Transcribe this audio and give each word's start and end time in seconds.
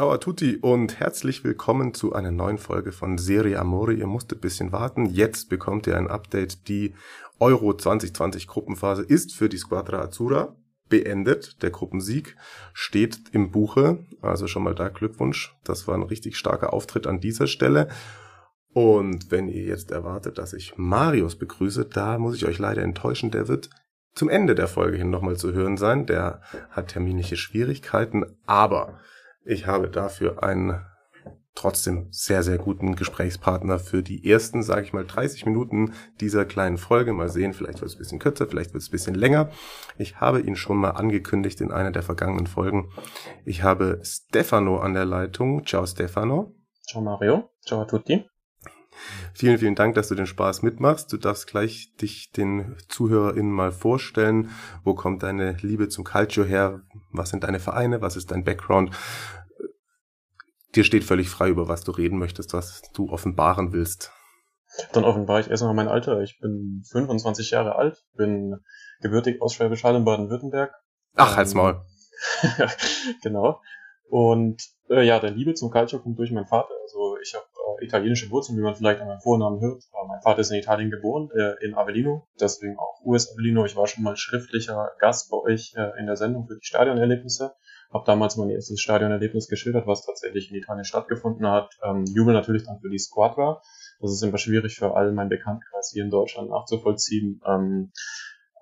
Ciao 0.00 0.12
a 0.12 0.16
tutti 0.16 0.56
und 0.56 0.98
herzlich 0.98 1.44
willkommen 1.44 1.92
zu 1.92 2.14
einer 2.14 2.30
neuen 2.30 2.56
Folge 2.56 2.90
von 2.90 3.18
Serie 3.18 3.58
Amore. 3.58 3.92
Ihr 3.92 4.06
musstet 4.06 4.38
ein 4.38 4.40
bisschen 4.40 4.72
warten. 4.72 5.04
Jetzt 5.04 5.50
bekommt 5.50 5.86
ihr 5.86 5.98
ein 5.98 6.08
Update. 6.08 6.68
Die 6.68 6.94
Euro 7.38 7.76
2020 7.76 8.46
Gruppenphase 8.46 9.02
ist 9.02 9.34
für 9.34 9.50
die 9.50 9.58
Squadra 9.58 10.00
Azzurra 10.00 10.56
beendet. 10.88 11.62
Der 11.62 11.68
Gruppensieg 11.68 12.34
steht 12.72 13.20
im 13.32 13.50
Buche. 13.50 14.06
Also 14.22 14.46
schon 14.46 14.62
mal 14.62 14.74
da 14.74 14.88
Glückwunsch. 14.88 15.54
Das 15.64 15.86
war 15.86 15.96
ein 15.96 16.02
richtig 16.02 16.38
starker 16.38 16.72
Auftritt 16.72 17.06
an 17.06 17.20
dieser 17.20 17.46
Stelle. 17.46 17.88
Und 18.72 19.30
wenn 19.30 19.48
ihr 19.48 19.64
jetzt 19.64 19.90
erwartet, 19.90 20.38
dass 20.38 20.54
ich 20.54 20.78
Marius 20.78 21.36
begrüße, 21.36 21.84
da 21.84 22.16
muss 22.16 22.36
ich 22.36 22.46
euch 22.46 22.58
leider 22.58 22.80
enttäuschen. 22.80 23.32
Der 23.32 23.48
wird 23.48 23.68
zum 24.14 24.30
Ende 24.30 24.54
der 24.54 24.66
Folge 24.66 24.96
hin 24.96 25.10
nochmal 25.10 25.36
zu 25.36 25.52
hören 25.52 25.76
sein. 25.76 26.06
Der 26.06 26.40
hat 26.70 26.88
terminliche 26.88 27.36
Schwierigkeiten, 27.36 28.24
aber 28.46 28.98
ich 29.50 29.66
habe 29.66 29.88
dafür 29.88 30.42
einen 30.42 30.80
trotzdem 31.56 32.06
sehr, 32.10 32.42
sehr 32.44 32.56
guten 32.56 32.94
Gesprächspartner 32.94 33.80
für 33.80 34.02
die 34.02 34.30
ersten, 34.30 34.62
sage 34.62 34.82
ich 34.82 34.92
mal, 34.92 35.04
30 35.04 35.44
Minuten 35.44 35.92
dieser 36.20 36.44
kleinen 36.44 36.78
Folge. 36.78 37.12
Mal 37.12 37.28
sehen, 37.28 37.52
vielleicht 37.52 37.80
wird 37.80 37.90
es 37.90 37.96
ein 37.96 37.98
bisschen 37.98 38.18
kürzer, 38.20 38.46
vielleicht 38.46 38.72
wird 38.72 38.82
es 38.82 38.88
ein 38.88 38.92
bisschen 38.92 39.14
länger. 39.14 39.50
Ich 39.98 40.20
habe 40.20 40.40
ihn 40.40 40.54
schon 40.54 40.78
mal 40.78 40.90
angekündigt 40.90 41.60
in 41.60 41.72
einer 41.72 41.90
der 41.90 42.02
vergangenen 42.02 42.46
Folgen. 42.46 42.92
Ich 43.44 43.64
habe 43.64 44.00
Stefano 44.04 44.78
an 44.78 44.94
der 44.94 45.04
Leitung. 45.04 45.66
Ciao 45.66 45.84
Stefano. 45.84 46.54
Ciao 46.86 47.02
Mario. 47.02 47.50
Ciao 47.66 47.82
a 47.82 47.84
tutti. 47.84 48.24
Vielen, 49.32 49.58
vielen 49.58 49.74
Dank, 49.74 49.94
dass 49.94 50.08
du 50.08 50.14
den 50.14 50.26
Spaß 50.26 50.62
mitmachst. 50.62 51.12
Du 51.12 51.16
darfst 51.16 51.46
gleich 51.46 51.94
dich 52.00 52.30
den 52.32 52.76
ZuhörerInnen 52.88 53.50
mal 53.50 53.72
vorstellen. 53.72 54.50
Wo 54.84 54.94
kommt 54.94 55.22
deine 55.22 55.56
Liebe 55.60 55.88
zum 55.88 56.04
Calcio 56.04 56.44
her? 56.44 56.82
Was 57.12 57.30
sind 57.30 57.44
deine 57.44 57.60
Vereine? 57.60 58.02
Was 58.02 58.16
ist 58.16 58.30
dein 58.30 58.44
Background? 58.44 58.94
Dir 60.74 60.84
steht 60.84 61.04
völlig 61.04 61.28
frei, 61.28 61.48
über 61.48 61.68
was 61.68 61.82
du 61.82 61.90
reden 61.90 62.18
möchtest, 62.18 62.52
was 62.52 62.82
du 62.94 63.10
offenbaren 63.10 63.72
willst. 63.72 64.12
Dann 64.92 65.04
offenbare 65.04 65.40
ich 65.40 65.50
erstmal 65.50 65.74
mein 65.74 65.88
Alter. 65.88 66.20
Ich 66.20 66.38
bin 66.38 66.82
25 66.90 67.50
Jahre 67.50 67.74
alt, 67.76 68.04
bin 68.14 68.56
gebürtig 69.00 69.42
aus 69.42 69.54
Schwäbisch 69.54 69.82
Hall 69.82 69.96
in 69.96 70.04
Baden-Württemberg. 70.04 70.72
Ach, 71.16 71.36
halt's 71.36 71.54
Maul. 71.54 71.80
genau. 73.22 73.60
Und 74.08 74.62
äh, 74.88 75.02
ja, 75.02 75.18
der 75.18 75.30
Liebe 75.30 75.54
zum 75.54 75.70
Calcio 75.70 76.00
kommt 76.00 76.18
durch 76.18 76.30
meinen 76.30 76.46
Vater. 76.46 76.72
Also 76.82 77.16
ich 77.22 77.34
habe 77.34 77.46
äh, 77.80 77.84
italienische 77.84 78.30
Wurzeln, 78.30 78.58
wie 78.58 78.62
man 78.62 78.74
vielleicht 78.74 79.00
an 79.00 79.08
meinem 79.08 79.20
Vornamen 79.20 79.60
hört. 79.60 79.82
Aber 79.92 80.08
mein 80.08 80.20
Vater 80.22 80.40
ist 80.40 80.50
in 80.50 80.58
Italien 80.58 80.90
geboren, 80.90 81.30
äh, 81.36 81.64
in 81.64 81.74
Avellino, 81.74 82.26
deswegen 82.40 82.76
auch 82.78 83.00
US 83.04 83.32
Avellino. 83.32 83.64
Ich 83.64 83.76
war 83.76 83.86
schon 83.86 84.04
mal 84.04 84.16
schriftlicher 84.16 84.90
Gast 84.98 85.30
bei 85.30 85.36
euch 85.38 85.74
äh, 85.76 85.98
in 85.98 86.06
der 86.06 86.16
Sendung 86.16 86.46
für 86.46 86.54
die 86.54 86.64
Stadionerlebnisse. 86.64 87.54
Habe 87.92 88.04
damals 88.06 88.36
mein 88.36 88.50
erstes 88.50 88.80
Stadionerlebnis 88.80 89.48
geschildert, 89.48 89.86
was 89.86 90.06
tatsächlich 90.06 90.50
in 90.50 90.56
Italien 90.56 90.84
stattgefunden 90.84 91.46
hat. 91.46 91.76
Ähm, 91.82 92.04
Jubel 92.06 92.34
natürlich 92.34 92.64
dann 92.64 92.80
für 92.80 92.90
die 92.90 92.98
Squadra. 92.98 93.60
Das 94.00 94.12
ist 94.12 94.22
immer 94.22 94.38
schwierig 94.38 94.76
für 94.76 94.94
all 94.94 95.12
meinen 95.12 95.28
Bekanntenkreis 95.28 95.90
hier 95.92 96.04
in 96.04 96.10
Deutschland 96.10 96.50
nachzuvollziehen. 96.50 97.40
Ähm, 97.44 97.92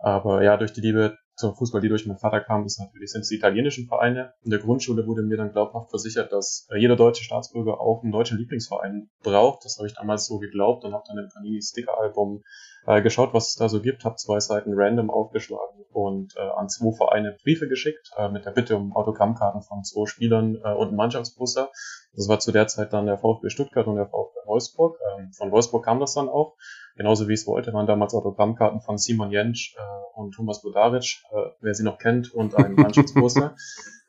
aber 0.00 0.42
ja, 0.42 0.56
durch 0.56 0.72
die 0.72 0.80
Liebe 0.80 1.18
zum 1.38 1.54
Fußball, 1.54 1.80
die 1.80 1.88
durch 1.88 2.04
meinen 2.04 2.18
Vater 2.18 2.40
kam, 2.40 2.64
ist 2.64 2.80
natürlich 2.80 3.12
sind 3.12 3.20
es 3.20 3.28
die 3.28 3.36
italienischen 3.36 3.86
Vereine. 3.86 4.34
In 4.42 4.50
der 4.50 4.58
Grundschule 4.58 5.06
wurde 5.06 5.22
mir 5.22 5.36
dann 5.36 5.52
glaubhaft 5.52 5.90
versichert, 5.90 6.32
dass 6.32 6.66
äh, 6.70 6.78
jeder 6.78 6.96
deutsche 6.96 7.22
Staatsbürger 7.22 7.80
auch 7.80 8.02
einen 8.02 8.10
deutschen 8.10 8.38
Lieblingsverein 8.38 9.08
braucht. 9.22 9.64
Das 9.64 9.78
habe 9.78 9.86
ich 9.86 9.94
damals 9.94 10.26
so 10.26 10.38
geglaubt 10.38 10.84
und 10.84 10.94
habe 10.94 11.04
dann 11.06 11.18
im 11.18 11.28
Panini 11.32 11.62
Sticker 11.62 11.96
Album 11.96 12.42
äh, 12.86 13.00
geschaut, 13.02 13.34
was 13.34 13.50
es 13.50 13.54
da 13.54 13.68
so 13.68 13.80
gibt, 13.80 14.04
habe 14.04 14.16
zwei 14.16 14.40
Seiten 14.40 14.72
random 14.74 15.10
aufgeschlagen 15.10 15.84
und 15.92 16.34
äh, 16.36 16.40
an 16.40 16.68
zwei 16.68 16.90
Vereine 16.90 17.36
Briefe 17.42 17.68
geschickt 17.68 18.10
äh, 18.16 18.28
mit 18.28 18.44
der 18.44 18.50
Bitte 18.50 18.76
um 18.76 18.96
Autogrammkarten 18.96 19.62
von 19.62 19.84
zwei 19.84 20.06
Spielern 20.06 20.56
äh, 20.56 20.72
und 20.74 20.88
einem 20.88 20.96
Mannschaftsbusser. 20.96 21.70
Das 22.14 22.28
war 22.28 22.40
zu 22.40 22.50
der 22.50 22.66
Zeit 22.66 22.92
dann 22.92 23.06
der 23.06 23.18
VfB 23.18 23.48
Stuttgart 23.48 23.86
und 23.86 23.94
der 23.94 24.06
VfB 24.06 24.38
Wolfsburg. 24.46 24.98
Ähm, 25.18 25.32
von 25.32 25.52
Wolfsburg 25.52 25.84
kam 25.84 26.00
das 26.00 26.14
dann 26.14 26.28
auch 26.28 26.56
genauso 26.98 27.28
wie 27.28 27.32
es 27.32 27.46
wollte, 27.46 27.72
waren 27.72 27.86
damals 27.86 28.12
Autogrammkarten 28.12 28.80
von 28.80 28.98
Simon 28.98 29.30
Jentsch 29.30 29.74
äh, 29.76 30.18
und 30.18 30.32
Thomas 30.32 30.60
Budaric, 30.60 31.22
äh, 31.30 31.50
wer 31.60 31.72
sie 31.72 31.84
noch 31.84 31.98
kennt, 31.98 32.34
und 32.34 32.54
ein 32.56 32.74
Mannschaftsposter. 32.76 33.54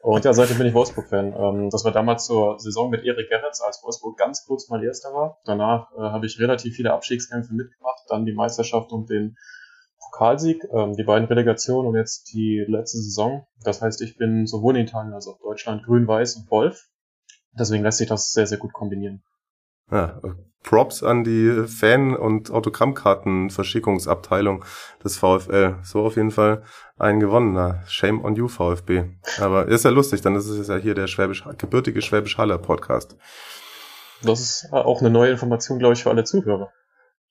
und 0.01 0.25
ja, 0.25 0.33
seitdem 0.33 0.57
bin 0.57 0.67
ich 0.67 0.73
Wolfsburg-Fan. 0.73 1.33
Ähm, 1.33 1.69
das 1.69 1.85
war 1.85 1.91
damals 1.91 2.25
zur 2.25 2.59
Saison 2.59 2.89
mit 2.89 3.05
Erik 3.05 3.29
Gerrits, 3.29 3.61
als 3.61 3.81
Wolfsburg 3.83 4.17
ganz 4.17 4.45
kurz 4.45 4.67
mal 4.69 4.83
Erster 4.83 5.13
war. 5.13 5.37
Danach 5.45 5.91
äh, 5.93 6.01
habe 6.01 6.25
ich 6.25 6.39
relativ 6.39 6.75
viele 6.75 6.91
Abstiegskämpfe 6.91 7.53
mitgemacht, 7.53 8.01
dann 8.09 8.25
die 8.25 8.33
Meisterschaft 8.33 8.91
und 8.91 9.09
den 9.09 9.37
Pokalsieg, 9.99 10.67
ähm, 10.73 10.95
die 10.95 11.03
beiden 11.03 11.27
Relegationen 11.27 11.87
und 11.87 11.95
jetzt 11.95 12.33
die 12.33 12.65
letzte 12.67 12.97
Saison. 12.97 13.45
Das 13.63 13.81
heißt, 13.81 14.01
ich 14.01 14.17
bin 14.17 14.47
sowohl 14.47 14.75
in 14.75 14.87
Italien 14.87 15.13
als 15.13 15.27
auch 15.27 15.39
Deutschland 15.39 15.83
grün-weiß 15.85 16.37
und 16.37 16.51
Wolf. 16.51 16.89
Deswegen 17.51 17.83
lässt 17.83 17.99
sich 17.99 18.07
das 18.07 18.31
sehr, 18.31 18.47
sehr 18.47 18.57
gut 18.57 18.73
kombinieren. 18.73 19.23
Ja, 19.91 20.19
Props 20.63 21.03
an 21.03 21.23
die 21.23 21.67
Fan- 21.67 22.15
und 22.15 22.49
Autogrammkartenverschickungsabteilung 22.51 24.63
des 25.03 25.17
VfL. 25.17 25.75
So 25.83 26.05
auf 26.05 26.15
jeden 26.15 26.31
Fall 26.31 26.63
ein 26.97 27.19
gewonnener. 27.19 27.83
Shame 27.87 28.23
on 28.23 28.35
you, 28.35 28.47
VfB. 28.47 29.03
Aber 29.39 29.67
ist 29.67 29.85
ja 29.85 29.91
lustig, 29.91 30.21
dann 30.21 30.35
ist 30.35 30.47
es 30.47 30.67
ja 30.67 30.75
hier 30.75 30.95
der 30.95 31.07
Schwäbisch, 31.07 31.43
gebürtige 31.57 32.01
Schwäbisch 32.01 32.37
Haller 32.37 32.57
Podcast. 32.57 33.15
Das 34.21 34.41
ist 34.41 34.67
auch 34.71 34.99
eine 34.99 35.09
neue 35.09 35.31
Information, 35.31 35.79
glaube 35.79 35.93
ich, 35.93 36.03
für 36.03 36.09
alle 36.09 36.25
Zuhörer. 36.25 36.73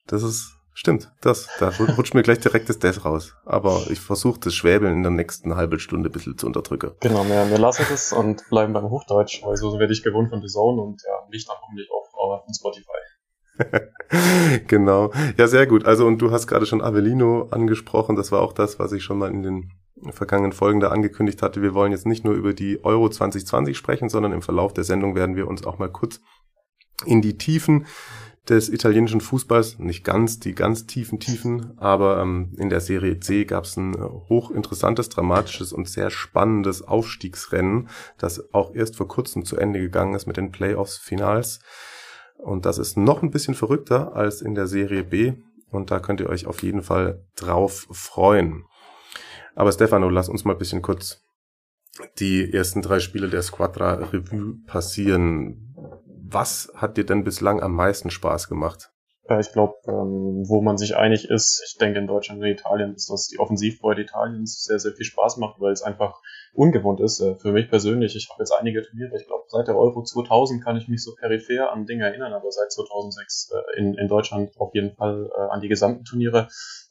Das 0.07 0.23
ist, 0.23 0.55
stimmt, 0.73 1.13
das, 1.21 1.51
da 1.61 1.69
rutscht 1.97 2.15
mir 2.15 2.23
gleich 2.23 2.41
direkt 2.41 2.71
das 2.71 2.79
Death 2.79 3.05
raus. 3.05 3.37
Aber 3.45 3.83
ich 3.91 4.01
versuche 4.01 4.41
das 4.41 4.55
Schwäbeln 4.55 4.95
in 4.95 5.03
der 5.03 5.13
nächsten 5.13 5.55
halben 5.55 5.79
Stunde 5.79 6.09
ein 6.09 6.13
bisschen 6.13 6.39
zu 6.39 6.47
unterdrücken. 6.47 6.93
Genau, 7.01 7.27
wir, 7.27 7.51
wir 7.51 7.59
lassen 7.59 7.85
das 7.91 8.15
und 8.15 8.43
bleiben 8.49 8.73
beim 8.73 8.89
Hochdeutsch, 8.89 9.43
weil 9.45 9.57
so 9.57 9.79
werde 9.79 9.93
ich 9.93 10.03
gewohnt 10.03 10.31
von 10.31 10.41
The 10.41 10.49
Zone 10.49 10.81
und 10.81 11.03
ja, 11.07 11.29
nicht 11.29 11.47
dann 11.47 11.59
hoffentlich 11.61 11.91
auch 11.91 12.08
von 12.45 12.55
Spotify. 12.55 13.09
genau. 14.67 15.13
Ja, 15.37 15.49
sehr 15.49 15.67
gut. 15.67 15.85
Also, 15.85 16.07
und 16.07 16.19
du 16.19 16.31
hast 16.31 16.47
gerade 16.47 16.67
schon 16.67 16.83
Avellino 16.83 17.49
angesprochen. 17.51 18.17
Das 18.17 18.33
war 18.33 18.41
auch 18.41 18.53
das, 18.53 18.79
was 18.79 18.93
ich 18.93 19.03
schon 19.03 19.19
mal 19.19 19.31
in 19.31 19.43
den 19.43 19.71
vergangenen 20.11 20.53
Folgen 20.53 20.81
da 20.81 20.89
angekündigt 20.89 21.43
hatte. 21.43 21.63
Wir 21.63 21.75
wollen 21.75 21.93
jetzt 21.93 22.07
nicht 22.07 22.25
nur 22.25 22.35
über 22.35 22.55
die 22.55 22.85
Euro 22.85 23.09
2020 23.09 23.77
sprechen, 23.77 24.09
sondern 24.09 24.33
im 24.33 24.43
Verlauf 24.43 24.73
der 24.73 24.85
Sendung 24.85 25.15
werden 25.15 25.37
wir 25.37 25.49
uns 25.49 25.65
auch 25.65 25.79
mal 25.79 25.91
kurz 25.91 26.21
in 27.05 27.21
die 27.23 27.37
Tiefen 27.37 27.87
des 28.49 28.71
italienischen 28.71 29.21
Fußballs, 29.21 29.79
nicht 29.79 30.05
ganz 30.05 30.41
die 30.41 30.55
ganz 30.55 30.87
tiefen 30.87 31.21
Tiefen, 31.21 31.79
aber 31.79 32.21
ähm, 32.23 32.55
in 32.57 32.71
der 32.71 32.81
Serie 32.81 33.21
C 33.21 33.45
gab 33.45 33.65
es 33.65 33.77
ein 33.77 33.95
hochinteressantes, 34.01 35.11
dramatisches 35.11 35.73
und 35.73 35.89
sehr 35.89 36.11
spannendes 36.11 36.83
Aufstiegsrennen, 36.83 37.89
das 38.17 38.55
auch 38.55 38.75
erst 38.75 38.97
vor 38.97 39.07
kurzem 39.07 39.45
zu 39.45 39.57
Ende 39.57 39.81
gegangen 39.81 40.15
ist 40.15 40.27
mit 40.27 40.39
den 40.39 40.51
Playoffs-Finals. 40.51 41.61
Und 42.39 42.67
das 42.67 42.79
ist 42.79 42.97
noch 42.97 43.23
ein 43.23 43.31
bisschen 43.31 43.55
verrückter 43.55 44.15
als 44.15 44.41
in 44.41 44.55
der 44.55 44.67
Serie 44.67 45.05
B. 45.05 45.35
Und 45.71 45.91
da 45.91 46.01
könnt 46.01 46.21
ihr 46.21 46.31
euch 46.31 46.47
auf 46.47 46.63
jeden 46.63 46.83
Fall 46.83 47.27
drauf 47.37 47.87
freuen. 47.91 48.65
Aber 49.55 49.73
Stefano, 49.73 50.09
lass 50.09 50.29
uns 50.29 50.45
mal 50.45 50.53
ein 50.53 50.59
bisschen 50.59 50.83
kurz 50.83 51.25
die 52.19 52.53
ersten 52.53 52.81
drei 52.81 53.01
Spiele 53.01 53.29
der 53.29 53.43
Squadra 53.43 53.95
Revue 53.95 54.57
passieren. 54.67 55.75
Was 56.07 56.71
hat 56.75 56.97
dir 56.97 57.05
denn 57.05 57.25
bislang 57.25 57.61
am 57.61 57.75
meisten 57.75 58.11
Spaß 58.11 58.49
gemacht? 58.49 58.91
Ich 59.41 59.53
glaube, 59.53 59.75
ähm, 59.87 60.45
wo 60.49 60.61
man 60.63 60.79
sich 60.79 60.97
einig 60.97 61.29
ist, 61.29 61.63
ich 61.67 61.77
denke 61.79 61.99
in 61.99 62.07
Deutschland 62.07 62.41
und 62.41 62.47
Italien, 62.47 62.95
ist, 62.95 63.11
dass 63.11 63.29
die 63.29 63.39
Offensivfreude 63.39 64.03
Italiens 64.03 64.65
sehr, 64.65 64.79
sehr 64.79 64.93
viel 64.93 65.05
Spaß 65.05 65.37
macht, 65.37 65.61
weil 65.61 65.73
es 65.73 65.83
einfach 65.83 66.21
ungewohnt 66.55 67.01
ist. 67.01 67.21
Äh, 67.21 67.35
für 67.37 67.53
mich 67.53 67.69
persönlich, 67.69 68.17
ich 68.17 68.29
habe 68.31 68.43
jetzt 68.43 68.53
einige 68.53 68.83
Turniere, 68.83 69.17
ich 69.17 69.27
glaube 69.27 69.45
seit 69.49 69.69
der 69.69 69.77
Euro 69.77 70.03
2000 70.03 70.65
kann 70.65 70.77
ich 70.77 70.89
mich 70.89 71.03
so 71.03 71.15
peripher 71.15 71.73
an 71.73 71.87
Dinge 71.87 72.05
erinnern, 72.05 72.33
aber 72.33 72.51
seit 72.51 72.73
2006 72.73 73.51
äh, 73.53 73.79
in, 73.79 73.95
in 73.95 74.09
Deutschland 74.09 74.51
auf 74.59 74.75
jeden 74.75 74.95
Fall 74.95 75.31
äh, 75.37 75.41
an 75.51 75.61
die 75.61 75.69
gesamten 75.69 76.05
Turniere. 76.05 76.49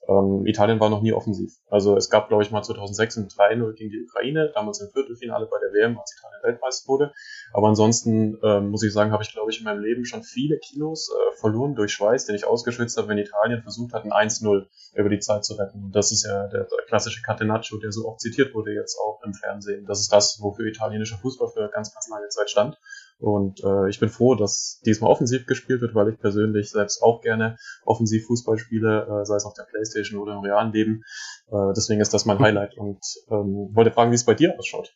Ähm, 0.08 0.46
Italien 0.46 0.80
war 0.80 0.90
noch 0.90 1.02
nie 1.02 1.12
offensiv. 1.14 1.54
Also 1.70 1.98
es 1.98 2.10
gab, 2.10 2.30
glaube 2.30 2.44
ich, 2.44 2.52
mal 2.52 2.64
2006 2.64 3.18
ein 3.18 3.28
3-0 3.28 3.74
gegen 3.74 3.92
die 3.92 4.04
Ukraine, 4.04 4.52
damals 4.54 4.80
im 4.80 4.90
Viertelfinale 4.90 5.48
bei 5.48 5.58
der 5.60 5.74
WM, 5.74 6.00
als 6.00 6.16
Italien 6.18 6.44
Weltmeister 6.44 6.88
wurde. 6.88 7.14
Aber 7.54 7.68
ansonsten 7.68 8.38
äh, 8.42 8.62
muss 8.62 8.84
ich 8.84 8.94
sagen, 8.94 9.12
habe 9.12 9.24
ich, 9.24 9.32
glaube 9.32 9.52
ich, 9.52 9.60
in 9.60 9.66
meinem 9.66 9.82
Leben 9.82 10.06
schon 10.06 10.24
viele 10.24 10.58
Kilos 10.60 11.10
äh, 11.10 11.36
verloren 11.40 11.76
durch 11.76 11.92
Schweiß, 11.92 12.26
den 12.26 12.36
ich 12.36 12.48
ausgeschwitzt 12.48 12.98
habe, 12.98 13.10
wenn 13.10 13.18
Italien 13.18 13.62
versucht 13.62 13.94
hat, 13.94 14.06
ein 14.06 14.14
1-0 14.14 14.66
über 14.96 15.10
die 15.10 15.20
Zeit 15.20 15.44
zu 15.44 15.56
retten. 15.56 15.84
Und 15.84 15.96
das 15.96 16.12
ist 16.12 16.26
ja 16.26 16.48
der, 16.48 16.64
der 16.64 16.86
klassische 16.88 17.22
Catenaccio, 17.22 17.78
der 17.78 17.92
so 17.92 18.08
oft 18.08 18.22
zitiert 18.22 18.54
wurde 18.54 18.74
jetzt 18.74 18.98
auch 18.98 19.22
im 19.24 19.34
Fernsehen. 19.34 19.86
Das 19.86 20.00
ist 20.00 20.12
das, 20.12 20.40
wofür 20.42 20.66
italienischer 20.68 21.18
Fußball 21.18 21.50
für 21.50 21.70
ganz, 21.70 21.94
ganz 21.94 22.08
lange 22.10 22.30
Zeit 22.30 22.50
stand. 22.50 22.78
Und 23.20 23.64
äh, 23.64 23.90
ich 23.90 24.00
bin 24.00 24.10
froh, 24.10 24.36
dass 24.36 24.80
diesmal 24.86 25.12
offensiv 25.12 25.46
gespielt 25.48 25.82
wird, 25.82 25.96
weil 25.96 26.10
ich 26.10 26.20
persönlich 26.20 26.70
selbst 26.70 27.02
auch 27.02 27.22
gerne 27.22 27.58
offensiv 27.84 28.26
Fußball 28.28 28.58
spiele, 28.58 29.08
äh, 29.08 29.26
sei 29.26 29.36
es 29.36 29.46
auf 29.46 29.54
der 29.54 29.64
Playstation 29.64 30.22
oder 30.22 30.34
im 30.34 30.42
realen 30.42 30.72
Leben. 30.72 31.02
Äh, 31.48 31.74
deswegen 31.76 32.02
ist 32.02 32.14
das 32.14 32.26
mein 32.26 32.40
Highlight 32.40 32.78
und 32.78 33.00
ähm, 33.30 33.70
wollte 33.74 33.92
fragen, 33.92 34.12
wie 34.12 34.16
es 34.16 34.26
bei 34.26 34.36
dir 34.36 34.54
ausschaut. 34.58 34.96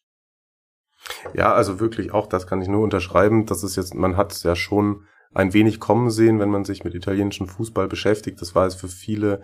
Ja, 1.34 1.54
also 1.54 1.80
wirklich 1.80 2.14
auch, 2.14 2.28
das 2.28 2.46
kann 2.46 2.62
ich 2.62 2.68
nur 2.68 2.84
unterschreiben. 2.84 3.46
Das 3.48 3.64
ist 3.64 3.76
jetzt, 3.76 3.96
man 3.96 4.18
hat 4.18 4.32
es 4.32 4.44
ja 4.44 4.56
schon 4.56 5.08
ein 5.34 5.54
wenig 5.54 5.80
kommen 5.80 6.10
sehen, 6.10 6.40
wenn 6.40 6.50
man 6.50 6.66
sich 6.66 6.84
mit 6.84 6.94
italienischem 6.94 7.48
Fußball 7.48 7.88
beschäftigt. 7.88 8.42
Das 8.42 8.54
war 8.54 8.66
jetzt 8.66 8.80
für 8.80 8.90
viele 8.90 9.42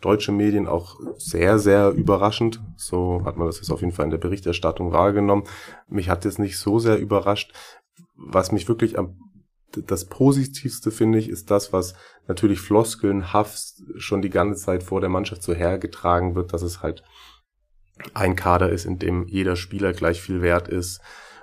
deutsche 0.00 0.32
Medien 0.32 0.66
auch 0.66 0.96
sehr, 1.16 1.58
sehr 1.58 1.90
überraschend. 1.90 2.60
So 2.76 3.22
hat 3.24 3.36
man 3.36 3.46
das 3.46 3.58
jetzt 3.58 3.70
auf 3.70 3.80
jeden 3.80 3.92
Fall 3.92 4.06
in 4.06 4.10
der 4.10 4.18
Berichterstattung 4.18 4.92
wahrgenommen. 4.92 5.44
Mich 5.86 6.08
hat 6.08 6.24
es 6.24 6.38
nicht 6.38 6.58
so 6.58 6.78
sehr 6.78 6.98
überrascht. 6.98 7.52
Was 8.18 8.52
mich 8.52 8.68
wirklich 8.68 8.98
am 8.98 9.16
das 9.86 10.06
Positivste 10.06 10.90
finde 10.90 11.18
ich, 11.18 11.28
ist 11.28 11.50
das, 11.50 11.74
was 11.74 11.94
natürlich 12.26 12.58
Floskeln, 12.58 13.34
Hafs 13.34 13.82
schon 13.96 14.22
die 14.22 14.30
ganze 14.30 14.64
Zeit 14.64 14.82
vor 14.82 15.02
der 15.02 15.10
Mannschaft 15.10 15.42
so 15.42 15.52
hergetragen 15.52 16.34
wird, 16.34 16.54
dass 16.54 16.62
es 16.62 16.82
halt 16.82 17.02
ein 18.14 18.34
Kader 18.34 18.70
ist, 18.70 18.86
in 18.86 18.98
dem 18.98 19.26
jeder 19.28 19.56
Spieler 19.56 19.92
gleich 19.92 20.22
viel 20.22 20.40
wert 20.40 20.68
ist 20.68 21.00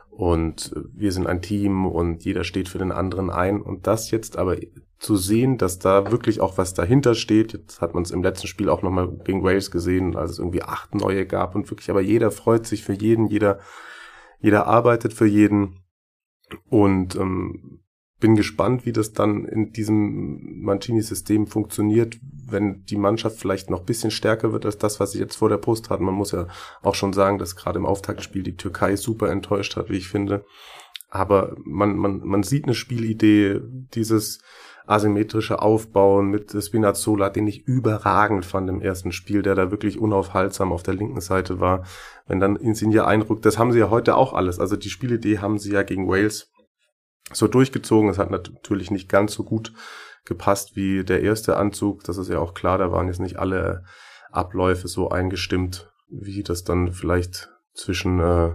und 0.10 0.74
wir 0.94 1.12
sind 1.12 1.28
ein 1.28 1.42
Team 1.42 1.86
und 1.86 2.24
jeder 2.24 2.46
steht 2.46 2.70
für 2.70 2.78
den 2.78 2.94
anderen 2.94 3.30
ein. 3.30 3.62
Und 3.62 3.86
das 3.86 4.12
jetzt 4.12 4.38
aber 4.38 4.56
zu 4.98 5.18
sehen, 5.18 5.58
dass 5.58 5.78
da 5.78 6.10
wirklich 6.10 6.40
auch 6.40 6.58
was 6.58 6.74
dahinter 6.74 7.16
steht, 7.16 7.52
jetzt 7.52 7.82
hat 7.82 7.94
man 7.94 8.04
es 8.04 8.12
im 8.12 8.24
letzten 8.24 8.48
Spiel 8.48 8.70
auch 8.70 8.82
nochmal 8.82 9.12
gegen 9.26 9.44
Wales 9.44 9.72
gesehen, 9.72 10.16
als 10.16 10.32
es 10.32 10.40
irgendwie 10.40 10.64
acht 10.64 10.96
neue 10.96 11.26
gab 11.26 11.54
und 11.54 11.70
wirklich, 11.70 11.90
aber 11.90 12.00
jeder 12.00 12.32
freut 12.32 12.66
sich 12.66 12.84
für 12.84 12.94
jeden, 12.94 13.28
jeder, 13.28 13.60
jeder 14.40 14.68
arbeitet 14.68 15.14
für 15.14 15.26
jeden 15.26 15.85
und 16.70 17.16
ähm, 17.16 17.80
bin 18.20 18.36
gespannt, 18.36 18.86
wie 18.86 18.94
das 18.94 19.14
dann 19.14 19.46
in 19.46 19.72
diesem 19.72 20.62
Mancini-System 20.62 21.48
funktioniert, 21.48 22.18
wenn 22.48 22.84
die 22.86 22.96
Mannschaft 22.96 23.38
vielleicht 23.38 23.70
noch 23.70 23.84
bisschen 23.84 24.12
stärker 24.12 24.52
wird 24.54 24.66
als 24.66 24.78
das, 24.78 25.00
was 25.00 25.12
sie 25.12 25.20
jetzt 25.20 25.36
vor 25.36 25.50
der 25.50 25.58
Post 25.58 25.90
hat. 25.90 26.00
Man 26.00 26.14
muss 26.14 26.32
ja 26.32 26.48
auch 26.82 26.96
schon 26.96 27.14
sagen, 27.14 27.38
dass 27.38 27.56
gerade 27.56 27.78
im 27.78 27.86
Auftaktspiel 27.86 28.44
die 28.44 28.56
Türkei 28.56 28.96
super 28.96 29.30
enttäuscht 29.30 29.76
hat, 29.76 29.90
wie 29.90 29.98
ich 29.98 30.08
finde. 30.08 30.46
Aber 31.10 31.56
man, 31.64 31.98
man, 31.98 32.20
man 32.20 32.44
sieht 32.44 32.66
eine 32.66 32.74
Spielidee, 32.74 33.60
dieses 33.94 34.42
asymmetrische 34.88 35.62
Aufbauen 35.62 36.30
mit 36.30 36.52
Spinazzola, 36.52 37.30
den 37.30 37.48
ich 37.48 37.68
überragend 37.68 38.46
fand 38.46 38.70
im 38.70 38.82
ersten 38.82 39.12
Spiel, 39.12 39.42
der 39.42 39.56
da 39.56 39.72
wirklich 39.72 40.00
unaufhaltsam 40.00 40.72
auf 40.72 40.84
der 40.84 40.94
linken 40.94 41.22
Seite 41.22 41.60
war. 41.60 41.86
Wenn 42.28 42.40
dann 42.40 42.56
Insigne 42.56 43.06
einrückt, 43.06 43.46
das 43.46 43.58
haben 43.58 43.72
sie 43.72 43.80
ja 43.80 43.90
heute 43.90 44.16
auch 44.16 44.34
alles. 44.34 44.60
Also 44.60 44.76
die 44.76 44.90
Spielidee 44.90 45.40
haben 45.40 45.58
sie 45.58 45.72
ja 45.72 45.84
gegen 45.84 46.08
Wales 46.08 46.52
so 47.32 47.48
durchgezogen. 47.48 48.10
Es 48.10 48.18
hat 48.18 48.32
natürlich 48.32 48.92
nicht 48.92 49.10
ganz 49.10 49.34
so 49.34 49.44
gut 49.44 49.74
gepasst 50.26 50.76
wie 50.76 51.04
der 51.04 51.22
erste 51.22 51.58
Anzug. 51.58 52.04
Das 52.04 52.18
ist 52.18 52.30
ja 52.30 52.40
auch 52.40 52.54
klar, 52.54 52.78
da 52.78 52.92
waren 52.92 53.08
jetzt 53.08 53.20
nicht 53.20 53.38
alle 53.38 53.84
Abläufe 54.32 54.88
so 54.88 55.10
eingestimmt, 55.10 55.92
wie 56.10 56.44
das 56.44 56.64
dann 56.64 56.92
vielleicht 56.92 57.50
zwischen 57.74 58.20
äh, 58.20 58.54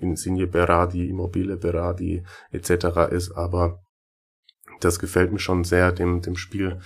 Insigne 0.00 0.46
Berardi, 0.46 1.08
Immobile 1.08 1.56
Berardi 1.56 2.24
etc. 2.50 3.10
ist, 3.10 3.32
aber 3.32 3.80
das 4.84 4.98
gefällt 4.98 5.32
mir 5.32 5.38
schon 5.38 5.64
sehr, 5.64 5.92
dem, 5.92 6.22
dem 6.22 6.36
Spiel, 6.36 6.80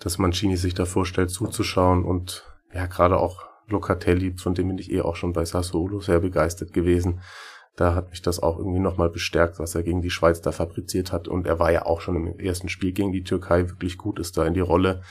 das 0.00 0.18
Mancini 0.18 0.56
sich 0.56 0.74
da 0.74 0.84
vorstellt, 0.84 1.30
zuzuschauen 1.30 2.04
und 2.04 2.44
ja, 2.72 2.86
gerade 2.86 3.18
auch 3.18 3.44
Locatelli, 3.68 4.36
von 4.36 4.54
dem 4.54 4.68
bin 4.68 4.78
ich 4.78 4.90
eh 4.90 5.00
auch 5.00 5.16
schon 5.16 5.32
bei 5.32 5.44
Sassuolo 5.44 6.00
sehr 6.00 6.20
begeistert 6.20 6.72
gewesen 6.72 7.20
da 7.76 7.94
hat 7.94 8.10
mich 8.10 8.20
das 8.22 8.42
auch 8.42 8.58
irgendwie 8.58 8.80
nochmal 8.80 9.08
bestärkt, 9.08 9.58
was 9.58 9.74
er 9.74 9.82
gegen 9.82 10.02
die 10.02 10.10
Schweiz 10.10 10.40
da 10.40 10.52
fabriziert 10.52 11.12
hat. 11.12 11.26
Und 11.26 11.46
er 11.46 11.58
war 11.58 11.72
ja 11.72 11.86
auch 11.86 12.00
schon 12.00 12.16
im 12.16 12.38
ersten 12.38 12.68
Spiel 12.68 12.92
gegen 12.92 13.12
die 13.12 13.24
Türkei 13.24 13.68
wirklich 13.68 13.96
gut, 13.96 14.18
ist 14.18 14.36
da 14.36 14.44
in 14.46 14.54
die 14.54 14.60
Rolle, 14.60 15.02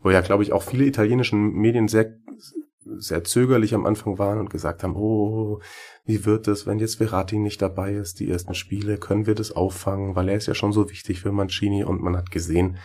wo 0.00 0.10
ja, 0.10 0.20
glaube 0.20 0.42
ich, 0.42 0.52
auch 0.52 0.62
viele 0.62 0.84
italienische 0.84 1.36
Medien 1.36 1.86
sehr, 1.88 2.16
sehr 2.84 3.24
zögerlich 3.24 3.74
am 3.74 3.86
Anfang 3.86 4.18
waren 4.18 4.38
und 4.38 4.50
gesagt 4.50 4.82
haben, 4.82 4.96
oh, 4.96 5.60
wie 6.04 6.24
wird 6.24 6.48
es, 6.48 6.66
wenn 6.66 6.78
jetzt 6.78 6.96
Verratti 6.96 7.38
nicht 7.38 7.60
dabei 7.60 7.94
ist, 7.94 8.20
die 8.20 8.30
ersten 8.30 8.54
Spiele, 8.54 8.98
können 8.98 9.26
wir 9.26 9.34
das 9.34 9.52
auffangen, 9.52 10.16
weil 10.16 10.28
er 10.28 10.36
ist 10.36 10.46
ja 10.46 10.54
schon 10.54 10.72
so 10.72 10.88
wichtig 10.90 11.20
für 11.20 11.32
Mancini 11.32 11.84
und 11.84 12.02
man 12.02 12.16
hat 12.16 12.30
gesehen, 12.30 12.78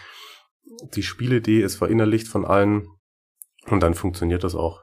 die 0.95 1.03
Spielidee 1.03 1.61
ist 1.61 1.75
verinnerlicht 1.75 2.27
von 2.27 2.45
allen 2.45 2.87
und 3.67 3.81
dann 3.81 3.93
funktioniert 3.93 4.43
das 4.43 4.55
auch. 4.55 4.82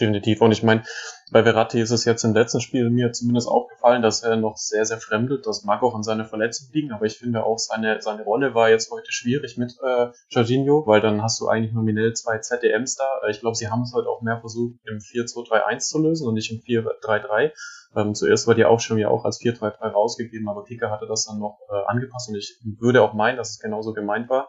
Definitiv. 0.00 0.40
Und 0.40 0.52
ich 0.52 0.62
meine, 0.62 0.84
bei 1.32 1.42
Verratti 1.42 1.78
ist 1.78 1.90
es 1.90 2.06
jetzt 2.06 2.24
im 2.24 2.32
letzten 2.32 2.62
Spiel 2.62 2.88
mir 2.88 3.12
zumindest 3.12 3.46
aufgefallen, 3.46 4.00
dass 4.00 4.22
er 4.22 4.36
noch 4.36 4.56
sehr, 4.56 4.86
sehr 4.86 4.96
fremdelt. 4.96 5.46
Das 5.46 5.64
mag 5.64 5.82
auch 5.82 5.94
an 5.94 6.02
seiner 6.02 6.24
Verletzung 6.24 6.68
liegen, 6.72 6.92
aber 6.92 7.04
ich 7.04 7.18
finde 7.18 7.44
auch 7.44 7.58
seine, 7.58 8.00
seine 8.00 8.22
Rolle 8.22 8.54
war 8.54 8.70
jetzt 8.70 8.90
heute 8.90 9.12
schwierig 9.12 9.58
mit 9.58 9.76
äh, 9.84 10.08
Jorginho, 10.30 10.86
weil 10.86 11.02
dann 11.02 11.22
hast 11.22 11.40
du 11.40 11.48
eigentlich 11.48 11.74
nominell 11.74 12.14
zwei 12.14 12.38
ZDMs 12.38 12.96
da. 12.96 13.04
Äh, 13.22 13.32
ich 13.32 13.40
glaube, 13.40 13.54
sie 13.54 13.68
haben 13.68 13.82
es 13.82 13.92
heute 13.92 14.08
auch 14.08 14.22
mehr 14.22 14.40
versucht, 14.40 14.76
im 14.86 14.98
4-2-3-1 14.98 15.78
zu 15.80 16.02
lösen 16.02 16.26
und 16.26 16.34
nicht 16.34 16.50
im 16.50 16.60
4-3-3. 16.60 17.52
Ähm, 17.94 18.14
zuerst 18.14 18.46
war 18.46 18.54
die 18.54 18.64
auch 18.64 18.80
schon 18.80 18.96
ja 18.96 19.08
auch 19.08 19.26
als 19.26 19.40
4-3-3 19.42 19.88
rausgegeben, 19.88 20.48
aber 20.48 20.64
Kicker 20.64 20.90
hatte 20.90 21.06
das 21.06 21.26
dann 21.26 21.38
noch 21.38 21.58
äh, 21.68 21.84
angepasst 21.86 22.30
und 22.30 22.36
ich 22.36 22.58
würde 22.78 23.02
auch 23.02 23.12
meinen, 23.12 23.36
dass 23.36 23.50
es 23.50 23.58
genauso 23.58 23.92
gemeint 23.92 24.30
war. 24.30 24.48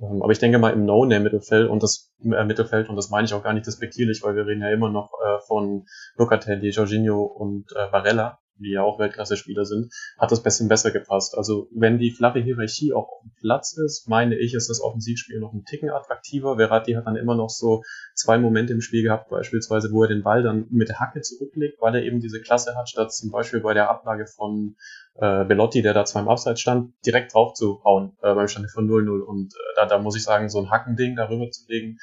Ähm, 0.00 0.22
aber 0.22 0.32
ich 0.32 0.38
denke 0.38 0.58
mal 0.58 0.72
im 0.72 0.84
No-Name-Mittelfeld 0.84 1.68
und 1.68 1.82
das 1.82 2.12
äh, 2.22 2.44
Mittelfeld, 2.44 2.88
und 2.88 2.96
das 2.96 3.10
meine 3.10 3.26
ich 3.26 3.34
auch 3.34 3.42
gar 3.42 3.52
nicht 3.52 3.66
despektierlich, 3.66 4.22
weil 4.22 4.36
wir 4.36 4.46
reden 4.46 4.62
ja 4.62 4.70
immer 4.70 4.90
noch 4.90 5.12
äh, 5.24 5.38
von 5.46 5.86
Locatelli, 6.16 6.70
Jorginho 6.70 7.22
und 7.22 7.72
äh, 7.72 7.90
Barella, 7.90 8.38
die 8.58 8.72
ja 8.72 8.82
auch 8.82 8.98
Weltklasse-Spieler 8.98 9.64
sind, 9.64 9.92
hat 10.18 10.32
das 10.32 10.42
bisschen 10.42 10.68
besser 10.68 10.90
gepasst. 10.90 11.36
Also 11.36 11.68
wenn 11.74 11.98
die 11.98 12.10
flache 12.10 12.40
Hierarchie 12.40 12.92
auch 12.92 13.08
auf 13.08 13.22
dem 13.22 13.32
Platz 13.40 13.76
ist, 13.76 14.08
meine 14.08 14.36
ich, 14.38 14.54
ist 14.54 14.70
das 14.70 14.80
Offensivspiel 14.80 15.40
noch 15.40 15.52
ein 15.52 15.64
Ticken 15.64 15.90
attraktiver. 15.90 16.56
Verratti 16.56 16.94
hat 16.94 17.06
dann 17.06 17.16
immer 17.16 17.34
noch 17.34 17.50
so 17.50 17.82
zwei 18.14 18.38
Momente 18.38 18.72
im 18.72 18.80
Spiel 18.80 19.02
gehabt, 19.02 19.28
beispielsweise, 19.28 19.92
wo 19.92 20.02
er 20.02 20.08
den 20.08 20.22
Ball 20.22 20.42
dann 20.42 20.66
mit 20.70 20.88
der 20.88 20.98
Hacke 20.98 21.20
zurücklegt, 21.20 21.80
weil 21.80 21.94
er 21.94 22.02
eben 22.02 22.20
diese 22.20 22.40
Klasse 22.40 22.74
hat, 22.76 22.88
statt 22.88 23.12
zum 23.12 23.30
Beispiel 23.30 23.60
bei 23.60 23.74
der 23.74 23.90
Ablage 23.90 24.26
von 24.26 24.76
äh, 25.18 25.44
Belotti, 25.44 25.82
der 25.82 25.94
da 25.94 26.04
zwar 26.04 26.22
im 26.22 26.28
Abseits 26.28 26.60
stand, 26.60 26.92
direkt 27.04 27.34
drauf 27.34 27.54
zu 27.54 27.82
hauen, 27.84 28.16
äh, 28.22 28.34
beim 28.34 28.48
Stand 28.48 28.70
von 28.70 28.88
0-0. 28.88 29.20
Und 29.20 29.54
äh, 29.54 29.58
da, 29.76 29.86
da 29.86 29.98
muss 29.98 30.16
ich 30.16 30.24
sagen, 30.24 30.48
so 30.48 30.60
ein 30.60 30.70
Hackending 30.70 31.16
darüber 31.16 31.50
zu 31.50 31.64
legen, 31.68 31.98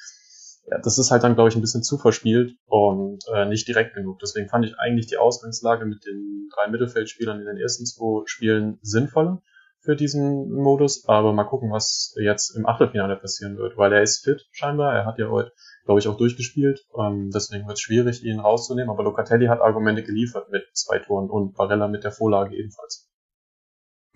ja, 0.65 0.80
das 0.80 0.98
ist 0.98 1.12
halt 1.12 1.24
dann, 1.24 1.36
glaube 1.36 1.50
ich, 1.50 1.56
ein 1.56 1.62
bisschen 1.62 1.83
zu 1.83 1.98
verspielt 1.98 2.56
und 2.68 3.19
äh, 3.33 3.45
nicht 3.45 3.68
direkt 3.68 3.95
genug. 3.95 4.19
Deswegen 4.19 4.48
fand 4.48 4.65
ich 4.65 4.80
eigentlich 4.80 5.07
die 5.07 5.18
Ausgangslage 5.18 5.86
mit 5.86 6.06
den 6.06 6.50
drei 6.56 6.69
Mittelfeldspielern 6.69 7.39
in 7.39 7.45
den 7.45 7.57
ersten 7.57 7.86
zwei 7.86 8.24
Spielen 8.25 8.80
sinnvoller 8.81 9.42
für 9.83 9.95
diesen 9.95 10.52
Modus. 10.52 11.07
Aber 11.07 11.33
mal 11.33 11.44
gucken, 11.44 11.71
was 11.71 12.16
jetzt 12.21 12.56
im 12.56 12.66
Achtelfinale 12.66 13.16
passieren 13.18 13.57
wird, 13.57 13.78
weil 13.78 13.94
er 13.94 14.02
ist 14.02 14.23
fit 14.23 14.47
scheinbar. 14.52 14.94
Er 14.95 15.06
hat 15.06 15.19
ja 15.19 15.30
heute, 15.30 15.52
glaube 15.85 15.99
ich, 15.99 16.07
auch 16.07 16.18
durchgespielt. 16.18 16.85
Ähm, 16.97 17.30
deswegen 17.33 17.68
wird 17.68 17.78
es 17.78 17.81
schwierig, 17.81 18.23
ihn 18.23 18.40
rauszunehmen. 18.40 18.90
Aber 18.90 19.04
Locatelli 19.04 19.47
hat 19.47 19.61
Argumente 19.61 20.04
geliefert 20.04 20.49
mit 20.52 20.63
zwei 20.73 20.99
Toren 20.99 21.30
und 21.30 21.56
Barella 21.56 21.87
mit 21.87 22.04
der 22.04 22.11
Vorlage 22.11 22.56
ebenfalls. 22.56 23.09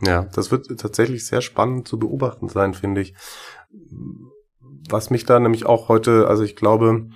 Ja, 0.01 0.27
das 0.33 0.51
wird 0.51 0.67
tatsächlich 0.79 1.25
sehr 1.25 1.41
spannend 1.41 1.87
zu 1.87 1.97
beobachten 1.97 2.49
sein, 2.49 2.73
finde 2.73 3.01
ich 3.01 3.15
was 4.89 5.09
mich 5.09 5.25
da 5.25 5.39
nämlich 5.39 5.65
auch 5.65 5.89
heute, 5.89 6.27
also 6.27 6.43
ich 6.43 6.55
glaube, 6.55 7.07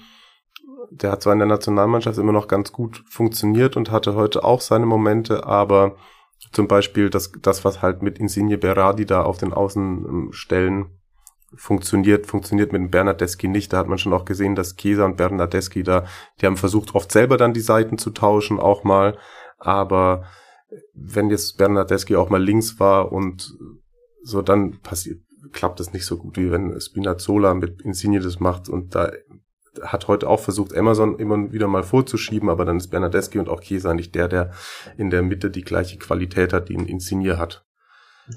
der 0.89 1.12
hat 1.12 1.24
zwar 1.24 1.34
in 1.34 1.39
der 1.39 1.48
Nationalmannschaft 1.48 2.17
immer 2.17 2.34
noch 2.34 2.48
ganz 2.48 2.72
gut 2.72 3.03
funktioniert 3.08 3.77
und 3.77 3.91
hatte 3.91 4.15
heute 4.15 4.43
auch 4.43 4.62
seine 4.62 4.86
Momente, 4.86 5.46
aber 5.46 5.96
zum 6.51 6.67
Beispiel 6.67 7.10
das, 7.10 7.31
das 7.41 7.63
was 7.63 7.81
halt 7.81 8.01
mit 8.01 8.19
Insigne 8.19 8.57
Berardi 8.57 9.05
da 9.05 9.24
auf 9.24 9.38
den 9.38 9.53
Außenstellen 9.53 10.88
funktioniert, 11.53 12.27
funktioniert 12.27 12.71
mit 12.71 12.91
Bernardeschi 12.91 13.48
nicht. 13.48 13.74
Da 13.74 13.77
hat 13.77 13.88
man 13.88 13.98
schon 13.98 14.13
auch 14.13 14.25
gesehen, 14.25 14.55
dass 14.55 14.75
Chiesa 14.75 15.05
und 15.05 15.17
Bernardeschi 15.17 15.83
da, 15.83 16.05
die 16.39 16.45
haben 16.45 16.57
versucht, 16.57 16.95
oft 16.95 17.12
selber 17.12 17.38
dann 17.38 17.53
die 17.53 17.62
Seiten 17.62 17.98
zu 17.98 18.12
tauschen, 18.12 18.60
auch 18.60 18.83
mal. 18.83 19.17
Aber 19.57 20.25
wenn 20.93 21.29
jetzt 21.29 21.57
Bernardeschi 21.57 22.15
auch 22.15 22.29
mal 22.29 22.41
links 22.41 22.79
war 22.79 23.12
und 23.12 23.57
so, 24.24 24.41
dann 24.41 24.79
passiert, 24.81 25.21
klappt 25.51 25.79
es 25.79 25.93
nicht 25.93 26.05
so 26.05 26.17
gut, 26.17 26.38
wie 26.38 26.51
wenn 26.51 26.79
Spinazzola 26.79 27.53
mit 27.53 27.81
Insigne 27.81 28.19
das 28.19 28.39
macht 28.39 28.69
und 28.69 28.95
da 28.95 29.12
hat 29.82 30.08
heute 30.08 30.28
auch 30.28 30.40
versucht, 30.40 30.75
Amazon 30.75 31.18
immer 31.18 31.51
wieder 31.51 31.68
mal 31.68 31.84
vorzuschieben, 31.84 32.50
aber 32.50 32.66
dann 32.66 32.78
ist 32.78 32.90
Bernardeschi 32.90 33.40
und 33.40 33.50
auch 33.50 33.62
Chiesa 33.62 33.94
nicht 33.94 34.16
der, 34.16 34.28
der 34.28 34.51
in 34.98 35.10
der 35.10 35.22
Mitte 35.22 35.50
die 35.50 35.63
gleiche 35.63 35.98
Qualität 35.98 36.54
hat, 36.54 36.70
die 36.70 36.78
ein 36.78 36.88
Insigne 36.88 37.38
hat. 37.38 37.66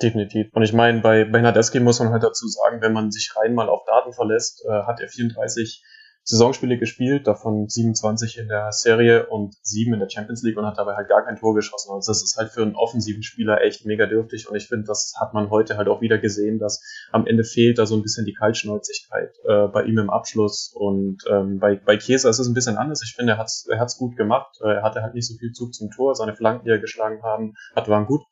Definitiv. 0.03 0.49
Und 0.53 0.63
ich 0.63 0.73
meine, 0.73 1.01
bei 1.01 1.25
Bernardeschi 1.25 1.81
muss 1.81 2.01
man 2.01 2.11
halt 2.11 2.23
dazu 2.23 2.47
sagen, 2.49 2.81
wenn 2.81 2.93
man 2.93 3.11
sich 3.11 3.35
rein 3.37 3.55
mal 3.55 3.69
auf 3.69 3.85
Daten 3.87 4.13
verlässt, 4.13 4.65
äh, 4.69 4.83
hat 4.85 5.01
er 5.01 5.09
34 5.09 5.83
Saisonspiele 6.25 6.79
gespielt, 6.79 7.27
davon 7.27 7.69
27 7.69 8.39
in 8.39 8.49
der 8.49 8.73
Serie 8.73 9.27
und 9.27 9.55
7 9.63 9.93
in 9.93 10.01
der 10.01 10.09
Champions 10.09 10.43
League 10.43 10.57
und 10.57 10.65
hat 10.65 10.79
dabei 10.79 10.95
halt 10.95 11.09
gar 11.09 11.25
kein 11.25 11.37
Tor 11.37 11.55
geschossen. 11.55 11.93
Also 11.93 12.11
das 12.11 12.23
ist 12.23 12.37
halt 12.39 12.51
für 12.51 12.63
einen 12.63 12.77
offensiven 12.77 13.23
Spieler 13.23 13.61
echt 13.61 13.85
mega 13.85 14.07
dürftig 14.07 14.49
und 14.49 14.57
ich 14.57 14.67
finde, 14.67 14.87
das 14.87 15.13
hat 15.21 15.35
man 15.35 15.51
heute 15.51 15.77
halt 15.77 15.89
auch 15.89 16.01
wieder 16.01 16.19
gesehen, 16.19 16.59
dass 16.59 16.83
am 17.13 17.27
Ende 17.27 17.45
fehlt 17.45 17.79
da 17.79 17.85
so 17.85 17.95
ein 17.95 18.03
bisschen 18.03 18.25
die 18.25 18.33
Kaltschnäuzigkeit 18.33 19.35
äh, 19.47 19.69
bei 19.69 19.85
ihm 19.85 19.99
im 19.99 20.11
Abschluss 20.11 20.73
und 20.75 21.19
ähm, 21.31 21.59
bei, 21.59 21.77
bei 21.77 21.99
Chiesa 21.99 22.31
ist 22.31 22.39
es 22.39 22.49
ein 22.49 22.55
bisschen 22.55 22.79
anders. 22.79 23.03
Ich 23.05 23.15
finde, 23.15 23.35
er 23.35 23.39
hat's, 23.39 23.67
er 23.69 23.79
hat's 23.79 23.99
gut 23.99 24.17
gemacht. 24.17 24.59
Äh, 24.63 24.77
er 24.77 24.83
hatte 24.83 25.03
halt 25.03 25.15
nicht 25.15 25.29
so 25.29 25.35
viel 25.35 25.53
Zug 25.53 25.75
zum 25.75 25.91
Tor. 25.91 26.15
Seine 26.15 26.35
Flanken, 26.35 26.65
die 26.65 26.71
er 26.71 26.79
geschlagen 26.79 27.23
haben, 27.23 27.55
hat, 27.77 27.89
waren 27.89 28.07
gut. 28.07 28.23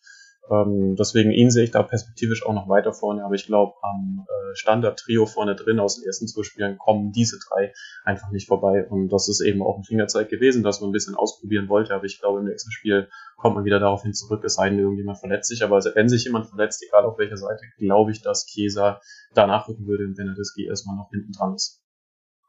Ähm, 0.51 0.97
deswegen 0.97 1.31
ihn 1.31 1.51
sehe 1.51 1.65
ich 1.65 1.71
da 1.71 1.83
perspektivisch 1.83 2.45
auch 2.45 2.53
noch 2.53 2.69
weiter 2.69 2.93
vorne, 2.93 3.25
aber 3.25 3.35
ich 3.35 3.47
glaube, 3.47 3.75
am 3.83 4.27
äh, 4.29 4.55
Standard-Trio 4.57 5.27
vorne 5.27 5.55
drin 5.55 5.79
aus 5.79 5.97
den 5.97 6.05
ersten 6.05 6.27
zwei 6.27 6.43
Spielen 6.43 6.79
kommen 6.79 7.13
diese 7.13 7.39
drei 7.39 7.73
einfach 8.05 8.31
nicht 8.31 8.49
vorbei. 8.49 8.87
Und 8.89 9.09
das 9.09 9.29
ist 9.29 9.41
eben 9.41 9.63
auch 9.63 9.79
ein 9.79 9.85
Fingerzeig 9.85 10.29
gewesen, 10.29 10.65
dass 10.65 10.81
man 10.81 10.91
ein 10.91 10.93
bisschen 10.93 11.15
ausprobieren 11.15 11.69
wollte, 11.69 11.95
aber 11.95 12.05
ich 12.05 12.21
glaube, 12.21 12.41
im 12.41 12.47
nächsten 12.47 12.73
Spiel 12.73 13.09
kommt 13.37 13.55
man 13.55 13.65
wieder 13.65 13.79
darauf 13.79 14.03
hin 14.03 14.15
zurück, 14.15 14.43
es 14.45 14.55
sei 14.55 14.69
denn, 14.69 14.81
irgendjemand 14.81 15.19
verletzt 15.19 15.49
sich. 15.49 15.63
Aber 15.63 15.79
wenn 15.95 16.09
sich 16.09 16.25
jemand 16.25 16.49
verletzt, 16.49 16.85
egal 16.87 17.05
auf 17.05 17.19
welcher 17.19 17.37
Seite, 17.37 17.63
glaube 17.79 18.11
ich, 18.11 18.23
dass 18.23 18.47
Chiesa 18.47 19.01
danach 19.35 19.69
rücken 19.69 19.87
würde, 19.87 20.05
wenn 20.17 20.29
er 20.29 20.35
das 20.35 20.55
erstmal 20.59 20.97
noch 20.97 21.11
hinten 21.11 21.33
dran 21.33 21.55
ist. 21.55 21.83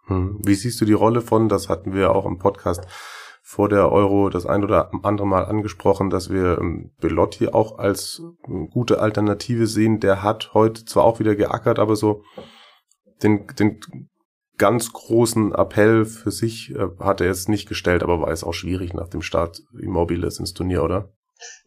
Hm. 0.08 0.40
Wie 0.44 0.56
siehst 0.56 0.82
du 0.82 0.86
die 0.86 0.94
Rolle 0.94 1.22
von, 1.22 1.48
das 1.48 1.70
hatten 1.70 1.94
wir 1.94 2.14
auch 2.14 2.26
im 2.26 2.38
Podcast 2.38 2.86
vor 3.46 3.68
der 3.68 3.92
Euro 3.92 4.30
das 4.30 4.46
ein 4.46 4.64
oder 4.64 4.90
andere 5.04 5.28
Mal 5.28 5.46
angesprochen, 5.46 6.10
dass 6.10 6.30
wir 6.30 6.58
ähm, 6.60 6.92
Belotti 7.02 7.50
auch 7.50 7.78
als 7.78 8.24
ähm, 8.48 8.70
gute 8.70 9.00
Alternative 9.00 9.68
sehen. 9.68 10.00
Der 10.00 10.24
hat 10.24 10.54
heute 10.54 10.86
zwar 10.86 11.04
auch 11.04 11.20
wieder 11.20 11.36
geackert, 11.36 11.78
aber 11.78 11.98
so 11.98 12.24
den, 13.22 13.46
den 13.60 13.82
ganz 14.58 14.94
großen 14.94 15.54
Appell 15.54 16.06
für 16.06 16.32
sich 16.32 16.74
äh, 16.74 16.88
hat 17.00 17.20
er 17.20 17.28
jetzt 17.28 17.50
nicht 17.50 17.68
gestellt, 17.68 18.02
aber 18.02 18.22
war 18.22 18.30
es 18.30 18.46
auch 18.46 18.54
schwierig 18.54 18.94
nach 18.94 19.10
dem 19.10 19.22
Start 19.22 19.62
Immobiles 19.78 20.40
ins 20.40 20.54
Turnier, 20.54 20.82
oder? 20.82 21.12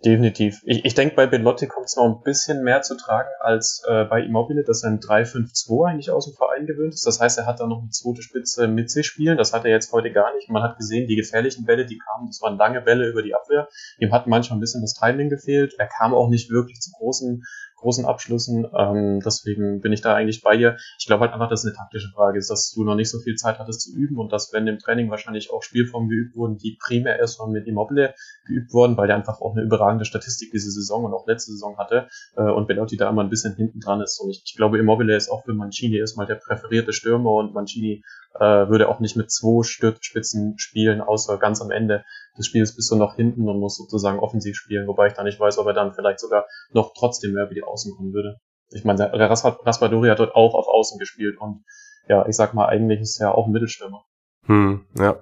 Definitiv. 0.05 0.61
Ich, 0.65 0.85
ich 0.85 0.95
denke, 0.95 1.17
bei 1.17 1.27
Belotti 1.27 1.67
kommt 1.67 1.87
es 1.87 1.97
noch 1.97 2.05
ein 2.05 2.23
bisschen 2.23 2.63
mehr 2.63 2.83
zu 2.83 2.97
tragen 2.97 3.29
als 3.41 3.83
äh, 3.89 4.05
bei 4.05 4.21
Immobile, 4.23 4.63
dass 4.63 4.85
er 4.85 4.91
ein 4.91 5.01
3-5-2 5.01 5.89
eigentlich 5.89 6.11
aus 6.11 6.27
dem 6.27 6.35
Verein 6.35 6.67
gewöhnt 6.67 6.95
ist. 6.95 7.07
Das 7.07 7.19
heißt, 7.19 7.39
er 7.39 7.47
hat 7.47 7.61
da 7.61 7.67
noch 7.67 7.81
eine 7.81 7.91
zweite 7.91 8.23
Spitze 8.23 8.69
mit 8.69 8.91
sich 8.91 9.07
spielen. 9.07 9.39
Das 9.39 9.53
hat 9.53 9.65
er 9.65 9.71
jetzt 9.71 9.93
heute 9.93 10.13
gar 10.13 10.35
nicht. 10.35 10.51
Man 10.51 10.63
hat 10.63 10.77
gesehen, 10.77 11.09
die 11.09 11.17
gefährlichen 11.17 11.65
Bälle, 11.65 11.87
die 11.87 11.99
kamen, 11.99 12.29
das 12.29 12.41
waren 12.43 12.57
lange 12.57 12.83
Bälle 12.83 13.09
über 13.09 13.23
die 13.23 13.35
Abwehr. 13.35 13.69
Ihm 13.99 14.13
hat 14.13 14.27
manchmal 14.27 14.59
ein 14.59 14.61
bisschen 14.61 14.83
das 14.83 14.95
Timing 14.95 15.31
gefehlt. 15.31 15.75
Er 15.79 15.89
kam 15.89 16.15
auch 16.15 16.29
nicht 16.29 16.51
wirklich 16.51 16.81
zu 16.81 16.91
großen 16.93 17.43
großen 17.77 18.05
Abschlüssen. 18.05 18.67
Ähm, 18.77 19.21
deswegen 19.25 19.81
bin 19.81 19.93
ich 19.93 20.01
da 20.01 20.15
eigentlich 20.15 20.43
bei 20.43 20.57
dir. 20.57 20.77
Ich 20.99 21.07
glaube 21.07 21.23
halt 21.23 21.33
einfach, 21.33 21.49
dass 21.49 21.61
es 21.61 21.67
eine 21.67 21.77
taktische 21.77 22.11
Frage 22.15 22.39
ist, 22.39 22.51
dass 22.51 22.73
du 22.73 22.85
noch 22.85 22.95
nicht 22.95 23.11
so 23.11 23.19
viel 23.19 23.37
Zeit 23.37 23.59
hattest 23.59 23.83
zu 23.83 23.97
üben 23.97 24.19
und 24.19 24.33
dass 24.33 24.53
wenn 24.53 24.67
im 24.67 24.79
Training 24.79 25.11
wahrscheinlich 25.11 25.53
auch 25.53 25.63
Spielformen 25.63 26.09
geübt 26.09 26.37
wurden, 26.37 26.59
die 26.59 26.79
primär 26.81 27.19
erstmal 27.19 27.49
mit 27.49 27.67
Immobile 27.67 28.15
geübt 28.47 28.73
wurden, 28.73 28.97
weil 28.97 29.07
der 29.07 29.17
einfach 29.17 29.41
auch 29.41 29.55
eine 29.55 29.63
überragende 29.65 30.05
Statistik 30.05 30.51
diese 30.53 30.71
Saison 30.71 31.05
und 31.05 31.15
auch 31.15 31.27
letzte 31.27 31.53
Saison 31.53 31.77
hatte 31.79 32.09
äh, 32.37 32.43
und 32.43 32.67
Belotti 32.67 32.97
da 32.97 33.11
immer 33.11 33.23
ein 33.23 33.31
bisschen 33.31 33.55
hinten 33.55 33.81
dran 33.81 34.01
ist. 34.01 34.19
Und 34.19 34.31
ich, 34.31 34.43
ich 34.45 34.57
glaube, 34.57 34.79
Immobile 34.79 35.17
ist 35.17 35.29
auch 35.29 35.45
für 35.45 35.55
Mancini 35.55 35.97
erstmal 35.97 36.27
der 36.27 36.37
präferierte 36.37 36.93
Stürmer 36.93 37.33
und 37.33 37.55
Mancini 37.55 38.03
äh, 38.41 38.69
würde 38.69 38.89
auch 38.89 39.01
nicht 39.01 39.17
mit 39.17 39.31
zwei 39.31 39.63
Stützspitzen 39.63 40.59
spielen, 40.59 41.01
außer 41.01 41.39
ganz 41.39 41.61
am 41.61 41.71
Ende 41.71 42.05
des 42.39 42.47
Spiels 42.47 42.75
bist 42.75 42.91
du 42.91 42.97
noch 42.97 43.17
hinten 43.17 43.49
und 43.49 43.59
musst 43.59 43.79
sozusagen 43.79 44.19
offensiv 44.19 44.57
spielen, 44.57 44.87
wobei 44.87 45.09
ich 45.09 45.15
da 45.15 45.23
nicht 45.23 45.41
weiß, 45.41 45.59
ob 45.59 45.67
er 45.67 45.73
dann 45.73 45.95
vielleicht 45.95 46.21
sogar 46.21 46.47
noch 46.73 46.93
trotzdem 46.97 47.33
mehr 47.33 47.45
über 47.45 47.55
die 47.55 47.65
Außen 47.65 47.95
kommen 47.97 48.13
würde. 48.13 48.39
Ich 48.71 48.85
meine, 48.85 49.11
der 49.11 49.31
Raspadori 49.31 50.09
hat 50.09 50.19
dort 50.19 50.35
auch 50.35 50.55
auf 50.55 50.67
Außen 50.69 50.99
gespielt 50.99 51.39
und 51.39 51.65
ja, 52.09 52.27
ich 52.27 52.37
sag 52.37 52.55
mal, 52.55 52.67
eigentlich 52.67 53.01
ist 53.01 53.21
er 53.21 53.35
auch 53.35 53.47
ein 53.47 53.53
Mittelstürmer. 53.53 54.05
Hm, 54.47 54.87
ja. 54.97 55.19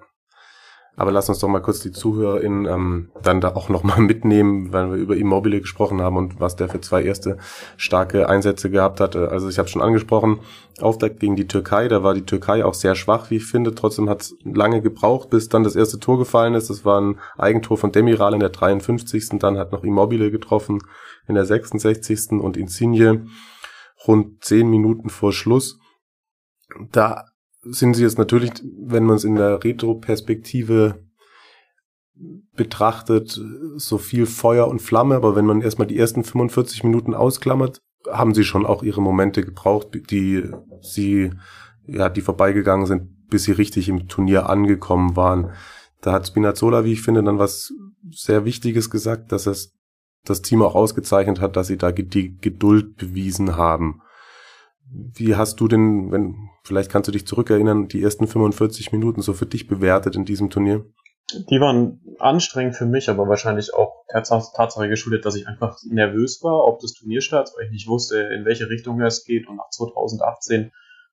Aber 0.97 1.11
lass 1.11 1.29
uns 1.29 1.41
doch 1.41 1.49
mal 1.49 1.61
kurz 1.61 1.81
die 1.81 1.91
ZuhörerInnen 1.91 2.67
ähm, 2.67 3.11
dann 3.23 3.41
da 3.41 3.55
auch 3.55 3.69
nochmal 3.69 4.01
mitnehmen, 4.01 4.73
weil 4.73 4.91
wir 4.91 4.97
über 4.99 5.17
Immobile 5.17 5.61
gesprochen 5.61 6.01
haben 6.01 6.17
und 6.17 6.41
was 6.41 6.57
der 6.57 6.69
für 6.69 6.81
zwei 6.81 7.03
erste 7.03 7.39
starke 7.77 8.29
Einsätze 8.29 8.71
gehabt 8.71 9.01
hatte. 9.01 9.31
Also 9.31 9.49
ich 9.49 9.59
habe 9.59 9.69
schon 9.69 9.83
angesprochen, 9.83 10.41
Auftakt 10.81 11.21
gegen 11.21 11.37
die 11.37 11.49
Türkei, 11.49 11.89
da 11.89 12.03
war 12.03 12.15
die 12.15 12.27
Türkei 12.27 12.65
auch 12.65 12.75
sehr 12.75 12.95
schwach, 12.95 13.31
wie 13.31 13.37
ich 13.37 13.47
finde. 13.47 13.75
Trotzdem 13.75 14.09
hat 14.09 14.23
es 14.23 14.37
lange 14.45 14.83
gebraucht, 14.83 15.31
bis 15.31 15.49
dann 15.49 15.65
das 15.65 15.77
erste 15.77 15.99
Tor 15.99 16.19
gefallen 16.19 16.55
ist. 16.55 16.71
Das 16.71 16.85
war 16.85 17.01
ein 17.01 17.19
Eigentor 17.37 17.77
von 17.77 17.93
Demiral 17.93 18.35
in 18.35 18.41
der 18.41 18.51
53. 18.51 19.39
Dann 19.39 19.59
hat 19.59 19.73
noch 19.73 19.85
Immobile 19.85 20.31
getroffen 20.31 20.81
in 21.27 21.35
der 21.35 21.45
66. 21.45 22.33
und 22.33 22.57
Insigne 22.57 23.27
rund 24.07 24.45
zehn 24.45 24.69
Minuten 24.69 25.11
vor 25.11 25.33
Schluss. 25.33 25.79
Da 26.91 27.25
sind 27.65 27.95
sie 27.95 28.03
jetzt 28.03 28.19
natürlich, 28.19 28.53
wenn 28.63 29.05
man 29.05 29.17
es 29.17 29.25
in 29.25 29.37
der 29.37 29.63
Retro-Perspektive 29.63 31.05
betrachtet, 32.55 33.41
so 33.77 33.99
viel 33.99 34.27
Feuer 34.27 34.69
und 34.69 34.81
Flamme, 34.81 35.17
aber 35.17 35.35
wenn 35.35 35.47
man 35.47 35.63
erstmal 35.63 35.89
die 35.89 35.99
ersten 35.99 36.23
45 36.23 36.85
Minuten 36.85 37.15
ausklammert, 37.15 37.81
haben 38.11 38.35
sie 38.35 38.45
schon 38.45 38.67
auch 38.67 38.83
ihre 38.83 39.03
Momente 39.03 39.45
gebraucht, 39.45 39.89
die 40.11 40.45
sie, 40.81 41.31
ja, 41.87 42.09
die 42.09 42.21
vorbeigegangen 42.21 42.87
sind, 42.87 43.29
bis 43.29 43.45
sie 43.45 43.53
richtig 43.53 43.89
im 43.89 44.09
Turnier 44.09 44.49
angekommen 44.49 45.17
waren. 45.17 45.53
Da 46.01 46.13
hat 46.13 46.27
Spinazzola, 46.27 46.85
wie 46.85 46.93
ich 46.93 47.03
finde, 47.03 47.23
dann 47.23 47.39
was 47.39 47.73
sehr 48.11 48.45
Wichtiges 48.45 48.91
gesagt, 48.91 49.33
dass 49.33 49.47
es 49.47 49.75
das 50.25 50.43
Team 50.43 50.63
auch 50.63 50.75
ausgezeichnet 50.75 51.41
hat, 51.41 51.57
dass 51.57 51.67
sie 51.67 51.79
da 51.79 51.93
die 51.93 52.37
Geduld 52.39 52.97
bewiesen 52.97 53.57
haben. 53.57 54.01
Wie 54.91 55.35
hast 55.35 55.61
du 55.61 55.69
denn, 55.69 56.13
wenn, 56.13 56.51
vielleicht 56.65 56.91
kannst 56.91 57.09
du 57.09 57.13
dich 57.13 57.27
zurückerinnern, 57.27 57.89
die 57.89 58.03
ersten 58.03 58.27
45 58.27 58.93
Minuten 58.93 59.23
so 59.23 59.33
für 59.33 59.47
dich 59.47 59.67
bewertet 59.67 60.17
in 60.17 60.25
diesem 60.25 60.51
Turnier? 60.51 60.85
Die 61.51 61.61
waren 61.61 62.01
anstrengend 62.19 62.77
für 62.77 62.87
mich, 62.87 63.09
aber 63.09 63.29
wahrscheinlich 63.29 63.75
auch 63.75 64.05
der 64.13 64.23
Tatsache 64.23 64.89
geschuldet, 64.89 65.25
dass 65.25 65.37
ich 65.37 65.49
einfach 65.49 65.79
nervös 65.89 66.43
war, 66.43 66.65
ob 66.65 66.81
des 66.81 66.95
Turnierstarts, 66.95 67.55
weil 67.57 67.67
ich 67.67 67.73
nicht 67.73 67.89
wusste, 67.89 68.19
in 68.19 68.45
welche 68.45 68.69
Richtung 68.69 69.01
es 69.01 69.25
geht 69.25 69.49
und 69.49 69.57
nach 69.57 69.71
2018 69.71 70.71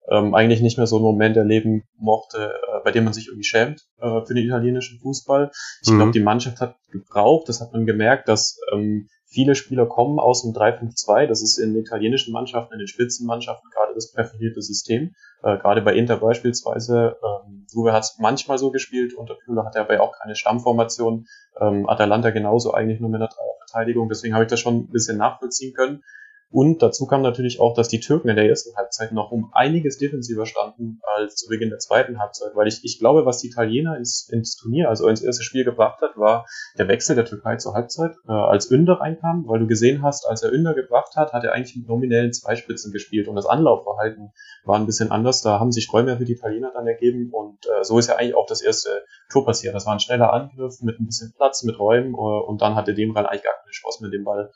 ähm, 0.09 0.33
eigentlich 0.33 0.61
nicht 0.61 0.77
mehr 0.77 0.87
so 0.87 0.97
einen 0.97 1.05
Moment 1.05 1.37
erleben 1.37 1.83
mochte, 1.97 2.51
äh, 2.51 2.83
bei 2.83 2.91
dem 2.91 3.03
man 3.03 3.13
sich 3.13 3.27
irgendwie 3.27 3.45
schämt 3.45 3.85
äh, 3.99 4.25
für 4.25 4.33
den 4.33 4.45
italienischen 4.45 4.99
Fußball. 4.99 5.51
Ich 5.83 5.91
mhm. 5.91 5.97
glaube, 5.97 6.11
die 6.11 6.19
Mannschaft 6.19 6.59
hat 6.59 6.75
gebraucht, 6.91 7.47
das 7.47 7.61
hat 7.61 7.71
man 7.71 7.85
gemerkt, 7.85 8.27
dass 8.27 8.57
ähm, 8.73 9.07
Viele 9.33 9.55
Spieler 9.55 9.85
kommen 9.85 10.19
aus 10.19 10.41
dem 10.41 10.51
3-5-2. 10.51 11.25
Das 11.25 11.41
ist 11.41 11.57
in 11.57 11.73
italienischen 11.77 12.33
Mannschaften, 12.33 12.73
in 12.73 12.79
den 12.79 12.87
Spitzenmannschaften 12.89 13.71
das 13.93 14.11
präferierte 14.11 14.61
System. 14.61 15.15
Äh, 15.43 15.57
gerade 15.57 15.81
bei 15.81 15.93
Inter 15.93 16.17
beispielsweise. 16.17 17.17
Ähm, 17.23 17.65
Juve 17.71 17.93
hat 17.93 18.03
es 18.03 18.17
manchmal 18.19 18.57
so 18.57 18.71
gespielt. 18.71 19.13
Unter 19.13 19.35
Püller 19.35 19.65
hat 19.65 19.75
er 19.75 19.81
aber 19.81 20.01
auch 20.01 20.17
keine 20.17 20.35
Stammformation. 20.35 21.27
Ähm, 21.59 21.87
Atalanta 21.89 22.31
genauso 22.31 22.73
eigentlich 22.73 22.99
nur 22.99 23.09
mit 23.09 23.21
einer 23.21 23.29
Dreierverteidigung. 23.29 24.09
Deswegen 24.09 24.33
habe 24.33 24.45
ich 24.45 24.49
das 24.49 24.59
schon 24.59 24.77
ein 24.77 24.87
bisschen 24.87 25.17
nachvollziehen 25.17 25.73
können. 25.73 26.03
Und 26.51 26.81
dazu 26.81 27.05
kam 27.07 27.21
natürlich 27.21 27.61
auch, 27.61 27.73
dass 27.73 27.87
die 27.87 28.01
Türken 28.01 28.27
in 28.27 28.35
der 28.35 28.49
ersten 28.49 28.75
Halbzeit 28.75 29.13
noch 29.13 29.31
um 29.31 29.51
einiges 29.53 29.97
defensiver 29.97 30.45
standen 30.45 30.99
als 31.15 31.35
zu 31.37 31.47
Beginn 31.47 31.69
der 31.69 31.79
zweiten 31.79 32.19
Halbzeit. 32.19 32.51
Weil 32.55 32.67
ich, 32.67 32.83
ich 32.83 32.99
glaube, 32.99 33.25
was 33.25 33.39
die 33.39 33.47
Italiener 33.47 33.95
ins, 33.97 34.27
ins 34.29 34.57
Turnier, 34.57 34.89
also 34.89 35.07
ins 35.07 35.21
erste 35.21 35.43
Spiel 35.43 35.63
gebracht 35.63 36.01
hat, 36.01 36.17
war 36.17 36.45
der 36.77 36.89
Wechsel 36.89 37.15
der 37.15 37.23
Türkei 37.23 37.55
zur 37.55 37.73
Halbzeit, 37.73 38.11
äh, 38.27 38.33
als 38.33 38.69
Ünder 38.69 38.99
reinkam, 38.99 39.45
weil 39.47 39.59
du 39.59 39.67
gesehen 39.67 40.03
hast, 40.03 40.27
als 40.27 40.43
er 40.43 40.51
Ünder 40.51 40.73
gebracht 40.73 41.15
hat, 41.15 41.31
hat 41.31 41.45
er 41.45 41.53
eigentlich 41.53 41.77
mit 41.77 41.87
nominellen 41.87 42.33
Zweispitzen 42.33 42.91
gespielt 42.91 43.29
und 43.29 43.35
das 43.35 43.45
Anlaufverhalten 43.45 44.33
war 44.65 44.77
ein 44.77 44.85
bisschen 44.85 45.09
anders. 45.09 45.41
Da 45.41 45.57
haben 45.57 45.71
sich 45.71 45.91
Räume 45.93 46.17
für 46.17 46.25
die 46.25 46.33
Italiener 46.33 46.71
dann 46.73 46.85
ergeben 46.85 47.29
und 47.31 47.65
äh, 47.65 47.85
so 47.85 47.97
ist 47.97 48.07
ja 48.07 48.17
eigentlich 48.17 48.35
auch 48.35 48.45
das 48.45 48.61
erste 48.61 49.05
Tor 49.31 49.45
passiert. 49.45 49.73
Das 49.73 49.85
war 49.85 49.93
ein 49.93 50.01
schneller 50.01 50.33
Angriff 50.33 50.81
mit 50.81 50.99
ein 50.99 51.05
bisschen 51.05 51.31
Platz, 51.33 51.63
mit 51.63 51.79
Räumen 51.79 52.13
äh, 52.13 52.17
und 52.17 52.61
dann 52.61 52.75
hatte 52.75 52.93
Demral 52.93 53.25
eigentlich 53.25 53.43
gar 53.43 53.53
keine 53.53 53.71
Chance 53.71 54.03
mit 54.03 54.13
dem 54.13 54.25
Ball 54.25 54.51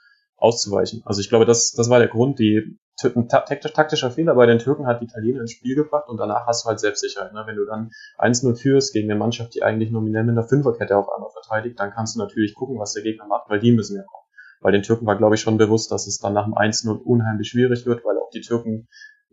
auszuweichen. 0.46 1.02
Also 1.06 1.22
ich 1.22 1.30
glaube, 1.30 1.46
das, 1.46 1.72
das 1.72 1.90
war 1.90 2.00
der 2.00 2.08
Grund. 2.08 2.40
Die 2.40 2.78
ein 3.04 3.28
taktisch, 3.28 3.74
taktischer 3.74 4.10
Fehler 4.10 4.36
bei 4.36 4.46
den 4.46 4.60
Türken 4.60 4.88
hat 4.88 5.02
die 5.02 5.06
Italiener 5.06 5.42
ins 5.42 5.52
Spiel 5.52 5.76
gebracht 5.76 6.08
und 6.08 6.18
danach 6.18 6.48
hast 6.48 6.64
du 6.64 6.70
halt 6.70 6.80
Selbstsicherheit. 6.80 7.34
Ne? 7.34 7.44
Wenn 7.46 7.58
du 7.58 7.66
dann 7.66 7.92
1-0 8.18 8.56
führst 8.56 8.94
gegen 8.94 9.12
eine 9.12 9.20
Mannschaft, 9.20 9.54
die 9.54 9.64
eigentlich 9.64 9.92
nominell 9.92 10.24
mit 10.24 10.38
einer 10.38 10.48
Fünferkette 10.48 10.96
auf 10.96 11.10
einmal 11.14 11.30
verteidigt, 11.32 11.80
dann 11.80 11.92
kannst 11.92 12.16
du 12.16 12.20
natürlich 12.20 12.54
gucken, 12.54 12.80
was 12.80 12.94
der 12.94 13.04
Gegner 13.04 13.28
macht, 13.28 13.50
weil 13.50 13.60
die 13.60 13.74
müssen 13.74 13.98
ja 13.98 14.04
kommen. 14.04 14.24
Weil 14.62 14.72
den 14.72 14.84
Türken 14.84 15.06
war, 15.06 15.18
glaube 15.18 15.36
ich, 15.36 15.42
schon 15.42 15.58
bewusst, 15.58 15.92
dass 15.92 16.08
es 16.08 16.20
dann 16.20 16.34
nach 16.34 16.46
dem 16.46 16.54
1-0 16.54 16.90
unheimlich 16.90 17.50
schwierig 17.50 17.86
wird, 17.86 18.06
weil 18.06 18.18
auch 18.18 18.30
die 18.30 18.42
Türken 18.42 18.88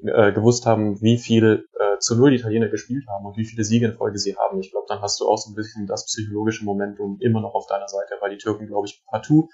äh, 0.04 0.32
gewusst 0.32 0.66
haben, 0.66 1.00
wie 1.00 1.16
viel 1.16 1.68
äh, 1.78 1.98
zu 1.98 2.16
Null 2.16 2.30
die 2.30 2.36
Italiener 2.38 2.68
gespielt 2.68 3.04
haben 3.08 3.24
und 3.24 3.36
wie 3.36 3.44
viele 3.44 3.62
Siege 3.62 3.86
in 3.86 3.94
Folge 3.94 4.18
sie 4.18 4.36
haben. 4.36 4.58
Ich 4.60 4.72
glaube, 4.72 4.86
dann 4.88 5.00
hast 5.00 5.20
du 5.20 5.28
auch 5.28 5.38
so 5.38 5.50
ein 5.50 5.54
bisschen 5.54 5.86
das 5.86 6.06
psychologische 6.06 6.64
Momentum 6.64 7.18
immer 7.20 7.40
noch 7.40 7.54
auf 7.54 7.66
deiner 7.68 7.86
Seite, 7.86 8.14
weil 8.20 8.30
die 8.30 8.38
Türken, 8.38 8.66
glaube 8.66 8.88
ich, 8.88 9.04
partout 9.08 9.48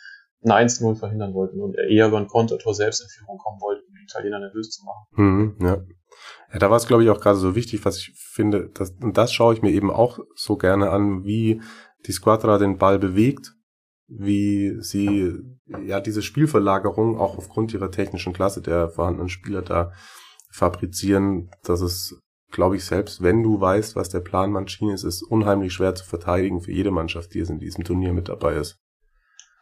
ein 0.45 0.68
1-0 0.68 0.97
verhindern 0.97 1.35
wollten 1.35 1.61
und 1.61 1.76
eher 1.76 2.09
über 2.09 2.18
ein 2.18 2.28
Kontertor 2.28 2.75
selbst 2.75 3.02
in 3.02 3.09
Führung 3.09 3.38
kommen 3.38 3.61
wollten, 3.61 3.87
um 3.88 3.95
die 3.95 4.04
Italiener 4.04 4.38
nervös 4.38 4.71
zu 4.71 4.85
machen. 4.85 5.07
Mhm, 5.16 5.57
ja. 5.61 5.76
ja, 6.52 6.59
da 6.59 6.71
war 6.71 6.76
es, 6.76 6.87
glaube 6.87 7.02
ich, 7.02 7.11
auch 7.11 7.21
gerade 7.21 7.38
so 7.38 7.54
wichtig, 7.54 7.85
was 7.85 7.99
ich 7.99 8.12
finde, 8.14 8.71
dass, 8.71 8.90
und 9.02 9.16
das 9.16 9.33
schaue 9.33 9.54
ich 9.54 9.62
mir 9.62 9.71
eben 9.71 9.90
auch 9.90 10.21
so 10.35 10.57
gerne 10.57 10.90
an, 10.90 11.25
wie 11.25 11.61
die 12.07 12.12
Squadra 12.12 12.59
den 12.59 12.78
Ball 12.78 12.99
bewegt, 12.99 13.52
wie 14.07 14.76
sie 14.80 15.38
ja 15.85 16.00
diese 16.00 16.23
Spielverlagerung 16.23 17.18
auch 17.18 17.37
aufgrund 17.37 17.75
ihrer 17.75 17.90
technischen 17.90 18.33
Klasse 18.33 18.62
der 18.62 18.88
vorhandenen 18.88 19.28
Spieler 19.28 19.62
da 19.62 19.92
fabrizieren, 20.50 21.50
dass 21.62 21.83
es, 21.83 22.18
glaube 22.50 22.76
ich, 22.76 22.85
selbst 22.85 23.23
wenn 23.23 23.42
du 23.42 23.61
weißt, 23.61 23.97
was 23.97 24.09
der 24.09 24.21
Plan 24.21 24.50
Mancini 24.50 24.95
ist, 24.95 25.04
ist 25.04 25.23
unheimlich 25.23 25.75
schwer 25.75 25.95
zu 25.95 26.04
verteidigen 26.04 26.62
für 26.62 26.73
jede 26.73 26.90
Mannschaft, 26.90 27.35
die 27.35 27.40
es 27.40 27.50
in 27.50 27.59
diesem 27.59 27.85
Turnier 27.85 28.14
mit 28.14 28.28
dabei 28.28 28.54
ist. 28.54 28.78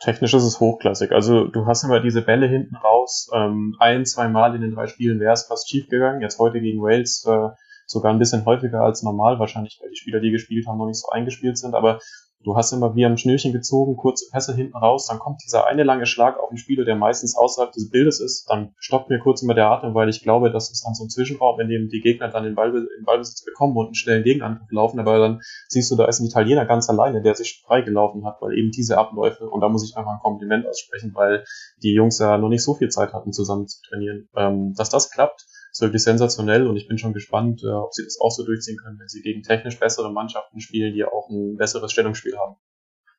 Technisch 0.01 0.35
ist 0.35 0.45
es 0.45 0.61
hochklassig. 0.61 1.13
Also 1.13 1.47
du 1.47 1.67
hast 1.67 1.85
immer 1.85 2.01
diese 2.01 2.23
Bälle 2.23 2.47
hinten 2.47 2.77
raus. 2.77 3.31
Ähm, 3.35 3.75
ein, 3.79 4.05
zwei 4.05 4.29
Mal 4.29 4.55
in 4.55 4.61
den 4.61 4.75
drei 4.75 4.87
Spielen 4.87 5.21
wäre 5.21 5.33
es 5.33 5.47
fast 5.47 5.71
schief 5.71 5.89
gegangen. 5.89 6.21
Jetzt 6.21 6.39
heute 6.39 6.61
gegen 6.61 6.83
Wales 6.83 7.25
äh, 7.27 7.49
sogar 7.87 8.13
ein 8.13 8.19
bisschen 8.19 8.45
häufiger 8.45 8.81
als 8.81 9.03
normal, 9.03 9.39
wahrscheinlich 9.39 9.79
weil 9.81 9.91
die 9.91 9.97
Spieler, 9.97 10.21
die 10.21 10.33
gespielt 10.33 10.67
haben, 10.67 10.79
noch 10.79 10.87
nicht 10.87 11.01
so 11.01 11.09
eingespielt 11.11 11.57
sind. 11.57 11.75
Aber 11.75 12.01
Du 12.47 12.55
hast 12.55 12.73
immer 12.73 12.95
wie 12.95 13.05
am 13.05 13.17
Schnürchen 13.17 13.53
gezogen, 13.53 13.97
kurze 13.97 14.31
Pässe 14.31 14.55
hinten 14.55 14.77
raus, 14.77 15.09
dann 15.09 15.19
kommt 15.19 15.43
dieser 15.45 15.67
eine 15.67 15.83
lange 15.83 16.07
Schlag 16.07 16.39
auf 16.39 16.51
den 16.51 16.59
Spieler, 16.59 16.85
der 16.85 16.95
meistens 16.95 17.37
außerhalb 17.37 17.73
des 17.73 17.91
Bildes 17.91 18.21
ist, 18.21 18.49
dann 18.49 18.73
stoppt 18.79 19.11
mir 19.11 19.19
kurz 19.19 19.43
immer 19.43 19.55
der 19.55 19.67
Atem, 19.67 19.95
weil 19.95 20.09
ich 20.09 20.23
glaube, 20.23 20.53
das 20.53 20.71
ist 20.71 20.85
dann 20.87 20.95
so 20.95 21.05
ein 21.05 21.11
Zwischenraum, 21.11 21.59
in 21.59 21.69
dem 21.69 21.89
die 21.89 22.01
Gegner 22.01 22.29
dann 22.29 22.45
den, 22.45 22.55
Ball, 22.55 22.71
den 22.71 23.05
Ballbesitz 23.05 23.45
bekommen 23.45 23.77
und 23.77 23.87
einen 23.87 23.95
schnellen 23.97 24.23
Gegenangriff 24.23 24.71
laufen, 24.71 25.01
aber 25.01 25.19
dann 25.19 25.41
siehst 25.67 25.91
du, 25.91 25.97
da 25.97 26.05
ist 26.05 26.21
ein 26.21 26.27
Italiener 26.27 26.67
ganz 26.67 26.89
alleine, 26.89 27.21
der 27.21 27.35
sich 27.35 27.65
freigelaufen 27.67 28.25
hat, 28.25 28.37
weil 28.41 28.57
eben 28.57 28.71
diese 28.71 28.97
Abläufe, 28.97 29.51
und 29.51 29.61
da 29.61 29.69
muss 29.69 29.83
ich 29.83 29.97
einfach 29.97 30.13
ein 30.13 30.21
Kompliment 30.23 30.69
aussprechen, 30.69 31.11
weil 31.17 31.43
die 31.83 31.95
Jungs 31.95 32.21
ja 32.21 32.39
noch 32.39 32.49
nicht 32.49 32.63
so 32.63 32.75
viel 32.75 32.91
Zeit 32.91 33.13
hatten, 33.13 33.33
zusammen 33.33 33.67
zu 33.67 33.81
trainieren. 33.89 34.29
Ähm, 34.37 34.73
dass 34.77 34.89
das 34.89 35.11
klappt, 35.11 35.45
ist 35.77 35.83
wirklich 35.83 36.03
sensationell 36.03 36.67
und 36.67 36.77
ich 36.77 36.89
bin 36.89 36.97
schon 36.97 37.13
gespannt, 37.13 37.63
äh, 37.63 37.69
ob 37.69 37.93
sie 37.93 38.05
das 38.05 38.19
auch 38.21 38.31
so 38.31 38.45
durchziehen 38.45 38.79
können, 38.79 38.99
wenn 38.99 39.09
sie 39.09 39.21
gegen 39.21 39.43
technisch 39.43 39.79
bessere 39.79 40.11
Mannschaften 40.11 40.61
spielen, 40.61 40.95
die 40.95 41.05
auch 41.05 41.29
ein 41.29 41.57
besseres 41.57 41.93
Stellungsspiel 41.93 42.37
haben. 42.39 42.57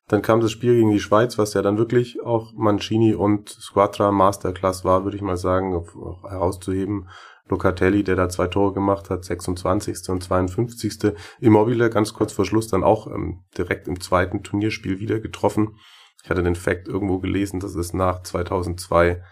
Dann 0.08 0.22
kam 0.22 0.40
das 0.40 0.50
Spiel 0.50 0.74
gegen 0.74 0.90
die 0.90 1.00
Schweiz, 1.00 1.38
was 1.38 1.54
ja 1.54 1.62
dann 1.62 1.78
wirklich 1.78 2.20
auch 2.22 2.52
Mancini 2.54 3.14
und 3.14 3.48
Squadra 3.50 4.10
Masterclass 4.10 4.84
war, 4.84 5.04
würde 5.04 5.16
ich 5.16 5.22
mal 5.22 5.36
sagen, 5.36 5.74
auch 5.74 6.28
herauszuheben. 6.28 7.08
Locatelli, 7.48 8.02
der 8.04 8.16
da 8.16 8.28
zwei 8.28 8.46
Tore 8.46 8.74
gemacht 8.74 9.08
hat, 9.08 9.24
26. 9.24 10.08
und 10.08 10.22
52. 10.22 11.14
Immobile 11.40 11.90
ganz 11.90 12.12
kurz 12.12 12.32
vor 12.32 12.44
Schluss 12.44 12.68
dann 12.68 12.84
auch 12.84 13.06
ähm, 13.06 13.44
direkt 13.56 13.86
im 13.86 14.00
zweiten 14.00 14.42
Turnierspiel 14.42 14.98
wieder 14.98 15.20
getroffen. 15.20 15.76
Ich 16.24 16.28
hatte 16.28 16.42
den 16.42 16.56
Fact 16.56 16.88
irgendwo 16.88 17.20
gelesen, 17.20 17.60
dass 17.60 17.74
es 17.74 17.94
nach 17.94 18.22
2002 18.22 19.22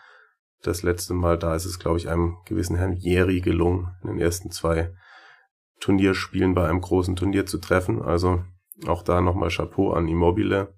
das 0.62 0.82
letzte 0.82 1.14
Mal, 1.14 1.38
da 1.38 1.54
ist 1.54 1.64
es, 1.64 1.78
glaube 1.78 1.98
ich, 1.98 2.08
einem 2.08 2.36
gewissen 2.44 2.76
Herrn 2.76 2.92
Jeri 2.92 3.40
gelungen, 3.40 3.94
in 4.02 4.08
den 4.08 4.18
ersten 4.18 4.50
zwei 4.50 4.94
Turnierspielen 5.80 6.54
bei 6.54 6.68
einem 6.68 6.80
großen 6.80 7.16
Turnier 7.16 7.46
zu 7.46 7.58
treffen. 7.58 8.02
Also 8.02 8.42
auch 8.86 9.02
da 9.02 9.20
nochmal 9.20 9.50
Chapeau 9.50 9.92
an 9.92 10.08
Immobile, 10.08 10.74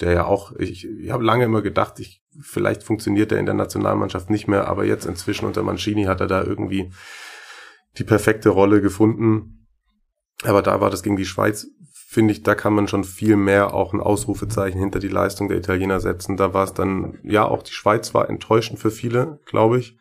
der 0.00 0.12
ja 0.12 0.24
auch, 0.26 0.52
ich, 0.56 0.86
ich 0.86 1.10
habe 1.10 1.24
lange 1.24 1.44
immer 1.44 1.62
gedacht, 1.62 2.00
ich, 2.00 2.22
vielleicht 2.40 2.82
funktioniert 2.82 3.32
er 3.32 3.38
in 3.38 3.46
der 3.46 3.54
Nationalmannschaft 3.54 4.30
nicht 4.30 4.48
mehr, 4.48 4.68
aber 4.68 4.84
jetzt 4.84 5.06
inzwischen 5.06 5.46
unter 5.46 5.62
Mancini 5.62 6.04
hat 6.04 6.20
er 6.20 6.26
da 6.26 6.42
irgendwie 6.42 6.92
die 7.98 8.04
perfekte 8.04 8.50
Rolle 8.50 8.80
gefunden. 8.80 9.66
Aber 10.44 10.62
da 10.62 10.80
war 10.80 10.90
das 10.90 11.02
gegen 11.02 11.16
die 11.16 11.26
Schweiz 11.26 11.66
finde 12.10 12.32
ich, 12.32 12.42
da 12.42 12.56
kann 12.56 12.72
man 12.72 12.88
schon 12.88 13.04
viel 13.04 13.36
mehr 13.36 13.72
auch 13.72 13.92
ein 13.92 14.00
Ausrufezeichen 14.00 14.80
hinter 14.80 14.98
die 14.98 15.06
Leistung 15.06 15.46
der 15.46 15.58
Italiener 15.58 16.00
setzen. 16.00 16.36
Da 16.36 16.52
war 16.52 16.64
es 16.64 16.74
dann, 16.74 17.20
ja, 17.22 17.44
auch 17.44 17.62
die 17.62 17.72
Schweiz 17.72 18.14
war 18.14 18.28
enttäuschend 18.28 18.80
für 18.80 18.90
viele, 18.90 19.38
glaube 19.46 19.78
ich. 19.78 19.96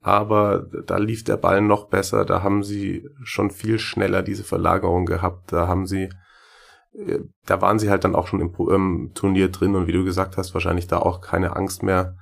Aber 0.00 0.66
da 0.86 0.96
lief 0.96 1.22
der 1.22 1.36
Ball 1.36 1.60
noch 1.60 1.86
besser. 1.86 2.24
Da 2.24 2.42
haben 2.42 2.64
sie 2.64 3.08
schon 3.22 3.52
viel 3.52 3.78
schneller 3.78 4.24
diese 4.24 4.42
Verlagerung 4.42 5.06
gehabt. 5.06 5.52
Da 5.52 5.68
haben 5.68 5.86
sie, 5.86 6.08
äh, 6.94 7.20
da 7.44 7.62
waren 7.62 7.78
sie 7.78 7.90
halt 7.90 8.02
dann 8.02 8.16
auch 8.16 8.26
schon 8.26 8.40
im, 8.40 8.52
im 8.68 9.12
Turnier 9.14 9.48
drin 9.48 9.76
und 9.76 9.86
wie 9.86 9.92
du 9.92 10.02
gesagt 10.02 10.36
hast, 10.36 10.52
wahrscheinlich 10.52 10.88
da 10.88 10.98
auch 10.98 11.20
keine 11.20 11.54
Angst 11.54 11.84
mehr 11.84 12.16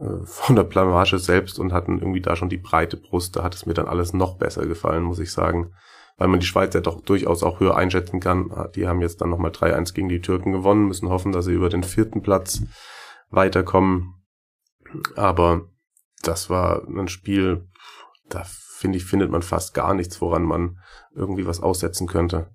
äh, 0.00 0.08
von 0.24 0.56
der 0.56 0.64
Blamage 0.64 1.18
selbst 1.18 1.58
und 1.58 1.74
hatten 1.74 1.98
irgendwie 1.98 2.22
da 2.22 2.34
schon 2.34 2.48
die 2.48 2.56
breite 2.56 2.96
Brust. 2.96 3.36
Da 3.36 3.42
hat 3.42 3.54
es 3.54 3.66
mir 3.66 3.74
dann 3.74 3.88
alles 3.88 4.14
noch 4.14 4.38
besser 4.38 4.64
gefallen, 4.64 5.02
muss 5.02 5.18
ich 5.18 5.32
sagen 5.32 5.70
weil 6.16 6.28
man 6.28 6.40
die 6.40 6.46
Schweiz 6.46 6.74
ja 6.74 6.80
doch 6.80 7.00
durchaus 7.00 7.42
auch 7.42 7.60
höher 7.60 7.76
einschätzen 7.76 8.20
kann. 8.20 8.50
Die 8.74 8.86
haben 8.86 9.00
jetzt 9.00 9.20
dann 9.20 9.30
nochmal 9.30 9.50
3-1 9.50 9.94
gegen 9.94 10.08
die 10.08 10.20
Türken 10.20 10.52
gewonnen, 10.52 10.86
müssen 10.86 11.08
hoffen, 11.08 11.32
dass 11.32 11.46
sie 11.46 11.52
über 11.52 11.68
den 11.68 11.82
vierten 11.82 12.22
Platz 12.22 12.62
weiterkommen. 13.30 14.24
Aber 15.16 15.68
das 16.22 16.50
war 16.50 16.86
ein 16.86 17.08
Spiel, 17.08 17.68
da 18.28 18.44
finde 18.44 18.98
ich, 18.98 19.04
findet 19.04 19.30
man 19.30 19.42
fast 19.42 19.74
gar 19.74 19.94
nichts, 19.94 20.20
woran 20.20 20.44
man 20.44 20.78
irgendwie 21.14 21.46
was 21.46 21.60
aussetzen 21.60 22.06
könnte 22.06 22.53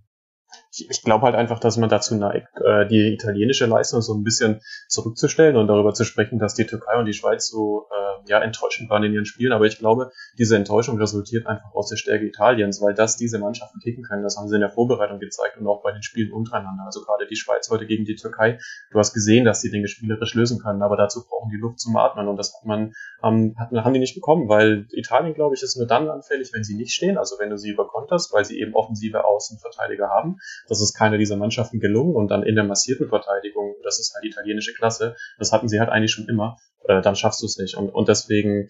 ich, 0.71 0.87
ich 0.89 1.01
glaube 1.01 1.25
halt 1.25 1.35
einfach, 1.35 1.59
dass 1.59 1.77
man 1.77 1.89
dazu 1.89 2.15
neigt, 2.15 2.49
äh, 2.61 2.87
die 2.87 3.13
italienische 3.13 3.65
Leistung 3.65 4.01
so 4.01 4.13
ein 4.13 4.23
bisschen 4.23 4.61
zurückzustellen 4.87 5.57
und 5.57 5.67
darüber 5.67 5.93
zu 5.93 6.03
sprechen, 6.03 6.39
dass 6.39 6.53
die 6.53 6.65
Türkei 6.65 6.97
und 6.97 7.05
die 7.05 7.13
Schweiz 7.13 7.47
so 7.47 7.87
äh, 7.89 8.29
ja 8.29 8.39
enttäuschend 8.39 8.89
waren 8.89 9.03
in 9.03 9.13
ihren 9.13 9.25
Spielen. 9.25 9.51
Aber 9.51 9.65
ich 9.65 9.79
glaube, 9.79 10.11
diese 10.37 10.55
Enttäuschung 10.55 10.97
resultiert 10.99 11.47
einfach 11.47 11.73
aus 11.73 11.89
der 11.89 11.97
Stärke 11.97 12.25
Italiens, 12.25 12.81
weil 12.81 12.93
das 12.93 13.17
diese 13.17 13.39
Mannschaften 13.39 13.79
kicken 13.79 14.03
können. 14.03 14.23
Das 14.23 14.37
haben 14.37 14.47
sie 14.47 14.55
in 14.55 14.61
der 14.61 14.69
Vorbereitung 14.69 15.19
gezeigt 15.19 15.57
und 15.57 15.67
auch 15.67 15.81
bei 15.81 15.91
den 15.91 16.03
Spielen 16.03 16.31
untereinander. 16.31 16.83
Also 16.85 17.01
gerade 17.01 17.25
die 17.27 17.35
Schweiz 17.35 17.69
heute 17.69 17.87
gegen 17.87 18.05
die 18.05 18.15
Türkei. 18.15 18.59
Du 18.91 18.99
hast 18.99 19.13
gesehen, 19.13 19.45
dass 19.45 19.61
die 19.61 19.71
Dinge 19.71 19.87
spielerisch 19.87 20.35
lösen 20.35 20.59
können, 20.59 20.83
aber 20.83 20.97
dazu 20.97 21.25
brauchen 21.27 21.49
die 21.49 21.57
Luft 21.57 21.79
zum 21.79 21.97
Atmen 21.97 22.27
und 22.27 22.37
das 22.37 22.53
hat 22.53 22.65
man 22.65 22.93
ähm, 23.23 23.55
hat, 23.57 23.71
haben 23.71 23.93
die 23.93 23.99
nicht 23.99 24.15
bekommen, 24.15 24.47
weil 24.49 24.85
Italien, 24.91 25.33
glaube 25.33 25.55
ich, 25.55 25.63
ist 25.63 25.77
nur 25.77 25.87
dann 25.87 26.09
anfällig, 26.09 26.51
wenn 26.53 26.63
sie 26.63 26.75
nicht 26.75 26.93
stehen. 26.93 27.17
Also 27.17 27.37
wenn 27.39 27.49
du 27.49 27.57
sie 27.57 27.71
überkonterst, 27.71 28.31
weil 28.33 28.45
sie 28.45 28.59
eben 28.59 28.75
offensive 28.75 29.25
Außenverteidiger 29.25 30.09
haben 30.09 30.37
das 30.67 30.81
ist 30.81 30.93
keiner 30.93 31.17
dieser 31.17 31.37
Mannschaften 31.37 31.79
gelungen 31.79 32.15
und 32.15 32.29
dann 32.29 32.43
in 32.43 32.55
der 32.55 32.63
massierten 32.63 33.07
Verteidigung, 33.09 33.75
das 33.83 33.99
ist 33.99 34.13
halt 34.13 34.25
italienische 34.25 34.73
Klasse, 34.73 35.15
das 35.37 35.51
hatten 35.51 35.67
sie 35.67 35.79
halt 35.79 35.89
eigentlich 35.89 36.11
schon 36.11 36.27
immer, 36.27 36.57
äh, 36.87 37.01
dann 37.01 37.15
schaffst 37.15 37.41
du 37.41 37.45
es 37.45 37.57
nicht. 37.57 37.75
Und, 37.75 37.89
und 37.89 38.07
deswegen, 38.07 38.67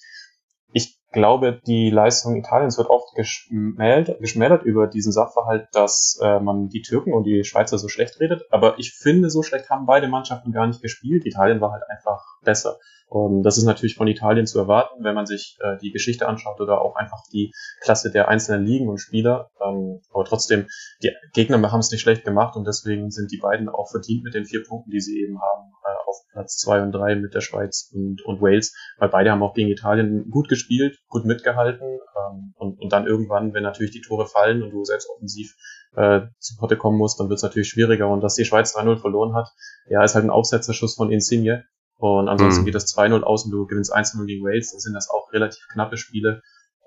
ich 0.74 1.00
glaube, 1.12 1.60
die 1.66 1.90
Leistung 1.90 2.38
Italiens 2.38 2.78
wird 2.78 2.90
oft 2.90 3.16
geschmälert, 3.16 4.20
geschmälert 4.20 4.64
über 4.64 4.88
diesen 4.88 5.12
Sachverhalt, 5.12 5.68
dass 5.72 6.20
äh, 6.22 6.40
man 6.40 6.70
die 6.70 6.82
Türken 6.82 7.14
und 7.14 7.24
die 7.24 7.44
Schweizer 7.44 7.78
so 7.78 7.88
schlecht 7.88 8.20
redet. 8.20 8.44
Aber 8.52 8.78
ich 8.78 8.94
finde, 8.94 9.30
so 9.30 9.42
schlecht 9.42 9.70
haben 9.70 9.86
beide 9.86 10.08
Mannschaften 10.08 10.52
gar 10.52 10.68
nicht 10.68 10.82
gespielt. 10.82 11.26
Italien 11.26 11.62
war 11.62 11.72
halt 11.72 11.84
einfach 11.90 12.24
besser. 12.44 12.78
Und 13.10 13.42
das 13.42 13.58
ist 13.58 13.64
natürlich 13.64 13.96
von 13.96 14.08
Italien 14.08 14.46
zu 14.46 14.60
erwarten, 14.60 15.04
wenn 15.04 15.16
man 15.16 15.26
sich 15.26 15.58
äh, 15.62 15.78
die 15.82 15.92
Geschichte 15.92 16.28
anschaut 16.28 16.62
oder 16.62 16.80
auch 16.80 16.96
einfach 16.96 17.24
die 17.34 17.52
Klasse 17.82 18.12
der 18.12 18.28
einzelnen 18.28 18.68
Ligen 18.68 18.88
und 18.88 19.00
Spieler. 19.00 19.50
Ähm, 19.60 20.02
aber 20.14 20.26
trotzdem, 20.26 20.68
die 21.02 21.12
Gegner 21.34 21.60
haben 21.72 21.80
es 21.80 21.90
nicht 21.90 22.02
schlecht 22.02 22.24
gemacht 22.24 22.56
und 22.56 22.68
deswegen 22.68 23.10
sind 23.10 23.32
die 23.32 23.40
beiden 23.40 23.68
auch 23.68 23.90
verdient 23.90 24.24
mit 24.24 24.36
den 24.36 24.46
vier 24.46 24.64
Punkten, 24.64 24.92
die 24.92 25.00
sie 25.00 25.24
eben 25.24 25.42
haben, 25.42 25.72
äh, 25.84 26.08
auf 26.08 26.18
Platz 26.34 26.58
zwei 26.58 26.84
und 26.84 26.92
drei 26.92 27.16
mit 27.16 27.34
der 27.34 27.42
Schweiz 27.42 27.92
und, 27.96 28.24
und 28.26 28.42
Wales, 28.42 28.76
weil 29.00 29.10
beide 29.10 29.32
haben 29.32 29.42
auch 29.42 29.56
gegen 29.56 29.70
Italien 29.70 30.30
gut 30.30 30.48
gespielt, 30.48 31.00
gut 31.08 31.26
mitgehalten 31.26 31.88
ähm, 31.88 32.54
und, 32.58 32.80
und 32.80 32.94
dann 32.94 33.08
irgendwann, 33.08 33.56
wenn 33.56 33.64
natürlich 33.64 33.92
die 33.92 34.02
Tore 34.02 34.28
fallen 34.28 34.62
und 34.62 34.70
du 34.70 34.84
selbst 34.84 35.10
offensiv 35.10 35.56
äh, 35.96 36.22
zu 36.38 36.58
Potte 36.58 36.78
kommen 36.78 37.00
musst, 37.00 37.20
dann 37.20 37.30
wird 37.30 37.38
es 37.38 37.44
natürlich 37.44 37.70
schwieriger. 37.70 38.08
Und 38.08 38.22
dass 38.22 38.36
die 38.36 38.46
Schweiz 38.46 38.78
3-0 38.78 38.98
verloren 38.98 39.34
hat, 39.34 39.48
ja, 39.90 40.04
ist 40.04 40.14
halt 40.14 40.26
ein 40.26 40.30
Aufsetzerschuss 40.30 40.96
von 40.96 41.12
Insigne 41.12 41.66
und 42.00 42.30
ansonsten 42.30 42.62
mhm. 42.62 42.66
geht 42.66 42.76
das 42.76 42.96
2-0 42.96 43.24
aus 43.24 43.44
und 43.44 43.52
du 43.52 43.66
gewinnst 43.66 43.94
1-0 43.94 44.26
gegen 44.26 44.44
Wales. 44.46 44.72
Dann 44.72 44.80
sind 44.80 44.94
das 44.94 45.10
auch 45.10 45.34
relativ 45.34 45.68
knappe 45.72 45.98
Spiele. 45.98 46.42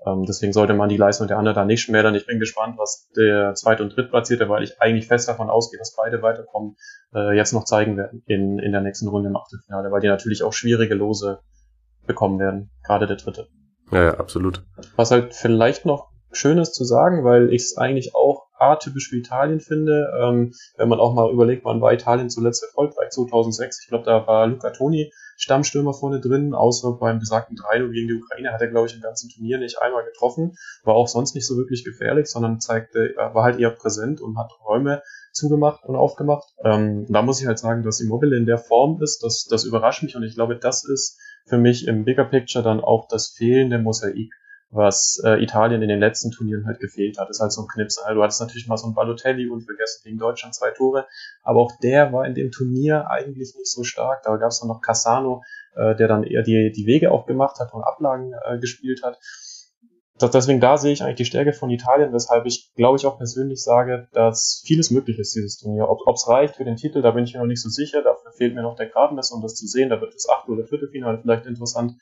Ähm, 0.07 0.25
deswegen 0.27 0.53
sollte 0.53 0.73
man 0.73 0.89
die 0.89 0.97
Leistung 0.97 1.27
der 1.27 1.37
anderen 1.37 1.55
da 1.55 1.65
nicht 1.65 1.81
schmälern. 1.81 2.15
Ich 2.15 2.25
bin 2.25 2.39
gespannt, 2.39 2.79
was 2.79 3.09
der 3.15 3.53
zweite 3.53 3.83
und 3.83 3.95
drittplatzierte, 3.95 4.49
weil 4.49 4.63
ich 4.63 4.81
eigentlich 4.81 5.07
fest 5.07 5.29
davon 5.29 5.51
ausgehe, 5.51 5.77
dass 5.77 5.95
beide 5.95 6.23
weiterkommen, 6.23 6.75
äh, 7.13 7.37
jetzt 7.37 7.53
noch 7.53 7.63
zeigen 7.63 7.95
werden 7.95 8.23
in, 8.25 8.57
in 8.57 8.71
der 8.71 8.81
nächsten 8.81 9.07
Runde 9.07 9.29
im 9.29 9.37
Achtelfinale, 9.37 9.91
weil 9.91 10.01
die 10.01 10.07
natürlich 10.07 10.41
auch 10.41 10.51
schwierige 10.51 10.95
Lose 10.95 11.39
bekommen 12.07 12.39
werden. 12.39 12.71
Gerade 12.83 13.05
der 13.05 13.17
dritte. 13.17 13.47
Ja, 13.91 14.03
ja, 14.03 14.13
absolut. 14.15 14.65
Was 14.95 15.11
halt 15.11 15.35
vielleicht 15.35 15.85
noch 15.85 16.09
schön 16.31 16.57
ist 16.57 16.73
zu 16.73 16.85
sagen, 16.85 17.23
weil 17.23 17.53
ich 17.53 17.61
es 17.61 17.77
eigentlich 17.77 18.15
auch 18.15 18.42
atypisch 18.57 19.09
für 19.09 19.17
Italien 19.17 19.59
finde. 19.59 20.11
Ähm, 20.19 20.53
wenn 20.77 20.89
man 20.89 20.99
auch 20.99 21.13
mal 21.13 21.31
überlegt, 21.31 21.65
wann 21.65 21.81
war 21.81 21.93
Italien 21.93 22.29
zuletzt 22.29 22.63
erfolgreich? 22.63 23.09
2006. 23.09 23.81
Ich 23.83 23.89
glaube, 23.89 24.05
da 24.05 24.25
war 24.27 24.47
Luca 24.47 24.71
Toni 24.71 25.11
Stammstürmer 25.37 25.93
vorne 25.93 26.19
drin, 26.21 26.53
außer 26.53 26.93
beim 26.99 27.19
besagten 27.19 27.55
3 27.55 27.79
gegen 27.89 28.07
die 28.07 28.21
Ukraine 28.21 28.53
hat 28.53 28.61
er, 28.61 28.67
glaube 28.67 28.87
ich, 28.87 28.95
im 28.95 29.01
ganzen 29.01 29.29
Turnier 29.29 29.57
nicht 29.57 29.81
einmal 29.81 30.05
getroffen. 30.05 30.55
War 30.83 30.95
auch 30.95 31.07
sonst 31.07 31.35
nicht 31.35 31.47
so 31.47 31.57
wirklich 31.57 31.83
gefährlich, 31.83 32.27
sondern 32.27 32.59
zeigte, 32.59 33.13
war 33.17 33.43
halt 33.43 33.59
eher 33.59 33.71
präsent 33.71 34.21
und 34.21 34.37
hat 34.37 34.51
Räume 34.65 35.01
zugemacht 35.31 35.83
und 35.85 35.95
aufgemacht. 35.95 36.47
Ähm, 36.63 37.07
da 37.09 37.21
muss 37.21 37.41
ich 37.41 37.47
halt 37.47 37.59
sagen, 37.59 37.83
dass 37.83 37.99
Immobile 37.99 38.37
in 38.37 38.45
der 38.45 38.59
Form 38.59 39.01
ist, 39.01 39.23
das, 39.23 39.45
das 39.49 39.65
überrascht 39.65 40.03
mich 40.03 40.15
und 40.15 40.23
ich 40.23 40.35
glaube, 40.35 40.55
das 40.55 40.83
ist 40.85 41.19
für 41.45 41.57
mich 41.57 41.87
im 41.87 42.05
Bigger 42.05 42.25
Picture 42.25 42.63
dann 42.63 42.79
auch 42.79 43.07
das 43.07 43.29
fehlende 43.29 43.79
Mosaik 43.79 44.33
was 44.73 45.21
äh, 45.23 45.41
Italien 45.41 45.81
in 45.81 45.89
den 45.89 45.99
letzten 45.99 46.31
Turnieren 46.31 46.65
halt 46.65 46.79
gefehlt 46.79 47.19
hat. 47.19 47.29
Das 47.29 47.37
ist 47.37 47.41
halt 47.41 47.51
so 47.51 47.61
ein 47.61 47.67
Knips. 47.67 47.99
Also 47.99 48.15
du 48.15 48.23
hattest 48.23 48.41
natürlich 48.41 48.67
mal 48.67 48.77
so 48.77 48.87
ein 48.87 48.93
Balotelli 48.93 49.47
und 49.47 49.61
vergessen 49.61 50.01
gegen 50.03 50.17
Deutschland 50.17 50.55
zwei 50.55 50.71
Tore, 50.71 51.05
aber 51.43 51.61
auch 51.61 51.71
der 51.81 52.11
war 52.11 52.25
in 52.25 52.33
dem 52.33 52.51
Turnier 52.51 53.09
eigentlich 53.09 53.55
nicht 53.55 53.67
so 53.67 53.83
stark. 53.83 54.23
Da 54.23 54.35
gab 54.37 54.49
es 54.49 54.59
dann 54.59 54.69
noch 54.69 54.81
Cassano, 54.81 55.43
äh, 55.75 55.95
der 55.95 56.07
dann 56.07 56.23
eher 56.23 56.43
die, 56.43 56.71
die 56.75 56.85
Wege 56.87 57.11
auch 57.11 57.25
gemacht 57.25 57.59
hat 57.59 57.73
und 57.73 57.83
Ablagen 57.83 58.33
äh, 58.45 58.57
gespielt 58.59 59.03
hat. 59.03 59.19
Das, 60.17 60.31
deswegen 60.31 60.59
da 60.59 60.77
sehe 60.77 60.93
ich 60.93 61.03
eigentlich 61.03 61.17
die 61.17 61.25
Stärke 61.25 61.53
von 61.53 61.69
Italien, 61.69 62.13
weshalb 62.13 62.45
ich, 62.45 62.71
glaube 62.75 62.97
ich, 62.97 63.05
auch 63.05 63.17
persönlich 63.17 63.63
sage, 63.63 64.07
dass 64.13 64.63
vieles 64.65 64.91
möglich 64.91 65.17
ist, 65.19 65.35
dieses 65.35 65.57
Turnier. 65.57 65.89
Ob 65.89 66.15
es 66.15 66.27
reicht 66.27 66.55
für 66.55 66.65
den 66.65 66.75
Titel, 66.75 67.01
da 67.01 67.11
bin 67.11 67.23
ich 67.23 67.33
mir 67.33 67.39
noch 67.39 67.47
nicht 67.47 67.61
so 67.61 67.69
sicher. 67.69 68.03
Dafür 68.03 68.31
fehlt 68.31 68.55
mir 68.55 68.61
noch 68.61 68.75
der 68.75 68.87
Gradmesser, 68.87 69.35
um 69.35 69.41
das 69.41 69.55
zu 69.55 69.67
sehen. 69.67 69.89
Da 69.89 69.99
wird 70.01 70.13
das 70.13 70.29
Achtel- 70.29 70.53
oder 70.53 70.67
Viertelfinale 70.67 71.19
vielleicht 71.19 71.45
interessant. 71.45 71.93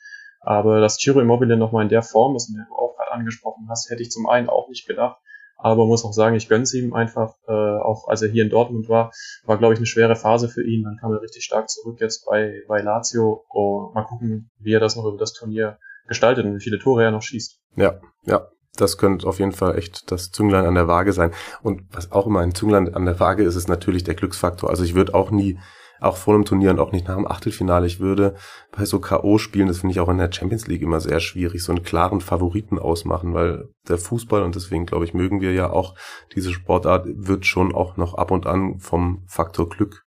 Aber 0.42 0.80
dass 0.80 0.98
Chiro 0.98 1.20
Immobile 1.20 1.56
nochmal 1.56 1.84
in 1.84 1.88
der 1.88 2.02
Form 2.02 2.34
ist, 2.36 2.48
in 2.48 2.56
der 2.56 2.66
du 2.66 2.74
auch 2.74 2.96
gerade 2.96 3.12
angesprochen 3.12 3.66
hast, 3.70 3.90
hätte 3.90 4.02
ich 4.02 4.10
zum 4.10 4.28
einen 4.28 4.48
auch 4.48 4.68
nicht 4.68 4.86
gedacht. 4.86 5.16
Aber 5.56 5.86
muss 5.86 6.04
auch 6.04 6.12
sagen, 6.12 6.34
ich 6.34 6.48
gönne 6.48 6.64
es 6.64 6.74
ihm 6.74 6.92
einfach, 6.92 7.34
äh, 7.46 7.52
auch 7.52 8.08
als 8.08 8.20
er 8.20 8.28
hier 8.28 8.42
in 8.42 8.50
Dortmund 8.50 8.88
war, 8.88 9.12
war, 9.44 9.58
glaube 9.58 9.74
ich, 9.74 9.78
eine 9.78 9.86
schwere 9.86 10.16
Phase 10.16 10.48
für 10.48 10.66
ihn. 10.66 10.82
Dann 10.82 10.96
kam 11.00 11.12
er 11.12 11.22
richtig 11.22 11.44
stark 11.44 11.70
zurück 11.70 12.00
jetzt 12.00 12.26
bei, 12.26 12.62
bei 12.66 12.82
Lazio. 12.82 13.44
Oh, 13.48 13.92
mal 13.94 14.02
gucken, 14.02 14.50
wie 14.58 14.72
er 14.72 14.80
das 14.80 14.96
noch 14.96 15.04
über 15.04 15.18
das 15.18 15.32
Turnier 15.32 15.78
gestaltet 16.08 16.44
und 16.44 16.56
wie 16.56 16.62
viele 16.62 16.80
Tore 16.80 17.04
er 17.04 17.12
noch 17.12 17.22
schießt. 17.22 17.60
Ja, 17.76 18.00
ja. 18.24 18.48
das 18.74 18.98
könnte 18.98 19.28
auf 19.28 19.38
jeden 19.38 19.52
Fall 19.52 19.78
echt 19.78 20.10
das 20.10 20.32
Zünglein 20.32 20.66
an 20.66 20.74
der 20.74 20.88
Waage 20.88 21.12
sein. 21.12 21.30
Und 21.62 21.82
was 21.92 22.10
auch 22.10 22.26
immer 22.26 22.40
ein 22.40 22.56
Zünglein 22.56 22.92
an 22.92 23.04
der 23.04 23.20
Waage 23.20 23.44
ist, 23.44 23.54
ist 23.54 23.68
natürlich 23.68 24.02
der 24.02 24.16
Glücksfaktor. 24.16 24.68
Also 24.68 24.82
ich 24.82 24.96
würde 24.96 25.14
auch 25.14 25.30
nie, 25.30 25.60
auch 26.02 26.16
vor 26.16 26.34
einem 26.34 26.44
Turnier 26.44 26.70
und 26.70 26.80
auch 26.80 26.92
nicht 26.92 27.08
nach 27.08 27.16
dem 27.16 27.26
Achtelfinale, 27.26 27.86
ich 27.86 28.00
würde 28.00 28.34
bei 28.76 28.84
so 28.84 29.00
K.O.-Spielen, 29.00 29.68
das 29.68 29.78
finde 29.78 29.92
ich 29.92 30.00
auch 30.00 30.08
in 30.08 30.18
der 30.18 30.32
Champions 30.32 30.66
League 30.66 30.82
immer 30.82 31.00
sehr 31.00 31.20
schwierig, 31.20 31.62
so 31.62 31.72
einen 31.72 31.82
klaren 31.82 32.20
Favoriten 32.20 32.78
ausmachen, 32.78 33.34
weil 33.34 33.68
der 33.88 33.98
Fußball, 33.98 34.42
und 34.42 34.54
deswegen 34.54 34.86
glaube 34.86 35.04
ich, 35.04 35.14
mögen 35.14 35.40
wir 35.40 35.52
ja 35.52 35.70
auch 35.70 35.94
diese 36.34 36.52
Sportart, 36.52 37.06
wird 37.06 37.46
schon 37.46 37.74
auch 37.74 37.96
noch 37.96 38.14
ab 38.14 38.30
und 38.30 38.46
an 38.46 38.78
vom 38.78 39.22
Faktor 39.26 39.68
Glück 39.68 40.04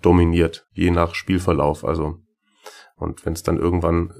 dominiert, 0.00 0.66
je 0.72 0.90
nach 0.90 1.14
Spielverlauf. 1.14 1.84
Also, 1.84 2.18
und 2.96 3.24
wenn 3.24 3.32
es 3.32 3.42
dann 3.42 3.58
irgendwann 3.58 4.12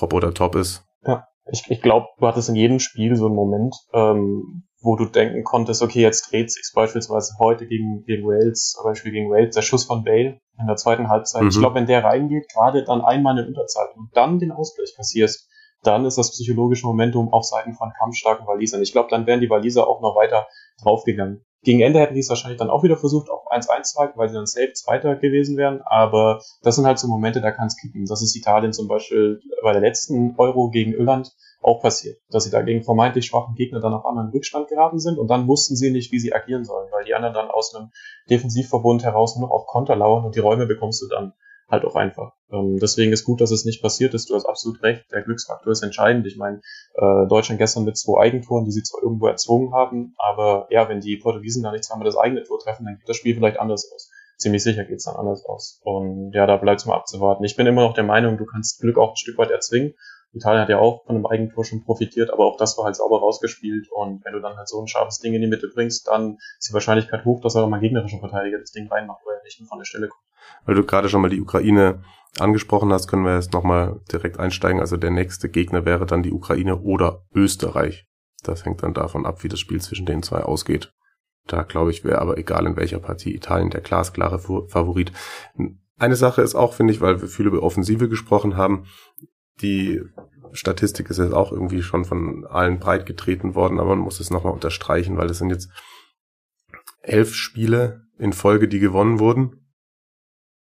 Hop 0.00 0.12
oder 0.12 0.34
Top 0.34 0.54
ist, 0.54 0.84
ja 1.04 1.24
ich, 1.52 1.70
ich 1.70 1.82
glaube, 1.82 2.06
du 2.18 2.26
hattest 2.26 2.48
in 2.48 2.54
jedem 2.54 2.78
Spiel 2.78 3.16
so 3.16 3.26
einen 3.26 3.34
Moment, 3.34 3.74
ähm, 3.92 4.64
wo 4.80 4.96
du 4.96 5.04
denken 5.04 5.44
konntest, 5.44 5.82
okay, 5.82 6.00
jetzt 6.00 6.30
dreht 6.30 6.50
sich's 6.50 6.72
beispielsweise 6.72 7.34
heute 7.38 7.66
gegen, 7.66 8.04
gegen 8.04 8.26
Wales, 8.26 8.80
Beispiel 8.82 9.12
gegen 9.12 9.30
Wales, 9.30 9.54
der 9.54 9.62
Schuss 9.62 9.84
von 9.84 10.04
Bale 10.04 10.40
in 10.58 10.66
der 10.66 10.76
zweiten 10.76 11.08
Halbzeit. 11.08 11.42
Mhm. 11.42 11.48
Ich 11.48 11.58
glaube, 11.58 11.74
wenn 11.74 11.86
der 11.86 12.04
reingeht, 12.04 12.48
gerade 12.52 12.84
dann 12.84 13.02
einmal 13.02 13.38
eine 13.38 13.46
Unterzahl 13.46 13.88
und 13.96 14.10
dann 14.14 14.38
den 14.38 14.52
Ausgleich 14.52 14.94
kassierst, 14.96 15.49
dann 15.82 16.04
ist 16.04 16.18
das 16.18 16.30
psychologische 16.30 16.86
Momentum 16.86 17.32
auf 17.32 17.44
Seiten 17.44 17.74
von 17.74 17.92
kampfstarken 17.98 18.46
Walisern. 18.46 18.82
Ich 18.82 18.92
glaube, 18.92 19.08
dann 19.10 19.26
wären 19.26 19.40
die 19.40 19.50
Waliser 19.50 19.88
auch 19.88 20.00
noch 20.00 20.16
weiter 20.16 20.46
draufgegangen. 20.82 21.44
Gegen 21.62 21.80
Ende 21.80 22.00
hätten 22.00 22.14
die 22.14 22.20
es 22.20 22.28
wahrscheinlich 22.30 22.58
dann 22.58 22.70
auch 22.70 22.82
wieder 22.82 22.96
versucht, 22.96 23.28
auf 23.28 23.50
1-1 23.50 23.82
zu 23.82 23.98
halten, 23.98 24.18
weil 24.18 24.28
sie 24.28 24.34
dann 24.34 24.46
safe 24.46 24.72
Zweiter 24.72 25.16
gewesen 25.16 25.58
wären. 25.58 25.82
Aber 25.84 26.40
das 26.62 26.76
sind 26.76 26.86
halt 26.86 26.98
so 26.98 27.06
Momente, 27.06 27.42
da 27.42 27.50
kann 27.50 27.66
es 27.66 27.76
kippen. 27.76 28.06
Das 28.06 28.22
ist 28.22 28.34
Italien 28.34 28.72
zum 28.72 28.88
Beispiel 28.88 29.40
bei 29.62 29.72
der 29.72 29.82
letzten 29.82 30.34
Euro 30.38 30.70
gegen 30.70 30.92
Irland 30.92 31.32
auch 31.62 31.82
passiert, 31.82 32.18
dass 32.30 32.44
sie 32.44 32.50
da 32.50 32.62
gegen 32.62 32.82
vermeintlich 32.82 33.26
schwachen 33.26 33.54
Gegner 33.54 33.80
dann 33.80 33.92
auf 33.92 34.06
einmal 34.06 34.24
in 34.24 34.30
Rückstand 34.30 34.68
geraten 34.68 34.98
sind 34.98 35.18
und 35.18 35.28
dann 35.28 35.46
wussten 35.46 35.76
sie 35.76 35.90
nicht, 35.90 36.10
wie 36.10 36.18
sie 36.18 36.32
agieren 36.32 36.64
sollen, 36.64 36.88
weil 36.90 37.04
die 37.04 37.14
anderen 37.14 37.34
dann 37.34 37.50
aus 37.50 37.74
einem 37.74 37.90
Defensivverbund 38.30 39.04
heraus 39.04 39.36
nur 39.36 39.46
noch 39.46 39.54
auf 39.54 39.66
Konter 39.66 39.96
lauern 39.96 40.24
und 40.24 40.34
die 40.34 40.40
Räume 40.40 40.66
bekommst 40.66 41.02
du 41.02 41.08
dann 41.08 41.34
halt 41.70 41.84
auch 41.84 41.96
einfach. 41.96 42.32
Ähm, 42.52 42.78
deswegen 42.80 43.12
ist 43.12 43.24
gut, 43.24 43.40
dass 43.40 43.50
es 43.50 43.64
nicht 43.64 43.82
passiert 43.82 44.14
ist. 44.14 44.28
Du 44.30 44.34
hast 44.34 44.46
absolut 44.46 44.82
recht. 44.82 45.04
Der 45.12 45.22
Glücksfaktor 45.22 45.72
ist 45.72 45.82
entscheidend. 45.82 46.26
Ich 46.26 46.36
meine, 46.36 46.60
äh, 46.94 47.26
Deutschland 47.28 47.58
gestern 47.58 47.84
mit 47.84 47.96
zwei 47.96 48.20
Eigentoren, 48.22 48.64
die 48.64 48.72
sie 48.72 48.82
zwar 48.82 49.02
irgendwo 49.02 49.26
erzwungen 49.26 49.72
haben, 49.72 50.14
aber 50.18 50.66
ja, 50.70 50.88
wenn 50.88 51.00
die 51.00 51.16
Portugiesen 51.16 51.62
da 51.62 51.72
nicht 51.72 51.84
zweimal 51.84 52.04
das 52.04 52.16
eigene 52.16 52.42
Tor 52.42 52.58
treffen, 52.58 52.84
dann 52.84 52.96
geht 52.96 53.08
das 53.08 53.16
Spiel 53.16 53.34
vielleicht 53.34 53.60
anders 53.60 53.90
aus. 53.92 54.10
Ziemlich 54.36 54.62
sicher 54.62 54.84
geht's 54.84 55.04
dann 55.04 55.16
anders 55.16 55.44
aus. 55.44 55.80
Und 55.84 56.32
ja, 56.32 56.46
da 56.46 56.56
bleibt 56.56 56.80
es 56.80 56.86
mal 56.86 56.96
abzuwarten. 56.96 57.44
Ich 57.44 57.56
bin 57.56 57.66
immer 57.66 57.82
noch 57.82 57.94
der 57.94 58.04
Meinung, 58.04 58.38
du 58.38 58.46
kannst 58.46 58.80
Glück 58.80 58.96
auch 58.96 59.10
ein 59.10 59.16
Stück 59.16 59.36
weit 59.36 59.50
erzwingen. 59.50 59.94
Italien 60.32 60.62
hat 60.62 60.68
ja 60.68 60.78
auch 60.78 61.04
von 61.06 61.16
einem 61.16 61.26
Eigentor 61.26 61.64
schon 61.64 61.84
profitiert, 61.84 62.32
aber 62.32 62.44
auch 62.46 62.56
das 62.56 62.78
war 62.78 62.84
halt 62.84 62.96
sauber 62.96 63.18
rausgespielt. 63.18 63.88
Und 63.90 64.24
wenn 64.24 64.32
du 64.32 64.40
dann 64.40 64.56
halt 64.56 64.68
so 64.68 64.80
ein 64.80 64.86
scharfes 64.86 65.18
Ding 65.18 65.34
in 65.34 65.40
die 65.40 65.48
Mitte 65.48 65.68
bringst, 65.72 66.06
dann 66.08 66.38
ist 66.58 66.68
die 66.68 66.74
Wahrscheinlichkeit 66.74 67.24
hoch, 67.24 67.40
dass 67.40 67.56
auch 67.56 67.68
mal 67.68 67.80
gegnerischer 67.80 68.18
Verteidiger 68.18 68.58
das 68.58 68.70
Ding 68.70 68.88
reinmacht, 68.88 69.20
weil 69.26 69.36
er 69.36 69.42
nicht 69.42 69.60
von 69.68 69.78
der 69.78 69.84
Stelle 69.84 70.08
kommt. 70.08 70.22
Weil 70.64 70.74
du 70.74 70.84
gerade 70.84 71.08
schon 71.08 71.22
mal 71.22 71.30
die 71.30 71.40
Ukraine 71.40 72.02
angesprochen 72.38 72.92
hast, 72.92 73.08
können 73.08 73.24
wir 73.24 73.34
jetzt 73.34 73.52
nochmal 73.52 74.00
direkt 74.12 74.38
einsteigen. 74.38 74.80
Also 74.80 74.96
der 74.96 75.10
nächste 75.10 75.48
Gegner 75.48 75.84
wäre 75.84 76.06
dann 76.06 76.22
die 76.22 76.32
Ukraine 76.32 76.80
oder 76.80 77.24
Österreich. 77.34 78.06
Das 78.42 78.64
hängt 78.64 78.82
dann 78.82 78.94
davon 78.94 79.26
ab, 79.26 79.42
wie 79.42 79.48
das 79.48 79.58
Spiel 79.58 79.80
zwischen 79.80 80.06
den 80.06 80.22
zwei 80.22 80.42
ausgeht. 80.42 80.92
Da 81.46 81.62
glaube 81.62 81.90
ich, 81.90 82.04
wäre 82.04 82.20
aber 82.20 82.38
egal 82.38 82.66
in 82.66 82.76
welcher 82.76 83.00
Partie 83.00 83.34
Italien 83.34 83.70
der 83.70 83.80
glasklare 83.80 84.38
Favorit. 84.38 85.12
Eine 85.98 86.16
Sache 86.16 86.42
ist 86.42 86.54
auch, 86.54 86.72
finde 86.72 86.92
ich, 86.92 87.00
weil 87.00 87.20
wir 87.20 87.28
viel 87.28 87.46
über 87.46 87.62
Offensive 87.62 88.08
gesprochen 88.08 88.56
haben, 88.56 88.86
die 89.62 90.02
Statistik 90.52 91.10
ist 91.10 91.18
jetzt 91.18 91.34
auch 91.34 91.52
irgendwie 91.52 91.82
schon 91.82 92.04
von 92.04 92.46
allen 92.46 92.78
breit 92.78 93.06
getreten 93.06 93.54
worden, 93.54 93.78
aber 93.78 93.90
man 93.90 94.04
muss 94.04 94.20
es 94.20 94.30
nochmal 94.30 94.52
unterstreichen, 94.52 95.16
weil 95.16 95.30
es 95.30 95.38
sind 95.38 95.50
jetzt 95.50 95.70
elf 97.02 97.34
Spiele 97.34 98.02
in 98.18 98.32
Folge, 98.32 98.68
die 98.68 98.80
gewonnen 98.80 99.18
wurden. 99.18 99.72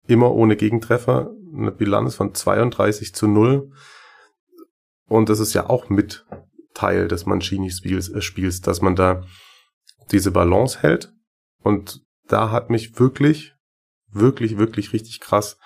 Immer 0.06 0.32
ohne 0.32 0.56
Gegentreffer. 0.56 1.30
Eine 1.54 1.72
Bilanz 1.72 2.14
von 2.14 2.34
32 2.34 3.14
zu 3.14 3.26
0. 3.26 3.70
Und 5.08 5.28
das 5.28 5.40
ist 5.40 5.54
ja 5.54 5.68
auch 5.68 5.88
mit 5.88 6.26
Teil 6.74 7.08
des 7.08 7.26
Mancini-Spiels, 7.26 8.10
äh, 8.10 8.20
Spiels, 8.20 8.60
dass 8.60 8.82
man 8.82 8.96
da 8.96 9.24
diese 10.10 10.30
Balance 10.30 10.82
hält. 10.82 11.12
Und 11.62 12.02
da 12.26 12.50
hat 12.50 12.70
mich 12.70 12.98
wirklich, 12.98 13.54
wirklich, 14.10 14.58
wirklich 14.58 14.92
richtig 14.92 15.20
krass 15.20 15.58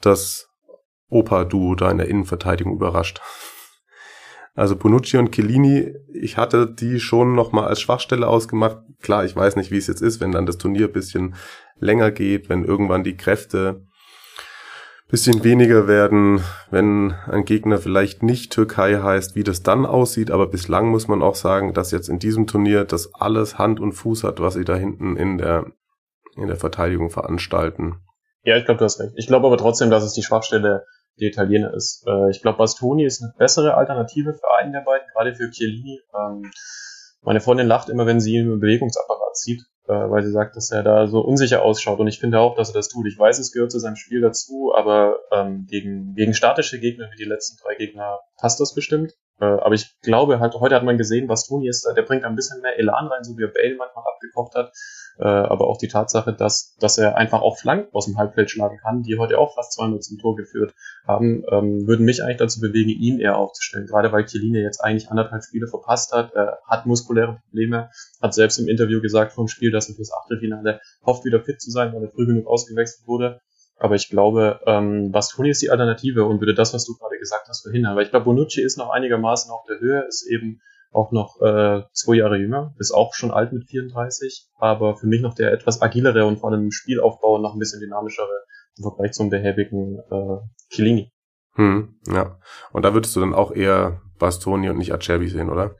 das 0.00 0.51
Opa-Duo 1.12 1.74
da 1.74 1.90
in 1.90 1.98
der 1.98 2.08
Innenverteidigung 2.08 2.74
überrascht. 2.74 3.20
Also 4.54 4.76
Bonucci 4.76 5.16
und 5.16 5.32
Chiellini, 5.32 5.94
ich 6.12 6.36
hatte 6.36 6.66
die 6.66 7.00
schon 7.00 7.34
nochmal 7.34 7.68
als 7.68 7.80
Schwachstelle 7.80 8.28
ausgemacht. 8.28 8.78
Klar, 9.00 9.24
ich 9.24 9.34
weiß 9.34 9.56
nicht, 9.56 9.70
wie 9.70 9.78
es 9.78 9.86
jetzt 9.86 10.02
ist, 10.02 10.20
wenn 10.20 10.32
dann 10.32 10.46
das 10.46 10.58
Turnier 10.58 10.88
bisschen 10.88 11.34
länger 11.78 12.10
geht, 12.10 12.48
wenn 12.48 12.64
irgendwann 12.64 13.02
die 13.02 13.16
Kräfte 13.16 13.86
bisschen 15.12 15.44
weniger 15.44 15.86
werden, 15.88 16.42
wenn 16.70 17.12
ein 17.26 17.44
Gegner 17.44 17.76
vielleicht 17.76 18.22
nicht 18.22 18.50
Türkei 18.50 18.96
heißt, 18.96 19.36
wie 19.36 19.44
das 19.44 19.62
dann 19.62 19.84
aussieht. 19.84 20.30
Aber 20.30 20.46
bislang 20.46 20.88
muss 20.88 21.06
man 21.06 21.20
auch 21.22 21.34
sagen, 21.34 21.74
dass 21.74 21.90
jetzt 21.90 22.08
in 22.08 22.18
diesem 22.18 22.46
Turnier 22.46 22.84
das 22.84 23.14
alles 23.14 23.58
Hand 23.58 23.78
und 23.78 23.92
Fuß 23.92 24.24
hat, 24.24 24.40
was 24.40 24.54
sie 24.54 24.64
da 24.64 24.74
hinten 24.74 25.18
in 25.18 25.36
der, 25.36 25.66
in 26.34 26.46
der 26.46 26.56
Verteidigung 26.56 27.10
veranstalten. 27.10 27.96
Ja, 28.42 28.56
ich 28.56 28.64
glaube, 28.64 28.78
du 28.78 28.86
hast 28.86 29.00
recht. 29.00 29.12
Ich 29.16 29.26
glaube 29.26 29.46
aber 29.46 29.58
trotzdem, 29.58 29.90
dass 29.90 30.02
es 30.02 30.14
die 30.14 30.22
Schwachstelle 30.22 30.86
der 31.20 31.28
Italiener 31.28 31.74
ist. 31.74 32.04
Äh, 32.06 32.30
ich 32.30 32.42
glaube, 32.42 32.58
Bastoni 32.58 33.04
ist 33.04 33.22
eine 33.22 33.32
bessere 33.38 33.74
Alternative 33.74 34.34
für 34.34 34.54
einen 34.58 34.72
der 34.72 34.80
beiden, 34.80 35.06
gerade 35.12 35.34
für 35.34 35.50
Chiellini. 35.50 36.00
Ähm, 36.14 36.50
meine 37.22 37.40
Freundin 37.40 37.66
lacht 37.66 37.88
immer, 37.88 38.06
wenn 38.06 38.20
sie 38.20 38.34
ihn 38.34 38.50
im 38.50 38.60
Bewegungsapparat 38.60 39.36
sieht, 39.36 39.62
äh, 39.86 39.92
weil 39.92 40.24
sie 40.24 40.32
sagt, 40.32 40.56
dass 40.56 40.70
er 40.70 40.82
da 40.82 41.06
so 41.06 41.20
unsicher 41.20 41.62
ausschaut. 41.62 42.00
Und 42.00 42.08
ich 42.08 42.18
finde 42.18 42.40
auch, 42.40 42.56
dass 42.56 42.70
er 42.70 42.74
das 42.74 42.88
tut. 42.88 43.06
Ich 43.06 43.18
weiß, 43.18 43.38
es 43.38 43.52
gehört 43.52 43.70
zu 43.70 43.78
seinem 43.78 43.96
Spiel 43.96 44.20
dazu, 44.20 44.72
aber 44.74 45.18
ähm, 45.30 45.66
gegen, 45.68 46.14
gegen 46.14 46.34
statische 46.34 46.80
Gegner 46.80 47.08
wie 47.12 47.22
die 47.22 47.28
letzten 47.28 47.56
drei 47.62 47.74
Gegner 47.74 48.20
passt 48.38 48.60
das 48.60 48.74
bestimmt. 48.74 49.12
Äh, 49.40 49.44
aber 49.44 49.74
ich 49.74 49.94
glaube 50.02 50.40
halt, 50.40 50.54
heute 50.54 50.74
hat 50.74 50.84
man 50.84 50.98
gesehen, 50.98 51.26
Bastoni 51.26 51.68
ist 51.68 51.84
da, 51.86 51.92
der 51.92 52.02
bringt 52.02 52.24
ein 52.24 52.36
bisschen 52.36 52.60
mehr 52.60 52.78
Elan 52.78 53.06
rein, 53.06 53.24
so 53.24 53.36
wie 53.36 53.44
er 53.44 53.52
Bale 53.52 53.76
manchmal 53.76 54.04
abgekocht 54.06 54.54
hat 54.54 54.72
äh, 55.18 55.24
aber 55.24 55.68
auch 55.68 55.78
die 55.78 55.88
Tatsache, 55.88 56.32
dass, 56.32 56.74
dass 56.80 56.98
er 56.98 57.16
einfach 57.16 57.42
auch 57.42 57.58
Flanken 57.58 57.94
aus 57.94 58.06
dem 58.06 58.16
Halbfeld 58.16 58.50
schlagen 58.50 58.78
kann, 58.78 59.02
die 59.02 59.18
heute 59.18 59.38
auch 59.38 59.54
fast 59.54 59.72
zweimal 59.72 60.00
zum 60.00 60.18
Tor 60.18 60.36
geführt 60.36 60.74
haben, 61.06 61.44
ähm, 61.50 61.86
würden 61.86 62.04
mich 62.04 62.22
eigentlich 62.22 62.38
dazu 62.38 62.60
bewegen, 62.60 62.90
ihn 62.90 63.20
eher 63.20 63.36
aufzustellen. 63.36 63.86
Gerade 63.86 64.12
weil 64.12 64.24
Chiellini 64.24 64.58
jetzt 64.58 64.80
eigentlich 64.80 65.10
anderthalb 65.10 65.44
Spiele 65.44 65.66
verpasst 65.68 66.12
hat, 66.12 66.34
äh, 66.34 66.46
hat 66.66 66.86
muskuläre 66.86 67.40
Probleme, 67.44 67.90
hat 68.20 68.34
selbst 68.34 68.58
im 68.58 68.68
Interview 68.68 69.00
gesagt 69.00 69.32
vom 69.32 69.48
Spiel, 69.48 69.70
dass 69.70 69.88
er 69.88 69.96
fürs 69.96 70.12
Achtelfinale 70.12 70.80
hofft, 71.04 71.24
wieder 71.24 71.40
fit 71.40 71.60
zu 71.60 71.70
sein, 71.70 71.92
weil 71.92 72.02
er 72.02 72.10
früh 72.10 72.26
genug 72.26 72.46
ausgewechselt 72.46 73.06
wurde. 73.06 73.40
Aber 73.82 73.96
ich 73.96 74.08
glaube, 74.08 74.60
ähm, 74.64 75.10
Bastoni 75.10 75.50
ist 75.50 75.60
die 75.60 75.70
Alternative 75.70 76.24
und 76.24 76.40
würde 76.40 76.54
das, 76.54 76.72
was 76.72 76.84
du 76.84 76.96
gerade 76.96 77.18
gesagt 77.18 77.48
hast, 77.48 77.62
verhindern. 77.62 77.96
Weil 77.96 78.04
ich 78.04 78.10
glaube, 78.10 78.26
Bonucci 78.26 78.62
ist 78.62 78.78
noch 78.78 78.90
einigermaßen 78.90 79.50
auf 79.50 79.64
der 79.68 79.80
Höhe, 79.80 80.04
ist 80.06 80.24
eben 80.30 80.60
auch 80.92 81.10
noch 81.10 81.40
äh, 81.40 81.82
zwei 81.92 82.14
Jahre 82.14 82.36
jünger, 82.36 82.76
ist 82.78 82.92
auch 82.92 83.12
schon 83.12 83.32
alt 83.32 83.52
mit 83.52 83.64
34, 83.64 84.50
aber 84.56 84.94
für 84.94 85.08
mich 85.08 85.20
noch 85.20 85.34
der 85.34 85.50
etwas 85.52 85.82
agilere 85.82 86.26
und 86.26 86.38
vor 86.38 86.52
allem 86.52 86.62
im 86.62 86.70
Spielaufbau 86.70 87.38
noch 87.38 87.54
ein 87.54 87.58
bisschen 87.58 87.80
dynamischere 87.80 88.44
im 88.78 88.84
Vergleich 88.84 89.14
zum 89.14 89.30
behäbigen 89.30 89.98
äh, 89.98 90.36
Chiellini. 90.72 91.10
Hm, 91.54 91.96
ja. 92.06 92.38
Und 92.70 92.84
da 92.84 92.94
würdest 92.94 93.16
du 93.16 93.20
dann 93.20 93.34
auch 93.34 93.50
eher 93.50 94.00
Bastoni 94.20 94.70
und 94.70 94.78
nicht 94.78 94.94
Acerbi 94.94 95.28
sehen, 95.28 95.50
oder? 95.50 95.74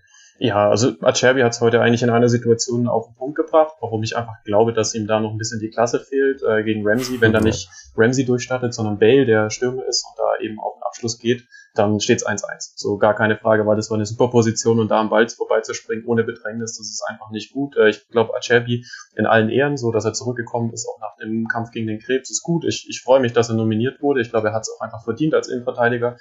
Ja, 0.45 0.69
also 0.69 0.95
Acerbi 1.03 1.43
hat 1.43 1.53
es 1.53 1.61
heute 1.61 1.81
eigentlich 1.81 2.03
in 2.03 2.11
einer 2.11 2.29
Situation 2.29 2.89
auf 2.89 3.07
den 3.07 3.15
Punkt 3.15 3.37
gebracht, 3.37 3.77
warum 3.81 4.03
ich 4.03 4.17
einfach 4.17 4.43
glaube, 4.45 4.73
dass 4.73 4.93
ihm 4.93 5.07
da 5.07 5.21
noch 5.21 5.31
ein 5.31 5.39
bisschen 5.39 5.61
die 5.61 5.71
Klasse 5.71 6.01
fehlt 6.01 6.43
äh, 6.43 6.65
gegen 6.65 6.85
Ramsey, 6.85 7.21
wenn 7.21 7.33
da 7.33 7.41
nicht 7.41 7.69
Ramsey 7.97 8.25
durchstartet, 8.25 8.75
sondern 8.75 8.99
Bale, 8.99 9.25
der 9.25 9.51
Stürmer 9.51 9.87
ist 9.87 10.05
und 10.05 10.19
da 10.19 10.45
eben 10.45 10.59
auf 10.59 10.75
den 10.75 10.83
Abschluss 10.83 11.21
geht, 11.21 11.47
dann 11.77 12.01
steht's 12.01 12.27
1-1. 12.27 12.73
So 12.75 12.99
gar 12.99 13.15
keine 13.15 13.37
Frage, 13.37 13.65
weil 13.67 13.77
das 13.77 13.89
war 13.89 13.97
eine 13.97 14.05
super 14.05 14.31
Position 14.31 14.81
und 14.81 14.91
da 14.91 14.99
am 14.99 15.11
Ball 15.11 15.29
vorbeizuspringen 15.29 16.07
ohne 16.07 16.25
Bedrängnis, 16.25 16.77
das 16.77 16.89
ist 16.89 17.05
einfach 17.09 17.31
nicht 17.31 17.53
gut. 17.53 17.77
Äh, 17.77 17.91
ich 17.91 18.09
glaube, 18.09 18.35
Acerbi 18.35 18.85
in 19.15 19.27
allen 19.27 19.49
Ehren, 19.49 19.77
so 19.77 19.93
dass 19.93 20.05
er 20.05 20.13
zurückgekommen 20.13 20.73
ist, 20.73 20.89
auch 20.89 20.99
nach 20.99 21.15
dem 21.23 21.47
Kampf 21.47 21.71
gegen 21.71 21.87
den 21.87 22.01
Krebs, 22.01 22.31
ist 22.33 22.43
gut. 22.43 22.65
Ich, 22.65 22.89
ich 22.89 23.01
freue 23.01 23.21
mich, 23.21 23.33
dass 23.33 23.49
er 23.49 23.55
nominiert 23.55 24.03
wurde. 24.03 24.21
Ich 24.21 24.31
glaube, 24.31 24.49
er 24.49 24.55
hat 24.55 24.63
es 24.63 24.75
auch 24.77 24.81
einfach 24.81 25.05
verdient 25.05 25.35
als 25.35 25.47
Innenverteidiger. 25.47 26.17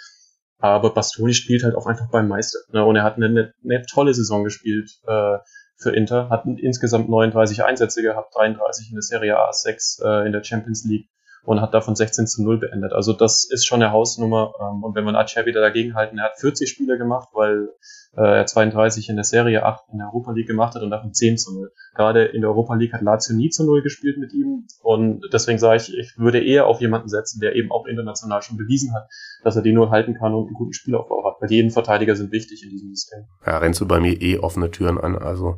Aber 0.61 0.93
Bastoni 0.93 1.33
spielt 1.33 1.63
halt 1.63 1.75
auch 1.75 1.87
einfach 1.87 2.09
beim 2.09 2.27
Meister. 2.27 2.59
Ne? 2.71 2.85
Und 2.85 2.95
er 2.95 3.03
hat 3.03 3.17
eine, 3.17 3.25
eine, 3.25 3.53
eine 3.63 3.85
tolle 3.87 4.13
Saison 4.13 4.43
gespielt 4.43 4.91
äh, 5.07 5.37
für 5.77 5.95
Inter, 5.95 6.29
hat 6.29 6.45
insgesamt 6.45 7.09
39 7.09 7.63
Einsätze 7.63 8.03
gehabt, 8.03 8.35
33 8.35 8.89
in 8.89 8.95
der 8.95 9.01
Serie 9.01 9.39
A, 9.39 9.51
6 9.51 10.01
äh, 10.03 10.25
in 10.27 10.31
der 10.31 10.43
Champions 10.43 10.85
League. 10.85 11.07
Und 11.43 11.61
hat 11.61 11.73
davon 11.73 11.95
16 11.95 12.27
zu 12.27 12.43
0 12.43 12.59
beendet. 12.59 12.93
Also 12.93 13.13
das 13.13 13.47
ist 13.49 13.65
schon 13.65 13.81
eine 13.81 13.91
Hausnummer. 13.91 14.53
Ähm, 14.59 14.83
und 14.83 14.95
wenn 14.95 15.03
man 15.03 15.15
Acer 15.15 15.45
wieder 15.45 15.61
dagegen 15.61 15.95
halten, 15.95 16.17
er 16.17 16.25
hat 16.25 16.39
40 16.39 16.69
Spiele 16.69 16.97
gemacht, 16.97 17.29
weil 17.33 17.69
äh, 18.15 18.39
er 18.39 18.45
32 18.45 19.09
in 19.09 19.15
der 19.15 19.23
Serie, 19.23 19.65
8 19.65 19.85
in 19.91 19.99
der 19.99 20.07
Europa 20.07 20.31
League 20.31 20.47
gemacht 20.47 20.75
hat 20.75 20.83
und 20.83 20.91
davon 20.91 21.13
10 21.13 21.37
zu 21.37 21.53
0. 21.53 21.71
Gerade 21.95 22.25
in 22.25 22.41
der 22.41 22.49
Europa 22.49 22.75
League 22.75 22.93
hat 22.93 23.01
Lazio 23.01 23.35
nie 23.35 23.49
zu 23.49 23.65
0 23.65 23.81
gespielt 23.81 24.17
mit 24.17 24.33
ihm 24.33 24.67
und 24.81 25.21
deswegen 25.33 25.59
sage 25.59 25.77
ich, 25.77 25.97
ich 25.97 26.17
würde 26.17 26.43
eher 26.43 26.67
auf 26.67 26.81
jemanden 26.81 27.09
setzen, 27.09 27.39
der 27.39 27.55
eben 27.55 27.71
auch 27.71 27.85
international 27.85 28.41
schon 28.41 28.57
bewiesen 28.57 28.93
hat, 28.93 29.07
dass 29.43 29.55
er 29.55 29.61
die 29.61 29.73
Null 29.73 29.89
halten 29.89 30.13
kann 30.15 30.33
und 30.33 30.47
einen 30.47 30.55
guten 30.55 30.73
Spielaufbau 30.73 31.25
hat, 31.25 31.41
weil 31.41 31.51
jeden 31.51 31.71
Verteidiger 31.71 32.15
sind 32.15 32.31
wichtig 32.31 32.63
in 32.63 32.69
diesem 32.69 32.89
System. 32.89 33.25
Ja, 33.45 33.57
rennst 33.57 33.81
du 33.81 33.87
bei 33.87 33.99
mir 33.99 34.21
eh 34.21 34.39
offene 34.39 34.71
Türen 34.71 34.97
an, 34.97 35.17
also 35.17 35.57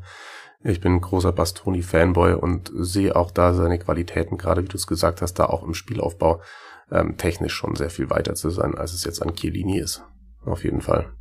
ich 0.64 0.80
bin 0.80 1.02
großer 1.02 1.32
Bastoni-Fanboy 1.32 2.36
und 2.36 2.72
sehe 2.74 3.16
auch 3.16 3.32
da 3.32 3.54
seine 3.54 3.80
Qualitäten, 3.80 4.38
gerade 4.38 4.64
wie 4.64 4.70
du 4.70 4.78
es 4.78 4.88
gesagt 4.88 5.22
hast, 5.22 5.36
da 5.36 5.46
auch 5.46 5.64
im 5.64 5.74
Spielaufbau 5.74 6.42
ähm, 6.92 7.18
technisch 7.18 7.54
schon 7.54 7.76
sehr 7.76 7.90
viel 7.90 8.10
weiter 8.10 8.36
zu 8.36 8.50
sein, 8.50 8.76
als 8.76 8.94
es 8.94 9.04
jetzt 9.04 9.22
an 9.22 9.36
Chiellini 9.36 9.80
ist. 9.80 10.04
Auf 10.46 10.64
jeden 10.64 10.82
Fall. 10.82 11.12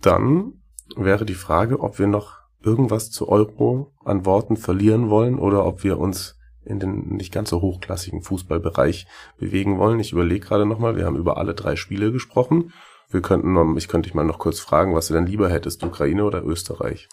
Dann 0.00 0.54
wäre 0.96 1.24
die 1.24 1.34
Frage, 1.34 1.80
ob 1.80 1.98
wir 1.98 2.06
noch 2.08 2.38
irgendwas 2.62 3.10
zu 3.10 3.28
Euro 3.28 3.92
an 4.04 4.26
Worten 4.26 4.56
verlieren 4.56 5.08
wollen 5.08 5.38
oder 5.38 5.64
ob 5.64 5.84
wir 5.84 5.98
uns 5.98 6.38
in 6.64 6.78
den 6.78 7.08
nicht 7.16 7.32
ganz 7.32 7.50
so 7.50 7.60
hochklassigen 7.60 8.22
Fußballbereich 8.22 9.06
bewegen 9.36 9.78
wollen. 9.78 10.00
Ich 10.00 10.12
überlege 10.12 10.46
gerade 10.46 10.66
nochmal, 10.66 10.96
wir 10.96 11.06
haben 11.06 11.16
über 11.16 11.36
alle 11.36 11.54
drei 11.54 11.76
Spiele 11.76 12.12
gesprochen. 12.12 12.72
Wir 13.10 13.20
könnten, 13.20 13.76
ich 13.76 13.88
könnte 13.88 14.08
dich 14.08 14.14
mal 14.14 14.24
noch 14.24 14.38
kurz 14.38 14.60
fragen, 14.60 14.94
was 14.94 15.08
du 15.08 15.14
denn 15.14 15.26
lieber 15.26 15.50
hättest, 15.50 15.82
Ukraine 15.84 16.24
oder 16.24 16.44
Österreich? 16.44 17.08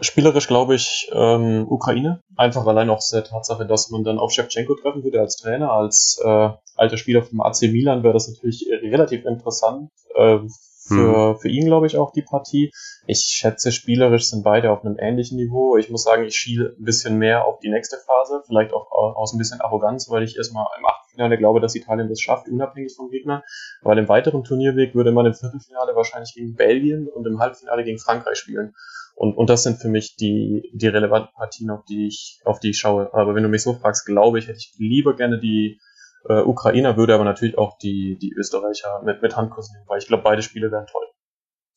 Spielerisch 0.00 0.48
glaube 0.48 0.74
ich 0.74 1.08
ähm, 1.12 1.66
Ukraine. 1.68 2.22
Einfach 2.36 2.66
allein 2.66 2.90
aus 2.90 3.10
der 3.10 3.24
Tatsache, 3.24 3.66
dass 3.66 3.90
man 3.90 4.02
dann 4.02 4.18
auf 4.18 4.32
Shevchenko 4.32 4.74
treffen 4.74 5.04
würde 5.04 5.20
als 5.20 5.36
Trainer, 5.36 5.72
als 5.72 6.20
äh, 6.24 6.50
alter 6.74 6.96
Spieler 6.96 7.22
vom 7.22 7.40
AC 7.40 7.62
Milan 7.62 8.02
wäre 8.02 8.14
das 8.14 8.28
natürlich 8.28 8.66
relativ 8.82 9.24
interessant. 9.24 9.90
Äh, 10.14 10.38
für, 10.86 11.32
hm. 11.32 11.38
für 11.38 11.48
ihn, 11.48 11.66
glaube 11.66 11.86
ich, 11.86 11.96
auch 11.96 12.12
die 12.12 12.22
Partie. 12.22 12.70
Ich 13.06 13.18
schätze, 13.18 13.72
spielerisch 13.72 14.30
sind 14.30 14.44
beide 14.44 14.70
auf 14.70 14.84
einem 14.84 14.96
ähnlichen 14.98 15.36
Niveau. 15.36 15.76
Ich 15.76 15.90
muss 15.90 16.04
sagen, 16.04 16.24
ich 16.24 16.36
schiele 16.36 16.76
ein 16.78 16.84
bisschen 16.84 17.18
mehr 17.18 17.44
auf 17.44 17.58
die 17.58 17.70
nächste 17.70 17.96
Phase, 17.96 18.42
vielleicht 18.46 18.72
auch 18.72 18.90
aus 18.92 19.32
ein 19.34 19.38
bisschen 19.38 19.60
Arroganz, 19.60 20.08
weil 20.10 20.22
ich 20.22 20.36
erstmal 20.36 20.66
im 20.78 20.86
Achtelfinale 20.86 21.38
glaube, 21.38 21.60
dass 21.60 21.74
Italien 21.74 22.08
das 22.08 22.20
schafft, 22.20 22.48
unabhängig 22.48 22.94
vom 22.94 23.10
Gegner. 23.10 23.42
Weil 23.82 23.98
im 23.98 24.08
weiteren 24.08 24.44
Turnierweg 24.44 24.94
würde 24.94 25.10
man 25.10 25.26
im 25.26 25.34
Viertelfinale 25.34 25.96
wahrscheinlich 25.96 26.34
gegen 26.34 26.54
Belgien 26.54 27.08
und 27.08 27.26
im 27.26 27.40
Halbfinale 27.40 27.82
gegen 27.82 27.98
Frankreich 27.98 28.38
spielen. 28.38 28.72
Und, 29.16 29.34
und 29.34 29.48
das 29.48 29.62
sind 29.62 29.80
für 29.80 29.88
mich 29.88 30.14
die, 30.16 30.70
die 30.74 30.88
relevanten 30.88 31.32
Partien, 31.34 31.70
auf 31.70 31.84
die 31.86 32.06
ich, 32.06 32.42
auf 32.44 32.60
die 32.60 32.70
ich 32.70 32.78
schaue. 32.78 33.12
Aber 33.14 33.34
wenn 33.34 33.42
du 33.42 33.48
mich 33.48 33.62
so 33.62 33.72
fragst, 33.72 34.04
glaube 34.04 34.38
ich, 34.38 34.46
hätte 34.46 34.58
ich 34.58 34.74
lieber 34.76 35.16
gerne 35.16 35.40
die 35.40 35.80
äh, 36.28 36.42
Ukrainer, 36.42 36.98
würde 36.98 37.14
aber 37.14 37.24
natürlich 37.24 37.56
auch 37.56 37.78
die, 37.78 38.18
die 38.20 38.34
Österreicher 38.34 39.00
mit, 39.04 39.22
mit 39.22 39.34
Handkuss 39.34 39.72
nehmen, 39.72 39.86
weil 39.88 39.98
ich 39.98 40.06
glaube, 40.06 40.22
beide 40.22 40.42
Spiele 40.42 40.70
wären 40.70 40.86
toll. 40.86 41.06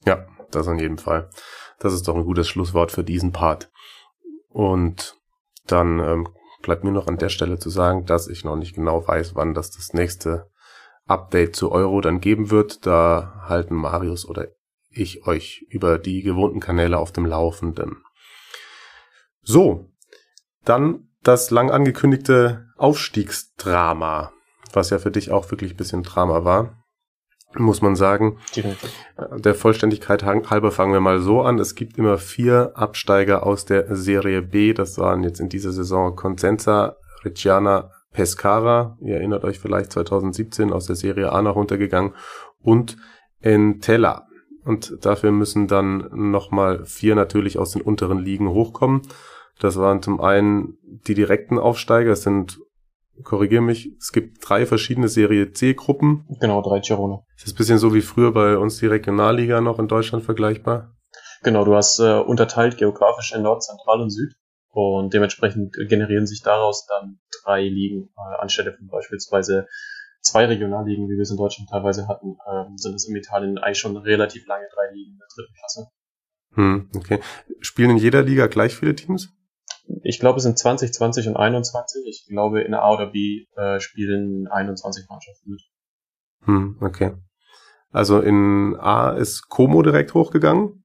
Ja, 0.05 0.27
das 0.51 0.67
in 0.67 0.79
jedem 0.79 0.97
Fall. 0.97 1.29
Das 1.79 1.93
ist 1.93 2.09
doch 2.09 2.15
ein 2.15 2.25
gutes 2.25 2.49
Schlusswort 2.49 2.91
für 2.91 3.05
diesen 3.05 3.31
Part. 3.31 3.71
Und 4.49 5.17
dann 5.65 5.99
ähm, 5.99 6.27
bleibt 6.61 6.83
mir 6.83 6.91
noch 6.91 7.07
an 7.07 7.17
der 7.17 7.29
Stelle 7.29 7.57
zu 7.57 7.69
sagen, 7.69 8.05
dass 8.05 8.27
ich 8.27 8.43
noch 8.43 8.57
nicht 8.57 8.75
genau 8.75 9.07
weiß, 9.07 9.35
wann 9.35 9.53
das 9.53 9.71
das 9.71 9.93
nächste 9.93 10.49
Update 11.05 11.55
zu 11.55 11.71
Euro 11.71 12.01
dann 12.01 12.19
geben 12.19 12.51
wird. 12.51 12.85
Da 12.85 13.45
halten 13.47 13.75
Marius 13.75 14.27
oder 14.27 14.49
ich 14.89 15.25
euch 15.27 15.65
über 15.69 15.97
die 15.97 16.21
gewohnten 16.21 16.59
Kanäle 16.59 16.97
auf 16.97 17.11
dem 17.11 17.25
Laufenden. 17.25 18.03
So, 19.41 19.89
dann 20.65 21.09
das 21.23 21.51
lang 21.51 21.71
angekündigte 21.71 22.67
Aufstiegsdrama, 22.77 24.31
was 24.73 24.89
ja 24.89 24.99
für 24.99 25.11
dich 25.11 25.31
auch 25.31 25.49
wirklich 25.51 25.73
ein 25.73 25.77
bisschen 25.77 26.03
Drama 26.03 26.43
war, 26.45 26.83
muss 27.55 27.81
man 27.81 27.95
sagen. 27.95 28.39
Der 29.37 29.55
Vollständigkeit 29.55 30.23
halber 30.23 30.71
fangen 30.71 30.93
wir 30.93 30.99
mal 30.99 31.19
so 31.19 31.41
an. 31.41 31.59
Es 31.59 31.75
gibt 31.75 31.97
immer 31.97 32.17
vier 32.17 32.73
Absteiger 32.75 33.45
aus 33.45 33.65
der 33.65 33.95
Serie 33.95 34.41
B. 34.41 34.73
Das 34.73 34.97
waren 34.97 35.23
jetzt 35.23 35.39
in 35.39 35.49
dieser 35.49 35.71
Saison 35.71 36.15
Consenza, 36.15 36.95
Reggiana, 37.23 37.91
Pescara. 38.11 38.97
Ihr 39.01 39.15
erinnert 39.15 39.43
euch 39.43 39.59
vielleicht 39.59 39.91
2017 39.91 40.71
aus 40.71 40.85
der 40.85 40.95
Serie 40.95 41.31
A 41.31 41.41
noch 41.41 41.55
runtergegangen 41.55 42.13
und 42.61 42.97
Entella. 43.41 44.28
Und 44.65 45.05
dafür 45.05 45.31
müssen 45.31 45.67
dann 45.67 46.09
nochmal 46.11 46.85
vier 46.85 47.15
natürlich 47.15 47.57
aus 47.57 47.71
den 47.71 47.81
unteren 47.81 48.19
Ligen 48.19 48.49
hochkommen. 48.49 49.01
Das 49.59 49.77
waren 49.77 50.01
zum 50.01 50.21
einen 50.21 50.77
die 50.83 51.15
direkten 51.15 51.59
Aufsteiger, 51.59 52.11
es 52.11 52.23
sind, 52.23 52.59
korrigier 53.23 53.61
mich, 53.61 53.91
es 53.99 54.11
gibt 54.11 54.37
drei 54.41 54.65
verschiedene 54.65 55.09
Serie 55.09 55.51
C-Gruppen. 55.51 56.25
Genau, 56.39 56.61
drei 56.61 56.79
Girone. 56.79 57.23
Das 57.35 57.47
ist 57.47 57.53
ein 57.53 57.57
bisschen 57.57 57.77
so 57.77 57.93
wie 57.93 58.01
früher 58.01 58.31
bei 58.31 58.57
uns 58.57 58.77
die 58.77 58.87
Regionalliga 58.87 59.59
noch 59.59 59.79
in 59.79 59.87
Deutschland 59.87 60.23
vergleichbar. 60.23 60.95
Genau, 61.43 61.65
du 61.65 61.75
hast 61.75 61.99
äh, 61.99 62.19
unterteilt 62.19 62.77
geografisch 62.77 63.33
in 63.33 63.43
Nord, 63.43 63.63
Zentral 63.63 64.01
und 64.01 64.09
Süd. 64.09 64.33
Und 64.71 65.13
dementsprechend 65.13 65.73
generieren 65.87 66.27
sich 66.27 66.41
daraus 66.41 66.85
dann 66.85 67.19
drei 67.43 67.63
Ligen, 67.63 68.09
äh, 68.15 68.41
anstelle 68.41 68.73
von 68.73 68.87
beispielsweise 68.87 69.67
zwei 70.21 70.45
Regionalligen, 70.45 71.07
wie 71.07 71.15
wir 71.15 71.21
es 71.21 71.31
in 71.31 71.37
Deutschland 71.37 71.69
teilweise 71.69 72.07
hatten, 72.07 72.37
ähm, 72.51 72.77
sind 72.77 72.95
es 72.95 73.07
in 73.07 73.15
Italien 73.15 73.57
eigentlich 73.57 73.79
schon 73.79 73.97
relativ 73.97 74.45
lange 74.47 74.67
drei 74.73 74.93
Ligen 74.93 75.13
in 75.13 75.17
der 75.17 75.27
dritten 75.35 75.53
Klasse. 75.53 75.87
Hm, 76.53 76.89
okay. 76.95 77.19
Spielen 77.61 77.91
in 77.91 77.97
jeder 77.97 78.23
Liga 78.23 78.47
gleich 78.47 78.75
viele 78.75 78.95
Teams? 78.95 79.29
Ich 80.03 80.19
glaube, 80.19 80.37
es 80.37 80.43
sind 80.43 80.57
20, 80.57 80.93
20 80.93 81.27
und 81.27 81.37
21. 81.37 82.05
Ich 82.07 82.25
glaube, 82.27 82.61
in 82.61 82.73
A 82.73 82.91
oder 82.91 83.07
B 83.07 83.45
äh, 83.55 83.79
spielen 83.79 84.47
21 84.47 85.07
Mannschaften 85.09 85.51
mit. 85.51 85.61
Hm, 86.45 86.77
okay. 86.81 87.13
Also 87.91 88.19
in 88.19 88.75
A 88.79 89.11
ist 89.11 89.49
Como 89.49 89.81
direkt 89.81 90.13
hochgegangen. 90.13 90.83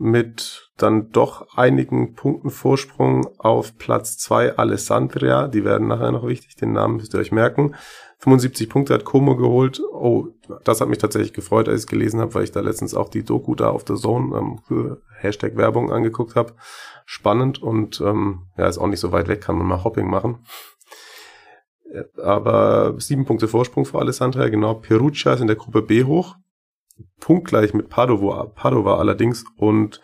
Mit 0.00 0.70
dann 0.76 1.10
doch 1.10 1.56
einigen 1.56 2.14
Punkten 2.14 2.50
Vorsprung 2.50 3.26
auf 3.38 3.78
Platz 3.78 4.16
zwei 4.16 4.56
Alessandria. 4.56 5.48
Die 5.48 5.64
werden 5.64 5.88
nachher 5.88 6.12
noch 6.12 6.26
wichtig. 6.26 6.54
Den 6.54 6.72
Namen 6.72 6.96
müsst 6.96 7.14
ihr 7.14 7.20
euch 7.20 7.32
merken. 7.32 7.74
75 8.18 8.68
Punkte 8.68 8.94
hat 8.94 9.04
Como 9.04 9.36
geholt. 9.36 9.80
Oh, 9.92 10.28
das 10.64 10.80
hat 10.80 10.88
mich 10.88 10.98
tatsächlich 10.98 11.32
gefreut, 11.32 11.68
als 11.68 11.80
ich 11.80 11.84
es 11.84 11.86
gelesen 11.86 12.20
habe, 12.20 12.34
weil 12.34 12.44
ich 12.44 12.52
da 12.52 12.60
letztens 12.60 12.94
auch 12.94 13.08
die 13.08 13.24
Doku 13.24 13.54
da 13.54 13.70
auf 13.70 13.84
der 13.84 13.96
Zone 13.96 14.36
ähm, 14.36 14.98
Hashtag 15.20 15.56
Werbung 15.56 15.92
angeguckt 15.92 16.34
habe. 16.34 16.54
Spannend 17.04 17.62
und 17.62 18.00
ähm, 18.00 18.46
ja, 18.56 18.66
ist 18.66 18.78
auch 18.78 18.88
nicht 18.88 19.00
so 19.00 19.12
weit 19.12 19.28
weg, 19.28 19.40
kann 19.40 19.56
man 19.56 19.66
mal 19.66 19.84
Hopping 19.84 20.08
machen. 20.08 20.44
Aber 22.22 22.96
sieben 22.98 23.24
Punkte 23.24 23.48
Vorsprung 23.48 23.84
für 23.84 23.98
Alessandria, 23.98 24.48
genau. 24.48 24.74
Perugia 24.74 25.32
ist 25.32 25.40
in 25.40 25.46
der 25.46 25.56
Gruppe 25.56 25.82
B 25.82 26.04
hoch. 26.04 26.36
Punktgleich 27.20 27.72
mit 27.72 27.88
Padova, 27.88 28.46
Padova 28.46 28.98
allerdings 28.98 29.44
und 29.56 30.00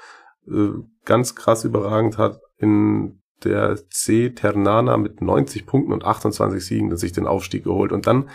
äh, 0.46 0.70
ganz 1.04 1.34
krass 1.34 1.64
überragend 1.64 2.16
hat 2.16 2.40
in 2.58 3.20
der 3.42 3.76
C 3.88 4.30
Ternana 4.30 4.96
mit 4.96 5.20
90 5.20 5.66
Punkten 5.66 5.92
und 5.92 6.04
28 6.04 6.64
Siegen 6.64 6.96
sich 6.96 7.12
den 7.12 7.26
Aufstieg 7.26 7.64
geholt. 7.64 7.92
Und 7.92 8.06
dann, 8.06 8.28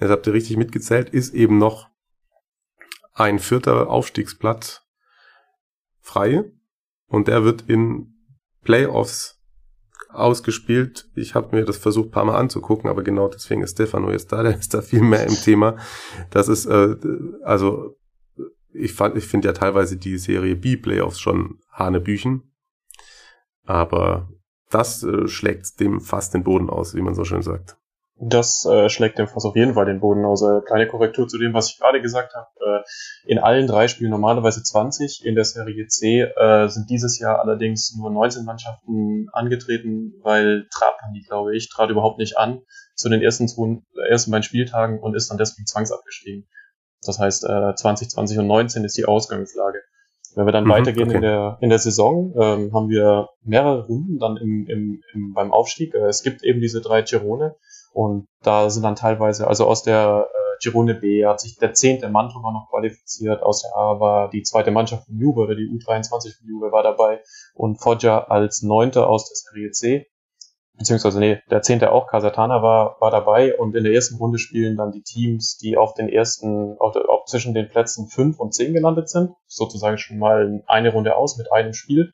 jetzt 0.00 0.10
habt 0.10 0.26
ihr 0.26 0.32
richtig 0.32 0.56
mitgezählt, 0.56 1.10
ist 1.10 1.34
eben 1.34 1.58
noch 1.58 1.88
ein 3.14 3.38
vierter 3.38 3.88
Aufstiegsplatz 3.88 4.82
frei. 6.00 6.44
Und 7.06 7.28
der 7.28 7.44
wird 7.44 7.64
in 7.68 8.14
Playoffs 8.62 9.42
ausgespielt. 10.08 11.08
Ich 11.14 11.34
habe 11.34 11.56
mir 11.56 11.64
das 11.64 11.76
versucht, 11.76 12.10
paar 12.10 12.24
Mal 12.24 12.36
anzugucken, 12.36 12.88
aber 12.88 13.02
genau 13.02 13.28
deswegen 13.28 13.62
ist 13.62 13.72
Stefano 13.72 14.10
jetzt 14.10 14.32
da, 14.32 14.42
der 14.42 14.58
ist 14.58 14.74
da 14.74 14.82
viel 14.82 15.02
mehr 15.02 15.26
im 15.26 15.34
Thema. 15.34 15.76
Das 16.30 16.48
ist, 16.48 16.66
äh, 16.66 16.96
also 17.42 17.96
ich 18.72 18.94
fand, 18.94 19.16
ich 19.16 19.26
finde 19.26 19.48
ja 19.48 19.52
teilweise 19.52 19.96
die 19.96 20.18
Serie 20.18 20.56
B 20.56 20.76
Playoffs 20.76 21.20
schon 21.20 21.58
Hanebüchen. 21.70 22.52
Aber 23.64 24.28
das 24.72 25.02
äh, 25.02 25.28
schlägt 25.28 25.80
dem 25.80 26.00
fast 26.00 26.34
den 26.34 26.44
Boden 26.44 26.70
aus, 26.70 26.94
wie 26.94 27.00
man 27.00 27.14
so 27.14 27.24
schön 27.24 27.42
sagt. 27.42 27.76
Das 28.24 28.64
äh, 28.66 28.88
schlägt 28.88 29.18
dem 29.18 29.26
fast 29.26 29.46
auf 29.46 29.56
jeden 29.56 29.74
Fall 29.74 29.86
den 29.86 29.98
Boden 30.00 30.24
aus. 30.24 30.42
Äh, 30.42 30.60
kleine 30.64 30.86
Korrektur 30.86 31.26
zu 31.26 31.38
dem, 31.38 31.54
was 31.54 31.70
ich 31.70 31.78
gerade 31.80 32.00
gesagt 32.00 32.34
habe. 32.34 32.46
Äh, 32.60 33.30
in 33.30 33.38
allen 33.38 33.66
drei 33.66 33.88
Spielen 33.88 34.10
normalerweise 34.10 34.62
20. 34.62 35.24
In 35.24 35.34
der 35.34 35.44
Serie 35.44 35.86
C 35.88 36.20
äh, 36.20 36.68
sind 36.68 36.88
dieses 36.88 37.18
Jahr 37.18 37.40
allerdings 37.40 37.96
nur 37.96 38.10
19 38.10 38.44
Mannschaften 38.44 39.26
angetreten, 39.32 40.12
weil 40.22 40.68
Trapani, 40.70 41.24
glaube 41.26 41.56
ich, 41.56 41.68
trat 41.68 41.90
überhaupt 41.90 42.18
nicht 42.18 42.38
an 42.38 42.60
zu 42.94 43.08
den 43.08 43.22
ersten, 43.22 43.48
zwei, 43.48 43.78
ersten 44.08 44.30
beiden 44.30 44.44
Spieltagen 44.44 45.00
und 45.00 45.16
ist 45.16 45.30
dann 45.30 45.38
deswegen 45.38 45.66
zwangsabgestiegen. 45.66 46.46
Das 47.04 47.18
heißt, 47.18 47.44
äh, 47.44 47.74
20, 47.74 48.08
20 48.08 48.38
und 48.38 48.46
19 48.46 48.84
ist 48.84 48.96
die 48.96 49.04
Ausgangslage. 49.04 49.80
Wenn 50.34 50.46
wir 50.46 50.52
dann 50.52 50.64
mhm, 50.64 50.70
weitergehen 50.70 51.08
okay. 51.08 51.16
in, 51.16 51.22
der, 51.22 51.58
in 51.60 51.68
der 51.68 51.78
Saison, 51.78 52.32
ähm, 52.36 52.72
haben 52.72 52.88
wir 52.88 53.28
mehrere 53.42 53.86
Runden 53.86 54.18
dann 54.18 54.36
im, 54.36 54.66
im, 54.68 55.02
im, 55.12 55.32
beim 55.34 55.52
Aufstieg. 55.52 55.94
Äh, 55.94 56.06
es 56.06 56.22
gibt 56.22 56.42
eben 56.42 56.60
diese 56.60 56.80
drei 56.80 57.02
Girone 57.02 57.56
und 57.92 58.26
da 58.42 58.70
sind 58.70 58.82
dann 58.82 58.96
teilweise, 58.96 59.46
also 59.46 59.66
aus 59.66 59.82
der 59.82 60.28
äh, 60.28 60.42
Girone 60.62 60.94
B 60.94 61.26
hat 61.26 61.40
sich 61.40 61.56
der 61.58 61.74
zehnte 61.74 62.08
Mantova 62.08 62.52
noch 62.52 62.68
qualifiziert, 62.70 63.42
aus 63.42 63.62
der 63.62 63.76
A 63.76 64.00
war 64.00 64.30
die 64.30 64.42
zweite 64.42 64.70
Mannschaft 64.70 65.06
von 65.06 65.18
Juve 65.18 65.40
oder 65.40 65.54
die 65.54 65.68
U23 65.68 66.38
von 66.38 66.48
Juve 66.48 66.72
war 66.72 66.82
dabei 66.82 67.20
und 67.54 67.80
Foggia 67.80 68.24
als 68.24 68.62
neunter 68.62 69.08
aus 69.08 69.28
der 69.28 69.36
Serie 69.36 69.70
C. 69.70 70.06
beziehungsweise 70.78 71.20
nee, 71.20 71.40
der 71.50 71.62
zehnte 71.62 71.92
auch, 71.92 72.06
Casatana 72.06 72.62
war, 72.62 72.96
war 73.00 73.10
dabei 73.10 73.56
und 73.56 73.74
in 73.74 73.84
der 73.84 73.92
ersten 73.92 74.16
Runde 74.16 74.38
spielen 74.38 74.76
dann 74.76 74.92
die 74.92 75.02
Teams, 75.02 75.56
die 75.58 75.76
auf 75.76 75.94
den 75.94 76.08
ersten, 76.08 76.76
auf, 76.78 76.96
auf 76.96 77.24
zwischen 77.26 77.54
den 77.54 77.68
Plätzen 77.68 78.08
fünf 78.08 78.38
und 78.40 78.54
zehn 78.54 78.72
gelandet 78.72 79.08
sind, 79.08 79.30
sozusagen 79.46 79.98
schon 79.98 80.18
mal 80.18 80.62
eine 80.66 80.92
Runde 80.92 81.16
aus 81.16 81.36
mit 81.38 81.52
einem 81.52 81.72
Spiel. 81.72 82.12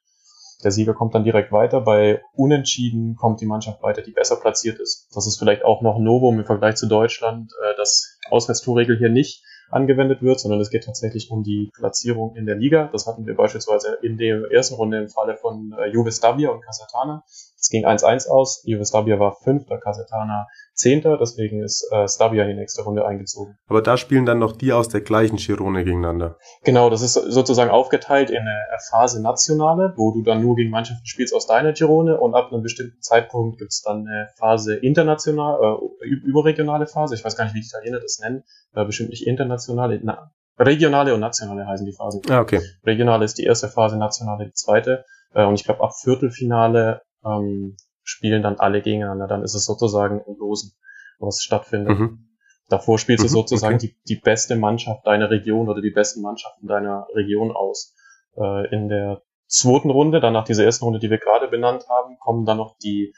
Der 0.65 0.73
Sieger 0.73 0.93
kommt 0.93 1.15
dann 1.15 1.23
direkt 1.23 1.53
weiter. 1.53 1.81
Bei 1.81 2.21
Unentschieden 2.35 3.15
kommt 3.15 3.41
die 3.41 3.47
Mannschaft 3.47 3.81
weiter, 3.83 4.03
die 4.03 4.11
besser 4.11 4.37
platziert 4.37 4.81
ist. 4.81 5.09
Das 5.15 5.27
ist 5.29 5.39
vielleicht 5.39 5.65
auch 5.65 5.83
noch 5.83 5.99
Novum 6.01 6.41
im 6.41 6.45
Vergleich 6.45 6.75
zu 6.75 6.89
Deutschland, 6.89 7.53
äh, 7.63 7.77
dass 7.77 8.19
Auswärtstorregel 8.31 8.99
hier 8.99 9.09
nicht 9.09 9.45
angewendet 9.71 10.23
wird, 10.23 10.41
sondern 10.41 10.61
es 10.61 10.71
geht 10.71 10.85
tatsächlich 10.85 11.31
um 11.31 11.43
die 11.43 11.71
Platzierung 11.75 12.37
in 12.37 12.47
der 12.47 12.57
Liga. 12.57 12.89
Das 12.93 13.07
hatten 13.07 13.27
wir 13.27 13.37
beispielsweise 13.37 13.99
in 14.03 14.17
der 14.17 14.51
ersten 14.51 14.75
Runde 14.75 14.99
im 14.99 15.09
Falle 15.09 15.37
von 15.37 15.75
äh, 15.79 15.89
Juve 15.89 16.13
Stabia 16.13 16.51
und 16.51 16.63
Casatana. 16.63 17.23
Es 17.27 17.69
ging 17.71 17.85
1-1 17.85 18.29
aus. 18.29 18.63
Juve 18.65 18.85
Stabia 18.85 19.19
war 19.19 19.33
Fünfter, 19.33 19.79
Casatana 19.79 20.47
Zehnter. 20.79 21.19
Deswegen 21.19 21.63
ist 21.63 21.87
äh, 21.93 22.09
Stabia 22.09 22.45
in 22.45 22.51
die 22.51 22.55
nächste 22.55 22.83
Runde 22.83 23.05
eingezogen. 23.05 23.59
Aber 23.67 23.83
da 23.83 23.97
spielen 23.97 24.25
dann 24.27 24.39
noch 24.39 24.53
die 24.53 24.73
aus 24.73 24.89
der 24.89 25.01
gleichen 25.01 25.37
Girone 25.37 25.85
gegeneinander. 25.85 26.39
Genau, 26.65 26.89
das 26.89 27.03
ist 27.03 27.15
sozusagen 27.15 27.71
aufgeteilt 27.71 28.31
in 28.31 28.39
eine 28.39 28.65
Phase 28.91 29.21
Nationale, 29.21 29.93
wo 29.97 30.13
du 30.13 30.23
dann 30.23 30.41
nur 30.41 30.55
gegen 30.55 30.71
Mannschaften 30.71 31.07
spielst 31.07 31.35
aus 31.35 31.47
deiner 31.47 31.73
Girone 31.73 32.19
und 32.19 32.35
ab 32.35 32.53
einem 32.53 32.63
bestimmten 32.63 33.01
Zeitpunkt 33.03 33.59
gibt's 33.59 33.83
dann 33.83 34.07
eine 34.07 34.29
Phase 34.39 34.77
international, 34.77 35.79
äh, 36.01 36.07
überregionale 36.07 36.87
Phase. 36.87 37.15
Ich 37.17 37.25
weiß 37.25 37.37
gar 37.37 37.45
nicht, 37.45 37.55
wie 37.55 37.61
die 37.61 37.67
Italiener 37.67 38.01
das 38.01 38.21
nennen. 38.21 38.45
Äh, 38.75 38.85
bestimmt 38.85 39.11
nicht 39.11 39.27
internationale, 39.27 40.01
na, 40.03 40.31
regionale 40.59 41.15
und 41.15 41.21
nationale 41.21 41.67
heißen 41.67 41.87
die 41.87 41.93
Phasen. 41.93 42.23
Ah, 42.29 42.41
okay. 42.41 42.61
Regionale 42.85 43.25
ist 43.25 43.39
die 43.39 43.45
erste 43.45 43.69
Phase, 43.69 43.99
nationale 43.99 44.47
die 44.47 44.53
zweite. 44.53 45.05
Äh, 45.35 45.45
und 45.45 45.55
ich 45.55 45.65
glaube, 45.65 45.83
ab 45.83 45.93
Viertelfinale 46.01 47.03
ähm, 47.25 47.77
spielen 48.09 48.43
dann 48.43 48.59
alle 48.59 48.81
gegeneinander. 48.81 49.27
Dann 49.27 49.43
ist 49.43 49.55
es 49.55 49.65
sozusagen 49.65 50.23
im 50.27 50.37
Losen, 50.39 50.73
was 51.19 51.43
stattfindet. 51.43 51.99
Mhm. 51.99 52.31
Davor 52.69 52.99
spielst 52.99 53.25
du 53.25 53.29
mhm, 53.29 53.33
sozusagen 53.33 53.77
okay. 53.77 53.95
die, 54.07 54.15
die 54.15 54.21
beste 54.21 54.57
Mannschaft 54.57 55.07
deiner 55.07 55.31
Region 55.31 55.69
oder 55.69 55.83
die 55.83 55.91
besten 55.91 56.23
Mannschaften 56.23 56.67
deiner 56.67 57.07
Region 57.15 57.55
aus. 57.55 57.95
Äh, 58.37 58.75
in 58.75 58.89
der 58.89 59.23
zweiten 59.47 59.91
Runde, 59.91 60.21
dann 60.21 60.33
nach 60.33 60.45
dieser 60.45 60.65
ersten 60.65 60.85
Runde, 60.85 61.01
die 61.01 61.11
wir 61.11 61.19
gerade 61.19 61.49
benannt 61.49 61.87
haben, 61.89 62.19
kommen 62.19 62.47
dann 62.47 62.57
noch 62.57 62.77
die 62.79 63.13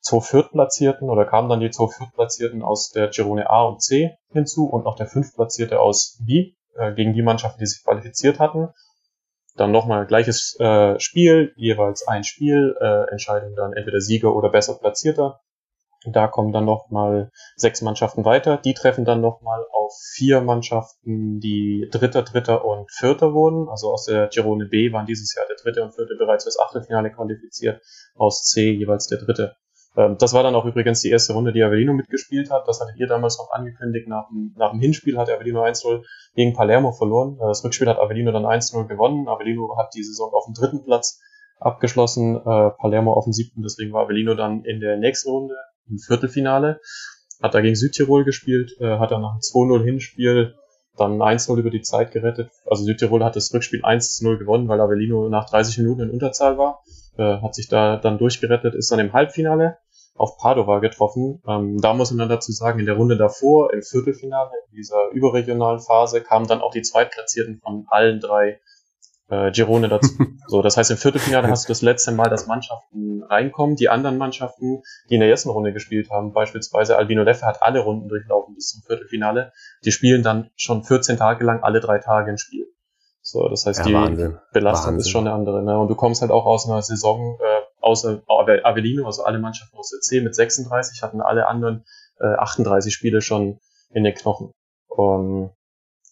zwei 0.00 0.20
Viertplatzierten 0.20 1.10
oder 1.10 1.24
kamen 1.24 1.48
dann 1.48 1.60
die 1.60 1.70
zwei 1.70 1.88
Viertplatzierten 1.88 2.62
aus 2.62 2.90
der 2.90 3.08
Girone 3.08 3.50
A 3.50 3.64
und 3.64 3.82
C 3.82 4.16
hinzu 4.30 4.66
und 4.66 4.84
noch 4.84 4.96
der 4.96 5.06
Fünftplatzierte 5.06 5.80
aus 5.80 6.20
B 6.24 6.54
äh, 6.76 6.94
gegen 6.94 7.12
die 7.12 7.22
Mannschaften, 7.22 7.58
die 7.58 7.66
sich 7.66 7.84
qualifiziert 7.84 8.38
hatten. 8.38 8.68
Dann 9.58 9.72
nochmal 9.72 10.06
gleiches 10.06 10.56
äh, 10.60 10.98
Spiel, 11.00 11.52
jeweils 11.56 12.06
ein 12.06 12.24
Spiel, 12.24 12.76
äh, 12.80 13.10
entscheiden 13.10 13.54
dann 13.56 13.72
entweder 13.72 14.00
Sieger 14.00 14.34
oder 14.34 14.50
besser 14.50 14.78
Platzierter. 14.78 15.40
Da 16.06 16.28
kommen 16.28 16.52
dann 16.52 16.64
nochmal 16.64 17.32
sechs 17.56 17.82
Mannschaften 17.82 18.24
weiter. 18.24 18.56
Die 18.56 18.72
treffen 18.72 19.04
dann 19.04 19.20
nochmal 19.20 19.66
auf 19.72 19.92
vier 20.14 20.40
Mannschaften, 20.40 21.40
die 21.40 21.88
Dritter, 21.90 22.22
Dritter 22.22 22.64
und 22.64 22.88
Vierter 22.92 23.34
wurden. 23.34 23.68
Also 23.68 23.92
aus 23.92 24.04
der 24.04 24.28
Girone 24.28 24.66
B 24.66 24.92
waren 24.92 25.06
dieses 25.06 25.34
Jahr 25.34 25.46
der 25.48 25.56
Dritte 25.56 25.82
und 25.82 25.94
Vierte 25.94 26.14
bereits 26.16 26.44
fürs 26.44 26.60
Achtelfinale 26.60 27.10
qualifiziert. 27.10 27.82
Aus 28.14 28.44
C 28.44 28.70
jeweils 28.70 29.08
der 29.08 29.18
Dritte. 29.18 29.56
Ähm, 29.98 30.16
das 30.18 30.32
war 30.32 30.44
dann 30.44 30.54
auch 30.54 30.64
übrigens 30.64 31.00
die 31.00 31.10
erste 31.10 31.32
Runde, 31.32 31.52
die 31.52 31.62
Avellino 31.62 31.92
mitgespielt 31.92 32.50
hat. 32.50 32.68
Das 32.68 32.80
hattet 32.80 32.96
ihr 32.98 33.08
damals 33.08 33.36
noch 33.38 33.50
angekündigt. 33.50 34.06
Nach 34.06 34.28
dem, 34.28 34.54
nach 34.56 34.70
dem 34.70 34.80
Hinspiel 34.80 35.18
hat 35.18 35.28
Avellino 35.28 35.64
1-0 35.64 36.04
gegen 36.36 36.54
Palermo 36.54 36.92
verloren. 36.92 37.36
Äh, 37.40 37.48
das 37.48 37.64
Rückspiel 37.64 37.88
hat 37.88 37.98
Avellino 37.98 38.30
dann 38.30 38.46
1-0 38.46 38.86
gewonnen. 38.86 39.28
Avellino 39.28 39.76
hat 39.76 39.94
die 39.94 40.04
Saison 40.04 40.32
auf 40.32 40.44
dem 40.46 40.54
dritten 40.54 40.84
Platz 40.84 41.20
abgeschlossen, 41.58 42.36
äh, 42.36 42.70
Palermo 42.78 43.12
auf 43.14 43.24
dem 43.24 43.32
siebten. 43.32 43.62
Deswegen 43.62 43.92
war 43.92 44.04
Avellino 44.04 44.34
dann 44.34 44.62
in 44.62 44.78
der 44.78 44.96
nächsten 44.96 45.30
Runde 45.30 45.56
im 45.88 45.98
Viertelfinale. 45.98 46.80
Hat 47.42 47.54
da 47.54 47.60
gegen 47.60 47.74
Südtirol 47.74 48.24
gespielt, 48.24 48.76
äh, 48.80 48.98
hat 48.98 49.10
dann 49.10 49.22
nach 49.22 49.32
einem 49.32 49.40
2-0 49.40 49.82
Hinspiel 49.82 50.54
dann 50.96 51.20
1-0 51.20 51.58
über 51.58 51.70
die 51.70 51.82
Zeit 51.82 52.12
gerettet. 52.12 52.50
Also 52.66 52.84
Südtirol 52.84 53.24
hat 53.24 53.34
das 53.34 53.52
Rückspiel 53.52 53.84
1-0 53.84 54.38
gewonnen, 54.38 54.68
weil 54.68 54.80
Avellino 54.80 55.28
nach 55.28 55.48
30 55.48 55.78
Minuten 55.78 56.02
in 56.02 56.10
Unterzahl 56.10 56.56
war. 56.56 56.82
Äh, 57.16 57.40
hat 57.40 57.56
sich 57.56 57.68
da 57.68 57.96
dann 57.96 58.18
durchgerettet, 58.18 58.76
ist 58.76 58.92
dann 58.92 59.00
im 59.00 59.12
Halbfinale 59.12 59.78
auf 60.18 60.36
Padova 60.38 60.80
getroffen. 60.80 61.42
Ähm, 61.46 61.80
da 61.80 61.94
muss 61.94 62.10
man 62.10 62.18
dann 62.18 62.28
dazu 62.28 62.52
sagen, 62.52 62.78
in 62.80 62.86
der 62.86 62.96
Runde 62.96 63.16
davor, 63.16 63.72
im 63.72 63.82
Viertelfinale, 63.82 64.50
in 64.70 64.76
dieser 64.76 65.08
überregionalen 65.12 65.80
Phase, 65.80 66.20
kamen 66.20 66.46
dann 66.46 66.60
auch 66.60 66.72
die 66.72 66.82
Zweitplatzierten 66.82 67.60
von 67.62 67.86
allen 67.88 68.20
drei 68.20 68.60
äh, 69.28 69.50
Girone 69.52 69.88
dazu. 69.88 70.10
so, 70.48 70.62
das 70.62 70.76
heißt, 70.76 70.90
im 70.90 70.96
Viertelfinale 70.96 71.48
hast 71.48 71.64
du 71.64 71.68
das 71.70 71.82
letzte 71.82 72.12
Mal, 72.12 72.28
dass 72.28 72.46
Mannschaften 72.46 73.22
reinkommen. 73.22 73.76
Die 73.76 73.88
anderen 73.88 74.18
Mannschaften, 74.18 74.82
die 75.08 75.14
in 75.14 75.20
der 75.20 75.28
ersten 75.28 75.50
Runde 75.50 75.72
gespielt 75.72 76.10
haben, 76.10 76.32
beispielsweise 76.32 76.96
Albino 76.96 77.22
Leffe 77.22 77.46
hat 77.46 77.62
alle 77.62 77.80
Runden 77.80 78.08
durchlaufen 78.08 78.54
bis 78.54 78.68
zum 78.68 78.82
Viertelfinale. 78.82 79.52
Die 79.84 79.92
spielen 79.92 80.22
dann 80.22 80.50
schon 80.56 80.82
14 80.82 81.16
Tage 81.16 81.44
lang 81.44 81.62
alle 81.62 81.80
drei 81.80 81.98
Tage 81.98 82.30
ein 82.30 82.38
Spiel. 82.38 82.66
So, 83.20 83.46
das 83.48 83.66
heißt, 83.66 83.80
ja, 83.80 83.84
die 83.86 83.94
Wahnsinn. 83.94 84.38
Belastung 84.52 84.92
Wahnsinn. 84.92 85.00
ist 85.00 85.10
schon 85.10 85.26
eine 85.26 85.34
andere. 85.34 85.62
Ne? 85.62 85.78
Und 85.78 85.88
du 85.88 85.94
kommst 85.94 86.22
halt 86.22 86.30
auch 86.30 86.46
aus 86.46 86.68
einer 86.68 86.80
Saison, 86.80 87.38
äh, 87.40 87.67
außer 87.80 88.22
Avellino, 88.26 89.06
also 89.06 89.24
alle 89.24 89.38
Mannschaften 89.38 89.76
aus 89.76 89.90
der 89.90 90.00
C 90.00 90.20
mit 90.20 90.34
36, 90.34 91.02
hatten 91.02 91.20
alle 91.20 91.48
anderen 91.48 91.84
äh, 92.20 92.26
38 92.26 92.92
Spiele 92.92 93.20
schon 93.20 93.58
in 93.90 94.04
den 94.04 94.14
Knochen. 94.14 94.52
Um, 94.88 95.50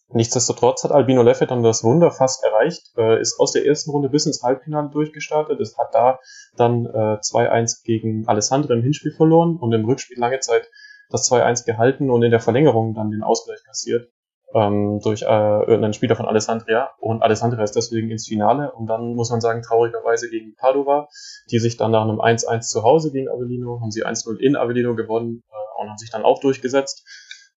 nichtsdestotrotz 0.09 0.85
hat 0.85 0.93
Albino 0.93 1.23
Leffe 1.23 1.47
dann 1.47 1.63
das 1.63 1.83
Wunder 1.83 2.11
fast 2.11 2.45
erreicht, 2.45 2.93
äh, 2.97 3.21
ist 3.21 3.41
aus 3.41 3.53
der 3.53 3.67
ersten 3.67 3.91
Runde 3.91 4.09
bis 4.09 4.27
ins 4.27 4.43
Halbfinale 4.43 4.91
durchgestartet, 4.91 5.61
es 5.61 5.77
hat 5.77 5.95
da 5.95 6.21
dann 6.57 6.87
äh, 6.87 7.19
2-1 7.19 7.85
gegen 7.85 8.29
Alessandro 8.29 8.73
im 8.73 8.83
Hinspiel 8.83 9.13
verloren 9.13 9.57
und 9.57 9.73
im 9.73 9.85
Rückspiel 9.85 10.19
lange 10.19 10.41
Zeit 10.41 10.69
das 11.11 11.31
2-1 11.31 11.67
gehalten 11.67 12.11
und 12.11 12.23
in 12.23 12.31
der 12.31 12.41
Verlängerung 12.41 12.95
dann 12.95 13.11
den 13.11 13.23
Ausgleich 13.23 13.63
kassiert 13.65 14.09
ähm, 14.55 15.01
durch 15.03 15.23
äh, 15.23 15.27
irgendeinen 15.27 15.93
Spieler 15.93 16.17
von 16.17 16.27
Alessandria 16.27 16.91
und 16.99 17.23
Alessandria 17.23 17.65
ist 17.65 17.77
deswegen 17.77 18.11
ins 18.11 18.27
Finale 18.27 18.73
und 18.73 18.87
dann 18.87 19.15
muss 19.15 19.31
man 19.31 19.41
sagen, 19.41 19.63
traurigerweise 19.63 20.31
gegen 20.31 20.55
Padova, 20.55 21.09
die 21.51 21.59
sich 21.59 21.77
dann 21.77 21.91
nach 21.91 22.03
einem 22.03 22.21
1-1 22.21 22.61
zu 22.61 22.83
Hause 22.83 23.11
gegen 23.13 23.29
Avellino, 23.29 23.81
haben 23.81 23.91
sie 23.91 24.05
1-0 24.05 24.39
in 24.39 24.57
Avellino 24.57 24.95
gewonnen 24.95 25.43
äh, 25.49 25.83
und 25.83 25.91
haben 25.91 25.99
sich 25.99 26.11
dann 26.11 26.25
auch 26.25 26.41
durchgesetzt. 26.41 27.05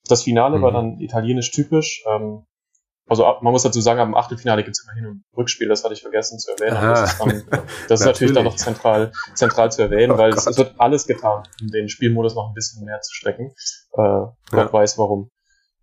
Das 0.07 0.23
Finale 0.23 0.57
mhm. 0.57 0.61
war 0.63 0.71
dann 0.71 0.99
italienisch 0.99 1.51
typisch. 1.51 2.03
Ähm, 2.09 2.45
also 3.07 3.23
man 3.41 3.51
muss 3.51 3.63
dazu 3.63 3.81
sagen, 3.81 3.99
am 3.99 4.13
Achtelfinale 4.13 4.63
gibt 4.63 4.77
es 4.77 4.83
immer 4.83 4.93
Hin- 4.93 5.07
und 5.07 5.23
Rückspiel, 5.35 5.67
das 5.67 5.83
hatte 5.83 5.95
ich 5.95 6.01
vergessen 6.01 6.37
zu 6.37 6.51
erwähnen. 6.51 6.79
Das 6.79 7.13
ist, 7.13 7.19
dann, 7.19 7.43
das 7.87 8.01
ist 8.01 8.05
natürlich 8.05 8.35
dann 8.35 8.43
noch 8.43 8.55
zentral, 8.55 9.11
zentral 9.33 9.71
zu 9.71 9.81
erwähnen, 9.81 10.11
oh 10.11 10.17
weil 10.17 10.31
es, 10.31 10.45
es, 10.45 10.57
wird 10.57 10.75
alles 10.77 11.07
getan, 11.07 11.43
um 11.59 11.67
den 11.69 11.89
Spielmodus 11.89 12.35
noch 12.35 12.49
ein 12.49 12.53
bisschen 12.53 12.85
mehr 12.85 13.01
zu 13.01 13.13
strecken. 13.13 13.47
Äh, 13.93 13.97
Gott 13.97 14.35
ja. 14.51 14.73
weiß 14.73 14.99
warum. 14.99 15.31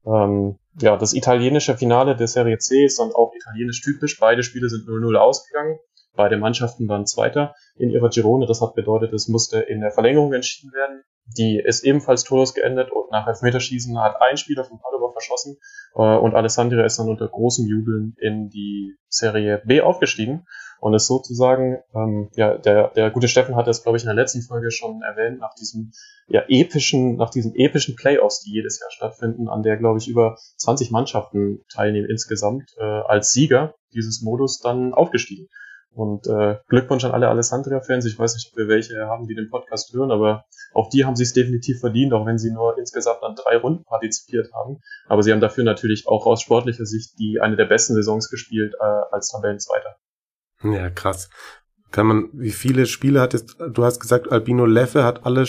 Ähm, 0.06 0.58
ja, 0.80 0.96
das 0.96 1.14
italienische 1.14 1.76
Finale 1.76 2.16
der 2.16 2.26
Serie 2.26 2.58
C 2.58 2.84
ist 2.84 2.98
dann 2.98 3.12
auch 3.12 3.32
italienisch 3.34 3.80
typisch. 3.80 4.18
Beide 4.18 4.42
Spiele 4.42 4.68
sind 4.68 4.86
0-0 4.86 5.16
ausgegangen. 5.16 5.78
Beide 6.14 6.36
Mannschaften 6.38 6.88
waren 6.88 7.06
Zweiter 7.06 7.54
in 7.76 7.90
ihrer 7.90 8.08
Girone. 8.08 8.46
Das 8.46 8.60
hat 8.60 8.74
bedeutet, 8.74 9.12
es 9.12 9.28
musste 9.28 9.60
in 9.60 9.80
der 9.80 9.90
Verlängerung 9.90 10.32
entschieden 10.32 10.72
werden. 10.72 11.02
Die 11.36 11.60
ist 11.62 11.84
ebenfalls 11.84 12.24
torlos 12.24 12.54
geendet 12.54 12.90
und 12.92 13.10
nach 13.10 13.26
Elfmeterschießen 13.26 14.00
hat 14.00 14.20
ein 14.20 14.36
Spieler 14.36 14.64
von 14.64 14.78
Padova 14.78 15.12
verschossen 15.12 15.56
äh, 15.96 16.02
und 16.02 16.34
Alessandria 16.34 16.84
ist 16.84 16.98
dann 16.98 17.08
unter 17.08 17.26
großem 17.26 17.66
Jubeln 17.66 18.14
in 18.18 18.48
die 18.48 18.94
Serie 19.08 19.60
B 19.64 19.80
aufgestiegen 19.80 20.46
und 20.80 20.94
ist 20.94 21.06
sozusagen, 21.06 21.78
ähm, 21.94 22.30
ja, 22.34 22.56
der, 22.58 22.88
der 22.88 23.10
gute 23.10 23.28
Steffen 23.28 23.56
hat 23.56 23.68
es, 23.68 23.82
glaube 23.82 23.98
ich, 23.98 24.04
in 24.04 24.08
der 24.08 24.14
letzten 24.14 24.42
Folge 24.42 24.70
schon 24.70 25.02
erwähnt, 25.02 25.40
nach 25.40 25.54
diesem 25.54 25.92
ja, 26.28 26.42
epischen, 26.48 27.16
nach 27.16 27.30
diesen 27.30 27.54
epischen 27.54 27.96
Playoffs, 27.96 28.40
die 28.40 28.52
jedes 28.52 28.80
Jahr 28.80 28.90
stattfinden, 28.90 29.48
an 29.48 29.62
der, 29.62 29.76
glaube 29.76 29.98
ich, 29.98 30.08
über 30.08 30.36
20 30.56 30.90
Mannschaften 30.90 31.60
teilnehmen 31.72 32.08
insgesamt, 32.08 32.70
äh, 32.78 32.84
als 32.84 33.32
Sieger 33.32 33.74
dieses 33.92 34.22
Modus 34.22 34.60
dann 34.60 34.92
aufgestiegen. 34.92 35.48
Und 35.96 36.26
äh, 36.26 36.56
Glückwunsch 36.68 37.04
an 37.06 37.12
alle 37.12 37.28
Alessandria-Fans. 37.28 38.04
Ich 38.04 38.18
weiß 38.18 38.34
nicht, 38.34 38.50
ob 38.52 38.58
wir 38.58 38.68
welche 38.68 39.06
haben, 39.06 39.26
die 39.26 39.34
den 39.34 39.48
Podcast 39.48 39.94
hören, 39.94 40.10
aber 40.10 40.44
auch 40.74 40.90
die 40.90 41.06
haben 41.06 41.16
sich 41.16 41.32
definitiv 41.32 41.80
verdient, 41.80 42.12
auch 42.12 42.26
wenn 42.26 42.36
sie 42.36 42.52
nur 42.52 42.76
insgesamt 42.76 43.22
an 43.22 43.34
drei 43.34 43.56
Runden 43.56 43.82
partizipiert 43.84 44.52
haben. 44.52 44.82
Aber 45.06 45.22
sie 45.22 45.32
haben 45.32 45.40
dafür 45.40 45.64
natürlich 45.64 46.06
auch 46.06 46.26
aus 46.26 46.42
sportlicher 46.42 46.84
Sicht 46.84 47.18
die 47.18 47.40
eine 47.40 47.56
der 47.56 47.64
besten 47.64 47.94
Saisons 47.94 48.28
gespielt 48.28 48.74
äh, 48.78 48.84
als 49.10 49.30
Tabellenzweiter. 49.30 49.96
Ja, 50.62 50.90
krass. 50.90 51.28
Kann 51.90 52.06
man, 52.06 52.28
wie 52.32 52.50
viele 52.50 52.86
Spiele 52.86 53.20
hat 53.20 53.34
es, 53.34 53.46
du 53.56 53.84
hast 53.84 54.00
gesagt, 54.00 54.30
Albino 54.30 54.66
Leffe 54.66 55.04
hat 55.04 55.24
alle 55.24 55.44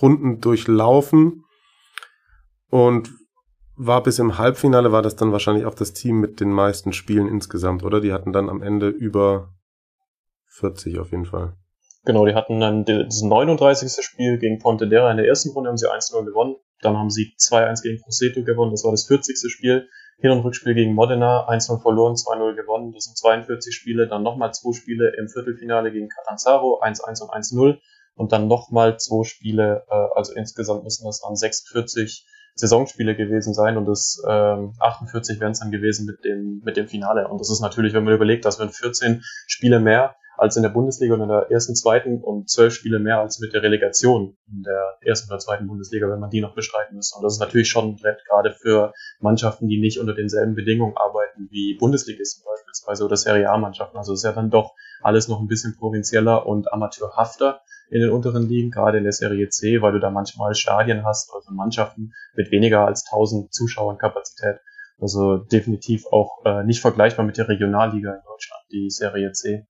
Runden 0.00 0.40
durchlaufen 0.40 1.44
und 2.68 3.10
war 3.76 4.02
bis 4.02 4.18
im 4.18 4.38
Halbfinale, 4.38 4.92
war 4.92 5.02
das 5.02 5.16
dann 5.16 5.32
wahrscheinlich 5.32 5.64
auch 5.64 5.74
das 5.74 5.92
Team 5.92 6.20
mit 6.20 6.40
den 6.40 6.52
meisten 6.52 6.92
Spielen 6.92 7.26
insgesamt, 7.26 7.82
oder? 7.84 8.00
Die 8.00 8.12
hatten 8.12 8.32
dann 8.32 8.48
am 8.48 8.62
Ende 8.62 8.88
über 8.88 9.54
40 10.50 10.98
auf 10.98 11.10
jeden 11.10 11.24
Fall. 11.24 11.56
Genau, 12.04 12.26
die 12.26 12.34
hatten 12.34 12.60
dann 12.60 12.84
das 12.84 13.22
39. 13.22 14.04
Spiel 14.04 14.38
gegen 14.38 14.58
Pontedera 14.58 15.10
in 15.10 15.16
der 15.16 15.26
ersten 15.26 15.50
Runde, 15.50 15.70
haben 15.70 15.76
sie 15.76 15.90
1-0 15.90 16.24
gewonnen. 16.24 16.56
Dann 16.80 16.96
haben 16.96 17.10
sie 17.10 17.32
2-1 17.38 17.82
gegen 17.82 18.02
Croseto 18.02 18.42
gewonnen, 18.44 18.72
das 18.72 18.84
war 18.84 18.90
das 18.90 19.06
40. 19.06 19.38
Spiel. 19.50 19.88
Hin- 20.18 20.30
und 20.30 20.40
Rückspiel 20.40 20.74
gegen 20.74 20.94
Modena, 20.94 21.48
1-0 21.48 21.80
verloren, 21.80 22.14
2-0 22.14 22.54
gewonnen. 22.54 22.92
Das 22.92 23.04
sind 23.04 23.16
42 23.16 23.74
Spiele, 23.74 24.08
dann 24.08 24.22
nochmal 24.22 24.52
zwei 24.52 24.72
Spiele 24.72 25.12
im 25.18 25.28
Viertelfinale 25.28 25.92
gegen 25.92 26.08
Catanzaro, 26.08 26.80
1-1 26.82 27.22
und 27.22 27.30
1-0. 27.30 27.78
und 28.14 28.30
dann 28.30 28.46
nochmal 28.46 28.98
zwei 28.98 29.24
Spiele, 29.24 29.84
äh, 29.88 30.06
also 30.14 30.34
insgesamt 30.34 30.84
müssen 30.84 31.06
das 31.06 31.20
dann 31.20 31.34
46 31.34 32.26
Saisonspiele 32.54 33.16
gewesen 33.16 33.54
sein 33.54 33.78
und 33.78 33.86
das 33.86 34.22
ähm, 34.28 34.74
48 34.78 35.40
wären 35.40 35.52
es 35.52 35.60
dann 35.60 35.70
gewesen 35.70 36.06
mit 36.06 36.24
dem, 36.24 36.60
mit 36.64 36.76
dem 36.76 36.88
Finale. 36.88 37.28
Und 37.28 37.40
das 37.40 37.50
ist 37.50 37.60
natürlich, 37.60 37.94
wenn 37.94 38.04
man 38.04 38.14
überlegt, 38.14 38.44
dass 38.44 38.58
wir 38.58 38.68
14 38.68 39.22
Spiele 39.46 39.80
mehr 39.80 40.14
als 40.42 40.56
in 40.56 40.64
der 40.64 40.70
Bundesliga 40.70 41.14
und 41.14 41.20
in 41.20 41.28
der 41.28 41.52
ersten, 41.52 41.76
zweiten 41.76 42.20
und 42.20 42.50
zwölf 42.50 42.74
Spiele 42.74 42.98
mehr 42.98 43.20
als 43.20 43.38
mit 43.38 43.54
der 43.54 43.62
Relegation 43.62 44.36
in 44.48 44.64
der 44.64 44.96
ersten 45.00 45.30
oder 45.30 45.38
zweiten 45.38 45.68
Bundesliga, 45.68 46.08
wenn 46.10 46.18
man 46.18 46.30
die 46.30 46.40
noch 46.40 46.56
bestreiten 46.56 46.96
muss. 46.96 47.14
Und 47.14 47.22
das 47.22 47.34
ist 47.34 47.38
natürlich 47.38 47.68
schon 47.68 47.90
ein 47.90 47.96
Brett, 47.96 48.24
gerade 48.28 48.52
für 48.52 48.92
Mannschaften, 49.20 49.68
die 49.68 49.80
nicht 49.80 50.00
unter 50.00 50.14
denselben 50.14 50.56
Bedingungen 50.56 50.96
arbeiten 50.96 51.46
wie 51.52 51.76
Bundesligisten 51.78 52.42
beispielsweise 52.44 53.04
oder 53.04 53.16
Serie 53.16 53.48
A-Mannschaften. 53.50 53.96
Also 53.96 54.14
ist 54.14 54.24
ja 54.24 54.32
dann 54.32 54.50
doch 54.50 54.74
alles 55.00 55.28
noch 55.28 55.40
ein 55.40 55.46
bisschen 55.46 55.76
provinzieller 55.76 56.44
und 56.44 56.72
amateurhafter 56.72 57.60
in 57.88 58.00
den 58.00 58.10
unteren 58.10 58.48
Ligen, 58.48 58.72
gerade 58.72 58.98
in 58.98 59.04
der 59.04 59.12
Serie 59.12 59.48
C, 59.48 59.80
weil 59.80 59.92
du 59.92 60.00
da 60.00 60.10
manchmal 60.10 60.56
Stadien 60.56 61.06
hast, 61.06 61.32
also 61.32 61.52
Mannschaften 61.52 62.14
mit 62.34 62.50
weniger 62.50 62.84
als 62.84 63.04
1000 63.12 63.54
Zuschauern 63.54 63.96
Kapazität. 63.96 64.56
Also 65.00 65.36
definitiv 65.36 66.06
auch 66.10 66.44
äh, 66.44 66.64
nicht 66.64 66.80
vergleichbar 66.80 67.24
mit 67.24 67.38
der 67.38 67.48
Regionalliga 67.48 68.12
in 68.12 68.22
Deutschland, 68.24 68.64
die 68.72 68.90
Serie 68.90 69.30
C. 69.30 69.68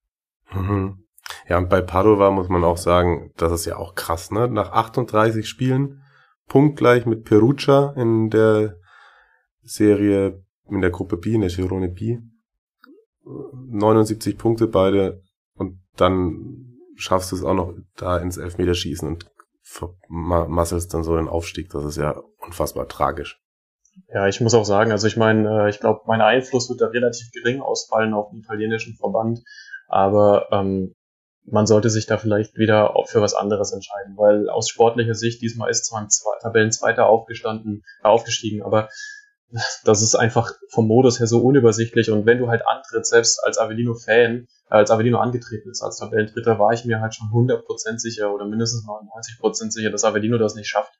Mhm. 0.54 1.04
Ja, 1.48 1.58
und 1.58 1.68
bei 1.68 1.80
Padova 1.80 2.30
muss 2.30 2.48
man 2.48 2.64
auch 2.64 2.76
sagen, 2.76 3.32
das 3.36 3.52
ist 3.52 3.64
ja 3.64 3.76
auch 3.76 3.94
krass, 3.94 4.30
ne? 4.30 4.48
Nach 4.48 4.72
38 4.72 5.48
Spielen, 5.48 6.02
punktgleich 6.48 7.06
mit 7.06 7.24
Perugia 7.24 7.92
in 7.96 8.30
der 8.30 8.76
Serie, 9.62 10.44
in 10.68 10.80
der 10.80 10.90
Gruppe 10.90 11.16
B, 11.16 11.34
in 11.34 11.40
der 11.42 11.50
Girone 11.50 11.88
B. 11.88 12.18
79 13.24 14.36
Punkte 14.36 14.66
beide 14.66 15.22
und 15.54 15.80
dann 15.96 16.78
schaffst 16.96 17.32
du 17.32 17.36
es 17.36 17.44
auch 17.44 17.54
noch 17.54 17.74
da 17.96 18.18
ins 18.18 18.36
Elfmeterschießen 18.36 19.06
und 19.06 19.30
vermasselst 19.62 20.92
dann 20.92 21.04
so 21.04 21.16
den 21.16 21.28
Aufstieg. 21.28 21.70
Das 21.70 21.84
ist 21.84 21.96
ja 21.96 22.20
unfassbar 22.38 22.88
tragisch. 22.88 23.40
Ja, 24.08 24.26
ich 24.26 24.40
muss 24.40 24.54
auch 24.54 24.64
sagen, 24.64 24.90
also 24.90 25.06
ich 25.06 25.16
meine, 25.16 25.64
äh, 25.64 25.70
ich 25.70 25.80
glaube, 25.80 26.00
mein 26.06 26.20
Einfluss 26.20 26.68
wird 26.70 26.80
da 26.80 26.86
relativ 26.86 27.30
gering 27.30 27.60
ausfallen 27.60 28.14
auf 28.14 28.30
den 28.30 28.40
italienischen 28.40 28.96
Verband. 28.96 29.40
Aber 29.92 30.48
ähm, 30.52 30.94
man 31.44 31.66
sollte 31.66 31.90
sich 31.90 32.06
da 32.06 32.16
vielleicht 32.16 32.56
wieder 32.56 32.94
für 33.06 33.20
was 33.20 33.34
anderes 33.34 33.72
entscheiden, 33.72 34.16
weil 34.16 34.48
aus 34.48 34.70
sportlicher 34.70 35.14
Sicht 35.14 35.42
diesmal 35.42 35.70
ist 35.70 35.84
zwar 35.84 36.00
ein 36.00 36.08
Zwei 36.08 36.38
Tabellenzweiter 36.40 37.06
aufgestanden, 37.06 37.82
äh, 38.02 38.08
aufgestiegen, 38.08 38.62
aber 38.62 38.88
das 39.84 40.00
ist 40.00 40.14
einfach 40.14 40.54
vom 40.70 40.88
Modus 40.88 41.20
her 41.20 41.26
so 41.26 41.42
unübersichtlich. 41.42 42.10
Und 42.10 42.24
wenn 42.24 42.38
du 42.38 42.48
halt 42.48 42.62
antrittst, 42.66 43.10
selbst 43.10 43.44
als 43.44 43.58
Avellino-Fan, 43.58 44.46
äh, 44.70 44.74
als 44.74 44.90
Avellino 44.90 45.18
angetreten 45.18 45.70
ist 45.70 45.82
als 45.82 45.98
Tabellendritter, 45.98 46.58
war 46.58 46.72
ich 46.72 46.86
mir 46.86 47.02
halt 47.02 47.14
schon 47.14 47.28
100% 47.28 47.98
sicher 47.98 48.32
oder 48.32 48.46
mindestens 48.46 48.86
99% 48.86 49.70
sicher, 49.72 49.90
dass 49.90 50.04
Avellino 50.04 50.38
das 50.38 50.54
nicht 50.54 50.68
schafft 50.68 50.94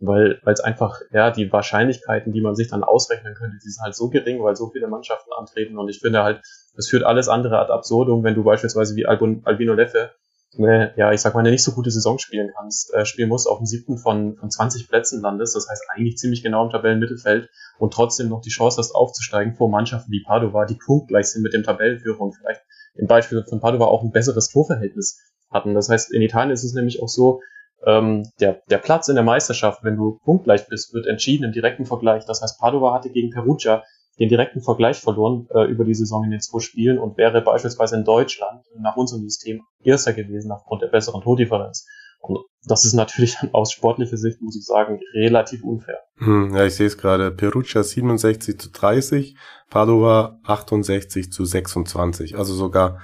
weil 0.00 0.40
es 0.46 0.60
einfach, 0.60 1.00
ja, 1.12 1.30
die 1.30 1.52
Wahrscheinlichkeiten, 1.52 2.32
die 2.32 2.40
man 2.40 2.54
sich 2.54 2.68
dann 2.68 2.84
ausrechnen 2.84 3.34
könnte, 3.34 3.58
die 3.62 3.70
sind 3.70 3.82
halt 3.82 3.94
so 3.94 4.08
gering, 4.08 4.42
weil 4.42 4.56
so 4.56 4.70
viele 4.70 4.88
Mannschaften 4.88 5.30
antreten 5.36 5.78
und 5.78 5.88
ich 5.88 6.00
finde 6.00 6.22
halt, 6.22 6.40
es 6.76 6.88
führt 6.88 7.02
alles 7.02 7.28
andere 7.28 7.58
ad 7.58 7.72
absurdum, 7.72 8.22
wenn 8.22 8.34
du 8.34 8.44
beispielsweise 8.44 8.94
wie 8.94 9.06
Albin, 9.06 9.42
Albino 9.44 9.74
Leffe 9.74 10.12
ne, 10.56 10.92
ja, 10.96 11.12
ich 11.12 11.20
sag 11.20 11.34
mal, 11.34 11.40
eine 11.40 11.50
nicht 11.50 11.62
so 11.62 11.72
gute 11.72 11.90
Saison 11.90 12.18
spielen 12.18 12.50
kannst, 12.56 12.92
äh, 12.94 13.04
spielen 13.04 13.28
musst, 13.28 13.46
auf 13.46 13.58
dem 13.58 13.66
siebten 13.66 13.98
von, 13.98 14.36
von 14.36 14.50
20 14.50 14.88
Plätzen 14.88 15.20
landest, 15.20 15.54
das 15.54 15.68
heißt 15.68 15.84
eigentlich 15.90 16.16
ziemlich 16.16 16.42
genau 16.42 16.64
im 16.64 16.70
Tabellenmittelfeld 16.70 17.48
und 17.78 17.92
trotzdem 17.92 18.28
noch 18.28 18.40
die 18.40 18.50
Chance 18.50 18.78
hast 18.78 18.92
aufzusteigen 18.92 19.54
vor 19.54 19.68
Mannschaften 19.68 20.10
wie 20.10 20.22
Padova, 20.22 20.64
die 20.64 20.74
punktgleich 20.74 21.26
sind 21.26 21.42
mit 21.42 21.52
dem 21.52 21.62
Tabellenführer 21.62 22.20
und 22.20 22.34
vielleicht 22.34 22.62
im 22.94 23.06
Beispiel 23.06 23.44
von 23.48 23.60
Padova 23.60 23.86
auch 23.86 24.02
ein 24.02 24.10
besseres 24.10 24.48
Torverhältnis 24.48 25.20
hatten. 25.50 25.74
Das 25.74 25.88
heißt, 25.88 26.12
in 26.12 26.22
Italien 26.22 26.50
ist 26.50 26.64
es 26.64 26.74
nämlich 26.74 27.02
auch 27.02 27.08
so, 27.08 27.40
ähm, 27.86 28.24
der, 28.40 28.62
der 28.70 28.78
Platz 28.78 29.08
in 29.08 29.14
der 29.14 29.24
Meisterschaft, 29.24 29.84
wenn 29.84 29.96
du 29.96 30.18
punktgleich 30.24 30.66
bist, 30.68 30.92
wird 30.94 31.06
entschieden 31.06 31.44
im 31.44 31.52
direkten 31.52 31.86
Vergleich. 31.86 32.24
Das 32.24 32.42
heißt, 32.42 32.58
Padova 32.58 32.94
hatte 32.94 33.10
gegen 33.10 33.30
Perugia 33.30 33.82
den 34.18 34.28
direkten 34.28 34.60
Vergleich 34.60 34.98
verloren 34.98 35.46
äh, 35.54 35.64
über 35.64 35.84
die 35.84 35.94
Saison 35.94 36.24
in 36.24 36.30
den 36.30 36.40
zwei 36.40 36.58
Spielen 36.58 36.98
und 36.98 37.16
wäre 37.16 37.40
beispielsweise 37.40 37.96
in 37.96 38.04
Deutschland 38.04 38.62
nach 38.78 38.96
unserem 38.96 39.22
System 39.22 39.62
Erster 39.82 40.12
gewesen 40.12 40.50
aufgrund 40.50 40.82
der 40.82 40.88
besseren 40.88 41.22
Tordifferenz. 41.22 41.86
Und 42.20 42.38
das 42.66 42.84
ist 42.84 42.94
natürlich 42.94 43.36
aus 43.52 43.72
sportlicher 43.72 44.16
Sicht, 44.16 44.40
muss 44.42 44.56
ich 44.56 44.64
sagen, 44.64 44.98
relativ 45.14 45.62
unfair. 45.62 45.98
Hm, 46.16 46.54
ja, 46.54 46.64
ich 46.64 46.74
sehe 46.74 46.86
es 46.86 46.98
gerade. 46.98 47.30
Perugia 47.30 47.84
67 47.84 48.58
zu 48.58 48.70
30, 48.70 49.36
Padova 49.70 50.38
68 50.44 51.30
zu 51.30 51.44
26. 51.44 52.36
Also 52.36 52.54
sogar 52.54 52.98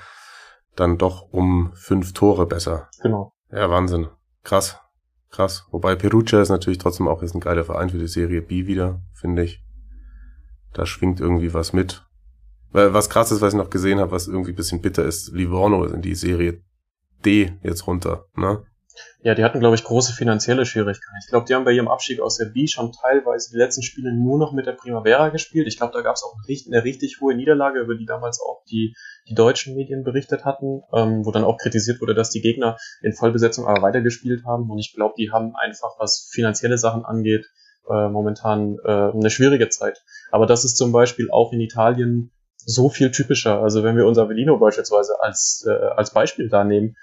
dann 0.75 0.99
doch 0.99 1.29
um 1.31 1.73
fünf 1.75 2.13
Tore 2.13 2.47
besser. 2.47 2.89
Genau. 3.03 3.33
Ja, 3.53 3.71
Wahnsinn. 3.71 4.09
Krass. 4.45 4.79
Krass. 5.31 5.67
Wobei 5.73 5.97
Perugia 5.97 6.41
ist 6.41 6.51
natürlich 6.51 6.79
trotzdem 6.79 7.09
auch 7.09 7.23
jetzt 7.23 7.35
ein 7.35 7.41
geiler 7.41 7.65
Verein 7.65 7.91
für 7.91 7.99
die 7.99 8.07
Serie 8.07 8.41
B 8.41 8.67
wieder, 8.67 9.03
finde 9.13 9.43
ich. 9.43 9.65
Da 10.73 10.87
schwingt 10.87 11.19
irgendwie 11.19 11.53
was 11.53 11.73
mit. 11.73 12.07
Was 12.71 13.09
krass 13.09 13.33
ist, 13.33 13.41
was 13.41 13.55
ich 13.55 13.59
noch 13.59 13.71
gesehen 13.71 14.01
habe, 14.01 14.13
was 14.13 14.29
irgendwie 14.29 14.53
bisschen 14.53 14.81
bitter 14.81 15.05
ist, 15.05 15.33
Livorno 15.33 15.85
ist 15.85 15.93
in 15.93 16.03
die 16.03 16.15
Serie 16.15 16.63
D 17.25 17.53
jetzt 17.63 17.87
runter, 17.87 18.27
ne? 18.37 18.65
Ja, 19.23 19.35
die 19.35 19.45
hatten, 19.45 19.61
glaube 19.61 19.75
ich, 19.75 19.85
große 19.85 20.13
finanzielle 20.13 20.67
Schwierigkeiten. 20.67 21.17
Ich 21.23 21.29
glaube, 21.29 21.47
die 21.47 21.55
haben 21.55 21.65
bei 21.65 21.73
ihrem 21.73 21.89
Abstieg 21.89 22.21
aus 22.21 22.37
der 22.37 22.47
B 22.47 22.67
schon 22.67 22.93
teilweise 22.93 23.51
die 23.51 23.57
letzten 23.57 23.83
Spiele 23.83 24.13
nur 24.13 24.39
noch 24.39 24.53
mit 24.53 24.67
der 24.67 24.73
Primavera 24.73 25.31
gespielt. 25.31 25.67
Ich 25.67 25.79
glaube, 25.79 25.93
da 25.93 26.03
gab 26.03 26.17
es 26.17 26.23
auch 26.23 26.37
eine 26.47 26.85
richtig 26.85 27.21
hohe 27.21 27.35
Niederlage, 27.35 27.81
über 27.81 27.97
die 27.97 28.07
damals 28.07 28.41
auch 28.41 28.63
die, 28.71 28.95
die 29.29 29.35
deutschen 29.35 29.75
Medien 29.75 30.05
berichtet 30.05 30.45
hatten, 30.45 30.83
ähm, 30.93 31.25
wo 31.25 31.33
dann 31.33 31.45
auch 31.45 31.59
kritisiert 31.59 32.01
wurde, 32.01 32.15
dass 32.15 32.31
die 32.31 32.41
Gegner 32.41 32.77
in 33.03 33.13
Vollbesetzung 33.13 33.67
aber 33.67 33.83
weitergespielt 33.83 34.45
haben. 34.45 34.71
Und 34.71 34.79
ich 34.79 34.93
glaube, 34.95 35.15
die 35.19 35.31
haben 35.31 35.55
einfach, 35.57 35.99
was 35.99 36.29
finanzielle 36.31 36.79
Sachen 36.79 37.05
angeht, 37.05 37.47
äh, 37.89 38.09
momentan 38.09 38.79
äh, 38.85 39.11
eine 39.11 39.31
schwierige 39.31 39.69
Zeit. 39.69 40.03
Aber 40.31 40.47
das 40.47 40.65
ist 40.65 40.77
zum 40.77 40.93
Beispiel 40.93 41.31
auch 41.31 41.53
in 41.53 41.61
Italien 41.61 42.31
so 42.67 42.89
viel 42.89 43.11
typischer. 43.11 43.61
Also 43.61 43.83
wenn 43.83 43.97
wir 43.97 44.07
unser 44.07 44.23
Avellino 44.23 44.59
beispielsweise 44.59 45.15
als, 45.21 45.65
äh, 45.67 45.73
als 45.73 46.13
Beispiel 46.13 46.49
da 46.49 46.65
nehmen, 46.65 46.97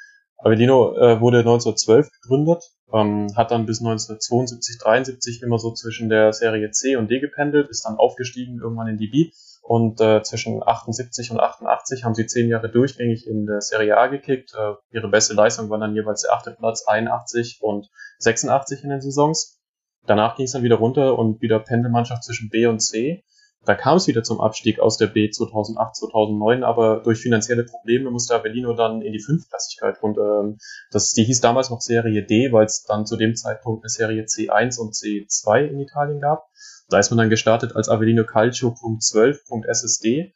Avellino 0.44 0.96
äh, 0.96 1.22
wurde 1.22 1.40
1912 1.40 2.10
gegründet, 2.22 2.64
ähm, 2.94 3.28
hat 3.36 3.52
dann 3.52 3.66
bis 3.66 3.80
1972, 3.80 4.80
73 4.80 5.44
immer 5.44 5.60
so 5.60 5.74
zwischen 5.74 6.10
der 6.10 6.34
Serie 6.34 6.72
C 6.72 6.96
und 6.96 7.10
D 7.10 7.20
gependelt, 7.20 7.70
ist 7.70 7.86
dann 7.86 7.98
aufgestiegen 7.98 8.60
irgendwann 8.60 8.88
in 8.88 8.98
die 8.98 9.08
B 9.08 9.32
und 9.62 10.02
äh, 10.02 10.24
zwischen 10.24 10.62
78 10.62 11.32
und 11.32 11.40
88 11.40 12.04
haben 12.04 12.16
sie 12.16 12.26
zehn 12.26 12.50
Jahre 12.50 12.70
durchgängig 12.70 13.28
in 13.28 13.46
der 13.46 13.62
Serie 13.62 13.98
A 13.98 14.08
gekickt. 14.08 14.54
Äh, 14.54 14.74
ihre 14.92 15.08
beste 15.08 15.34
Leistung 15.34 15.70
war 15.70 15.78
dann 15.78 15.96
jeweils 15.96 16.24
der 16.24 16.34
achte 16.34 16.52
Platz, 16.52 16.86
81 16.88 17.60
und 17.62 17.90
86 18.18 18.84
in 18.84 18.90
den 18.90 19.02
Saisons. 19.02 19.62
Danach 20.08 20.36
ging 20.36 20.46
es 20.46 20.54
dann 20.54 20.64
wieder 20.64 20.78
runter 20.78 21.18
und 21.18 21.42
wieder 21.42 21.60
Pendelmannschaft 21.60 22.24
zwischen 22.24 22.50
B 22.50 22.66
und 22.66 22.80
C. 22.80 23.24
Da 23.64 23.76
kam 23.76 23.98
es 23.98 24.08
wieder 24.08 24.24
zum 24.24 24.42
Abstieg 24.42 24.80
aus 24.80 24.98
der 24.98 25.08
B 25.08 25.30
2008, 25.30 25.96
2009, 25.96 26.64
aber 26.64 27.02
durch 27.04 27.20
finanzielle 27.20 27.64
Probleme 27.64 28.10
musste 28.10 28.34
Avellino 28.34 28.74
dann 28.74 29.04
in 29.04 29.14
die 29.14 29.22
Fünftklassigkeit 29.22 30.02
und 30.02 30.18
ähm, 30.18 30.58
das, 30.92 31.12
die 31.12 31.24
hieß 31.24 31.42
damals 31.42 31.70
noch 31.70 31.80
Serie 31.80 32.26
D, 32.26 32.52
weil 32.52 32.66
es 32.66 32.84
dann 32.84 33.06
zu 33.06 33.18
dem 33.18 33.36
Zeitpunkt 33.36 33.84
eine 33.84 33.90
Serie 33.90 34.24
C1 34.24 34.80
und 34.80 34.96
C2 34.96 35.68
in 35.68 35.80
Italien 35.80 36.20
gab. 36.20 36.50
Da 36.90 36.98
ist 36.98 37.12
man 37.12 37.20
dann 37.20 37.30
gestartet 37.30 37.76
als 37.76 37.88
Avellino 37.88 38.26
Calcio.12.ssd 38.26 40.34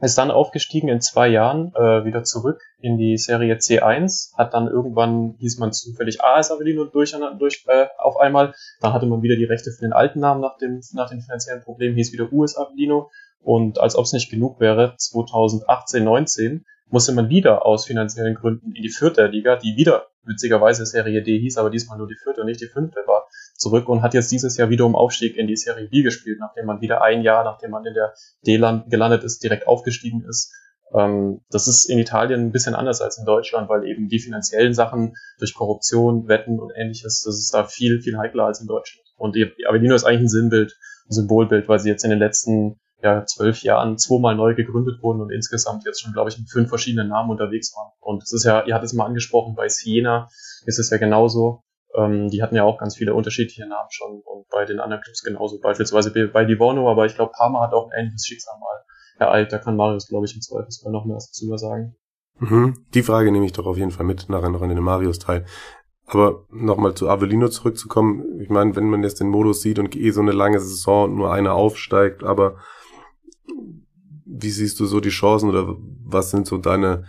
ist 0.00 0.18
dann 0.18 0.30
aufgestiegen 0.30 0.88
in 0.88 1.00
zwei 1.00 1.28
Jahren 1.28 1.72
äh, 1.74 2.04
wieder 2.04 2.24
zurück 2.24 2.60
in 2.80 2.96
die 2.96 3.16
Serie 3.16 3.56
C1, 3.56 4.36
hat 4.36 4.54
dann 4.54 4.66
irgendwann, 4.68 5.34
hieß 5.38 5.58
man 5.58 5.72
zufällig 5.72 6.22
AS 6.22 6.50
Avellino 6.50 6.84
durch, 6.84 7.14
durch 7.38 7.64
äh, 7.66 7.86
auf 7.98 8.18
einmal, 8.18 8.54
dann 8.80 8.92
hatte 8.92 9.06
man 9.06 9.22
wieder 9.22 9.36
die 9.36 9.44
Rechte 9.44 9.70
für 9.70 9.82
den 9.82 9.92
alten 9.92 10.20
Namen 10.20 10.40
nach 10.40 10.56
dem, 10.58 10.80
nach 10.94 11.10
den 11.10 11.20
finanziellen 11.20 11.62
Problemen, 11.62 11.96
hieß 11.96 12.12
wieder 12.12 12.32
US 12.32 12.56
Avellino 12.56 13.10
und 13.42 13.78
als 13.78 13.96
ob 13.96 14.04
es 14.04 14.12
nicht 14.12 14.30
genug 14.30 14.60
wäre, 14.60 14.94
2018, 14.96 16.04
19 16.04 16.64
musste 16.88 17.12
man 17.12 17.28
wieder 17.28 17.64
aus 17.64 17.86
finanziellen 17.86 18.34
Gründen 18.34 18.72
in 18.74 18.82
die 18.82 18.90
vierte 18.90 19.26
Liga, 19.26 19.56
die 19.56 19.76
wieder 19.76 20.06
witzigerweise 20.24 20.84
Serie 20.86 21.22
D 21.22 21.38
hieß, 21.38 21.56
aber 21.56 21.70
diesmal 21.70 21.98
nur 21.98 22.08
die 22.08 22.16
vierte 22.22 22.40
und 22.40 22.46
nicht 22.46 22.60
die 22.60 22.66
fünfte 22.66 23.00
war, 23.06 23.26
zurück 23.60 23.88
und 23.88 24.02
hat 24.02 24.14
jetzt 24.14 24.32
dieses 24.32 24.56
Jahr 24.56 24.70
wieder 24.70 24.86
um 24.86 24.96
Aufstieg 24.96 25.36
in 25.36 25.46
die 25.46 25.56
Serie 25.56 25.88
B 25.88 26.02
gespielt, 26.02 26.38
nachdem 26.40 26.66
man 26.66 26.80
wieder 26.80 27.02
ein 27.02 27.22
Jahr, 27.22 27.44
nachdem 27.44 27.70
man 27.70 27.84
in 27.84 27.94
der 27.94 28.14
D 28.46 28.56
gelandet 28.56 29.24
ist, 29.24 29.42
direkt 29.42 29.66
aufgestiegen 29.66 30.24
ist. 30.28 30.52
Ähm, 30.92 31.42
das 31.50 31.68
ist 31.68 31.84
in 31.84 31.98
Italien 31.98 32.46
ein 32.46 32.52
bisschen 32.52 32.74
anders 32.74 33.00
als 33.00 33.18
in 33.18 33.24
Deutschland, 33.24 33.68
weil 33.68 33.86
eben 33.86 34.08
die 34.08 34.18
finanziellen 34.18 34.74
Sachen 34.74 35.14
durch 35.38 35.54
Korruption, 35.54 36.26
Wetten 36.26 36.58
und 36.58 36.72
ähnliches, 36.74 37.22
das 37.24 37.38
ist 37.38 37.54
da 37.54 37.64
viel, 37.64 38.00
viel 38.00 38.18
heikler 38.18 38.44
als 38.44 38.60
in 38.60 38.66
Deutschland. 38.66 39.06
Und 39.16 39.36
Avellino 39.68 39.94
ist 39.94 40.04
eigentlich 40.04 40.22
ein 40.22 40.28
Sinnbild, 40.28 40.76
ein 41.08 41.12
Symbolbild, 41.12 41.68
weil 41.68 41.78
sie 41.78 41.90
jetzt 41.90 42.04
in 42.04 42.10
den 42.10 42.18
letzten 42.18 42.80
ja, 43.02 43.24
zwölf 43.24 43.62
Jahren 43.62 43.98
zweimal 43.98 44.34
neu 44.34 44.54
gegründet 44.54 45.02
wurden 45.02 45.20
und 45.20 45.30
insgesamt 45.30 45.84
jetzt 45.84 46.00
schon, 46.00 46.12
glaube 46.12 46.30
ich, 46.30 46.38
mit 46.38 46.50
fünf 46.50 46.68
verschiedenen 46.68 47.08
Namen 47.08 47.30
unterwegs 47.30 47.74
waren. 47.76 47.92
Und 48.00 48.22
es 48.22 48.32
ist 48.32 48.44
ja, 48.44 48.64
ihr 48.66 48.74
hattet 48.74 48.86
es 48.86 48.92
mal 48.92 49.06
angesprochen, 49.06 49.54
bei 49.54 49.68
Siena 49.68 50.28
ist 50.66 50.78
es 50.78 50.90
ja 50.90 50.98
genauso. 50.98 51.62
Ähm, 51.96 52.28
die 52.28 52.42
hatten 52.42 52.56
ja 52.56 52.64
auch 52.64 52.78
ganz 52.78 52.96
viele 52.96 53.14
unterschiedliche 53.14 53.66
Namen 53.66 53.90
schon 53.90 54.20
und 54.24 54.48
bei 54.48 54.64
den 54.64 54.80
anderen 54.80 55.02
Clubs 55.02 55.22
genauso. 55.22 55.58
Beispielsweise 55.60 56.10
bei 56.28 56.44
Livorno, 56.44 56.90
aber 56.90 57.06
ich 57.06 57.14
glaube, 57.14 57.32
Parma 57.32 57.62
hat 57.62 57.72
auch 57.72 57.90
ein 57.90 57.98
ähnliches 57.98 58.26
Schicksal 58.26 58.54
mal 58.60 59.26
ereilt. 59.26 59.52
Da 59.52 59.58
kann 59.58 59.76
Marius, 59.76 60.08
glaube 60.08 60.26
ich, 60.26 60.34
im 60.34 60.40
Zweifelsfall 60.40 60.92
noch 60.92 61.04
mehr 61.04 61.16
dazu 61.16 61.56
sagen. 61.56 61.96
Mhm. 62.38 62.86
Die 62.94 63.02
Frage 63.02 63.30
nehme 63.30 63.46
ich 63.46 63.52
doch 63.52 63.66
auf 63.66 63.76
jeden 63.76 63.90
Fall 63.90 64.06
mit 64.06 64.28
nachher 64.28 64.50
noch 64.50 64.62
in 64.62 64.70
den 64.70 64.82
Marius-Teil. 64.82 65.44
Aber 66.06 66.46
nochmal 66.50 66.94
zu 66.94 67.08
Avellino 67.08 67.48
zurückzukommen. 67.48 68.40
Ich 68.40 68.48
meine, 68.48 68.74
wenn 68.74 68.88
man 68.88 69.02
jetzt 69.02 69.20
den 69.20 69.28
Modus 69.28 69.62
sieht 69.62 69.78
und 69.78 69.94
eh 69.94 70.10
so 70.10 70.20
eine 70.20 70.32
lange 70.32 70.58
Saison 70.58 71.04
und 71.04 71.16
nur 71.16 71.32
einer 71.32 71.54
aufsteigt, 71.54 72.24
aber 72.24 72.56
wie 74.24 74.50
siehst 74.50 74.80
du 74.80 74.86
so 74.86 75.00
die 75.00 75.10
Chancen 75.10 75.50
oder 75.50 75.76
was 76.04 76.30
sind 76.30 76.46
so 76.46 76.56
deine, 76.56 77.04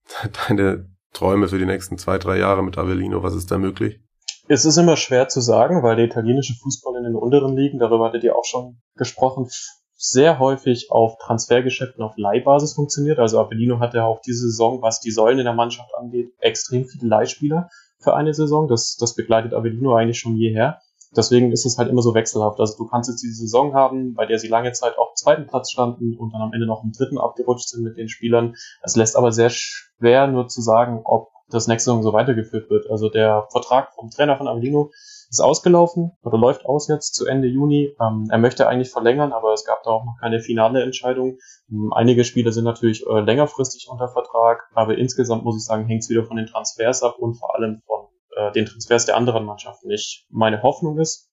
deine 0.48 0.88
Träume 1.12 1.48
für 1.48 1.58
die 1.58 1.66
nächsten 1.66 1.98
zwei, 1.98 2.18
drei 2.18 2.38
Jahre 2.38 2.62
mit 2.62 2.78
Avellino? 2.78 3.22
Was 3.22 3.34
ist 3.34 3.50
da 3.50 3.58
möglich? 3.58 4.00
Es 4.48 4.64
ist 4.64 4.76
immer 4.76 4.96
schwer 4.96 5.26
zu 5.28 5.40
sagen, 5.40 5.82
weil 5.82 5.96
der 5.96 6.04
italienische 6.04 6.54
Fußball 6.54 6.96
in 6.96 7.02
den 7.02 7.16
unteren 7.16 7.56
Ligen, 7.56 7.80
darüber 7.80 8.06
hattet 8.06 8.22
ihr 8.22 8.36
auch 8.36 8.44
schon 8.44 8.80
gesprochen, 8.94 9.48
sehr 9.96 10.38
häufig 10.38 10.90
auf 10.90 11.16
Transfergeschäften 11.18 12.02
auf 12.04 12.16
Leihbasis 12.16 12.74
funktioniert. 12.74 13.18
Also 13.18 13.40
Avellino 13.40 13.80
hat 13.80 13.94
ja 13.94 14.04
auch 14.04 14.20
diese 14.20 14.46
Saison, 14.46 14.82
was 14.82 15.00
die 15.00 15.10
Säulen 15.10 15.40
in 15.40 15.46
der 15.46 15.54
Mannschaft 15.54 15.90
angeht, 15.96 16.32
extrem 16.38 16.84
viele 16.84 17.08
Leihspieler 17.08 17.70
für 17.98 18.14
eine 18.14 18.34
Saison. 18.34 18.68
Das, 18.68 18.96
das 18.96 19.16
begleitet 19.16 19.52
Avellino 19.52 19.96
eigentlich 19.96 20.20
schon 20.20 20.36
jeher. 20.36 20.78
Deswegen 21.16 21.50
ist 21.50 21.66
es 21.66 21.76
halt 21.76 21.88
immer 21.88 22.02
so 22.02 22.14
wechselhaft. 22.14 22.60
Also 22.60 22.76
du 22.76 22.86
kannst 22.86 23.08
jetzt 23.08 23.22
diese 23.22 23.40
Saison 23.40 23.74
haben, 23.74 24.14
bei 24.14 24.26
der 24.26 24.38
sie 24.38 24.48
lange 24.48 24.70
Zeit 24.72 24.96
auf 24.96 25.14
zweiten 25.14 25.46
Platz 25.46 25.72
standen 25.72 26.16
und 26.16 26.32
dann 26.32 26.42
am 26.42 26.52
Ende 26.52 26.66
noch 26.66 26.84
im 26.84 26.92
dritten 26.92 27.18
abgerutscht 27.18 27.68
sind 27.68 27.82
mit 27.82 27.96
den 27.96 28.08
Spielern. 28.08 28.54
Es 28.82 28.94
lässt 28.94 29.16
aber 29.16 29.32
sehr 29.32 29.50
schwer 29.50 30.28
nur 30.28 30.46
zu 30.46 30.60
sagen, 30.60 31.00
ob 31.04 31.30
das 31.48 31.68
nächste 31.68 31.90
Saison 31.90 32.02
so 32.02 32.12
weitergeführt 32.12 32.70
wird. 32.70 32.90
Also 32.90 33.08
der 33.08 33.46
Vertrag 33.50 33.94
vom 33.94 34.10
Trainer 34.10 34.36
von 34.36 34.48
Avellino 34.48 34.90
ist 35.30 35.40
ausgelaufen 35.40 36.12
oder 36.22 36.38
läuft 36.38 36.66
aus 36.66 36.88
jetzt 36.88 37.14
zu 37.14 37.26
Ende 37.26 37.48
Juni. 37.48 37.94
Ähm, 38.00 38.28
er 38.30 38.38
möchte 38.38 38.68
eigentlich 38.68 38.90
verlängern, 38.90 39.32
aber 39.32 39.52
es 39.52 39.64
gab 39.64 39.82
da 39.82 39.90
auch 39.90 40.04
noch 40.04 40.16
keine 40.20 40.40
finale 40.40 40.82
Entscheidung. 40.82 41.38
Ähm, 41.70 41.92
einige 41.92 42.24
Spieler 42.24 42.52
sind 42.52 42.64
natürlich 42.64 43.06
äh, 43.06 43.20
längerfristig 43.20 43.88
unter 43.90 44.08
Vertrag, 44.08 44.68
aber 44.74 44.98
insgesamt 44.98 45.44
muss 45.44 45.56
ich 45.56 45.64
sagen, 45.64 45.86
hängt 45.86 46.02
es 46.02 46.10
wieder 46.10 46.24
von 46.24 46.36
den 46.36 46.46
Transfers 46.46 47.02
ab 47.02 47.18
und 47.18 47.34
vor 47.34 47.54
allem 47.54 47.82
von 47.86 48.06
äh, 48.36 48.52
den 48.52 48.66
Transfers 48.66 49.06
der 49.06 49.16
anderen 49.16 49.44
Mannschaften. 49.44 49.90
Ich, 49.90 50.26
meine 50.30 50.62
Hoffnung 50.62 50.98
ist, 50.98 51.30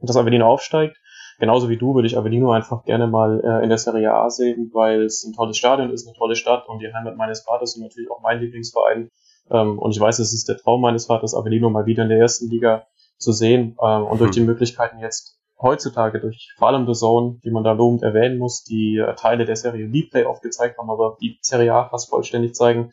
dass 0.00 0.16
Avellino 0.16 0.46
aufsteigt. 0.46 0.96
Genauso 1.38 1.70
wie 1.70 1.78
du 1.78 1.94
würde 1.94 2.06
ich 2.06 2.18
Avellino 2.18 2.52
einfach 2.52 2.84
gerne 2.84 3.06
mal 3.06 3.40
äh, 3.42 3.62
in 3.62 3.70
der 3.70 3.78
Serie 3.78 4.12
A 4.12 4.28
sehen, 4.28 4.70
weil 4.74 5.04
es 5.04 5.24
ein 5.24 5.32
tolles 5.32 5.56
Stadion 5.56 5.90
ist, 5.90 6.06
eine 6.06 6.14
tolle 6.14 6.36
Stadt 6.36 6.68
und 6.68 6.80
die 6.80 6.92
Heimat 6.92 7.16
meines 7.16 7.40
Vaters 7.40 7.76
und 7.76 7.82
natürlich 7.82 8.10
auch 8.10 8.20
mein 8.20 8.40
Lieblingsverein. 8.40 9.10
Ähm, 9.50 9.78
und 9.78 9.90
ich 9.90 10.00
weiß, 10.00 10.18
es 10.18 10.32
ist 10.32 10.48
der 10.48 10.56
Traum 10.56 10.80
meines 10.80 11.06
Vaters, 11.06 11.34
Avellino 11.34 11.70
mal 11.70 11.86
wieder 11.86 12.02
in 12.04 12.08
der 12.08 12.18
ersten 12.18 12.48
Liga 12.48 12.86
zu 13.18 13.32
sehen. 13.32 13.76
Ähm, 13.82 14.04
und 14.04 14.20
durch 14.20 14.30
hm. 14.30 14.42
die 14.42 14.46
Möglichkeiten 14.46 14.98
jetzt 14.98 15.38
heutzutage, 15.60 16.20
durch 16.20 16.52
vor 16.56 16.68
allem 16.68 16.86
The 16.86 16.92
Zone, 16.92 17.38
die 17.44 17.50
man 17.50 17.64
da 17.64 17.72
lobend 17.72 18.02
erwähnen 18.02 18.38
muss, 18.38 18.64
die 18.64 18.96
äh, 18.96 19.14
Teile 19.14 19.44
der 19.44 19.56
Serie 19.56 19.88
B-Play 19.88 20.24
aufgezeigt 20.24 20.78
haben, 20.78 20.90
aber 20.90 21.16
die 21.20 21.38
Serie 21.42 21.74
A 21.74 21.88
fast 21.88 22.08
vollständig 22.08 22.54
zeigen. 22.54 22.92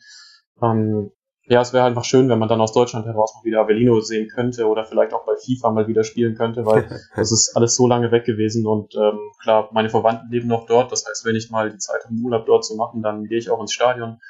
Ähm, 0.62 1.10
ja, 1.50 1.62
es 1.62 1.72
wäre 1.72 1.86
einfach 1.86 2.04
schön, 2.04 2.28
wenn 2.28 2.38
man 2.38 2.48
dann 2.48 2.60
aus 2.60 2.74
Deutschland 2.74 3.06
heraus 3.06 3.34
mal 3.34 3.44
wieder 3.44 3.60
Avellino 3.60 4.00
sehen 4.00 4.28
könnte 4.28 4.66
oder 4.66 4.84
vielleicht 4.84 5.14
auch 5.14 5.24
bei 5.24 5.34
FIFA 5.34 5.70
mal 5.70 5.88
wieder 5.88 6.04
spielen 6.04 6.34
könnte, 6.34 6.66
weil 6.66 6.88
das 7.16 7.32
ist 7.32 7.56
alles 7.56 7.74
so 7.74 7.86
lange 7.86 8.12
weg 8.12 8.26
gewesen 8.26 8.66
und 8.66 8.94
ähm, 8.94 9.18
klar, 9.42 9.70
meine 9.72 9.88
Verwandten 9.88 10.30
leben 10.30 10.48
noch 10.48 10.66
dort. 10.66 10.92
Das 10.92 11.06
heißt, 11.08 11.24
wenn 11.24 11.36
ich 11.36 11.50
mal 11.50 11.70
die 11.70 11.78
Zeit 11.78 12.04
habe, 12.04 12.14
Urlaub 12.22 12.44
dort 12.44 12.66
zu 12.66 12.76
machen, 12.76 13.02
dann 13.02 13.24
gehe 13.24 13.38
ich 13.38 13.50
auch 13.50 13.60
ins 13.60 13.72
Stadion. 13.72 14.20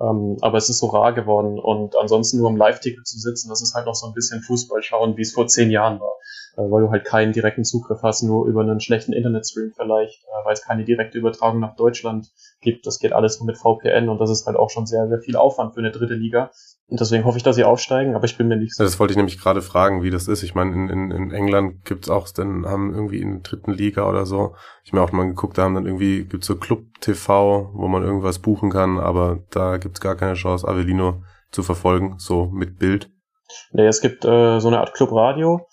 Ähm, 0.00 0.36
aber 0.40 0.58
es 0.58 0.68
ist 0.68 0.78
so 0.78 0.86
rar 0.86 1.12
geworden 1.12 1.58
und 1.58 1.96
ansonsten 1.96 2.38
nur 2.38 2.50
im 2.50 2.56
Live-Ticket 2.56 3.06
zu 3.06 3.18
sitzen, 3.18 3.48
das 3.48 3.62
ist 3.62 3.74
halt 3.74 3.86
noch 3.86 3.94
so 3.94 4.06
ein 4.06 4.14
bisschen 4.14 4.42
Fußball 4.42 4.82
schauen, 4.82 5.16
wie 5.16 5.22
es 5.22 5.32
vor 5.32 5.46
zehn 5.48 5.70
Jahren 5.70 6.00
war. 6.00 6.12
Äh, 6.58 6.70
weil 6.70 6.82
du 6.82 6.90
halt 6.90 7.04
keinen 7.04 7.32
direkten 7.32 7.64
Zugriff 7.64 8.02
hast, 8.02 8.22
nur 8.22 8.46
über 8.46 8.62
einen 8.62 8.80
schlechten 8.80 9.12
Internetstream 9.12 9.72
vielleicht, 9.76 10.24
äh, 10.24 10.44
weil 10.44 10.54
es 10.54 10.62
keine 10.62 10.84
direkte 10.84 11.16
Übertragung 11.16 11.60
nach 11.60 11.76
Deutschland 11.76 12.32
gibt. 12.60 12.84
Das 12.86 12.98
geht 12.98 13.12
alles 13.12 13.38
nur 13.38 13.46
mit 13.46 13.56
VPN 13.56 14.08
und 14.08 14.20
das 14.20 14.30
ist 14.30 14.46
halt 14.46 14.56
auch 14.56 14.68
schon 14.68 14.84
sehr, 14.84 15.08
sehr 15.08 15.20
viel 15.20 15.36
Aufwand 15.36 15.74
für 15.74 15.80
eine 15.80 15.92
dritte 15.92 16.14
Liga. 16.14 16.50
Und 16.88 16.98
deswegen 16.98 17.24
hoffe 17.24 17.36
ich, 17.36 17.44
dass 17.44 17.54
sie 17.54 17.64
aufsteigen, 17.64 18.16
aber 18.16 18.24
ich 18.24 18.36
bin 18.36 18.48
mir 18.48 18.56
nicht 18.56 18.74
sicher. 18.74 18.84
das 18.84 18.98
wollte 18.98 19.12
ich 19.12 19.16
nämlich 19.16 19.38
gerade 19.38 19.62
fragen, 19.62 20.02
wie 20.02 20.10
das 20.10 20.26
ist. 20.26 20.42
Ich 20.42 20.54
meine, 20.54 20.72
in, 20.72 20.88
in, 20.88 21.10
in 21.12 21.30
England 21.30 21.84
gibt's 21.84 22.08
auch, 22.08 22.28
dann 22.30 22.66
haben 22.66 22.92
irgendwie 22.92 23.20
in 23.20 23.34
der 23.34 23.42
dritten 23.42 23.72
Liga 23.72 24.08
oder 24.08 24.26
so, 24.26 24.54
ich 24.82 24.92
mir 24.92 25.02
auch 25.02 25.12
mal 25.12 25.28
geguckt, 25.28 25.58
da 25.58 25.62
haben 25.62 25.74
dann 25.74 25.86
irgendwie, 25.86 26.24
gibt's 26.24 26.46
so 26.46 26.56
Club 26.56 26.80
TV, 27.00 27.70
wo 27.72 27.86
man 27.86 28.02
irgendwas 28.02 28.40
buchen 28.40 28.70
kann, 28.70 28.98
aber 28.98 29.38
da 29.50 29.76
gibt's 29.76 30.00
gar 30.00 30.16
keine 30.16 30.34
Chance, 30.34 30.66
Avellino 30.66 31.22
zu 31.52 31.62
verfolgen, 31.62 32.14
so 32.18 32.46
mit 32.46 32.78
Bild. 32.78 33.10
Nee, 33.70 33.86
es 33.86 34.00
gibt 34.00 34.24
äh, 34.24 34.58
so 34.58 34.68
eine 34.68 34.80
Art 34.80 34.94
Club 34.94 35.12
Radio, 35.12 35.66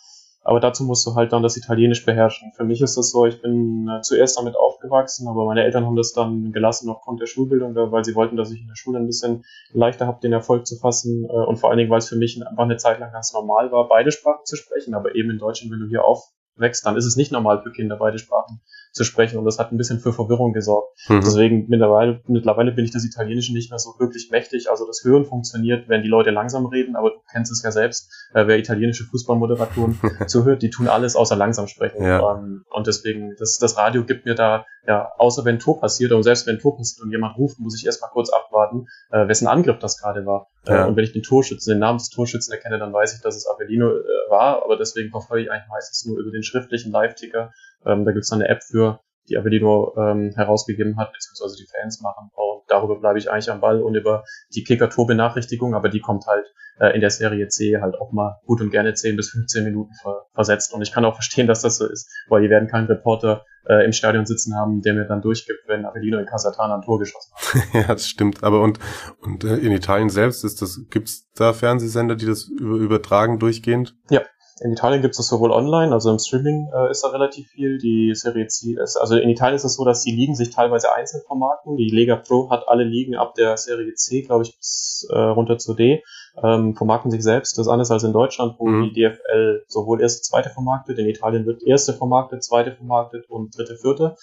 aber 0.45 0.59
dazu 0.59 0.83
musst 0.83 1.05
du 1.07 1.15
halt 1.15 1.33
dann 1.33 1.41
das 1.41 1.57
Italienisch 1.57 2.05
beherrschen. 2.05 2.51
Für 2.55 2.63
mich 2.63 2.79
ist 2.79 2.95
das 2.97 3.09
so, 3.09 3.25
ich 3.25 3.41
bin 3.41 3.89
äh, 3.89 4.01
zuerst 4.01 4.37
damit 4.37 4.55
aufgewachsen, 4.55 5.27
aber 5.27 5.43
meine 5.45 5.63
Eltern 5.63 5.85
haben 5.85 5.95
das 5.95 6.13
dann 6.13 6.51
gelassen 6.51 6.87
aufgrund 6.87 7.19
der 7.19 7.25
Schulbildung, 7.25 7.73
weil 7.75 8.05
sie 8.05 8.13
wollten, 8.13 8.37
dass 8.37 8.51
ich 8.51 8.61
in 8.61 8.67
der 8.67 8.75
Schule 8.75 8.99
ein 8.99 9.07
bisschen 9.07 9.43
leichter 9.73 10.05
habe, 10.05 10.19
den 10.21 10.33
Erfolg 10.33 10.67
zu 10.67 10.77
fassen. 10.77 11.25
Äh, 11.25 11.33
und 11.33 11.57
vor 11.57 11.71
allen 11.71 11.79
Dingen, 11.79 11.89
weil 11.89 11.97
es 11.97 12.09
für 12.09 12.15
mich 12.15 12.39
einfach 12.47 12.63
eine 12.63 12.77
Zeit 12.77 12.99
lang 12.99 13.11
ganz 13.11 13.33
normal 13.33 13.71
war, 13.71 13.87
beide 13.87 14.11
Sprachen 14.11 14.45
zu 14.45 14.55
sprechen. 14.55 14.93
Aber 14.93 15.15
eben 15.15 15.31
in 15.31 15.39
Deutschland, 15.39 15.73
wenn 15.73 15.79
du 15.79 15.87
hier 15.87 16.05
aufwächst, 16.05 16.85
dann 16.85 16.95
ist 16.95 17.05
es 17.05 17.15
nicht 17.15 17.31
normal 17.31 17.63
für 17.63 17.71
Kinder, 17.71 17.97
beide 17.97 18.19
Sprachen 18.19 18.61
zu 18.95 19.03
sprechen 19.03 19.37
und 19.37 19.43
das 19.43 19.59
hat 19.59 19.73
ein 19.73 19.77
bisschen 19.77 19.99
für 19.99 20.13
Verwirrung 20.13 20.53
gesorgt. 20.53 20.97
Mhm. 21.09 21.19
Deswegen 21.19 21.65
mittlerweile, 21.67 22.21
mittlerweile 22.27 22.71
bin 22.71 22.85
ich 22.85 22.91
das 22.91 23.03
Italienische 23.03 23.51
nicht 23.51 23.69
mehr 23.69 23.77
so 23.77 23.93
wirklich 23.99 24.29
mächtig. 24.31 24.69
Also 24.69 24.87
das 24.87 25.03
Hören 25.03 25.25
funktioniert, 25.25 25.89
wenn 25.89 26.01
die 26.01 26.07
Leute 26.07 26.31
langsam 26.31 26.65
reden, 26.65 26.95
aber 26.95 27.09
du 27.09 27.17
kennst 27.29 27.51
es 27.51 27.61
ja 27.61 27.71
selbst, 27.71 28.09
äh, 28.33 28.47
wer 28.47 28.57
italienische 28.57 29.03
Fußballmoderatoren 29.03 29.99
zuhört, 30.27 30.61
die 30.61 30.69
tun 30.69 30.87
alles 30.87 31.17
außer 31.17 31.35
langsam 31.35 31.67
sprechen. 31.67 32.01
Ja. 32.05 32.37
Ähm, 32.37 32.63
und 32.69 32.87
deswegen, 32.87 33.35
das, 33.37 33.57
das 33.57 33.77
Radio 33.77 34.05
gibt 34.05 34.25
mir 34.25 34.33
da, 34.33 34.65
ja, 34.87 35.11
außer 35.17 35.43
wenn 35.43 35.59
Tor 35.59 35.81
passiert, 35.81 36.13
und 36.13 36.23
selbst 36.23 36.47
wenn 36.47 36.59
Tor 36.59 36.77
passiert 36.77 37.03
und 37.03 37.11
jemand 37.11 37.37
ruft, 37.37 37.59
muss 37.59 37.77
ich 37.77 37.85
erstmal 37.85 38.11
kurz 38.11 38.29
abwarten, 38.29 38.87
äh, 39.11 39.27
wessen 39.27 39.47
Angriff 39.47 39.79
das 39.79 39.99
gerade 39.99 40.25
war. 40.25 40.47
Äh, 40.67 40.71
ja. 40.71 40.85
Äh, 40.85 40.87
und 40.87 40.95
wenn 40.95 41.03
ich 41.03 41.11
den 41.11 41.23
Torschützen, 41.23 41.73
den 41.73 41.79
Namen 41.79 41.97
des 41.97 42.11
Torschützen 42.11 42.53
erkenne, 42.53 42.79
dann 42.79 42.93
weiß 42.93 43.15
ich, 43.15 43.21
dass 43.21 43.35
es 43.35 43.45
Avellino 43.45 43.89
äh, 43.89 44.29
war, 44.29 44.63
aber 44.63 44.77
deswegen 44.77 45.09
verfolge 45.09 45.43
ich 45.43 45.51
eigentlich 45.51 45.69
meistens 45.69 46.05
nur 46.05 46.17
über 46.19 46.31
den 46.31 46.43
schriftlichen 46.43 46.93
Live-Ticker 46.93 47.51
ähm, 47.85 48.05
da 48.05 48.11
gibt's 48.11 48.29
dann 48.29 48.41
eine 48.41 48.49
App 48.49 48.63
für, 48.63 48.99
die 49.29 49.37
Avellino 49.37 49.93
ähm, 49.97 50.31
herausgegeben 50.35 50.97
hat, 50.97 51.13
beziehungsweise 51.13 51.55
die 51.57 51.67
Fans 51.67 52.01
machen. 52.01 52.29
Und 52.33 52.63
darüber 52.67 52.99
bleibe 52.99 53.17
ich 53.19 53.31
eigentlich 53.31 53.49
am 53.49 53.61
Ball 53.61 53.81
und 53.81 53.95
über 53.95 54.23
die 54.53 54.63
Kicker-Tor-Benachrichtigung, 54.63 55.73
aber 55.73 55.89
die 55.89 55.99
kommt 55.99 56.25
halt 56.27 56.45
äh, 56.79 56.93
in 56.93 57.01
der 57.01 57.09
Serie 57.09 57.47
C 57.47 57.77
halt 57.81 57.95
auch 57.95 58.11
mal 58.11 58.39
gut 58.45 58.61
und 58.61 58.69
gerne 58.69 58.93
10 58.93 59.15
bis 59.15 59.31
15 59.31 59.63
Minuten 59.63 59.93
ver 60.01 60.25
versetzt. 60.33 60.73
Und 60.73 60.81
ich 60.81 60.91
kann 60.91 61.05
auch 61.05 61.15
verstehen, 61.15 61.47
dass 61.47 61.61
das 61.61 61.77
so 61.77 61.87
ist, 61.87 62.09
weil 62.27 62.41
die 62.43 62.49
werden 62.49 62.67
keinen 62.67 62.87
Reporter 62.87 63.45
äh, 63.67 63.85
im 63.85 63.93
Stadion 63.93 64.25
sitzen 64.25 64.55
haben, 64.55 64.81
der 64.81 64.93
mir 64.93 65.05
dann 65.05 65.21
durchgibt, 65.21 65.61
wenn 65.67 65.85
Avellino 65.85 66.19
in 66.19 66.25
Casatana 66.25 66.75
ein 66.75 66.81
Tor 66.81 66.99
geschossen 66.99 67.31
hat. 67.33 67.73
ja, 67.73 67.87
das 67.93 68.07
stimmt. 68.07 68.43
Aber 68.43 68.61
und, 68.61 68.79
und 69.21 69.43
äh, 69.43 69.55
in 69.55 69.71
Italien 69.71 70.09
selbst 70.09 70.43
ist 70.43 70.61
das, 70.61 70.81
gibt's 70.89 71.31
da 71.35 71.53
Fernsehsender, 71.53 72.15
die 72.15 72.25
das 72.25 72.43
über, 72.43 72.75
übertragen 72.75 73.39
durchgehend? 73.39 73.95
Ja, 74.09 74.21
in 74.61 74.71
Italien 74.71 75.01
gibt 75.01 75.11
es 75.11 75.17
das 75.17 75.27
sowohl 75.27 75.51
online, 75.51 75.91
also 75.91 76.09
im 76.09 76.19
Streaming 76.19 76.69
äh, 76.73 76.89
ist 76.89 77.03
da 77.03 77.09
relativ 77.09 77.49
viel. 77.49 77.77
Die 77.77 78.15
Serie 78.15 78.47
C 78.47 78.77
ist, 78.81 78.95
also 78.95 79.17
in 79.17 79.29
Italien 79.29 79.55
ist 79.55 79.65
es 79.65 79.75
so, 79.75 79.83
dass 79.83 80.03
die 80.03 80.15
Ligen 80.15 80.33
sich 80.33 80.49
teilweise 80.49 80.95
einzeln 80.95 81.23
vermarkten. 81.27 81.75
Die 81.75 81.89
Lega 81.89 82.15
Pro 82.15 82.49
hat 82.49 82.63
alle 82.67 82.85
Ligen 82.85 83.15
ab 83.15 83.35
der 83.35 83.57
Serie 83.57 83.93
C, 83.95 84.21
glaube 84.21 84.43
ich, 84.43 84.55
bis 84.55 85.07
äh, 85.11 85.17
runter 85.17 85.57
zu 85.57 85.73
D, 85.73 86.03
ähm, 86.41 86.73
vermarkten 86.73 87.11
sich 87.11 87.21
selbst. 87.21 87.57
Das 87.57 87.67
ist 87.67 87.71
anders 87.71 87.91
als 87.91 88.03
in 88.03 88.13
Deutschland, 88.13 88.55
wo 88.57 88.67
mhm. 88.67 88.93
die 88.93 88.93
DFL 88.93 89.65
sowohl 89.67 90.01
erste, 90.01 90.21
zweite 90.21 90.49
vermarktet. 90.49 90.99
In 90.99 91.07
Italien 91.07 91.45
wird 91.45 91.61
erste 91.61 91.91
vermarktet, 91.91 92.41
zweite 92.41 92.71
vermarktet 92.71 93.29
und 93.29 93.57
dritte, 93.57 93.75
vierte. 93.75 94.15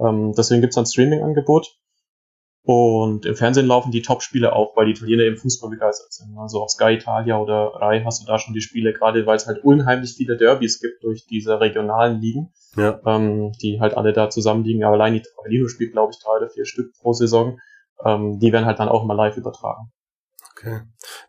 Ähm, 0.00 0.32
deswegen 0.36 0.62
gibt 0.62 0.72
es 0.72 0.78
ein 0.78 0.86
Streaming-Angebot. 0.86 1.76
Und 2.68 3.26
im 3.26 3.36
Fernsehen 3.36 3.68
laufen 3.68 3.92
die 3.92 4.02
Top-Spiele 4.02 4.52
auch, 4.52 4.76
weil 4.76 4.86
die 4.86 4.90
Italiener 4.90 5.22
im 5.22 5.36
Fußball 5.36 5.70
begeistert 5.70 6.12
sind. 6.12 6.36
Also 6.36 6.60
auf 6.60 6.70
Sky 6.70 6.94
Italia 6.94 7.38
oder 7.38 7.70
Rai 7.76 8.02
hast 8.04 8.20
du 8.20 8.26
da 8.26 8.40
schon 8.40 8.54
die 8.54 8.60
Spiele, 8.60 8.92
gerade 8.92 9.24
weil 9.24 9.36
es 9.36 9.46
halt 9.46 9.62
unheimlich 9.62 10.14
viele 10.16 10.36
Derbys 10.36 10.80
gibt 10.80 11.04
durch 11.04 11.26
diese 11.26 11.60
regionalen 11.60 12.20
Ligen, 12.20 12.52
ja. 12.76 13.00
ähm, 13.06 13.52
die 13.62 13.78
halt 13.78 13.96
alle 13.96 14.12
da 14.12 14.30
zusammenliegen. 14.30 14.82
Aber 14.82 14.94
allein 14.94 15.14
die 15.14 15.22
Avellino 15.38 15.68
spielt, 15.68 15.92
glaube 15.92 16.12
ich, 16.12 16.18
drei 16.20 16.38
oder 16.38 16.48
vier 16.48 16.66
Stück 16.66 16.92
pro 17.00 17.12
Saison. 17.12 17.60
Ähm, 18.04 18.40
die 18.40 18.52
werden 18.52 18.66
halt 18.66 18.80
dann 18.80 18.88
auch 18.88 19.04
immer 19.04 19.14
live 19.14 19.36
übertragen. 19.36 19.92
Okay. 20.50 20.80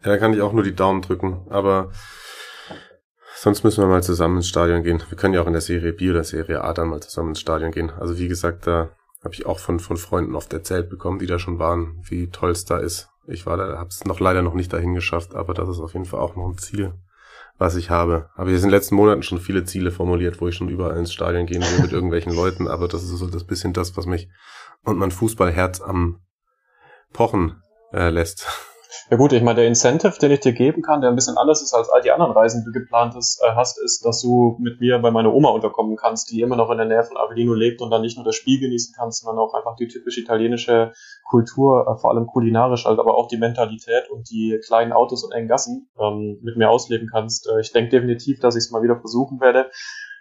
Ja, 0.04 0.10
da 0.10 0.18
kann 0.18 0.34
ich 0.34 0.42
auch 0.42 0.54
nur 0.54 0.64
die 0.64 0.74
Daumen 0.74 1.04
drücken. 1.04 1.46
Aber 1.52 1.92
sonst 3.36 3.64
müssen 3.64 3.84
wir 3.84 3.88
mal 3.88 4.02
zusammen 4.02 4.38
ins 4.38 4.48
Stadion 4.48 4.82
gehen. 4.82 5.04
Wir 5.08 5.18
können 5.18 5.36
ja 5.36 5.44
auch 5.44 5.48
in 5.48 5.54
der 5.54 5.62
Serie 5.62 5.94
B 5.94 6.10
oder 6.10 6.24
Serie 6.24 6.64
A 6.64 6.74
dann 6.74 6.90
mal 6.90 7.00
zusammen 7.00 7.30
ins 7.30 7.42
Stadion 7.42 7.70
gehen. 7.70 7.92
Also 7.92 8.18
wie 8.18 8.28
gesagt, 8.28 8.66
da 8.66 8.90
habe 9.24 9.34
ich 9.34 9.46
auch 9.46 9.60
von, 9.60 9.80
von 9.80 9.98
Freunden 9.98 10.36
oft 10.36 10.54
erzählt 10.54 10.90
bekommen, 10.90 11.20
die 11.20 11.26
da 11.26 11.40
schon 11.40 11.60
waren, 11.60 12.00
wie 12.04 12.30
toll 12.30 12.52
es 12.52 12.66
da 12.66 12.78
ist. 12.78 13.10
Ich 13.28 13.46
war 13.46 13.58
da, 13.58 13.78
habe 13.78 13.90
es 13.90 14.06
noch 14.06 14.20
leider 14.20 14.42
noch 14.42 14.54
nicht 14.54 14.72
dahin 14.72 14.94
geschafft, 14.94 15.36
aber 15.36 15.54
das 15.54 15.70
ist 15.70 15.80
auf 15.80 15.94
jeden 15.94 16.06
Fall 16.06 16.20
auch 16.20 16.36
noch 16.36 16.48
ein 16.48 16.58
Ziel, 16.58 16.94
was 17.58 17.76
ich 17.76 17.90
habe. 17.90 18.30
Aber 18.36 18.50
jetzt 18.50 18.62
in 18.62 18.68
den 18.70 18.76
letzten 18.76 18.96
Monaten 18.96 19.24
schon 19.24 19.40
viele 19.40 19.66
Ziele 19.66 19.92
formuliert, 19.92 20.40
wo 20.40 20.48
ich 20.48 20.56
schon 20.56 20.70
überall 20.70 20.98
ins 20.98 21.14
Stadion 21.14 21.46
gehen 21.46 21.62
will 21.62 21.82
mit 21.82 21.92
irgendwelchen 21.92 22.34
Leuten, 22.34 22.68
aber 22.68 22.88
das 22.88 23.04
ist 23.04 23.10
so 23.10 23.28
das 23.28 23.44
bisschen 23.44 23.74
das, 23.74 23.98
was 23.98 24.06
mich 24.06 24.30
und 24.84 24.98
mein 24.98 25.12
Fußballherz 25.12 25.82
am 25.82 26.22
Pochen 27.12 27.62
äh, 27.92 28.10
lässt. 28.10 28.48
Ja 29.10 29.18
gut, 29.18 29.32
ich 29.34 29.42
meine, 29.42 29.58
der 29.58 29.68
Incentive, 29.68 30.18
den 30.20 30.32
ich 30.32 30.42
dir 30.42 30.54
geben 30.54 30.82
kann, 30.82 31.02
der 31.02 31.10
ein 31.10 31.16
bisschen 31.16 31.38
anders 31.38 31.62
ist 31.62 31.74
als 31.74 31.90
all 31.90 32.02
die 32.02 32.12
anderen 32.12 32.34
Reisen, 32.34 32.62
die 32.62 32.72
du 32.72 32.80
geplant 32.80 33.16
hast, 33.16 33.42
äh, 33.44 33.52
hast, 33.56 33.82
ist, 33.82 34.06
dass 34.06 34.22
du 34.22 34.58
mit 34.60 34.80
mir 34.80 35.00
bei 35.00 35.12
meiner 35.12 35.34
Oma 35.34 35.50
unterkommen 35.50 35.96
kannst, 35.96 36.32
die 36.32 36.42
immer 36.42 36.56
noch 36.56 36.70
in 36.70 36.78
der 36.78 36.88
Nähe 36.88 37.04
von 37.04 37.18
Avellino 37.18 37.54
lebt 37.54 37.82
und 37.82 37.90
dann 37.90 38.02
nicht 38.02 38.18
nur 38.18 38.26
das 38.26 38.36
Spiel 38.36 38.60
genießen 38.60 38.94
kannst, 38.98 39.24
sondern 39.24 39.44
auch 39.44 39.54
einfach 39.54 39.76
die 39.76 39.88
typisch 39.88 40.18
italienische 40.18 40.92
Kultur, 41.30 41.88
äh, 41.88 42.00
vor 42.00 42.12
allem 42.12 42.28
kulinarisch, 42.28 42.86
halt, 42.86 43.00
aber 43.00 43.18
auch 43.18 43.28
die 43.28 43.38
Mentalität 43.38 44.10
und 44.10 44.30
die 44.30 44.60
kleinen 44.66 44.94
Autos 44.94 45.24
und 45.24 45.32
engen 45.32 45.48
Gassen 45.48 45.90
ähm, 46.00 46.40
mit 46.42 46.58
mir 46.58 46.70
ausleben 46.70 47.10
kannst. 47.12 47.48
Äh, 47.48 47.62
ich 47.62 47.72
denke 47.72 47.92
definitiv, 47.92 48.40
dass 48.40 48.56
ich 48.56 48.66
es 48.66 48.72
mal 48.72 48.84
wieder 48.84 49.00
versuchen 49.00 49.40
werde. 49.40 49.70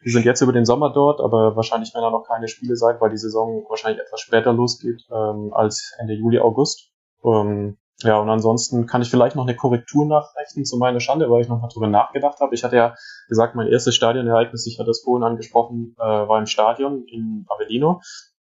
Wir 0.02 0.12
sind 0.12 0.24
jetzt 0.24 0.40
über 0.40 0.52
den 0.52 0.64
Sommer 0.64 0.92
dort, 0.92 1.20
aber 1.20 1.56
wahrscheinlich 1.56 1.94
werden 1.94 2.04
da 2.04 2.10
noch 2.10 2.26
keine 2.28 2.48
Spiele 2.48 2.76
sein, 2.76 2.96
weil 3.00 3.10
die 3.10 3.16
Saison 3.16 3.64
wahrscheinlich 3.68 4.00
etwas 4.00 4.20
später 4.20 4.52
losgeht 4.52 5.02
ähm, 5.10 5.52
als 5.52 5.96
Ende 5.98 6.14
Juli, 6.14 6.38
August. 6.38 6.90
Ähm, 7.24 7.78
ja, 8.00 8.18
und 8.18 8.28
ansonsten 8.28 8.86
kann 8.86 9.00
ich 9.00 9.10
vielleicht 9.10 9.36
noch 9.36 9.46
eine 9.46 9.56
Korrektur 9.56 10.04
nachrechnen 10.04 10.66
zu 10.66 10.76
meiner 10.76 11.00
Schande, 11.00 11.30
weil 11.30 11.40
ich 11.40 11.48
noch 11.48 11.62
mal 11.62 11.68
drüber 11.68 11.88
nachgedacht 11.88 12.40
habe. 12.40 12.54
Ich 12.54 12.62
hatte 12.62 12.76
ja 12.76 12.94
gesagt, 13.28 13.54
mein 13.54 13.68
erstes 13.68 13.94
Stadionereignis, 13.94 14.66
ich 14.66 14.78
hatte 14.78 14.90
es 14.90 15.02
vorhin 15.02 15.24
angesprochen, 15.24 15.94
äh, 15.98 16.04
war 16.04 16.38
im 16.38 16.46
Stadion 16.46 17.04
in 17.06 17.46
Avellino. 17.48 18.02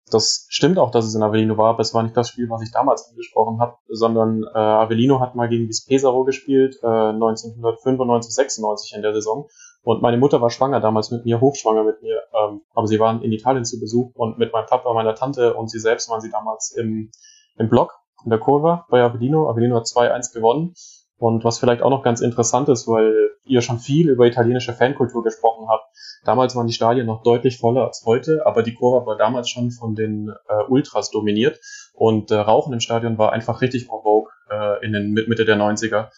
Das 0.08 0.46
stimmt 0.50 0.78
auch, 0.78 0.92
dass 0.92 1.04
es 1.04 1.14
in 1.16 1.22
Avellino 1.22 1.56
war, 1.56 1.70
aber 1.70 1.80
es 1.80 1.94
war 1.94 2.02
nicht 2.04 2.16
das 2.16 2.28
Spiel, 2.28 2.48
was 2.48 2.62
ich 2.62 2.70
damals 2.70 3.08
angesprochen 3.10 3.60
habe, 3.60 3.76
sondern 3.88 4.44
äh, 4.44 4.58
Avellino 4.58 5.18
hat 5.18 5.34
mal 5.34 5.48
gegen 5.48 5.68
Pesaro 5.86 6.24
gespielt, 6.24 6.76
äh, 6.82 6.86
1995, 6.86 8.32
96 8.32 8.94
in 8.94 9.02
der 9.02 9.14
Saison. 9.14 9.48
Und 9.82 10.00
meine 10.00 10.18
Mutter 10.18 10.40
war 10.40 10.50
schwanger 10.50 10.80
damals 10.80 11.10
mit 11.10 11.24
mir, 11.24 11.40
hochschwanger 11.40 11.82
mit 11.82 12.02
mir, 12.02 12.22
ähm, 12.34 12.60
aber 12.74 12.86
sie 12.86 13.00
waren 13.00 13.22
in 13.22 13.32
Italien 13.32 13.64
zu 13.64 13.80
Besuch 13.80 14.14
und 14.14 14.38
mit 14.38 14.52
meinem 14.52 14.66
Papa, 14.66 14.92
meiner 14.92 15.14
Tante 15.16 15.54
und 15.54 15.70
sie 15.70 15.80
selbst 15.80 16.08
waren 16.08 16.20
sie 16.20 16.30
damals 16.30 16.72
im, 16.76 17.10
im 17.56 17.68
Block 17.68 18.00
in 18.24 18.30
der 18.30 18.38
Kurve 18.38 18.84
bei 18.88 19.02
Avellino. 19.02 19.48
Avellino 19.48 19.76
hat 19.76 19.84
2-1 19.84 20.32
gewonnen. 20.32 20.74
Und 21.18 21.44
was 21.44 21.58
vielleicht 21.58 21.82
auch 21.82 21.90
noch 21.90 22.02
ganz 22.02 22.22
interessant 22.22 22.70
ist, 22.70 22.88
weil 22.88 23.30
ihr 23.44 23.60
schon 23.60 23.78
viel 23.78 24.08
über 24.08 24.26
italienische 24.26 24.72
Fankultur 24.72 25.22
gesprochen 25.22 25.68
habt. 25.68 25.84
Damals 26.24 26.56
waren 26.56 26.66
die 26.66 26.72
Stadien 26.72 27.06
noch 27.06 27.22
deutlich 27.22 27.58
voller 27.58 27.84
als 27.84 28.04
heute, 28.06 28.46
aber 28.46 28.62
die 28.62 28.72
Kurve 28.72 29.04
war 29.06 29.18
damals 29.18 29.50
schon 29.50 29.70
von 29.70 29.94
den 29.94 30.30
äh, 30.48 30.64
Ultras 30.68 31.10
dominiert. 31.10 31.60
Und 31.92 32.30
äh, 32.30 32.36
Rauchen 32.36 32.72
im 32.72 32.80
Stadion 32.80 33.18
war 33.18 33.32
einfach 33.32 33.60
richtig 33.60 33.86
vogue 33.86 34.30
äh, 34.50 34.84
in 34.84 34.92
den 34.92 35.12
Mitte 35.12 35.44
der 35.44 35.56
90er. 35.56 36.08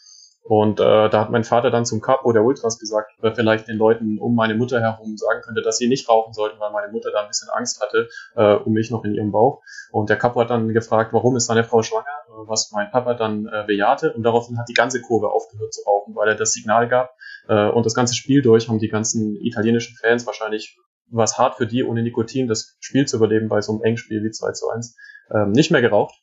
Und 0.44 0.80
äh, 0.80 1.08
da 1.08 1.20
hat 1.20 1.30
mein 1.30 1.44
Vater 1.44 1.70
dann 1.70 1.84
zum 1.84 2.00
Capo 2.00 2.32
der 2.32 2.42
Ultras 2.42 2.78
gesagt, 2.78 3.12
ob 3.18 3.24
er 3.24 3.34
vielleicht 3.34 3.68
den 3.68 3.76
Leuten 3.76 4.18
um 4.18 4.34
meine 4.34 4.54
Mutter 4.54 4.80
herum 4.80 5.16
sagen 5.16 5.40
könnte, 5.42 5.62
dass 5.62 5.76
sie 5.76 5.88
nicht 5.88 6.08
rauchen 6.08 6.32
sollten, 6.32 6.58
weil 6.58 6.72
meine 6.72 6.90
Mutter 6.90 7.12
da 7.12 7.22
ein 7.22 7.28
bisschen 7.28 7.48
Angst 7.50 7.80
hatte 7.80 8.08
äh, 8.34 8.54
um 8.54 8.72
mich 8.72 8.90
noch 8.90 9.04
in 9.04 9.14
ihrem 9.14 9.30
Bauch. 9.30 9.62
Und 9.92 10.10
der 10.10 10.16
Capo 10.16 10.40
hat 10.40 10.50
dann 10.50 10.68
gefragt, 10.72 11.12
warum 11.12 11.36
ist 11.36 11.46
seine 11.46 11.62
Frau 11.62 11.82
schwanger, 11.82 12.06
äh, 12.26 12.48
was 12.48 12.72
mein 12.72 12.90
Papa 12.90 13.14
dann 13.14 13.46
äh, 13.46 13.64
bejahte. 13.66 14.12
Und 14.12 14.24
daraufhin 14.24 14.58
hat 14.58 14.68
die 14.68 14.74
ganze 14.74 15.00
Kurve 15.00 15.30
aufgehört 15.30 15.72
zu 15.72 15.82
rauchen, 15.82 16.14
weil 16.16 16.28
er 16.28 16.34
das 16.34 16.52
Signal 16.52 16.88
gab. 16.88 17.14
Äh, 17.48 17.68
und 17.68 17.86
das 17.86 17.94
ganze 17.94 18.14
Spiel 18.14 18.42
durch 18.42 18.68
haben 18.68 18.80
die 18.80 18.88
ganzen 18.88 19.36
italienischen 19.36 19.96
Fans 19.96 20.26
wahrscheinlich 20.26 20.76
was 21.12 21.38
hart 21.38 21.56
für 21.56 21.66
die, 21.66 21.84
ohne 21.84 22.02
Nikotin 22.02 22.48
das 22.48 22.76
Spiel 22.80 23.06
zu 23.06 23.18
überleben 23.18 23.48
bei 23.48 23.60
so 23.60 23.72
einem 23.72 23.82
Engspiel 23.82 24.24
wie 24.24 24.30
2 24.30 24.52
zu 24.52 24.68
1, 24.70 24.96
ähm, 25.30 25.52
nicht 25.52 25.70
mehr 25.70 25.82
geraucht. 25.82 26.21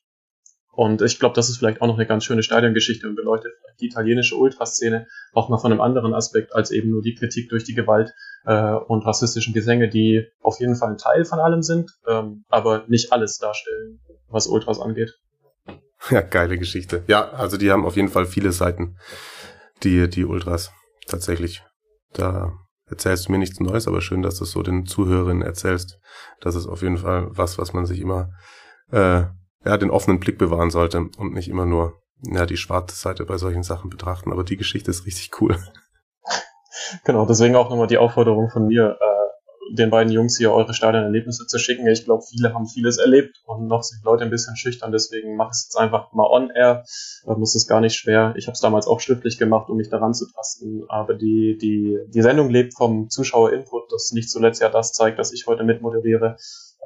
Und 0.79 1.01
ich 1.01 1.19
glaube, 1.19 1.35
das 1.35 1.49
ist 1.49 1.57
vielleicht 1.57 1.81
auch 1.81 1.87
noch 1.87 1.97
eine 1.97 2.07
ganz 2.07 2.23
schöne 2.23 2.41
Stadiongeschichte 2.41 3.05
und 3.05 3.15
beleuchtet 3.15 3.51
die 3.81 3.87
italienische 3.87 4.37
Ultraszene 4.37 5.07
auch 5.33 5.49
mal 5.49 5.57
von 5.57 5.73
einem 5.73 5.81
anderen 5.81 6.13
Aspekt 6.13 6.55
als 6.55 6.71
eben 6.71 6.89
nur 6.89 7.01
die 7.01 7.15
Kritik 7.15 7.49
durch 7.49 7.65
die 7.65 7.73
Gewalt 7.73 8.13
äh, 8.45 8.75
und 8.87 9.05
rassistischen 9.05 9.53
Gesänge, 9.53 9.89
die 9.89 10.25
auf 10.39 10.61
jeden 10.61 10.77
Fall 10.77 10.91
ein 10.91 10.97
Teil 10.97 11.25
von 11.25 11.39
allem 11.39 11.63
sind, 11.63 11.91
ähm, 12.07 12.45
aber 12.47 12.85
nicht 12.87 13.11
alles 13.11 13.39
darstellen, 13.39 13.99
was 14.29 14.47
Ultras 14.47 14.79
angeht. 14.79 15.19
Ja, 16.11 16.21
geile 16.21 16.57
Geschichte. 16.57 17.03
Ja, 17.07 17.29
also 17.31 17.57
die 17.57 17.71
haben 17.71 17.85
auf 17.85 17.97
jeden 17.97 18.07
Fall 18.07 18.25
viele 18.25 18.53
Seiten, 18.53 18.95
die, 19.83 20.09
die 20.09 20.23
Ultras 20.23 20.71
tatsächlich. 21.07 21.61
Da 22.13 22.53
erzählst 22.85 23.27
du 23.27 23.33
mir 23.33 23.37
nichts 23.37 23.59
Neues, 23.59 23.85
aber 23.85 23.99
schön, 23.99 24.21
dass 24.21 24.37
du 24.37 24.45
es 24.45 24.51
so 24.51 24.63
den 24.63 24.85
Zuhörerinnen 24.85 25.43
erzählst. 25.43 25.99
Das 26.39 26.55
ist 26.55 26.67
auf 26.67 26.83
jeden 26.83 26.99
Fall 26.99 27.27
was, 27.31 27.57
was 27.57 27.73
man 27.73 27.85
sich 27.85 27.99
immer 27.99 28.29
äh, 28.93 29.23
ja, 29.65 29.77
den 29.77 29.91
offenen 29.91 30.19
Blick 30.19 30.37
bewahren 30.37 30.69
sollte 30.69 31.09
und 31.17 31.33
nicht 31.33 31.49
immer 31.49 31.65
nur 31.65 32.01
ja, 32.23 32.45
die 32.45 32.57
schwarze 32.57 32.95
Seite 32.95 33.25
bei 33.25 33.37
solchen 33.37 33.63
Sachen 33.63 33.89
betrachten. 33.89 34.31
Aber 34.31 34.43
die 34.43 34.57
Geschichte 34.57 34.91
ist 34.91 35.05
richtig 35.05 35.41
cool. 35.41 35.57
Genau, 37.03 37.25
deswegen 37.25 37.55
auch 37.55 37.69
nochmal 37.69 37.87
die 37.87 37.97
Aufforderung 37.97 38.49
von 38.49 38.65
mir, 38.65 38.97
äh, 38.99 39.75
den 39.75 39.89
beiden 39.89 40.11
Jungs 40.11 40.37
hier 40.37 40.51
eure 40.51 40.73
Stadionerlebnisse 40.73 41.45
zu 41.45 41.59
schicken. 41.59 41.85
Ich 41.87 42.05
glaube, 42.05 42.23
viele 42.27 42.53
haben 42.53 42.67
vieles 42.67 42.97
erlebt 42.97 43.37
und 43.45 43.67
noch 43.67 43.83
sind 43.83 44.03
Leute 44.03 44.23
ein 44.23 44.29
bisschen 44.29 44.55
schüchtern, 44.55 44.91
deswegen 44.91 45.35
mach 45.35 45.49
es 45.51 45.65
jetzt 45.65 45.77
einfach 45.77 46.11
mal 46.13 46.25
on 46.25 46.49
air. 46.49 46.83
Da 47.25 47.35
muss 47.35 47.55
es 47.55 47.67
gar 47.67 47.81
nicht 47.81 47.95
schwer. 47.95 48.33
Ich 48.37 48.47
habe 48.47 48.53
es 48.53 48.61
damals 48.61 48.87
auch 48.87 48.99
schriftlich 48.99 49.37
gemacht, 49.37 49.69
um 49.69 49.77
mich 49.77 49.89
daran 49.89 50.13
zu 50.13 50.25
tasten. 50.31 50.85
Aber 50.87 51.13
die, 51.13 51.57
die, 51.61 51.99
die 52.07 52.21
Sendung 52.21 52.49
lebt 52.49 52.75
vom 52.75 53.09
Zuschauerinput, 53.09 53.91
das 53.91 54.11
nicht 54.11 54.29
zuletzt 54.29 54.61
ja 54.61 54.69
das 54.69 54.93
zeigt, 54.93 55.19
dass 55.19 55.33
ich 55.33 55.45
heute 55.47 55.63
mitmoderiere. 55.63 56.37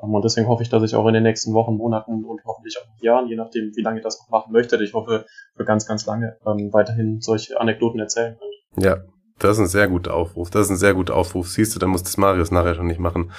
Ähm, 0.04 0.14
und 0.14 0.26
deswegen 0.26 0.48
hoffe 0.48 0.64
ich, 0.64 0.70
dass 0.70 0.84
ich 0.84 0.96
auch 0.96 1.08
in 1.08 1.14
den 1.14 1.24
nächsten 1.24 1.54
Wochen, 1.54 1.76
Monaten 1.76 2.24
und 2.26 2.42
hoffentlich 2.46 2.78
auch 2.78 3.04
Jahren, 3.04 3.28
je 3.28 3.36
nachdem, 3.36 3.72
wie 3.76 3.82
lange 3.82 3.98
ich 4.00 4.04
das 4.04 4.20
noch 4.20 4.30
machen 4.30 4.52
möchte, 4.52 4.82
ich 4.84 4.94
hoffe, 4.94 5.26
für 5.56 5.66
ganz, 5.66 5.88
ganz 5.88 6.06
lange 6.06 6.38
ähm, 6.46 6.72
weiterhin 6.72 7.22
solche 7.22 7.60
Anekdoten 7.60 8.00
erzählen 8.00 8.38
könnte. 8.38 8.88
Ja, 8.88 9.04
das 9.40 9.58
ist 9.58 9.64
ein 9.64 9.68
sehr 9.68 9.88
guter 9.88 10.14
Aufruf. 10.14 10.50
Das 10.50 10.68
ist 10.68 10.72
ein 10.72 10.78
sehr 10.78 10.94
guter 10.94 11.16
Aufruf. 11.16 11.50
Siehst 11.50 11.76
du, 11.76 11.80
dann 11.80 11.90
muss 11.90 12.04
das 12.04 12.18
Marius 12.18 12.52
nachher 12.52 12.76
schon 12.76 12.88
nicht 12.88 13.00
machen. 13.00 13.32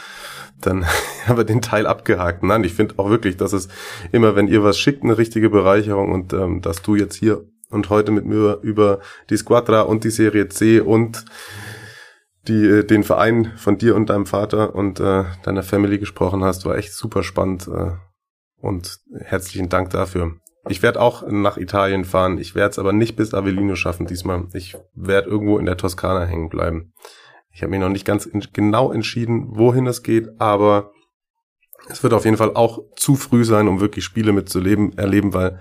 Dann 0.61 0.85
haben 1.27 1.37
wir 1.37 1.45
den 1.45 1.63
Teil 1.63 1.87
abgehakt. 1.87 2.43
Nein, 2.43 2.65
ich 2.65 2.75
finde 2.75 2.95
auch 2.99 3.11
wirklich, 3.11 3.37
dass 3.37 3.53
es 3.53 3.69
immer, 4.13 4.37
wenn 4.37 4.49
ihr 4.49 4.63
was 4.63 4.79
schickt, 4.79 5.03
eine 5.03 5.19
richtige 5.19 5.51
Bereicherung 5.51 6.13
und 6.13 6.33
ähm, 6.33 6.61
dass 6.61 6.83
du 6.83 6.95
jetzt 6.97 7.15
hier 7.15 7.45
und 7.71 7.91
heute 7.91 8.13
mit 8.13 8.25
mir 8.25 8.59
über 8.63 9.01
die 9.31 9.37
Squadra 9.37 9.83
und 9.83 10.05
die 10.05 10.11
Serie 10.11 10.49
C 10.49 10.81
und 10.81 11.25
die 12.49 12.65
äh, 12.67 12.85
den 12.85 13.05
Verein 13.05 13.53
von 13.57 13.79
dir 13.79 13.95
und 13.95 14.11
deinem 14.11 14.27
Vater 14.27 14.75
und 14.75 15.01
äh, 15.01 15.25
deiner 15.43 15.63
Family 15.63 15.99
gesprochen 15.99 16.45
hast, 16.45 16.65
war 16.65 16.77
echt 16.77 16.93
super 16.93 17.23
spannend 17.23 17.69
äh, 17.69 17.93
und 18.57 19.01
herzlichen 19.19 19.69
Dank 19.69 19.91
dafür. 19.91 20.37
Ich 20.69 20.83
werde 20.83 21.01
auch 21.01 21.29
nach 21.29 21.59
Italien 21.59 22.05
fahren. 22.05 22.39
Ich 22.39 22.55
werde 22.55 22.71
es 22.71 22.79
aber 22.79 22.93
nicht 22.95 23.17
bis 23.17 23.35
Avellino 23.35 23.77
schaffen 23.77 24.07
diesmal. 24.07 24.47
Ich 24.55 24.77
werde 24.95 25.29
irgendwo 25.29 25.59
in 25.59 25.67
der 25.67 25.77
Toskana 25.77 26.25
hängen 26.25 26.49
bleiben. 26.49 26.95
Ich 27.53 27.63
habe 27.63 27.71
mich 27.71 27.81
noch 27.81 27.91
nicht 27.91 28.07
ganz 28.07 28.29
genau 28.53 28.91
entschieden, 28.91 29.49
wohin 29.51 29.87
es 29.87 30.03
geht, 30.03 30.41
aber 30.41 30.93
es 31.89 32.03
wird 32.03 32.15
auf 32.15 32.25
jeden 32.25 32.39
Fall 32.39 32.55
auch 32.55 32.81
zu 32.97 33.15
früh 33.15 33.45
sein, 33.45 33.69
um 33.69 33.81
wirklich 33.81 34.05
Spiele 34.05 34.33
mitzuleben, 34.33 34.97
erleben, 34.97 35.35
weil 35.35 35.61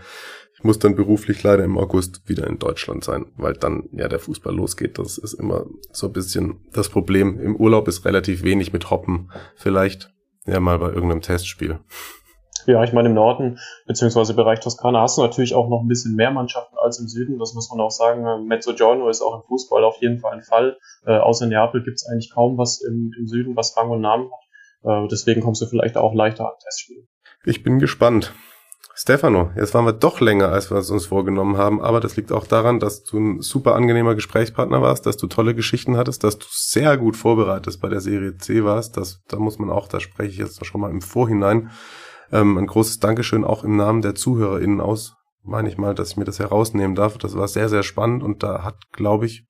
ich 0.64 0.66
muss 0.66 0.80
dann 0.80 0.95
beruflich 0.95 1.43
leider 1.43 1.66
im 1.66 1.78
August 1.78 2.22
wieder 2.30 2.47
in 2.47 2.57
Deutschland 2.57 3.03
sein, 3.03 3.26
weil 3.36 3.51
dann 3.51 3.89
ja 3.91 4.07
der 4.07 4.20
Fußball 4.20 4.55
losgeht. 4.55 4.97
Das 4.97 5.18
ist 5.18 5.34
immer 5.34 5.66
so 5.91 6.07
ein 6.07 6.14
bisschen 6.14 6.61
das 6.72 6.88
Problem. 6.88 7.38
Im 7.38 7.57
Urlaub 7.57 7.89
ist 7.89 8.05
relativ 8.05 8.43
wenig 8.43 8.72
mit 8.72 8.89
Hoppen. 8.89 9.30
Vielleicht 9.57 10.14
ja 10.45 10.61
mal 10.61 10.80
bei 10.80 10.88
irgendeinem 10.88 11.20
Testspiel. 11.20 11.82
Ja, 12.66 12.82
ich 12.82 12.93
meine, 12.93 13.09
im 13.09 13.14
Norden, 13.14 13.59
beziehungsweise 13.88 14.34
Bereich 14.36 14.61
Toskana, 14.61 15.01
hast 15.01 15.18
du 15.18 15.22
natürlich 15.22 15.53
auch 15.53 15.68
noch 15.68 15.82
ein 15.82 15.89
bisschen 15.89 16.16
mehr 16.16 16.32
Mannschaften 16.32 16.78
als 16.78 16.97
im 16.97 17.09
Süden. 17.09 17.39
Das 17.39 17.53
muss 17.53 17.70
man 17.70 17.82
auch 17.82 17.91
sagen. 17.91 18.47
Mezzogiorno 18.47 19.09
ist 19.09 19.22
auch 19.22 19.36
im 19.36 19.45
Fußball 19.45 19.84
auf 19.84 19.97
jeden 19.99 20.20
Fall 20.20 20.32
ein 20.32 20.43
Fall. 20.43 20.78
Äh, 21.05 21.18
außer 21.18 21.45
Neapel 21.45 21.84
gibt 21.84 21.95
es 21.97 22.07
eigentlich 22.07 22.32
kaum 22.34 22.57
was 22.57 22.82
im, 22.82 23.11
im, 23.20 23.28
Süden, 23.28 23.57
was 23.57 23.76
Rang 23.76 23.89
und 23.89 23.99
Namen 23.99 24.30
hat. 24.32 25.03
Äh, 25.03 25.07
deswegen 25.09 25.41
kommst 25.41 25.61
du 25.61 25.66
vielleicht 25.66 25.97
auch 25.97 26.14
leichter 26.14 26.45
an 26.45 26.53
Testspiele. 26.64 27.03
Ich 27.43 27.64
bin 27.64 27.80
gespannt. 27.80 28.34
Stefano, 28.96 29.52
jetzt 29.56 29.74
waren 29.74 29.86
wir 29.86 29.94
doch 29.94 30.20
länger, 30.22 30.50
als 30.50 30.70
wir 30.70 30.78
es 30.78 30.91
uns 30.91 31.08
vorgenommen 31.08 31.58
haben, 31.58 31.82
aber 31.82 32.00
das 32.00 32.16
liegt 32.16 32.32
auch 32.32 32.46
daran, 32.46 32.80
dass 32.80 33.04
du 33.04 33.18
ein 33.18 33.41
super 33.41 33.74
angenehmer 33.74 34.14
Gesprächspartner 34.14 34.84
warst, 34.84 35.08
dass 35.08 35.18
du 35.18 35.26
tolle 35.26 35.56
Geschichten 35.56 35.98
hattest, 35.98 36.24
dass 36.24 36.38
du 36.38 36.46
sehr 36.52 36.96
gut 36.98 37.18
vorbereitet 37.18 37.80
bei 37.82 37.89
der 37.89 38.02
Serie 38.02 38.38
C 38.38 38.64
warst. 38.64 38.96
Das, 38.96 39.24
da 39.28 39.39
muss 39.39 39.58
man 39.58 39.72
auch, 39.72 39.88
da 39.88 40.00
spreche 40.00 40.30
ich 40.30 40.38
jetzt 40.38 40.64
schon 40.64 40.80
mal 40.80 40.91
im 40.91 41.02
Vorhinein, 41.02 41.72
ähm, 42.32 42.58
ein 42.58 42.68
großes 42.68 43.00
Dankeschön 43.00 43.44
auch 43.44 43.64
im 43.64 43.78
Namen 43.78 44.04
der 44.04 44.14
ZuhörerInnen 44.14 44.80
aus, 44.80 45.16
meine 45.41 45.70
ich 45.70 45.78
mal, 45.78 45.96
dass 45.96 46.12
ich 46.12 46.18
mir 46.18 46.26
das 46.26 46.38
herausnehmen 46.38 46.96
darf. 46.96 47.18
Das 47.18 47.36
war 47.36 47.48
sehr, 47.48 47.70
sehr 47.70 47.84
spannend 47.84 48.22
und 48.22 48.44
da 48.44 48.64
hat, 48.64 48.76
glaube 48.91 49.26
ich, 49.26 49.48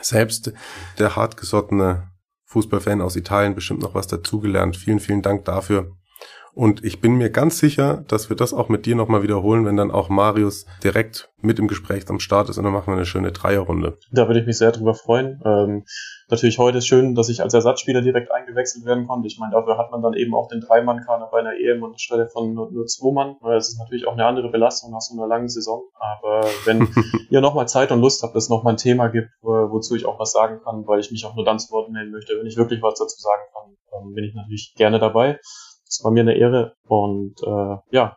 selbst 0.00 0.52
der 1.00 1.16
hartgesottene 1.16 2.12
Fußballfan 2.46 3.00
aus 3.00 3.16
Italien 3.16 3.56
bestimmt 3.56 3.82
noch 3.82 3.94
was 3.94 4.06
dazugelernt. 4.06 4.76
Vielen, 4.76 5.00
vielen 5.00 5.22
Dank 5.22 5.44
dafür. 5.46 5.96
Und 6.54 6.84
ich 6.84 7.00
bin 7.00 7.14
mir 7.14 7.30
ganz 7.30 7.58
sicher, 7.58 8.04
dass 8.08 8.28
wir 8.28 8.36
das 8.36 8.52
auch 8.52 8.68
mit 8.68 8.84
dir 8.84 8.94
nochmal 8.94 9.22
wiederholen, 9.22 9.64
wenn 9.64 9.76
dann 9.76 9.90
auch 9.90 10.10
Marius 10.10 10.66
direkt 10.84 11.30
mit 11.40 11.58
im 11.58 11.66
Gespräch 11.66 12.08
am 12.08 12.20
Start 12.20 12.50
ist 12.50 12.58
und 12.58 12.64
dann 12.64 12.72
machen 12.72 12.88
wir 12.88 12.96
eine 12.96 13.06
schöne 13.06 13.32
Dreierrunde. 13.32 13.98
Da 14.12 14.28
würde 14.28 14.40
ich 14.40 14.46
mich 14.46 14.58
sehr 14.58 14.70
drüber 14.70 14.94
freuen. 14.94 15.40
Ähm, 15.44 15.84
natürlich 16.28 16.58
heute 16.58 16.78
ist 16.78 16.86
schön, 16.86 17.14
dass 17.14 17.30
ich 17.30 17.42
als 17.42 17.54
Ersatzspieler 17.54 18.02
direkt 18.02 18.30
eingewechselt 18.30 18.84
werden 18.84 19.06
konnte. 19.06 19.28
Ich 19.28 19.38
meine, 19.38 19.52
dafür 19.52 19.78
hat 19.78 19.90
man 19.90 20.02
dann 20.02 20.12
eben 20.12 20.34
auch 20.34 20.48
den 20.48 20.60
Dreimann-Kader 20.60 21.30
bei 21.32 21.40
einer 21.40 21.54
EM 21.54 21.82
anstelle 21.84 22.28
von 22.28 22.52
nur, 22.52 22.70
nur 22.70 22.86
zwei 22.86 23.12
Mann. 23.12 23.36
Das 23.42 23.68
ist 23.68 23.78
natürlich 23.78 24.06
auch 24.06 24.12
eine 24.12 24.26
andere 24.26 24.50
Belastung 24.50 24.92
nach 24.92 25.00
so 25.00 25.18
einer 25.18 25.26
langen 25.26 25.48
Saison. 25.48 25.82
Aber 25.98 26.46
wenn 26.66 26.86
ihr 27.30 27.40
nochmal 27.40 27.66
Zeit 27.66 27.90
und 27.92 28.00
Lust 28.00 28.22
habt, 28.22 28.36
dass 28.36 28.44
es 28.44 28.50
nochmal 28.50 28.74
ein 28.74 28.78
Thema 28.78 29.08
gibt, 29.08 29.30
wozu 29.40 29.96
ich 29.96 30.04
auch 30.04 30.18
was 30.20 30.32
sagen 30.32 30.60
kann, 30.62 30.86
weil 30.86 31.00
ich 31.00 31.10
mich 31.10 31.24
auch 31.24 31.34
nur 31.34 31.46
dann 31.46 31.58
zu 31.58 31.72
Wort 31.72 31.90
melden 31.90 32.12
möchte, 32.12 32.38
wenn 32.38 32.46
ich 32.46 32.58
wirklich 32.58 32.82
was 32.82 32.98
dazu 32.98 33.18
sagen 33.18 33.42
kann, 33.54 33.76
dann 33.90 34.14
bin 34.14 34.24
ich 34.24 34.34
natürlich 34.34 34.74
gerne 34.76 34.98
dabei. 34.98 35.38
Es 35.92 36.02
war 36.04 36.10
mir 36.10 36.20
eine 36.20 36.36
Ehre 36.36 36.74
und 36.88 37.34
äh, 37.42 37.76
ja, 37.90 38.16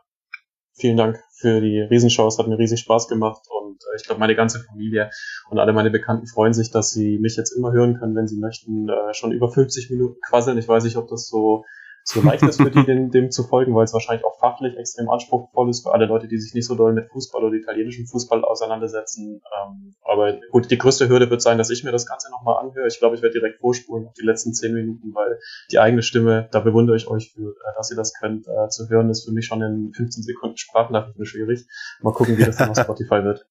vielen 0.75 0.95
Dank 0.95 1.19
für 1.37 1.59
die 1.59 1.81
Riesenshow. 1.81 2.25
Es 2.27 2.39
hat 2.39 2.47
mir 2.47 2.57
riesig 2.57 2.79
Spaß 2.79 3.09
gemacht 3.09 3.41
und 3.49 3.75
äh, 3.75 3.95
ich 3.97 4.05
glaube, 4.05 4.19
meine 4.19 4.35
ganze 4.35 4.59
Familie 4.63 5.09
und 5.49 5.59
alle 5.59 5.73
meine 5.73 5.91
Bekannten 5.91 6.25
freuen 6.25 6.53
sich, 6.53 6.71
dass 6.71 6.91
sie 6.91 7.19
mich 7.19 7.35
jetzt 7.35 7.51
immer 7.51 7.73
hören 7.73 7.99
können, 7.99 8.15
wenn 8.15 8.27
sie 8.27 8.39
möchten. 8.39 8.87
Äh, 8.87 9.13
schon 9.13 9.33
über 9.33 9.49
50 9.49 9.89
Minuten 9.89 10.17
quasseln. 10.25 10.57
Ich 10.57 10.67
weiß 10.69 10.85
nicht, 10.85 10.95
ob 10.95 11.09
das 11.09 11.27
so 11.27 11.65
so 12.07 12.21
leicht 12.21 12.43
ist 12.43 12.61
für 12.61 12.69
die, 12.69 12.85
dem, 12.85 13.09
dem 13.09 13.31
zu 13.31 13.43
folgen, 13.43 13.73
weil 13.73 13.85
es 13.85 13.93
wahrscheinlich 13.93 14.23
auch 14.23 14.37
fachlich 14.39 14.77
extrem 14.77 15.09
anspruchsvoll 15.09 15.71
ist 15.71 15.81
für 15.81 15.91
alle 15.91 16.05
Leute, 16.05 16.27
die 16.27 16.37
sich 16.37 16.53
nicht 16.53 16.67
so 16.67 16.75
doll 16.75 16.93
mit 16.93 17.09
Fußball 17.09 17.43
oder 17.43 17.55
italienischem 17.55 18.05
Fußball 18.05 18.43
auseinandersetzen. 18.43 19.41
Ähm, 19.41 19.95
aber 20.03 20.39
gut, 20.51 20.69
die 20.69 20.77
größte 20.77 21.09
Hürde 21.09 21.31
wird 21.31 21.41
sein, 21.41 21.57
dass 21.57 21.71
ich 21.71 21.83
mir 21.83 21.91
das 21.91 22.05
Ganze 22.05 22.29
nochmal 22.29 22.63
anhöre. 22.63 22.85
Ich 22.85 22.99
glaube, 22.99 23.15
ich 23.15 23.23
werde 23.23 23.33
direkt 23.33 23.59
vorspulen 23.59 24.05
auf 24.05 24.13
die 24.13 24.23
letzten 24.23 24.53
zehn 24.53 24.75
Minuten, 24.75 25.15
weil 25.15 25.39
die 25.71 25.79
eigene 25.79 26.03
Stimme, 26.03 26.47
da 26.51 26.59
bewundere 26.59 26.95
ich 26.95 27.07
euch 27.07 27.33
für, 27.33 27.49
äh, 27.49 27.75
dass 27.75 27.89
ihr 27.89 27.97
das 27.97 28.13
könnt, 28.13 28.47
äh, 28.47 28.69
zu 28.69 28.87
hören, 28.87 29.09
ist 29.09 29.25
für 29.25 29.31
mich 29.31 29.47
schon 29.47 29.63
in 29.63 29.91
15 29.91 30.21
Sekunden 30.21 30.57
Sprachnachrichten 30.57 31.25
schwierig. 31.25 31.65
Mal 32.01 32.13
gucken, 32.13 32.37
wie 32.37 32.45
das 32.45 32.57
dann 32.57 32.69
auf 32.69 32.77
Spotify 32.79 33.23
wird. 33.23 33.47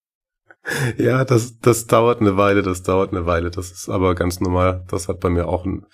Ja, 0.97 1.25
das, 1.25 1.59
das 1.59 1.87
dauert 1.87 2.21
eine 2.21 2.39
Weile, 2.39 2.63
das 2.63 2.83
dauert 2.83 3.13
eine 3.13 3.27
Weile. 3.27 3.51
Das 3.51 3.71
ist 3.71 3.89
aber 3.89 4.15
ganz 4.15 4.41
normal. 4.41 4.85
Das 4.89 5.09
hat 5.09 5.21
bei 5.21 5.29
mir 5.29 5.47
auch 5.47 5.67
ein, 5.67 5.87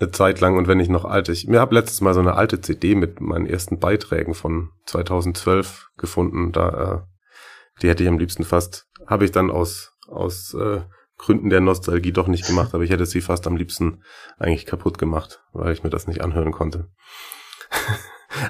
eine 0.00 0.10
Zeit 0.10 0.40
lang. 0.40 0.56
Und 0.56 0.68
wenn 0.68 0.80
ich 0.80 0.88
noch 0.88 1.04
alte, 1.04 1.32
ich 1.32 1.46
mir 1.46 1.60
habe 1.60 1.74
letztes 1.74 2.00
Mal 2.00 2.14
so 2.14 2.20
eine 2.20 2.34
alte 2.34 2.60
CD 2.60 2.94
mit 2.94 3.20
meinen 3.20 3.46
ersten 3.46 3.78
Beiträgen 3.78 4.34
von 4.34 4.70
2012 4.86 5.90
gefunden. 5.98 6.52
Da, 6.52 7.04
äh, 7.04 7.82
die 7.82 7.88
hätte 7.90 8.02
ich 8.02 8.08
am 8.08 8.18
liebsten 8.18 8.44
fast, 8.44 8.86
habe 9.06 9.26
ich 9.26 9.32
dann 9.32 9.50
aus 9.50 9.96
aus 10.08 10.54
äh, 10.54 10.80
Gründen 11.18 11.50
der 11.50 11.60
Nostalgie 11.60 12.12
doch 12.12 12.26
nicht 12.26 12.46
gemacht, 12.46 12.74
aber 12.74 12.84
ich 12.84 12.90
hätte 12.90 13.06
sie 13.06 13.20
fast 13.20 13.46
am 13.46 13.56
liebsten 13.56 14.02
eigentlich 14.38 14.66
kaputt 14.66 14.98
gemacht, 14.98 15.42
weil 15.52 15.72
ich 15.72 15.82
mir 15.82 15.90
das 15.90 16.06
nicht 16.06 16.20
anhören 16.20 16.52
konnte. 16.52 16.90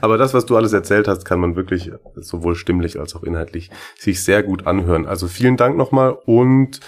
Aber 0.01 0.19
das, 0.19 0.35
was 0.35 0.47
du 0.47 0.57
alles 0.57 0.73
erzählt 0.73 1.09
hast, 1.09 1.25
kann 1.25 1.41
man 1.41 1.57
wirklich 1.57 1.91
sowohl 2.15 2.55
stimmlich 2.55 2.99
als 2.99 3.15
auch 3.15 3.23
inhaltlich 3.23 3.71
sich 3.99 4.23
sehr 4.23 4.43
gut 4.43 4.67
anhören. 4.67 5.07
Also 5.07 5.29
vielen 5.29 5.57
Dank 5.57 5.77
nochmal 5.77 6.17
und 6.25 6.81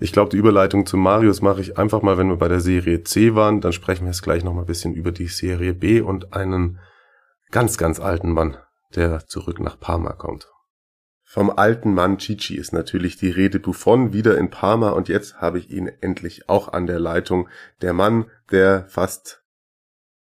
ich 0.00 0.12
glaube, 0.12 0.30
die 0.30 0.36
Überleitung 0.36 0.86
zu 0.86 0.96
Marius 0.96 1.42
mache 1.42 1.60
ich 1.60 1.76
einfach 1.76 2.02
mal, 2.02 2.18
wenn 2.18 2.28
wir 2.28 2.36
bei 2.36 2.48
der 2.48 2.60
Serie 2.60 3.02
C 3.02 3.34
waren. 3.34 3.60
Dann 3.60 3.72
sprechen 3.72 4.04
wir 4.04 4.12
jetzt 4.12 4.22
gleich 4.22 4.44
nochmal 4.44 4.62
ein 4.62 4.68
bisschen 4.68 4.94
über 4.94 5.10
die 5.10 5.26
Serie 5.26 5.74
B 5.74 6.00
und 6.00 6.32
einen 6.32 6.78
ganz, 7.50 7.78
ganz 7.78 7.98
alten 7.98 8.32
Mann, 8.32 8.56
der 8.94 9.26
zurück 9.26 9.58
nach 9.58 9.78
Parma 9.80 10.12
kommt. 10.12 10.48
Vom 11.24 11.50
alten 11.50 11.92
Mann 11.92 12.16
Chichi 12.16 12.56
ist 12.56 12.72
natürlich 12.72 13.16
die 13.16 13.30
Rede 13.30 13.60
Buffon 13.60 14.14
wieder 14.14 14.38
in 14.38 14.48
Parma 14.48 14.90
und 14.90 15.08
jetzt 15.08 15.42
habe 15.42 15.58
ich 15.58 15.68
ihn 15.68 15.88
endlich 16.00 16.48
auch 16.48 16.72
an 16.72 16.86
der 16.86 17.00
Leitung. 17.00 17.48
Der 17.82 17.92
Mann, 17.92 18.30
der 18.50 18.86
fast 18.88 19.42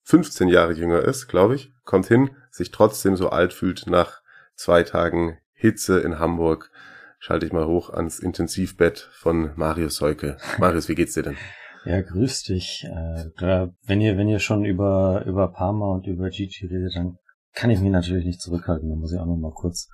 15 0.02 0.48
Jahre 0.48 0.72
jünger 0.72 1.02
ist, 1.02 1.28
glaube 1.28 1.54
ich, 1.54 1.72
kommt 1.90 2.06
hin, 2.06 2.30
sich 2.52 2.70
trotzdem 2.70 3.16
so 3.16 3.30
alt 3.30 3.52
fühlt 3.52 3.88
nach 3.88 4.22
zwei 4.54 4.84
Tagen 4.84 5.38
Hitze 5.52 5.98
in 5.98 6.20
Hamburg. 6.20 6.70
Schalte 7.18 7.44
ich 7.44 7.52
mal 7.52 7.66
hoch 7.66 7.90
ans 7.90 8.20
Intensivbett 8.20 9.10
von 9.12 9.50
Marius 9.56 9.96
Seuke. 9.96 10.36
Marius, 10.58 10.88
wie 10.88 10.94
geht's 10.94 11.14
dir 11.14 11.24
denn? 11.24 11.36
Ja, 11.86 12.02
grüß 12.02 12.42
dich. 12.42 12.84
Äh, 12.84 13.68
wenn 13.86 14.02
ihr, 14.02 14.18
wenn 14.18 14.28
ihr 14.28 14.38
schon 14.38 14.66
über, 14.66 15.24
über 15.26 15.50
Parma 15.50 15.94
und 15.94 16.06
über 16.06 16.28
Gigi 16.28 16.66
redet, 16.66 16.94
dann 16.94 17.16
kann 17.54 17.70
ich 17.70 17.80
mich 17.80 17.90
natürlich 17.90 18.26
nicht 18.26 18.42
zurückhalten. 18.42 18.90
Da 18.90 18.96
muss 18.96 19.14
ich 19.14 19.18
auch 19.18 19.24
noch 19.24 19.38
mal 19.38 19.54
kurz 19.54 19.88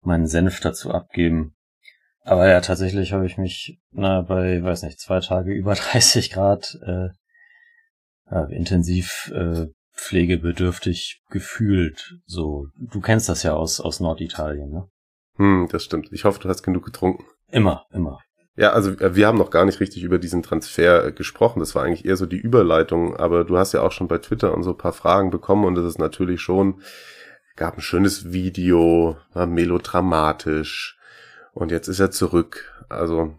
meinen 0.00 0.26
Senf 0.26 0.58
dazu 0.58 0.90
abgeben. 0.90 1.54
Aber 2.22 2.48
ja, 2.48 2.60
tatsächlich 2.60 3.12
habe 3.12 3.24
ich 3.24 3.38
mich 3.38 3.80
na, 3.92 4.22
bei, 4.22 4.64
weiß 4.64 4.82
nicht, 4.82 4.98
zwei 4.98 5.20
Tage 5.20 5.52
über 5.52 5.74
30 5.76 6.32
Grad 6.32 6.76
äh, 6.84 7.10
intensiv 8.52 9.30
äh, 9.32 9.68
pflegebedürftig 10.02 11.22
gefühlt. 11.30 12.18
So, 12.26 12.68
du 12.76 13.00
kennst 13.00 13.28
das 13.28 13.42
ja 13.42 13.54
aus 13.54 13.80
aus 13.80 14.00
Norditalien, 14.00 14.70
ne? 14.70 14.88
Hm, 15.36 15.68
das 15.70 15.84
stimmt. 15.84 16.08
Ich 16.12 16.24
hoffe, 16.24 16.40
du 16.40 16.48
hast 16.48 16.62
genug 16.62 16.84
getrunken. 16.84 17.24
Immer, 17.50 17.86
immer. 17.92 18.18
Ja, 18.54 18.72
also 18.72 18.90
äh, 18.98 19.16
wir 19.16 19.26
haben 19.26 19.38
noch 19.38 19.50
gar 19.50 19.64
nicht 19.64 19.80
richtig 19.80 20.02
über 20.02 20.18
diesen 20.18 20.42
Transfer 20.42 21.06
äh, 21.06 21.12
gesprochen. 21.12 21.60
Das 21.60 21.74
war 21.74 21.84
eigentlich 21.84 22.04
eher 22.04 22.16
so 22.16 22.26
die 22.26 22.36
Überleitung. 22.36 23.16
Aber 23.16 23.44
du 23.44 23.56
hast 23.56 23.72
ja 23.72 23.80
auch 23.80 23.92
schon 23.92 24.08
bei 24.08 24.18
Twitter 24.18 24.54
und 24.54 24.62
so 24.62 24.70
ein 24.70 24.78
paar 24.78 24.92
Fragen 24.92 25.30
bekommen 25.30 25.64
und 25.64 25.74
das 25.74 25.86
ist 25.86 25.98
natürlich 25.98 26.42
schon 26.42 26.82
gab 27.56 27.76
ein 27.76 27.82
schönes 27.82 28.32
Video, 28.32 29.16
war 29.32 29.46
melodramatisch 29.46 30.98
und 31.52 31.70
jetzt 31.70 31.88
ist 31.88 32.00
er 32.00 32.10
zurück. 32.10 32.84
Also 32.88 33.34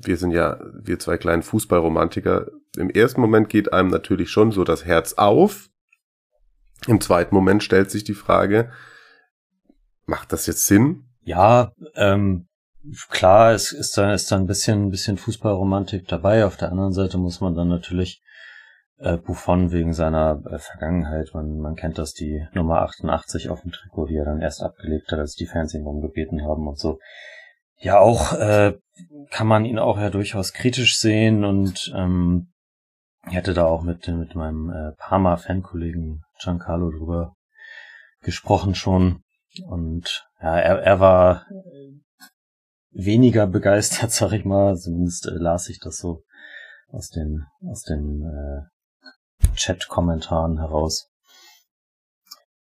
wir 0.00 0.16
sind 0.16 0.32
ja, 0.32 0.58
wir 0.74 0.98
zwei 0.98 1.16
kleinen 1.16 1.42
Fußballromantiker. 1.42 2.48
Im 2.76 2.90
ersten 2.90 3.20
Moment 3.20 3.48
geht 3.48 3.72
einem 3.72 3.90
natürlich 3.90 4.30
schon 4.30 4.52
so 4.52 4.64
das 4.64 4.84
Herz 4.84 5.14
auf. 5.14 5.68
Im 6.86 7.00
zweiten 7.00 7.34
Moment 7.34 7.62
stellt 7.62 7.90
sich 7.90 8.04
die 8.04 8.14
Frage, 8.14 8.70
macht 10.06 10.32
das 10.32 10.46
jetzt 10.46 10.66
Sinn? 10.66 11.04
Ja, 11.22 11.72
ähm, 11.94 12.48
klar, 13.08 13.52
es 13.52 13.72
ist 13.72 13.96
da, 13.96 14.12
ist 14.12 14.32
da 14.32 14.36
ein 14.36 14.46
bisschen, 14.46 14.86
ein 14.86 14.90
bisschen 14.90 15.16
Fußballromantik 15.16 16.08
dabei. 16.08 16.44
Auf 16.44 16.56
der 16.56 16.70
anderen 16.70 16.92
Seite 16.92 17.18
muss 17.18 17.40
man 17.40 17.54
dann 17.54 17.68
natürlich 17.68 18.22
äh, 18.98 19.16
Buffon 19.16 19.72
wegen 19.72 19.92
seiner 19.92 20.42
äh, 20.50 20.58
Vergangenheit, 20.58 21.30
man, 21.34 21.58
man 21.58 21.74
kennt 21.74 21.98
das, 21.98 22.12
die 22.14 22.46
Nummer 22.54 22.82
88 22.82 23.48
auf 23.48 23.62
dem 23.62 23.72
Trikot, 23.72 24.06
die 24.06 24.16
er 24.16 24.24
dann 24.24 24.40
erst 24.40 24.62
abgelegt 24.62 25.10
hat, 25.10 25.18
als 25.18 25.34
die 25.34 25.46
Fans 25.46 25.74
ihn 25.74 25.82
rumgebeten 25.82 26.42
haben 26.42 26.66
und 26.68 26.78
so. 26.78 26.98
Ja, 27.78 27.98
auch 27.98 28.32
äh, 28.34 28.74
kann 29.30 29.48
man 29.48 29.64
ihn 29.64 29.80
auch 29.80 29.98
ja 29.98 30.10
durchaus 30.10 30.52
kritisch 30.52 30.98
sehen 30.98 31.44
und 31.44 31.92
ähm, 31.96 32.51
ich 33.28 33.36
hatte 33.36 33.54
da 33.54 33.66
auch 33.66 33.82
mit, 33.82 34.06
mit 34.08 34.34
meinem 34.34 34.70
äh, 34.70 34.92
Parma-Fankollegen 34.98 36.24
Giancarlo 36.42 36.90
drüber 36.90 37.36
gesprochen 38.20 38.74
schon. 38.74 39.22
Und 39.64 40.26
ja, 40.40 40.58
er, 40.58 40.82
er 40.82 41.00
war 41.00 41.46
weniger 42.90 43.46
begeistert, 43.46 44.10
sag 44.12 44.32
ich 44.32 44.44
mal. 44.44 44.76
Zumindest 44.76 45.26
äh, 45.26 45.34
las 45.34 45.68
ich 45.68 45.78
das 45.80 45.98
so 45.98 46.24
aus 46.88 47.10
den, 47.10 47.46
aus 47.68 47.82
den 47.82 48.22
äh, 48.22 49.46
Chat-Kommentaren 49.54 50.58
heraus. 50.58 51.08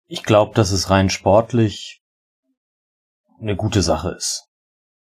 Ich 0.07 0.23
glaube, 0.23 0.53
dass 0.53 0.71
es 0.71 0.89
rein 0.89 1.09
sportlich 1.09 2.01
eine 3.39 3.55
gute 3.55 3.81
Sache 3.81 4.11
ist. 4.11 4.47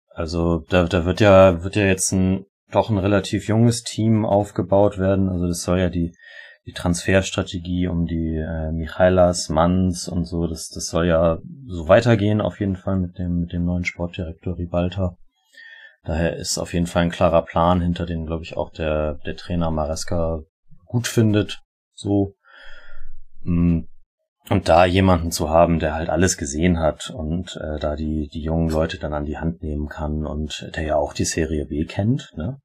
Also 0.09 0.65
da, 0.69 0.85
da 0.85 1.05
wird 1.05 1.21
ja, 1.21 1.63
wird 1.63 1.77
ja 1.77 1.85
jetzt 1.85 2.13
ein 2.13 2.47
doch 2.71 2.91
ein 2.91 2.99
relativ 2.99 3.49
junges 3.49 3.83
Team 3.83 4.25
aufgebaut 4.25 4.99
werden. 4.99 5.29
Also 5.29 5.47
das 5.47 5.63
soll 5.63 5.79
ja 5.79 5.89
die, 5.89 6.15
die 6.67 6.73
Transferstrategie 6.73 7.89
um 7.89 8.07
die 8.07 8.37
äh, 8.37 8.73
Michailas, 8.73 9.49
Manns 9.49 10.09
und 10.09 10.27
so, 10.27 10.47
das, 10.47 10.69
das 10.69 10.89
soll 10.89 11.07
ja 11.07 11.39
so 11.67 11.89
weitergehen 11.89 12.41
auf 12.41 12.61
jeden 12.61 12.77
Fall 12.77 12.99
mit 12.99 13.19
dem, 13.19 13.41
mit 13.41 13.53
dem 13.53 13.65
neuen 13.65 13.85
Sportdirektor 13.85 14.59
Ribalta. 14.59 15.17
Daher 16.05 16.37
ist 16.37 16.59
auf 16.59 16.75
jeden 16.75 16.87
Fall 16.87 17.05
ein 17.05 17.11
klarer 17.11 17.43
Plan, 17.43 17.81
hinter 17.81 18.07
dem, 18.07 18.27
glaube 18.27 18.43
ich, 18.43 18.57
auch 18.57 18.71
der, 18.71 19.15
der 19.27 19.37
Trainer 19.37 19.71
Maresca 19.71 20.41
gut 20.87 21.07
findet. 21.07 21.61
So. 21.95 22.35
Und 24.51 24.69
da 24.69 24.85
jemanden 24.85 25.31
zu 25.31 25.51
haben, 25.51 25.79
der 25.79 25.95
halt 25.95 26.09
alles 26.09 26.37
gesehen 26.39 26.79
hat 26.79 27.11
und 27.11 27.57
äh, 27.57 27.79
da 27.79 27.97
die, 27.97 28.29
die 28.29 28.41
jungen 28.41 28.71
Leute 28.71 28.99
dann 28.99 29.13
an 29.13 29.25
die 29.27 29.39
Hand 29.39 29.63
nehmen 29.63 29.89
kann 29.89 30.27
und 30.27 30.71
der 30.75 30.85
ja 30.85 30.97
auch 30.97 31.13
die 31.13 31.25
Serie 31.27 31.67
B 31.67 31.85
kennt, 31.85 32.33
ne? 32.37 32.61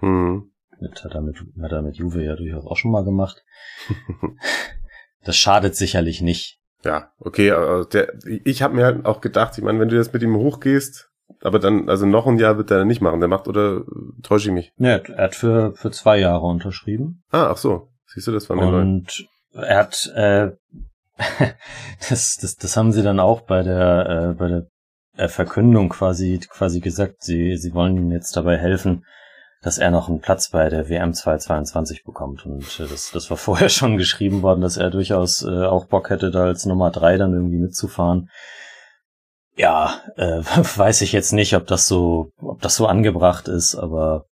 Hm. 0.00 0.50
Mit, 0.80 1.04
hat, 1.04 1.14
er 1.14 1.20
mit, 1.20 1.36
hat 1.62 1.72
er 1.72 1.82
mit 1.82 1.96
Juve 1.96 2.24
ja 2.24 2.34
durchaus 2.36 2.66
auch 2.66 2.76
schon 2.76 2.90
mal 2.90 3.04
gemacht. 3.04 3.44
das 5.24 5.36
schadet 5.36 5.76
sicherlich 5.76 6.22
nicht. 6.22 6.58
Ja, 6.84 7.12
okay, 7.18 7.50
also 7.50 7.88
der, 7.88 8.14
ich 8.24 8.62
habe 8.62 8.74
mir 8.74 8.86
halt 8.86 9.04
auch 9.04 9.20
gedacht, 9.20 9.58
ich 9.58 9.64
meine, 9.64 9.78
wenn 9.78 9.90
du 9.90 9.96
jetzt 9.96 10.14
mit 10.14 10.22
ihm 10.22 10.36
hochgehst, 10.36 11.10
aber 11.42 11.58
dann, 11.58 11.88
also 11.88 12.06
noch 12.06 12.26
ein 12.26 12.38
Jahr 12.38 12.56
wird 12.56 12.70
er 12.70 12.84
nicht 12.84 13.02
machen, 13.02 13.20
der 13.20 13.28
macht, 13.28 13.46
oder 13.46 13.82
täusche 14.22 14.48
ich 14.48 14.54
mich? 14.54 14.72
Ne, 14.76 15.02
er 15.06 15.24
hat 15.24 15.34
für, 15.34 15.74
für 15.74 15.90
zwei 15.90 16.18
Jahre 16.18 16.46
unterschrieben. 16.46 17.22
Ah, 17.30 17.48
ach 17.50 17.58
so. 17.58 17.88
Siehst 18.06 18.26
du, 18.26 18.32
das 18.32 18.48
war 18.48 18.56
mir 18.56 18.66
Und 18.66 19.26
neu. 19.52 19.62
er 19.62 19.78
hat, 19.78 20.10
äh, 20.14 20.50
das, 22.08 22.36
das, 22.36 22.56
das 22.56 22.76
haben 22.76 22.92
sie 22.92 23.02
dann 23.02 23.20
auch 23.20 23.42
bei 23.42 23.62
der, 23.62 24.30
äh, 24.30 24.34
bei 24.34 24.48
der 24.48 24.66
äh, 25.16 25.28
Verkündung 25.28 25.88
quasi, 25.88 26.40
quasi 26.48 26.80
gesagt, 26.80 27.22
sie, 27.22 27.56
sie 27.56 27.74
wollen 27.74 27.96
ihm 27.96 28.10
jetzt 28.10 28.36
dabei 28.36 28.56
helfen, 28.56 29.04
dass 29.62 29.78
er 29.78 29.90
noch 29.90 30.08
einen 30.08 30.20
Platz 30.20 30.50
bei 30.50 30.68
der 30.68 30.88
WM 30.88 31.12
2022 31.12 32.04
bekommt. 32.04 32.46
Und 32.46 32.80
äh, 32.80 32.86
das, 32.88 33.10
das 33.12 33.30
war 33.30 33.36
vorher 33.36 33.68
schon 33.68 33.96
geschrieben 33.96 34.42
worden, 34.42 34.60
dass 34.60 34.76
er 34.76 34.90
durchaus 34.90 35.42
äh, 35.42 35.64
auch 35.64 35.86
Bock 35.86 36.10
hätte, 36.10 36.30
da 36.30 36.44
als 36.44 36.66
Nummer 36.66 36.90
drei 36.90 37.16
dann 37.16 37.34
irgendwie 37.34 37.58
mitzufahren. 37.58 38.30
Ja, 39.56 40.00
äh, 40.16 40.40
weiß 40.42 41.02
ich 41.02 41.12
jetzt 41.12 41.32
nicht, 41.32 41.54
ob 41.54 41.66
das 41.66 41.86
so, 41.86 42.30
ob 42.38 42.60
das 42.62 42.76
so 42.76 42.86
angebracht 42.86 43.48
ist, 43.48 43.74
aber 43.74 44.24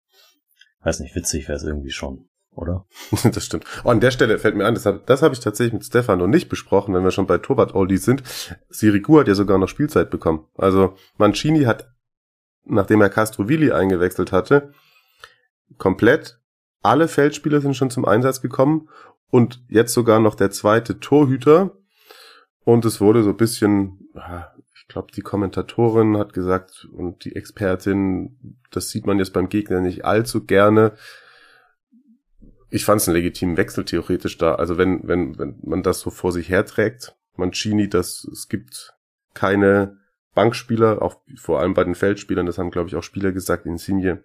weiß 0.82 1.00
nicht, 1.00 1.16
witzig 1.16 1.48
wäre 1.48 1.56
es 1.56 1.64
irgendwie 1.64 1.90
schon 1.90 2.28
oder? 2.56 2.86
das 3.22 3.44
stimmt. 3.44 3.64
Oh, 3.84 3.90
an 3.90 4.00
der 4.00 4.10
Stelle 4.10 4.38
fällt 4.38 4.56
mir 4.56 4.66
ein, 4.66 4.74
das 4.74 4.86
habe 4.86 5.02
hab 5.06 5.32
ich 5.32 5.40
tatsächlich 5.40 5.74
mit 5.74 5.84
Stefan 5.84 6.18
noch 6.18 6.26
nicht 6.26 6.48
besprochen, 6.48 6.94
wenn 6.94 7.04
wir 7.04 7.10
schon 7.10 7.26
bei 7.26 7.38
Torwart 7.38 7.74
Oldies 7.74 8.04
sind. 8.04 8.22
Sirigu 8.68 9.20
hat 9.20 9.28
ja 9.28 9.34
sogar 9.34 9.58
noch 9.58 9.68
Spielzeit 9.68 10.10
bekommen. 10.10 10.44
Also 10.56 10.94
Mancini 11.18 11.64
hat, 11.64 11.90
nachdem 12.64 13.00
er 13.00 13.10
Castrovilli 13.10 13.72
eingewechselt 13.72 14.32
hatte, 14.32 14.72
komplett 15.78 16.40
alle 16.82 17.08
Feldspieler 17.08 17.60
sind 17.60 17.76
schon 17.76 17.90
zum 17.90 18.04
Einsatz 18.04 18.40
gekommen 18.40 18.88
und 19.30 19.62
jetzt 19.68 19.92
sogar 19.92 20.20
noch 20.20 20.34
der 20.34 20.50
zweite 20.50 21.00
Torhüter. 21.00 21.72
Und 22.64 22.84
es 22.84 23.00
wurde 23.00 23.22
so 23.22 23.30
ein 23.30 23.36
bisschen, 23.36 24.08
ich 24.74 24.88
glaube, 24.88 25.12
die 25.14 25.22
Kommentatorin 25.22 26.16
hat 26.16 26.32
gesagt 26.32 26.88
und 26.92 27.24
die 27.24 27.34
Expertin, 27.36 28.58
das 28.70 28.90
sieht 28.90 29.06
man 29.06 29.18
jetzt 29.18 29.32
beim 29.32 29.48
Gegner 29.48 29.80
nicht 29.80 30.04
allzu 30.04 30.44
gerne. 30.44 30.92
Ich 32.68 32.84
fand 32.84 33.00
es 33.00 33.08
einen 33.08 33.16
legitimen 33.16 33.56
Wechsel 33.56 33.84
theoretisch 33.84 34.38
da. 34.38 34.56
Also 34.56 34.76
wenn, 34.76 35.06
wenn, 35.06 35.38
wenn 35.38 35.58
man 35.62 35.82
das 35.82 36.00
so 36.00 36.10
vor 36.10 36.32
sich 36.32 36.48
herträgt, 36.48 37.16
Mancini, 37.36 37.88
dass 37.88 38.24
es 38.24 38.48
gibt 38.48 38.94
keine 39.34 39.98
Bankspieler, 40.34 41.00
auch 41.02 41.20
vor 41.36 41.60
allem 41.60 41.74
bei 41.74 41.84
den 41.84 41.94
Feldspielern, 41.94 42.46
das 42.46 42.58
haben, 42.58 42.70
glaube 42.70 42.88
ich, 42.88 42.96
auch 42.96 43.02
Spieler 43.02 43.32
gesagt, 43.32 43.66
Insigne, 43.66 44.24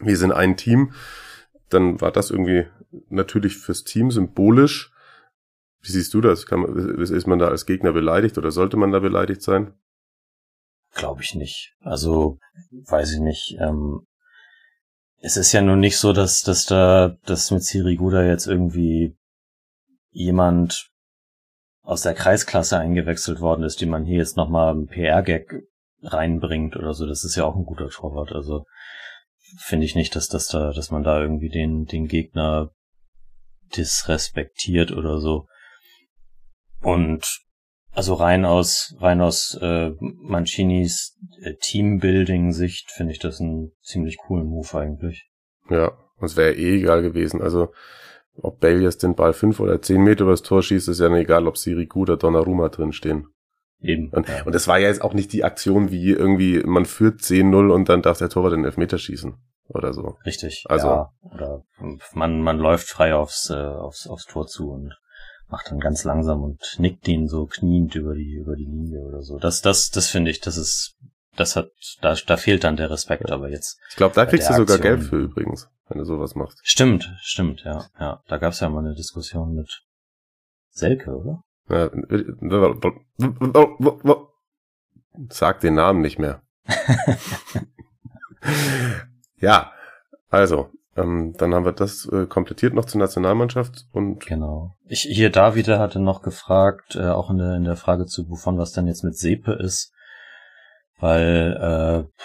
wir 0.00 0.16
sind 0.16 0.32
ein 0.32 0.56
Team, 0.56 0.92
dann 1.68 2.00
war 2.00 2.10
das 2.10 2.30
irgendwie 2.30 2.66
natürlich 3.08 3.56
fürs 3.56 3.84
Team 3.84 4.10
symbolisch. 4.10 4.92
Wie 5.82 5.92
siehst 5.92 6.12
du 6.14 6.20
das? 6.20 6.46
Kann 6.46 6.64
ist 6.98 7.26
man 7.26 7.38
da 7.38 7.48
als 7.48 7.64
Gegner 7.64 7.92
beleidigt 7.92 8.36
oder 8.36 8.50
sollte 8.50 8.76
man 8.76 8.92
da 8.92 8.98
beleidigt 8.98 9.42
sein? 9.42 9.72
Glaube 10.92 11.22
ich 11.22 11.34
nicht. 11.34 11.76
Also, 11.80 12.38
weiß 12.70 13.12
ich 13.14 13.20
nicht. 13.20 13.56
Ähm, 13.60 14.06
es 15.20 15.36
ist 15.36 15.52
ja 15.52 15.60
nun 15.60 15.80
nicht 15.80 15.98
so, 15.98 16.12
dass, 16.12 16.42
dass 16.42 16.64
da, 16.64 17.16
dass 17.26 17.50
mit 17.50 17.62
Siriguda 17.62 18.24
jetzt 18.24 18.46
irgendwie 18.46 19.16
jemand 20.10 20.90
aus 21.82 22.02
der 22.02 22.14
Kreisklasse 22.14 22.78
eingewechselt 22.78 23.40
worden 23.40 23.62
ist, 23.62 23.80
die 23.80 23.86
man 23.86 24.04
hier 24.04 24.18
jetzt 24.18 24.36
nochmal 24.36 24.70
einen 24.70 24.86
PR-Gag 24.86 25.62
reinbringt 26.02 26.76
oder 26.76 26.94
so. 26.94 27.06
Das 27.06 27.24
ist 27.24 27.36
ja 27.36 27.44
auch 27.44 27.56
ein 27.56 27.64
guter 27.64 27.88
Torwart. 27.88 28.32
Also 28.32 28.64
finde 29.58 29.84
ich 29.84 29.94
nicht, 29.94 30.16
dass 30.16 30.28
das 30.28 30.46
da, 30.48 30.72
dass 30.72 30.90
man 30.90 31.02
da 31.02 31.20
irgendwie 31.20 31.50
den, 31.50 31.84
den 31.84 32.06
Gegner 32.06 32.70
disrespektiert 33.76 34.90
oder 34.90 35.18
so. 35.18 35.46
Und 36.80 37.40
also 37.92 38.14
rein 38.14 38.44
aus 38.44 38.94
rein 39.00 39.20
aus 39.20 39.58
äh, 39.60 39.90
Mancinis 40.00 41.18
äh, 41.42 41.54
Teambuilding-Sicht 41.54 42.90
finde 42.90 43.12
ich 43.12 43.18
das 43.18 43.40
einen 43.40 43.72
ziemlich 43.82 44.18
coolen 44.18 44.46
Move 44.46 44.78
eigentlich. 44.78 45.28
Ja, 45.68 45.92
es 46.20 46.36
wäre 46.36 46.54
eh 46.54 46.78
egal 46.78 47.02
gewesen. 47.02 47.42
Also 47.42 47.72
ob 48.36 48.60
Bale 48.60 48.80
jetzt 48.80 49.02
den 49.02 49.14
Ball 49.14 49.32
fünf 49.32 49.60
oder 49.60 49.82
zehn 49.82 50.02
Meter 50.02 50.24
übers 50.24 50.42
Tor 50.42 50.62
schießt, 50.62 50.88
ist 50.88 51.00
ja 51.00 51.08
nicht 51.08 51.22
egal, 51.22 51.46
ob 51.46 51.58
Sirigu 51.58 52.02
oder 52.02 52.16
Donnarumma 52.16 52.68
drinstehen. 52.68 53.28
Eben. 53.80 54.10
Und, 54.10 54.28
ja. 54.28 54.44
und 54.44 54.54
das 54.54 54.68
war 54.68 54.78
ja 54.78 54.88
jetzt 54.88 55.02
auch 55.02 55.14
nicht 55.14 55.32
die 55.32 55.44
Aktion 55.44 55.90
wie 55.90 56.10
irgendwie, 56.10 56.62
man 56.62 56.84
führt 56.84 57.20
10-0 57.20 57.70
und 57.72 57.88
dann 57.88 58.02
darf 58.02 58.18
der 58.18 58.28
Torwart 58.28 58.52
den 58.52 58.64
Elfmeter 58.64 58.98
schießen. 58.98 59.34
Oder 59.68 59.92
so. 59.92 60.16
Richtig. 60.26 60.64
Also. 60.68 60.88
Ja, 60.88 61.10
oder 61.22 61.62
man, 62.12 62.42
man 62.42 62.58
läuft 62.58 62.88
frei 62.88 63.14
aufs, 63.14 63.50
äh, 63.50 63.54
aufs, 63.54 64.06
aufs 64.06 64.26
Tor 64.26 64.46
zu 64.46 64.70
und 64.70 64.94
macht 65.50 65.70
dann 65.70 65.80
ganz 65.80 66.04
langsam 66.04 66.42
und 66.42 66.76
nickt 66.78 67.06
ihn 67.08 67.28
so 67.28 67.46
kniend 67.46 67.94
über 67.94 68.14
die, 68.14 68.34
über 68.34 68.56
die 68.56 68.64
Linie 68.64 69.00
oder 69.00 69.22
so. 69.22 69.38
Das, 69.38 69.62
das, 69.62 69.90
das 69.90 70.08
finde 70.08 70.30
ich, 70.30 70.40
das 70.40 70.56
ist, 70.56 70.96
das 71.36 71.56
hat, 71.56 71.70
da, 72.00 72.14
da 72.26 72.36
fehlt 72.36 72.64
dann 72.64 72.76
der 72.76 72.90
Respekt, 72.90 73.30
aber 73.30 73.50
jetzt. 73.50 73.78
Ich 73.90 73.96
glaube, 73.96 74.14
da 74.14 74.26
kriegst 74.26 74.48
du 74.48 74.54
sogar 74.54 74.76
Aktion, 74.76 74.96
Geld 74.96 75.08
für 75.08 75.16
übrigens, 75.16 75.68
wenn 75.88 75.98
du 75.98 76.04
sowas 76.04 76.34
machst. 76.34 76.58
Stimmt, 76.62 77.12
stimmt, 77.20 77.62
ja, 77.64 77.86
ja. 77.98 78.22
Da 78.28 78.38
gab's 78.38 78.60
ja 78.60 78.68
mal 78.68 78.84
eine 78.84 78.94
Diskussion 78.94 79.54
mit 79.54 79.82
Selke, 80.70 81.10
oder? 81.16 81.42
Ja, 81.68 81.90
sag 85.28 85.60
den 85.60 85.74
Namen 85.74 86.00
nicht 86.00 86.18
mehr. 86.18 86.42
ja, 89.36 89.72
also, 90.28 90.70
ähm, 90.96 91.34
dann 91.38 91.54
haben 91.54 91.64
wir 91.64 91.72
das 91.72 92.08
äh, 92.12 92.26
komplettiert 92.26 92.74
noch 92.74 92.84
zur 92.84 93.00
Nationalmannschaft 93.00 93.86
und 93.92 94.26
genau. 94.26 94.74
Ich 94.86 95.02
hier 95.02 95.30
David 95.30 95.68
hatte 95.68 96.00
noch 96.00 96.22
gefragt, 96.22 96.96
äh, 96.96 97.08
auch 97.08 97.30
in 97.30 97.38
der 97.38 97.54
in 97.54 97.64
der 97.64 97.76
Frage 97.76 98.06
zu 98.06 98.26
Buffon, 98.26 98.58
was 98.58 98.72
denn 98.72 98.86
jetzt 98.86 99.04
mit 99.04 99.16
Sepe 99.16 99.52
ist, 99.52 99.92
weil 100.98 102.06
äh, 102.08 102.24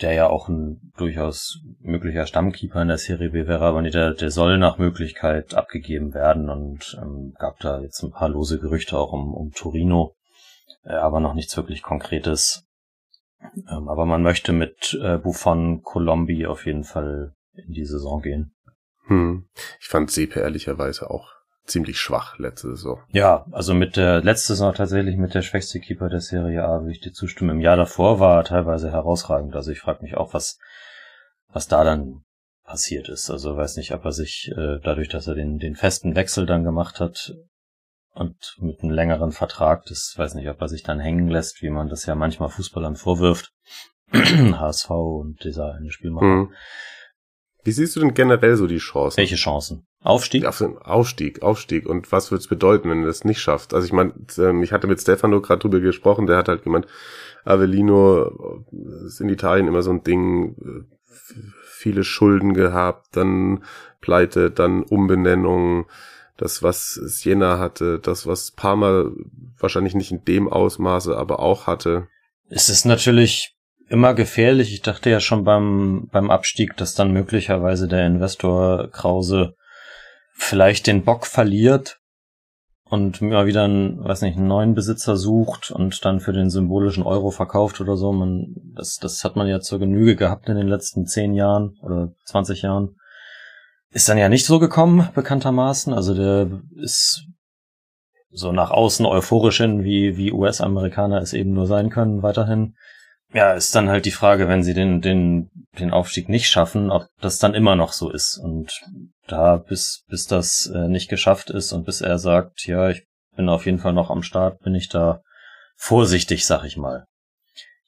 der 0.00 0.12
ja 0.12 0.28
auch 0.28 0.48
ein 0.48 0.92
durchaus 0.96 1.60
möglicher 1.80 2.26
Stammkeeper 2.26 2.82
in 2.82 2.88
der 2.88 2.98
Serie 2.98 3.30
B 3.30 3.46
wäre, 3.46 3.64
aber 3.64 3.80
nicht, 3.80 3.94
der, 3.94 4.12
der 4.12 4.30
soll 4.30 4.58
nach 4.58 4.76
Möglichkeit 4.76 5.54
abgegeben 5.54 6.14
werden 6.14 6.50
und 6.50 6.98
ähm, 7.00 7.32
gab 7.38 7.58
da 7.60 7.80
jetzt 7.80 8.02
ein 8.02 8.10
paar 8.10 8.28
lose 8.28 8.58
Gerüchte 8.58 8.98
auch 8.98 9.12
um, 9.12 9.32
um 9.32 9.52
Torino, 9.52 10.14
äh, 10.84 10.94
aber 10.94 11.20
noch 11.20 11.34
nichts 11.34 11.56
wirklich 11.56 11.82
Konkretes. 11.82 12.66
Ähm, 13.70 13.88
aber 13.88 14.04
man 14.04 14.22
möchte 14.22 14.52
mit 14.52 14.98
äh, 15.00 15.18
Buffon 15.18 15.82
Colombi 15.82 16.46
auf 16.46 16.66
jeden 16.66 16.84
Fall 16.84 17.32
in 17.56 17.72
die 17.72 17.84
Saison 17.84 18.20
gehen. 18.22 18.54
Hm. 19.06 19.48
Ich 19.80 19.88
fand 19.88 20.10
Sepe 20.10 20.40
ehrlicherweise 20.40 21.10
auch 21.10 21.30
ziemlich 21.66 21.98
schwach 21.98 22.38
letzte 22.38 22.70
Saison. 22.70 23.02
Ja, 23.10 23.46
also 23.52 23.74
mit 23.74 23.96
der 23.96 24.22
letzte 24.22 24.48
Saison 24.48 24.74
tatsächlich 24.74 25.16
mit 25.16 25.34
der 25.34 25.42
schwächste 25.42 25.80
Keeper 25.80 26.08
der 26.08 26.20
Serie 26.20 26.64
A, 26.64 26.80
würde 26.80 26.92
ich 26.92 27.00
dir 27.00 27.12
zustimmen. 27.12 27.50
Im 27.50 27.60
Jahr 27.60 27.76
davor 27.76 28.20
war 28.20 28.38
er 28.38 28.44
teilweise 28.44 28.90
herausragend. 28.90 29.56
Also 29.56 29.70
ich 29.70 29.80
frage 29.80 30.02
mich 30.02 30.16
auch, 30.16 30.34
was, 30.34 30.58
was 31.48 31.66
da 31.66 31.84
dann 31.84 32.24
passiert 32.64 33.08
ist. 33.08 33.30
Also 33.30 33.56
weiß 33.56 33.76
nicht, 33.76 33.92
ob 33.92 34.04
er 34.04 34.12
sich 34.12 34.50
äh, 34.56 34.78
dadurch, 34.82 35.08
dass 35.08 35.26
er 35.26 35.34
den, 35.34 35.58
den 35.58 35.76
festen 35.76 36.16
Wechsel 36.16 36.46
dann 36.46 36.64
gemacht 36.64 37.00
hat 37.00 37.34
und 38.14 38.56
mit 38.60 38.80
einem 38.80 38.92
längeren 38.92 39.32
Vertrag, 39.32 39.84
das 39.86 40.14
weiß 40.16 40.34
nicht, 40.34 40.48
ob 40.48 40.60
er 40.60 40.68
sich 40.68 40.82
dann 40.82 41.00
hängen 41.00 41.28
lässt, 41.28 41.62
wie 41.62 41.70
man 41.70 41.88
das 41.88 42.06
ja 42.06 42.14
manchmal 42.14 42.48
Fußballern 42.48 42.96
vorwirft. 42.96 43.52
HSV 44.12 44.90
und 44.90 45.44
dieser 45.44 45.74
eine 45.74 45.90
Spielmacher. 45.90 46.26
Mhm. 46.26 46.52
Wie 47.64 47.72
siehst 47.72 47.96
du 47.96 48.00
denn 48.00 48.14
generell 48.14 48.56
so 48.56 48.66
die 48.66 48.78
Chancen? 48.78 49.16
Welche 49.16 49.36
Chancen? 49.36 49.86
Aufstieg? 50.02 50.44
Auf 50.44 50.60
Aufstieg, 50.60 51.42
Aufstieg. 51.42 51.86
Und 51.86 52.12
was 52.12 52.30
würde 52.30 52.40
es 52.40 52.48
bedeuten, 52.48 52.90
wenn 52.90 53.00
er 53.00 53.06
das 53.06 53.24
nicht 53.24 53.40
schafft? 53.40 53.72
Also 53.72 53.86
ich 53.86 53.92
meine, 53.92 54.12
ähm, 54.36 54.62
ich 54.62 54.72
hatte 54.72 54.86
mit 54.86 55.00
Stefano 55.00 55.40
gerade 55.40 55.60
drüber 55.60 55.80
gesprochen, 55.80 56.26
der 56.26 56.36
hat 56.36 56.48
halt 56.48 56.62
gemeint, 56.62 56.86
Avellino 57.44 58.64
ist 59.06 59.20
in 59.20 59.30
Italien 59.30 59.66
immer 59.66 59.82
so 59.82 59.90
ein 59.90 60.04
Ding, 60.04 60.56
äh, 60.62 60.94
viele 61.64 62.04
Schulden 62.04 62.54
gehabt, 62.54 63.08
dann 63.12 63.64
Pleite, 64.00 64.50
dann 64.50 64.82
Umbenennung, 64.82 65.86
das, 66.36 66.62
was 66.62 66.94
Siena 66.94 67.58
hatte, 67.58 67.98
das, 67.98 68.26
was 68.26 68.50
Parma 68.50 69.10
wahrscheinlich 69.58 69.94
nicht 69.94 70.10
in 70.10 70.24
dem 70.24 70.48
Ausmaße, 70.48 71.16
aber 71.16 71.40
auch 71.40 71.66
hatte. 71.66 72.08
Es 72.48 72.68
ist 72.68 72.84
natürlich 72.84 73.53
immer 73.88 74.14
gefährlich. 74.14 74.72
Ich 74.72 74.82
dachte 74.82 75.10
ja 75.10 75.20
schon 75.20 75.44
beim, 75.44 76.08
beim 76.10 76.30
Abstieg, 76.30 76.76
dass 76.76 76.94
dann 76.94 77.12
möglicherweise 77.12 77.88
der 77.88 78.06
Investor 78.06 78.90
Krause 78.90 79.54
vielleicht 80.34 80.86
den 80.86 81.04
Bock 81.04 81.26
verliert 81.26 82.00
und 82.84 83.22
mal 83.22 83.46
wieder 83.46 83.64
einen, 83.64 84.02
weiß 84.04 84.22
nicht, 84.22 84.36
einen 84.36 84.46
neuen 84.46 84.74
Besitzer 84.74 85.16
sucht 85.16 85.70
und 85.70 86.04
dann 86.04 86.20
für 86.20 86.32
den 86.32 86.50
symbolischen 86.50 87.02
Euro 87.02 87.30
verkauft 87.30 87.80
oder 87.80 87.96
so. 87.96 88.12
Man, 88.12 88.54
das, 88.74 88.96
das 88.96 89.24
hat 89.24 89.36
man 89.36 89.46
ja 89.46 89.60
zur 89.60 89.78
Genüge 89.78 90.16
gehabt 90.16 90.48
in 90.48 90.56
den 90.56 90.68
letzten 90.68 91.06
zehn 91.06 91.34
Jahren 91.34 91.76
oder 91.82 92.12
20 92.26 92.62
Jahren. 92.62 92.96
Ist 93.90 94.08
dann 94.08 94.18
ja 94.18 94.28
nicht 94.28 94.44
so 94.44 94.58
gekommen, 94.58 95.08
bekanntermaßen. 95.14 95.94
Also 95.94 96.14
der 96.14 96.60
ist 96.76 97.26
so 98.30 98.52
nach 98.52 98.70
außen 98.70 99.06
euphorisch 99.06 99.58
hin, 99.58 99.84
wie, 99.84 100.16
wie 100.16 100.32
US-Amerikaner 100.32 101.20
es 101.20 101.32
eben 101.32 101.52
nur 101.52 101.66
sein 101.66 101.90
können, 101.90 102.22
weiterhin. 102.22 102.74
Ja, 103.34 103.52
ist 103.52 103.74
dann 103.74 103.88
halt 103.88 104.04
die 104.04 104.12
Frage, 104.12 104.46
wenn 104.46 104.62
sie 104.62 104.74
den, 104.74 105.00
den, 105.00 105.50
den 105.76 105.90
Aufstieg 105.90 106.28
nicht 106.28 106.48
schaffen, 106.48 106.92
ob 106.92 107.08
das 107.20 107.38
dann 107.40 107.52
immer 107.52 107.74
noch 107.74 107.92
so 107.92 108.08
ist. 108.08 108.38
Und 108.38 108.80
da, 109.26 109.56
bis, 109.56 110.04
bis 110.06 110.28
das 110.28 110.70
äh, 110.72 110.86
nicht 110.86 111.10
geschafft 111.10 111.50
ist 111.50 111.72
und 111.72 111.84
bis 111.84 112.00
er 112.00 112.18
sagt, 112.18 112.64
ja, 112.66 112.90
ich 112.90 113.02
bin 113.34 113.48
auf 113.48 113.66
jeden 113.66 113.78
Fall 113.78 113.92
noch 113.92 114.08
am 114.08 114.22
Start, 114.22 114.60
bin 114.60 114.76
ich 114.76 114.88
da 114.88 115.20
vorsichtig, 115.74 116.46
sag 116.46 116.62
ich 116.64 116.76
mal. 116.76 117.06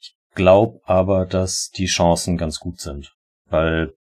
Ich 0.00 0.16
glaube 0.34 0.80
aber, 0.82 1.26
dass 1.26 1.70
die 1.70 1.86
Chancen 1.86 2.36
ganz 2.36 2.58
gut 2.58 2.80
sind. 2.80 3.12
Weil 3.48 3.92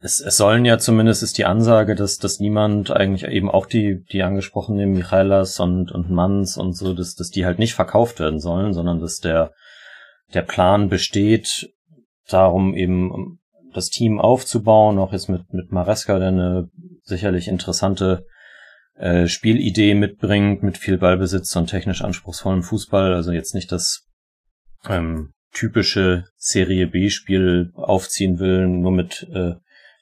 es, 0.00 0.20
es 0.20 0.36
sollen 0.36 0.66
ja 0.66 0.76
zumindest 0.76 1.22
ist 1.22 1.38
die 1.38 1.46
Ansage, 1.46 1.94
dass, 1.94 2.18
dass 2.18 2.38
niemand 2.38 2.90
eigentlich 2.90 3.24
eben 3.24 3.50
auch 3.50 3.64
die, 3.64 4.04
die 4.12 4.24
angesprochenen 4.24 4.92
Michailas 4.92 5.58
und, 5.58 5.90
und 5.90 6.10
Manns 6.10 6.58
und 6.58 6.74
so, 6.74 6.92
dass, 6.92 7.14
dass 7.14 7.30
die 7.30 7.46
halt 7.46 7.58
nicht 7.58 7.72
verkauft 7.72 8.20
werden 8.20 8.40
sollen, 8.40 8.74
sondern 8.74 9.00
dass 9.00 9.16
der 9.16 9.54
der 10.34 10.42
Plan 10.42 10.88
besteht, 10.88 11.70
darum 12.28 12.74
eben 12.74 13.38
das 13.72 13.88
Team 13.88 14.20
aufzubauen, 14.20 14.98
auch 14.98 15.12
jetzt 15.12 15.28
mit, 15.28 15.52
mit 15.52 15.72
Maresca, 15.72 16.18
der 16.18 16.28
eine 16.28 16.68
sicherlich 17.02 17.48
interessante 17.48 18.26
äh, 18.94 19.26
Spielidee 19.26 19.94
mitbringt, 19.94 20.62
mit 20.62 20.76
viel 20.78 20.98
Ballbesitz 20.98 21.54
und 21.56 21.68
technisch 21.68 22.02
anspruchsvollem 22.02 22.62
Fußball. 22.62 23.14
Also 23.14 23.32
jetzt 23.32 23.54
nicht 23.54 23.72
das 23.72 24.06
ähm, 24.88 25.32
typische 25.52 26.24
Serie 26.36 26.86
B-Spiel 26.86 27.72
aufziehen 27.74 28.38
will, 28.38 28.66
nur 28.66 28.92
mit, 28.92 29.26
äh, 29.32 29.54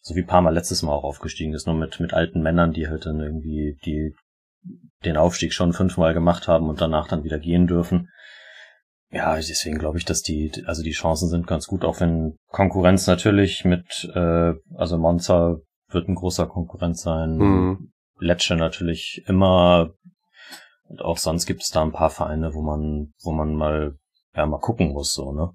so 0.03 0.15
wie 0.17 0.23
Parma 0.23 0.51
letztes 0.51 0.83
Mal 0.83 0.93
auch 0.93 1.05
aufgestiegen 1.05 1.55
ist, 1.55 1.67
nur 1.67 1.77
mit, 1.77 2.01
mit 2.01 2.13
alten 2.13 2.43
Männern, 2.43 2.73
die 2.73 2.89
halt 2.89 3.07
dann 3.07 3.21
irgendwie 3.21 3.79
die 3.85 4.15
den 5.05 5.17
Aufstieg 5.17 5.55
schon 5.55 5.73
fünfmal 5.73 6.13
gemacht 6.13 6.47
haben 6.47 6.69
und 6.69 6.81
danach 6.81 7.09
dann 7.09 7.25
wieder 7.25 7.39
gehen 7.39 7.67
dürfen. 7.67 8.11
Ja, 9.11 9.35
deswegen 9.35 9.79
glaube 9.79 9.99
ich, 9.99 10.05
dass 10.05 10.23
die, 10.23 10.53
also 10.67 10.83
die 10.83 10.93
Chancen 10.93 11.29
sind 11.29 11.47
ganz 11.47 11.67
gut, 11.67 11.85
auch 11.85 12.01
wenn 12.01 12.37
Konkurrenz 12.49 13.07
natürlich 13.07 13.65
mit, 13.65 14.11
äh, 14.15 14.55
also 14.77 14.99
Monza 14.99 15.57
wird 15.89 16.09
ein 16.09 16.15
großer 16.15 16.47
Konkurrent 16.47 16.99
sein. 16.99 17.37
Mhm. 17.37 17.93
Lecce 18.19 18.55
natürlich 18.55 19.25
immer 19.27 19.95
Und 20.85 21.03
auch 21.03 21.19
sonst 21.19 21.47
gibt 21.47 21.63
es 21.63 21.71
da 21.71 21.83
ein 21.83 21.93
paar 21.93 22.11
Vereine, 22.11 22.55
wo 22.55 22.63
man, 22.63 23.13
wo 23.23 23.33
man 23.33 23.55
mal, 23.55 23.97
ja, 24.35 24.47
mal 24.47 24.61
gucken 24.61 24.93
muss, 24.93 25.13
so, 25.13 25.33
ne? 25.33 25.51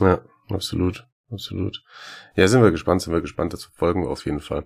Ja, 0.00 0.20
absolut. 0.48 1.06
Absolut. 1.30 1.82
Ja, 2.36 2.46
sind 2.46 2.62
wir 2.62 2.70
gespannt, 2.70 3.02
sind 3.02 3.12
wir 3.12 3.20
gespannt, 3.20 3.52
das 3.52 3.64
verfolgen 3.64 4.02
wir 4.02 4.10
auf 4.10 4.26
jeden 4.26 4.40
Fall. 4.40 4.64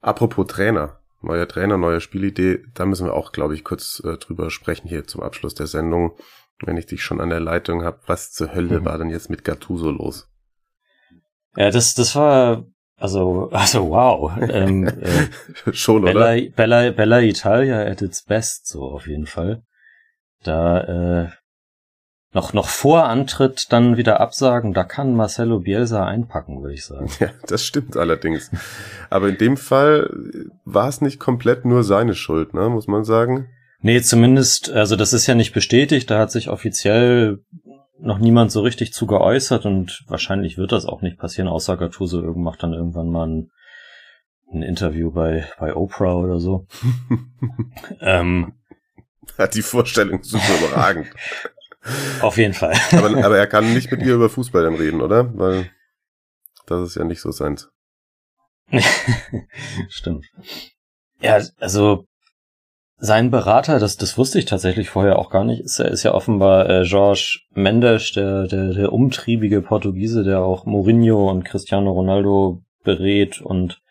Apropos 0.00 0.46
Trainer, 0.46 1.00
neuer 1.20 1.46
Trainer, 1.46 1.76
neue 1.76 2.00
Spielidee, 2.00 2.60
da 2.72 2.86
müssen 2.86 3.06
wir 3.06 3.14
auch, 3.14 3.32
glaube 3.32 3.54
ich, 3.54 3.64
kurz 3.64 4.00
äh, 4.04 4.16
drüber 4.16 4.50
sprechen 4.50 4.88
hier 4.88 5.06
zum 5.06 5.22
Abschluss 5.22 5.54
der 5.54 5.66
Sendung. 5.66 6.16
Wenn 6.62 6.76
ich 6.76 6.86
dich 6.86 7.02
schon 7.02 7.20
an 7.20 7.30
der 7.30 7.40
Leitung 7.40 7.82
habe, 7.84 8.00
was 8.06 8.32
zur 8.32 8.54
Hölle 8.54 8.80
mhm. 8.80 8.84
war 8.84 8.98
denn 8.98 9.10
jetzt 9.10 9.30
mit 9.30 9.44
Gattuso 9.44 9.90
los? 9.90 10.28
Ja, 11.56 11.70
das, 11.70 11.94
das 11.94 12.14
war, 12.16 12.64
also, 12.96 13.50
also 13.52 13.90
wow. 13.90 14.32
ähm, 14.40 14.86
äh, 15.66 15.72
schon, 15.72 16.02
Bella, 16.02 16.34
oder? 16.34 16.50
Bella, 16.50 16.90
Bella 16.90 17.20
Italia 17.20 17.82
at 17.82 18.02
its 18.02 18.22
best, 18.22 18.66
so 18.68 18.82
auf 18.82 19.06
jeden 19.06 19.26
Fall. 19.26 19.62
Da, 20.42 21.24
äh, 21.24 21.28
noch, 22.34 22.52
noch 22.52 22.68
vor 22.68 23.04
Antritt 23.04 23.72
dann 23.72 23.96
wieder 23.96 24.20
absagen, 24.20 24.74
da 24.74 24.82
kann 24.82 25.14
Marcelo 25.14 25.60
Bielsa 25.60 26.04
einpacken, 26.04 26.62
würde 26.62 26.74
ich 26.74 26.84
sagen. 26.84 27.08
Ja, 27.20 27.30
das 27.46 27.64
stimmt 27.64 27.96
allerdings. 27.96 28.50
Aber 29.08 29.28
in 29.28 29.38
dem 29.38 29.56
Fall 29.56 30.10
war 30.64 30.88
es 30.88 31.00
nicht 31.00 31.20
komplett 31.20 31.64
nur 31.64 31.84
seine 31.84 32.14
Schuld, 32.14 32.52
ne, 32.52 32.68
muss 32.68 32.88
man 32.88 33.04
sagen. 33.04 33.48
Nee, 33.84 34.00
zumindest, 34.00 34.70
also 34.70 34.96
das 34.96 35.12
ist 35.12 35.26
ja 35.26 35.34
nicht 35.34 35.52
bestätigt, 35.52 36.10
da 36.10 36.18
hat 36.18 36.30
sich 36.30 36.48
offiziell 36.48 37.44
noch 37.98 38.18
niemand 38.18 38.50
so 38.50 38.62
richtig 38.62 38.94
zu 38.94 39.06
geäußert 39.06 39.66
und 39.66 40.04
wahrscheinlich 40.06 40.56
wird 40.56 40.72
das 40.72 40.86
auch 40.86 41.02
nicht 41.02 41.18
passieren, 41.18 41.48
außer 41.48 41.76
Gattuso 41.76 42.22
macht 42.32 42.62
dann 42.62 42.72
irgendwann 42.72 43.10
mal 43.10 43.28
ein, 43.28 43.50
ein 44.50 44.62
Interview 44.62 45.12
bei, 45.12 45.46
bei 45.58 45.76
Oprah 45.76 46.14
oder 46.14 46.40
so. 46.40 46.66
ähm, 48.00 48.54
hat 49.36 49.54
die 49.54 49.60
Vorstellung 49.60 50.22
super 50.22 50.58
überragend. 50.62 51.10
Auf 52.22 52.38
jeden 52.38 52.54
Fall. 52.54 52.72
aber, 52.92 53.22
aber 53.22 53.36
er 53.36 53.46
kann 53.46 53.74
nicht 53.74 53.90
mit 53.90 54.00
ihr 54.00 54.14
über 54.14 54.30
Fußball 54.30 54.64
dann 54.64 54.76
reden, 54.76 55.02
oder? 55.02 55.36
Weil 55.36 55.70
das 56.66 56.88
ist 56.88 56.94
ja 56.96 57.04
nicht 57.04 57.20
so 57.20 57.30
seins. 57.32 57.68
Stimmt. 59.90 60.24
Ja, 61.20 61.38
also 61.58 62.06
sein 63.04 63.30
Berater, 63.30 63.78
das, 63.78 63.98
das 63.98 64.16
wusste 64.16 64.38
ich 64.38 64.46
tatsächlich 64.46 64.88
vorher 64.88 65.18
auch 65.18 65.28
gar 65.28 65.44
nicht, 65.44 65.60
ist, 65.60 65.78
ist 65.78 66.04
ja 66.04 66.14
offenbar 66.14 66.68
äh, 66.70 66.82
Jorge 66.82 67.40
Mendes, 67.52 68.12
der, 68.12 68.46
der, 68.46 68.72
der 68.72 68.92
umtriebige 68.92 69.60
Portugiese, 69.60 70.24
der 70.24 70.40
auch 70.40 70.64
Mourinho 70.64 71.30
und 71.30 71.44
Cristiano 71.44 71.92
Ronaldo 71.92 72.62
berät 72.82 73.42
und 73.42 73.82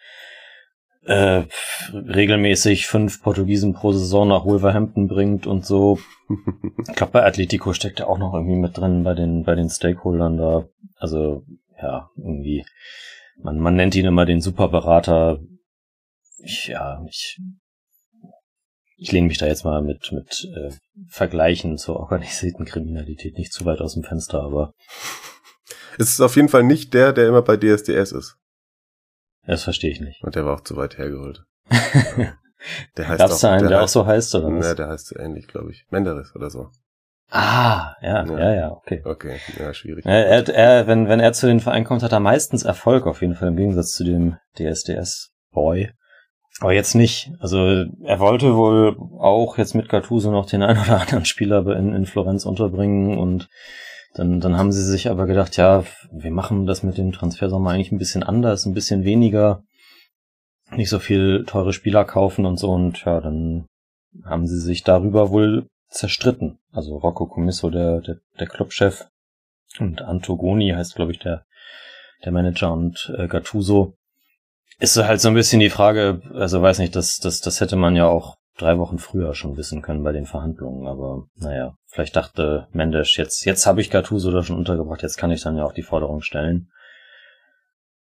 äh, 1.06 1.44
regelmäßig 1.92 2.88
fünf 2.88 3.22
Portugiesen 3.22 3.74
pro 3.74 3.92
Saison 3.92 4.28
nach 4.28 4.46
Wolverhampton 4.46 5.08
bringt 5.08 5.48
und 5.48 5.66
so. 5.66 6.00
Ich 6.88 6.96
glaube, 6.96 7.14
bei 7.14 7.24
Atletico 7.24 7.74
steckt 7.74 8.00
er 8.00 8.10
auch 8.10 8.18
noch 8.18 8.34
irgendwie 8.34 8.56
mit 8.56 8.78
drin 8.78 9.04
bei 9.04 9.14
den, 9.14 9.44
bei 9.44 9.56
den 9.56 9.70
Stakeholdern 9.70 10.38
da. 10.38 10.66
Also, 10.98 11.44
ja, 11.82 12.10
irgendwie, 12.18 12.66
man, 13.38 13.60
man 13.60 13.76
nennt 13.76 13.96
ihn 13.96 14.06
immer 14.06 14.26
den 14.26 14.42
Superberater. 14.42 15.40
Ich, 16.44 16.68
ja, 16.68 17.04
ich, 17.08 17.40
ich 18.98 19.12
lehne 19.12 19.28
mich 19.28 19.38
da 19.38 19.48
jetzt 19.48 19.66
mal 19.66 19.82
mit, 19.82 20.12
mit 20.12 20.48
äh, 20.56 20.72
Vergleichen 21.08 21.78
zur 21.78 21.98
organisierten 21.98 22.66
Kriminalität 22.66 23.38
nicht 23.38 23.54
zu 23.54 23.66
weit 23.66 23.80
aus 23.80 23.94
dem 23.94 24.04
Fenster, 24.04 24.42
aber. 24.42 24.74
Es 25.98 26.10
ist 26.10 26.22
auf 26.22 26.36
jeden 26.36 26.50
Fall 26.50 26.64
nicht 26.64 26.94
der, 26.94 27.14
der 27.14 27.28
immer 27.28 27.42
bei 27.42 27.58
DSDS 27.58 28.12
ist. 28.12 28.38
Das 29.46 29.64
verstehe 29.64 29.92
ich 29.92 30.00
nicht. 30.00 30.24
Und 30.24 30.36
der 30.36 30.46
war 30.46 30.56
auch 30.56 30.62
zu 30.62 30.76
weit 30.76 30.98
hergeholt. 30.98 31.44
der 32.98 33.08
heißt 33.08 33.20
Gab's 33.20 33.36
auch, 33.36 33.42
da 33.42 33.52
einen, 33.52 33.60
der, 33.62 33.70
der 33.70 33.82
heißt, 33.82 33.98
auch 33.98 34.02
so 34.02 34.06
heißt, 34.08 34.36
oder 34.36 34.48
was? 34.56 34.66
Ja, 34.66 34.76
der 34.76 34.88
heißt 34.88 35.08
so 35.08 35.20
ähnlich, 35.20 35.48
glaube 35.48 35.72
ich. 35.72 35.86
Menderes 35.90 36.34
oder 36.36 36.50
so. 36.50 36.70
Ah, 37.30 37.96
ja, 38.02 38.26
ja, 38.26 38.40
ja, 38.40 38.56
ja 38.56 38.72
okay. 38.72 39.02
Okay, 39.04 39.40
ja, 39.60 39.74
schwierig. 39.74 40.06
Er, 40.06 40.26
er, 40.28 40.50
er, 40.50 40.88
wenn, 40.88 41.08
wenn 41.08 41.20
er 41.20 41.34
zu 41.34 41.48
den 41.48 41.60
Vereinen 41.60 41.86
kommt, 41.86 42.04
hat 42.04 42.12
er 42.12 42.20
meistens 42.20 42.64
Erfolg 42.64 43.08
auf 43.08 43.22
jeden 43.22 43.34
Fall 43.34 43.48
im 43.50 43.56
Gegensatz 43.56 43.94
zu 43.94 44.04
dem 44.04 44.38
DSDS-Boy. 44.56 45.92
Aber 46.60 46.74
jetzt 46.74 46.94
nicht. 46.94 47.32
Also 47.40 47.86
er 48.04 48.20
wollte 48.20 48.56
wohl 48.56 48.96
auch 49.18 49.58
jetzt 49.58 49.74
mit 49.74 49.90
Gattuso 49.90 50.32
noch 50.32 50.46
den 50.46 50.64
einen 50.64 50.80
oder 50.80 51.02
anderen 51.02 51.26
Spieler 51.26 51.66
in, 51.76 51.94
in 51.94 52.06
Florenz 52.06 52.46
unterbringen 52.46 53.18
und 53.18 53.50
dann, 54.14 54.40
dann 54.40 54.58
haben 54.58 54.72
sie 54.72 54.84
sich 54.84 55.10
aber 55.10 55.26
gedacht, 55.26 55.58
ja, 55.58 55.84
wir 56.12 56.32
machen 56.32 56.68
das 56.68 56.84
mit 56.84 56.98
dem 56.98 57.12
Transfersommer 57.12 57.72
eigentlich 57.72 57.92
ein 57.92 57.98
bisschen 57.98 58.22
anders, 58.22 58.66
ein 58.66 58.76
bisschen 58.76 59.04
weniger, 59.04 59.64
nicht 60.72 60.90
so 60.90 61.00
viel 61.00 61.46
teure 61.48 61.74
Spieler 61.74 62.06
kaufen 62.06 62.46
und 62.46 62.58
so 62.58 62.72
und 62.72 63.04
ja, 63.06 63.20
dann 63.20 63.66
haben 64.24 64.46
sie 64.46 64.60
sich 64.60 64.84
darüber 64.84 65.32
wohl 65.32 65.68
zerstritten. 65.90 66.60
Also 66.72 66.98
Rocco 66.98 67.26
Comisso, 67.26 67.72
der, 67.72 68.02
der, 68.02 68.18
der 68.40 68.48
Clubchef 68.48 69.08
und 69.80 70.02
Antogoni 70.04 70.70
heißt, 70.70 70.96
glaube 70.96 71.12
ich, 71.12 71.20
der, 71.20 71.46
der 72.24 72.32
Manager 72.32 72.72
und 72.74 73.12
äh, 73.18 73.28
Gattuso. 73.28 73.96
Ist 74.84 74.98
halt 74.98 75.22
so 75.22 75.30
ein 75.30 75.34
bisschen 75.34 75.62
die 75.62 75.70
Frage, 75.70 76.22
also 76.34 76.62
weiß 76.62 76.80
nicht, 76.80 76.94
das, 76.94 77.18
das, 77.20 77.40
das 77.40 77.62
hätte 77.62 77.78
man 77.78 77.96
ja 77.96 78.08
auch 78.08 78.36
drei 78.58 78.78
Wochen 78.78 78.98
früher 79.00 79.34
schon 79.34 79.56
wissen 79.56 79.82
können 79.82 80.04
bei 80.04 80.12
den 80.12 80.26
Verhandlungen. 80.26 80.88
Aber 80.88 81.28
naja, 81.36 81.78
vielleicht 81.88 82.18
dachte 82.18 82.68
Mendes, 82.74 83.16
jetzt, 83.16 83.46
jetzt 83.46 83.66
habe 83.66 83.80
ich 83.80 83.90
Gattuso 83.90 84.30
da 84.30 84.44
schon 84.44 84.58
untergebracht, 84.58 85.02
jetzt 85.02 85.16
kann 85.16 85.32
ich 85.32 85.42
dann 85.42 85.56
ja 85.56 85.64
auch 85.64 85.72
die 85.72 85.84
Forderung 85.84 86.20
stellen. 86.20 86.70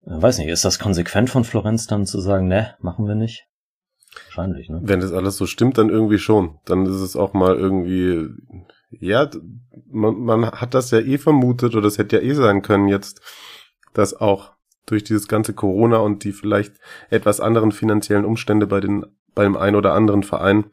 Ich 0.03 0.21
weiß 0.21 0.37
nicht, 0.37 0.47
ist 0.47 0.63
das 0.63 0.79
konsequent 0.79 1.29
von 1.29 1.43
Florenz 1.43 1.85
dann 1.85 2.05
zu 2.05 2.21
sagen, 2.21 2.47
ne, 2.47 2.77
machen 2.79 3.09
wir 3.09 3.15
nicht? 3.15 3.45
Wahrscheinlich, 4.27 4.69
ne? 4.69 4.79
Wenn 4.81 5.01
das 5.01 5.11
alles 5.11 5.35
so 5.35 5.47
stimmt, 5.47 5.77
dann 5.77 5.89
irgendwie 5.89 6.17
schon. 6.17 6.59
Dann 6.63 6.85
ist 6.85 7.01
es 7.01 7.17
auch 7.17 7.33
mal 7.33 7.57
irgendwie, 7.57 8.25
ja, 8.91 9.29
man, 9.91 10.15
man 10.15 10.49
hat 10.49 10.73
das 10.73 10.91
ja 10.91 10.99
eh 10.99 11.17
vermutet 11.17 11.75
oder 11.75 11.87
es 11.87 11.97
hätte 11.97 12.15
ja 12.15 12.21
eh 12.21 12.33
sein 12.35 12.61
können 12.61 12.87
jetzt, 12.87 13.19
dass 13.93 14.13
auch 14.13 14.53
durch 14.91 15.03
dieses 15.03 15.27
ganze 15.27 15.53
Corona 15.53 15.97
und 15.97 16.23
die 16.23 16.31
vielleicht 16.31 16.75
etwas 17.09 17.39
anderen 17.39 17.71
finanziellen 17.71 18.25
Umstände 18.25 18.67
bei 18.67 18.79
den 18.79 19.05
beim 19.35 19.55
ein 19.55 19.75
oder 19.75 19.93
anderen 19.93 20.23
Verein, 20.23 20.65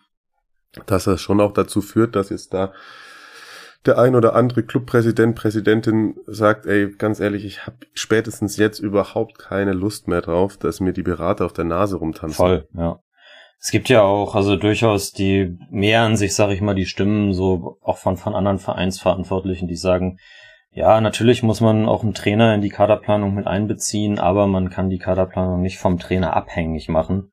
dass 0.86 1.04
das 1.04 1.20
schon 1.20 1.40
auch 1.40 1.52
dazu 1.52 1.80
führt, 1.80 2.16
dass 2.16 2.30
jetzt 2.30 2.52
da 2.54 2.72
der 3.84 3.98
ein 3.98 4.16
oder 4.16 4.34
andere 4.34 4.64
Clubpräsident, 4.64 5.36
Präsidentin 5.36 6.16
sagt, 6.26 6.66
ey, 6.66 6.90
ganz 6.90 7.20
ehrlich, 7.20 7.44
ich 7.44 7.66
habe 7.66 7.76
spätestens 7.94 8.56
jetzt 8.56 8.80
überhaupt 8.80 9.38
keine 9.38 9.72
Lust 9.72 10.08
mehr 10.08 10.22
drauf, 10.22 10.56
dass 10.56 10.80
mir 10.80 10.92
die 10.92 11.04
Berater 11.04 11.46
auf 11.46 11.52
der 11.52 11.64
Nase 11.64 11.96
rumtanzen. 11.96 12.34
Voll, 12.34 12.68
ja. 12.74 13.00
Es 13.58 13.70
gibt 13.70 13.88
ja 13.88 14.02
auch, 14.02 14.34
also 14.34 14.56
durchaus 14.56 15.12
die 15.12 15.56
mehren 15.70 16.16
sich, 16.16 16.34
sag 16.34 16.50
ich 16.50 16.60
mal, 16.60 16.74
die 16.74 16.84
Stimmen 16.84 17.32
so 17.32 17.78
auch 17.80 17.98
von, 17.98 18.16
von 18.16 18.34
anderen 18.34 18.58
Vereinsverantwortlichen, 18.58 19.66
die 19.66 19.76
sagen, 19.76 20.18
ja, 20.76 21.00
natürlich 21.00 21.42
muss 21.42 21.60
man 21.60 21.86
auch 21.86 22.04
einen 22.04 22.14
Trainer 22.14 22.54
in 22.54 22.60
die 22.60 22.68
Kaderplanung 22.68 23.34
mit 23.34 23.46
einbeziehen, 23.46 24.18
aber 24.20 24.46
man 24.46 24.70
kann 24.70 24.90
die 24.90 24.98
Kaderplanung 24.98 25.60
nicht 25.60 25.78
vom 25.78 25.98
Trainer 25.98 26.36
abhängig 26.36 26.88
machen 26.88 27.32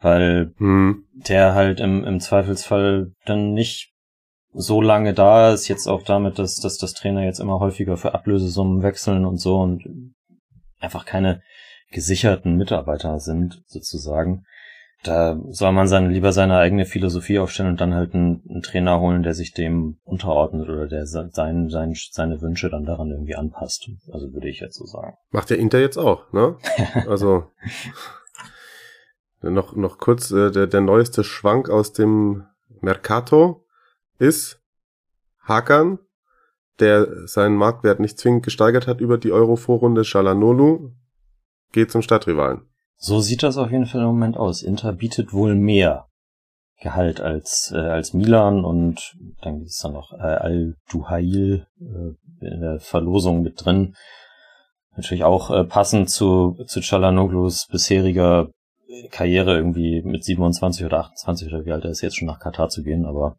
weil 0.00 0.54
hm. 0.58 1.04
der 1.12 1.54
halt 1.54 1.80
im, 1.80 2.04
im 2.04 2.20
Zweifelsfall 2.20 3.12
dann 3.24 3.52
nicht 3.52 3.92
so 4.52 4.80
lange 4.80 5.12
da 5.12 5.52
ist, 5.52 5.68
jetzt 5.68 5.86
auch 5.86 6.02
damit, 6.02 6.38
dass, 6.38 6.56
dass 6.56 6.78
das 6.78 6.94
Trainer 6.94 7.24
jetzt 7.24 7.40
immer 7.40 7.60
häufiger 7.60 7.96
für 7.96 8.14
Ablösesummen 8.14 8.82
wechseln 8.82 9.24
und 9.24 9.36
so 9.38 9.60
und 9.60 10.14
einfach 10.80 11.04
keine 11.04 11.42
gesicherten 11.90 12.56
Mitarbeiter 12.56 13.18
sind, 13.18 13.62
sozusagen. 13.66 14.44
Da 15.04 15.40
soll 15.50 15.72
man 15.72 15.86
seine, 15.86 16.08
lieber 16.08 16.32
seine 16.32 16.56
eigene 16.58 16.84
Philosophie 16.84 17.38
aufstellen 17.38 17.70
und 17.70 17.80
dann 17.80 17.94
halt 17.94 18.14
einen, 18.14 18.42
einen 18.48 18.62
Trainer 18.62 18.98
holen, 18.98 19.22
der 19.22 19.32
sich 19.32 19.52
dem 19.52 19.98
unterordnet 20.04 20.68
oder 20.68 20.88
der 20.88 21.06
sein, 21.06 21.30
sein, 21.32 21.94
seine 22.10 22.40
Wünsche 22.40 22.68
dann 22.68 22.84
daran 22.84 23.10
irgendwie 23.10 23.36
anpasst. 23.36 23.88
Also 24.10 24.32
würde 24.32 24.48
ich 24.48 24.58
jetzt 24.58 24.76
so 24.76 24.86
sagen. 24.86 25.14
Macht 25.30 25.50
der 25.50 25.58
Inter 25.58 25.78
jetzt 25.78 25.98
auch, 25.98 26.32
ne? 26.32 26.56
also 27.08 27.44
noch, 29.40 29.76
noch 29.76 29.98
kurz, 29.98 30.32
äh, 30.32 30.50
der, 30.50 30.66
der 30.66 30.80
neueste 30.80 31.22
Schwank 31.22 31.70
aus 31.70 31.92
dem 31.92 32.44
Mercato 32.80 33.64
ist 34.18 34.60
Hakan, 35.42 36.00
der 36.80 37.28
seinen 37.28 37.56
Marktwert 37.56 38.00
nicht 38.00 38.18
zwingend 38.18 38.44
gesteigert 38.44 38.88
hat 38.88 39.00
über 39.00 39.16
die 39.16 39.32
Euro-Vorrunde. 39.32 40.04
Shalanolu 40.04 40.92
geht 41.72 41.90
zum 41.92 42.02
Stadtrivalen. 42.02 42.62
So 42.98 43.20
sieht 43.20 43.44
das 43.44 43.56
auf 43.56 43.70
jeden 43.70 43.86
Fall 43.86 44.00
im 44.00 44.08
Moment 44.08 44.36
aus. 44.36 44.62
Inter 44.62 44.92
bietet 44.92 45.32
wohl 45.32 45.54
mehr 45.54 46.06
Gehalt 46.80 47.20
als, 47.20 47.72
äh, 47.74 47.78
als 47.78 48.12
Milan 48.12 48.64
und 48.64 49.16
dann 49.40 49.62
ist 49.62 49.82
da 49.82 49.88
noch 49.88 50.12
äh, 50.12 50.22
Al-Duhail 50.22 51.66
äh, 51.80 52.46
in 52.46 52.60
der 52.60 52.80
Verlosung 52.80 53.42
mit 53.42 53.64
drin. 53.64 53.94
Natürlich 54.96 55.24
auch 55.24 55.50
äh, 55.50 55.64
passend 55.64 56.10
zu, 56.10 56.56
zu 56.66 56.80
Chalanoglus 56.80 57.66
bisheriger 57.66 58.50
Karriere 59.10 59.56
irgendwie 59.56 60.02
mit 60.02 60.24
27 60.24 60.84
oder 60.86 61.00
28 61.00 61.48
oder 61.48 61.64
wie 61.64 61.72
alt 61.72 61.84
er 61.84 61.90
ist, 61.90 62.00
jetzt 62.00 62.16
schon 62.16 62.26
nach 62.26 62.40
Katar 62.40 62.68
zu 62.68 62.82
gehen, 62.82 63.06
aber 63.06 63.36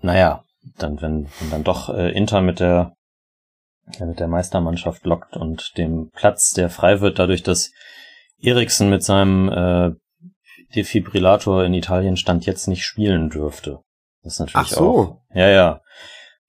naja, 0.00 0.44
dann, 0.76 1.00
wenn, 1.00 1.28
wenn 1.38 1.50
dann 1.50 1.64
doch 1.64 1.88
äh, 1.88 2.10
Inter 2.12 2.40
mit 2.40 2.60
der 2.60 2.94
mit 3.98 4.20
der 4.20 4.28
Meistermannschaft 4.28 5.04
lockt 5.04 5.36
und 5.36 5.76
dem 5.76 6.10
Platz, 6.14 6.52
der 6.52 6.70
frei 6.70 7.00
wird, 7.00 7.18
dadurch, 7.18 7.42
dass 7.42 7.72
Eriksen 8.42 8.90
mit 8.90 9.02
seinem 9.02 9.48
äh, 9.48 9.90
Defibrillator 10.74 11.64
in 11.64 11.74
Italien 11.74 12.16
stand 12.16 12.46
jetzt 12.46 12.68
nicht 12.68 12.84
spielen 12.84 13.30
dürfte. 13.30 13.80
Das 14.22 14.34
ist 14.34 14.40
natürlich 14.40 14.72
Ach 14.72 14.76
so. 14.76 14.84
auch. 14.84 15.20
Ja, 15.34 15.48
ja. 15.48 15.80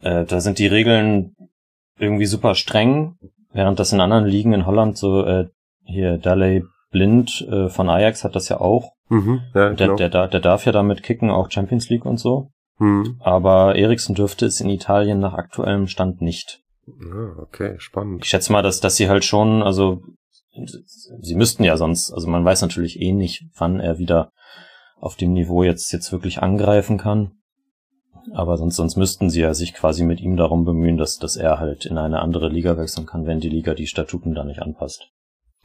Äh, 0.02 0.26
da 0.26 0.42
sind 0.42 0.60
die 0.60 0.68
Regeln 0.68 1.36
irgendwie 1.98 2.26
super 2.26 2.56
streng, 2.56 3.16
während 3.54 3.80
das 3.80 3.94
in 3.94 4.02
anderen 4.02 4.26
Ligen 4.26 4.54
in 4.54 4.66
Holland 4.66 4.98
so, 4.98 5.24
äh, 5.26 5.48
hier 5.84 6.18
Daley 6.18 6.64
Blind 6.92 7.48
äh, 7.50 7.70
von 7.70 7.90
Ajax 7.90 8.24
hat 8.24 8.36
das 8.36 8.50
ja 8.50 8.60
auch. 8.60 8.92
Mhm. 9.10 9.42
Ja, 9.54 9.70
Der, 9.70 9.76
genau. 9.76 9.96
der, 9.96 10.10
der, 10.10 10.28
der 10.28 10.40
darf 10.40 10.66
ja 10.66 10.72
damit 10.72 11.04
kicken, 11.04 11.30
auch 11.30 11.50
Champions 11.50 11.90
League 11.90 12.06
und 12.06 12.18
so. 12.18 12.50
Mhm. 12.80 13.18
Aber 13.20 13.76
Eriksen 13.76 14.16
dürfte 14.16 14.46
es 14.46 14.60
in 14.60 14.70
Italien 14.70 15.20
nach 15.20 15.34
aktuellem 15.34 15.88
Stand 15.88 16.22
nicht. 16.22 16.62
Ah, 16.88 17.40
okay, 17.42 17.76
spannend. 17.78 18.24
Ich 18.24 18.30
schätze 18.30 18.52
mal, 18.52 18.62
dass, 18.62 18.80
dass 18.80 18.96
sie 18.98 19.08
halt 19.08 19.24
schon, 19.24 19.62
also 19.64 20.02
sie 21.20 21.36
müssten 21.36 21.64
ja 21.64 21.78
sonst, 21.78 22.12
also 22.12 22.28
man 22.28 22.44
weiß 22.44 22.62
natürlich 22.62 23.00
eh 23.00 23.14
nicht, 23.14 23.46
wann 23.56 23.80
er 23.80 23.98
wieder 23.98 24.32
auf 24.98 25.16
dem 25.16 25.34
Niveau 25.34 25.64
jetzt, 25.64 25.92
jetzt 25.92 26.12
wirklich 26.12 26.42
angreifen 26.42 26.98
kann. 26.98 27.32
Aber 28.34 28.58
sonst, 28.58 28.76
sonst 28.76 28.98
müssten 28.98 29.30
sie 29.30 29.42
ja 29.42 29.54
sich 29.54 29.74
quasi 29.74 30.04
mit 30.06 30.20
ihm 30.22 30.38
darum 30.38 30.64
bemühen, 30.64 30.98
dass, 30.98 31.18
dass 31.18 31.38
er 31.38 31.60
halt 31.60 31.86
in 31.86 31.98
eine 31.98 32.20
andere 32.20 32.50
Liga 32.50 32.78
wechseln 32.78 33.08
kann, 33.08 33.26
wenn 33.26 33.40
die 33.40 33.50
Liga 33.50 33.74
die 33.74 33.88
Statuten 33.88 34.36
da 34.36 34.44
nicht 34.44 34.62
anpasst. 34.62 35.10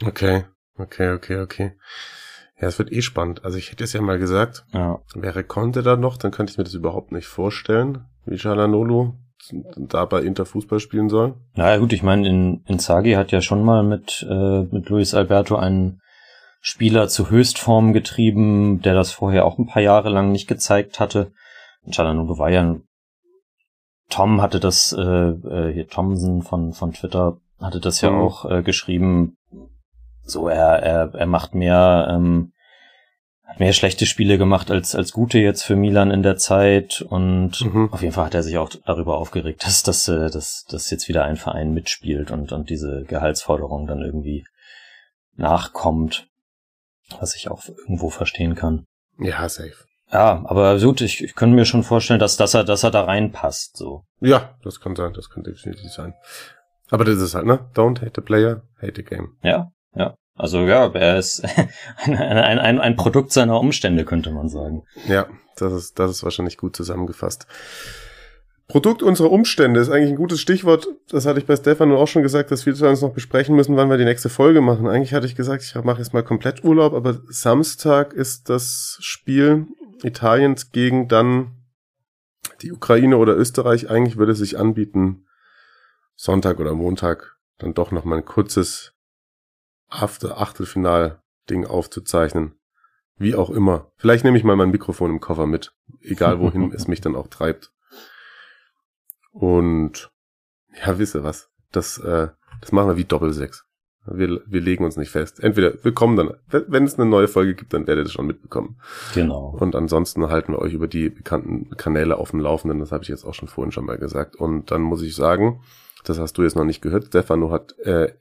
Okay, 0.03 0.45
okay, 0.79 1.11
okay, 1.11 1.39
okay. 1.41 1.73
Ja, 2.59 2.69
es 2.69 2.79
wird 2.79 2.91
eh 2.93 3.03
spannend. 3.03 3.45
Also 3.45 3.59
ich 3.59 3.71
hätte 3.71 3.85
es 3.85 3.93
ja 3.93 4.01
mal 4.01 4.19
gesagt, 4.19 4.65
Ja. 4.73 5.01
wäre 5.15 5.45
Conte 5.45 5.83
da 5.83 5.97
noch, 5.97 6.17
dann 6.17 6.31
könnte 6.31 6.53
ich 6.53 6.57
mir 6.59 6.65
das 6.65 6.73
überhaupt 6.73 7.13
nicht 7.13 7.27
vorstellen, 7.27 8.07
wie 8.25 8.39
Chalanolo 8.39 9.19
da 9.77 10.05
bei 10.05 10.23
Inter 10.23 10.47
Fußball 10.47 10.81
spielen 10.81 11.09
soll. 11.09 11.35
Naja 11.55 11.79
gut, 11.79 11.93
ich 11.93 12.03
meine, 12.03 12.29
in, 12.29 12.63
in 12.67 12.79
Zagi 12.79 13.13
hat 13.13 13.33
ja 13.33 13.41
schon 13.41 13.65
mal 13.65 13.83
mit, 13.83 14.27
äh, 14.29 14.63
mit 14.63 14.89
Luis 14.89 15.15
Alberto 15.15 15.57
einen 15.57 16.01
Spieler 16.61 17.09
zu 17.09 17.31
Höchstform 17.31 17.93
getrieben, 17.93 18.83
der 18.83 18.95
das 18.95 19.13
vorher 19.13 19.45
auch 19.45 19.59
ein 19.59 19.67
paar 19.67 19.83
Jahre 19.83 20.11
lang 20.11 20.33
nicht 20.33 20.49
gezeigt 20.49 20.99
hatte. 21.01 21.33
Und 21.85 21.95
Chalanolo 21.95 22.39
war 22.39 22.51
ja 22.51 22.77
Tom 24.09 24.41
hatte 24.41 24.61
das, 24.61 24.93
äh, 24.93 25.03
äh, 25.03 25.73
hier 25.73 25.89
Thomson 25.89 26.43
von, 26.43 26.73
von 26.73 26.93
Twitter 26.93 27.39
hatte 27.61 27.81
das 27.81 28.01
ja 28.01 28.11
Mhm. 28.11 28.21
auch 28.21 28.45
äh, 28.51 28.63
geschrieben, 28.63 29.37
so 30.23 30.49
er, 30.49 30.83
er, 30.83 31.15
er 31.15 31.27
macht 31.27 31.55
mehr, 31.55 32.09
ähm, 32.11 32.53
hat 33.47 33.61
mehr 33.61 33.73
schlechte 33.73 34.07
Spiele 34.07 34.39
gemacht 34.39 34.71
als, 34.71 34.95
als 34.95 35.13
gute 35.13 35.39
jetzt 35.39 35.63
für 35.63 35.77
Milan 35.77 36.11
in 36.11 36.23
der 36.23 36.37
Zeit 36.37 37.01
und 37.01 37.61
Mhm. 37.65 37.93
auf 37.93 38.03
jeden 38.03 38.13
Fall 38.13 38.27
hat 38.27 38.35
er 38.35 38.43
sich 38.43 38.59
auch 38.59 38.69
darüber 38.85 39.19
aufgeregt, 39.19 39.63
dass, 39.67 39.83
dass, 39.83 40.09
äh, 40.09 40.31
dass, 40.31 40.65
dass 40.69 40.91
jetzt 40.91 41.09
wieder 41.09 41.25
ein 41.25 41.37
Verein 41.37 41.73
mitspielt 41.73 42.31
und, 42.31 42.53
und 42.53 42.71
diese 42.71 43.05
Gehaltsforderung 43.05 43.87
dann 43.87 44.03
irgendwie 44.03 44.45
nachkommt, 45.37 46.29
was 47.21 47.37
ich 47.37 47.49
auch 47.51 47.63
irgendwo 47.69 48.11
verstehen 48.11 48.55
kann. 48.55 48.85
Ja, 49.19 49.49
safe. 49.49 49.75
Ja, 50.13 50.43
aber 50.47 50.79
gut, 50.79 51.01
ich, 51.01 51.23
ich 51.23 51.35
könnte 51.35 51.57
mir 51.57 51.65
schon 51.65 51.83
vorstellen, 51.83 52.21
dass, 52.21 52.37
dass 52.37 52.55
er, 52.55 52.65
dass 52.65 52.85
er 52.85 52.91
da 52.91 53.05
reinpasst, 53.05 53.77
so. 53.77 54.05
Ja, 54.21 54.55
das 54.63 54.81
kann 54.81 54.95
sein, 54.95 55.13
das 55.15 55.31
kann 55.31 55.43
definitiv 55.43 55.91
sein. 55.93 56.15
Aber 56.91 57.05
das 57.05 57.17
ist 57.19 57.35
halt, 57.35 57.47
ne? 57.47 57.69
Don't 57.75 58.01
hate 58.01 58.13
the 58.15 58.21
player, 58.21 58.63
hate 58.81 58.93
the 58.97 59.03
game. 59.03 59.37
Ja, 59.43 59.73
ja. 59.95 60.15
Also 60.37 60.61
ja, 60.61 60.87
er 60.93 61.19
ist 61.19 61.45
ein, 62.05 62.17
ein, 62.17 62.59
ein, 62.59 62.81
ein 62.81 62.97
Produkt 62.97 63.33
seiner 63.33 63.59
Umstände, 63.59 64.05
könnte 64.05 64.31
man 64.31 64.49
sagen. 64.49 64.85
Ja, 65.09 65.27
das 65.57 65.73
ist, 65.73 65.99
das 65.99 66.11
ist 66.11 66.25
wahrscheinlich 66.25 66.59
gut 66.59 66.77
zusammengefasst. 66.77 67.47
Produkt 68.69 69.03
unserer 69.03 69.31
Umstände 69.31 69.79
ist 69.79 69.91
eigentlich 69.91 70.11
ein 70.11 70.17
gutes 70.17 70.41
Stichwort. 70.41 70.89
Das 71.09 71.25
hatte 71.25 71.39
ich 71.39 71.47
bei 71.47 71.55
Stefan 71.55 71.93
auch 71.93 72.09
schon 72.09 72.23
gesagt, 72.23 72.51
dass 72.51 72.67
wir 72.67 72.75
uns 72.89 73.01
noch 73.01 73.13
besprechen 73.13 73.55
müssen, 73.55 73.77
wann 73.77 73.89
wir 73.89 73.97
die 73.97 74.05
nächste 74.05 74.29
Folge 74.29 74.61
machen. 74.61 74.89
Eigentlich 74.89 75.15
hatte 75.15 75.27
ich 75.27 75.37
gesagt, 75.37 75.63
ich 75.63 75.75
mache 75.85 75.99
jetzt 75.99 76.13
mal 76.13 76.25
komplett 76.25 76.65
Urlaub, 76.65 76.93
aber 76.93 77.21
Samstag 77.29 78.13
ist 78.13 78.49
das 78.49 78.99
Spiel 79.01 79.67
Italiens 80.03 80.73
gegen 80.73 81.07
dann 81.07 81.53
die 82.61 82.73
Ukraine 82.73 83.19
oder 83.19 83.37
Österreich. 83.37 83.89
Eigentlich 83.89 84.17
würde 84.17 84.33
es 84.33 84.39
sich 84.39 84.59
anbieten, 84.59 85.27
Sonntag 86.17 86.59
oder 86.59 86.75
Montag 86.75 87.37
dann 87.59 87.73
doch 87.73 87.93
noch 87.93 88.05
mal 88.05 88.19
ein 88.19 88.25
kurzes 88.25 88.96
After 89.89 90.41
Achtelfinal 90.41 91.23
Ding 91.49 91.67
aufzuzeichnen. 91.67 92.55
Wie 93.19 93.35
auch 93.35 93.51
immer. 93.51 93.91
Vielleicht 93.97 94.25
nehme 94.25 94.37
ich 94.37 94.45
mal 94.45 94.57
mein 94.57 94.71
Mikrofon 94.71 95.11
im 95.11 95.21
Koffer 95.21 95.47
mit. 95.47 95.75
Egal 96.01 96.41
wohin 96.41 96.73
es 96.75 96.89
mich 96.89 97.01
dann 97.01 97.17
auch 97.17 97.29
treibt. 97.29 97.73
Und 99.33 100.11
ja, 100.85 100.99
wisse 100.99 101.23
was. 101.23 101.51
Das, 101.73 101.99
äh, 101.99 102.29
das 102.61 102.73
machen 102.73 102.89
wir 102.89 102.97
wie 102.97 103.05
Doppelsechs. 103.05 103.65
Wir, 104.09 104.41
wir 104.47 104.61
legen 104.61 104.85
uns 104.85 104.97
nicht 104.97 105.11
fest. 105.11 105.41
Entweder 105.41 105.73
wir 105.83 105.93
kommen 105.93 106.17
dann, 106.17 106.35
wenn 106.49 106.85
es 106.85 106.99
eine 106.99 107.11
neue 107.11 107.27
Folge 107.27 107.55
gibt, 107.55 107.73
dann 107.73 107.87
werdet 107.87 108.03
ihr 108.03 108.05
das 108.05 108.13
schon 108.13 108.27
mitbekommen. 108.27 108.79
Genau. 109.15 109.57
Und 109.59 109.75
ansonsten 109.75 110.29
halten 110.29 110.53
wir 110.53 110.61
euch 110.61 110.75
über 110.75 110.87
die 110.87 111.11
bekannten 111.11 111.71
Kanäle 111.77 112.17
auf 112.17 112.31
dem 112.31 112.41
Laufenden. 112.41 112.79
Das 112.79 112.93
habe 112.93 113.03
ich 113.03 113.09
jetzt 113.09 113.25
auch 113.25 113.35
schon 113.35 113.49
vorhin 113.49 113.73
schon 113.73 113.85
mal 113.85 113.99
gesagt. 113.99 114.37
Und 114.37 114.71
dann 114.71 114.83
muss 114.83 115.03
ich 115.03 115.17
sagen, 115.17 115.61
das 116.05 116.21
hast 116.21 116.35
du 116.39 116.43
jetzt 116.45 116.55
noch 116.55 116.65
nicht 116.65 116.83
gehört. 116.83 117.07
Stefano 117.07 117.51
hat 117.51 117.77
äh, 117.81 118.13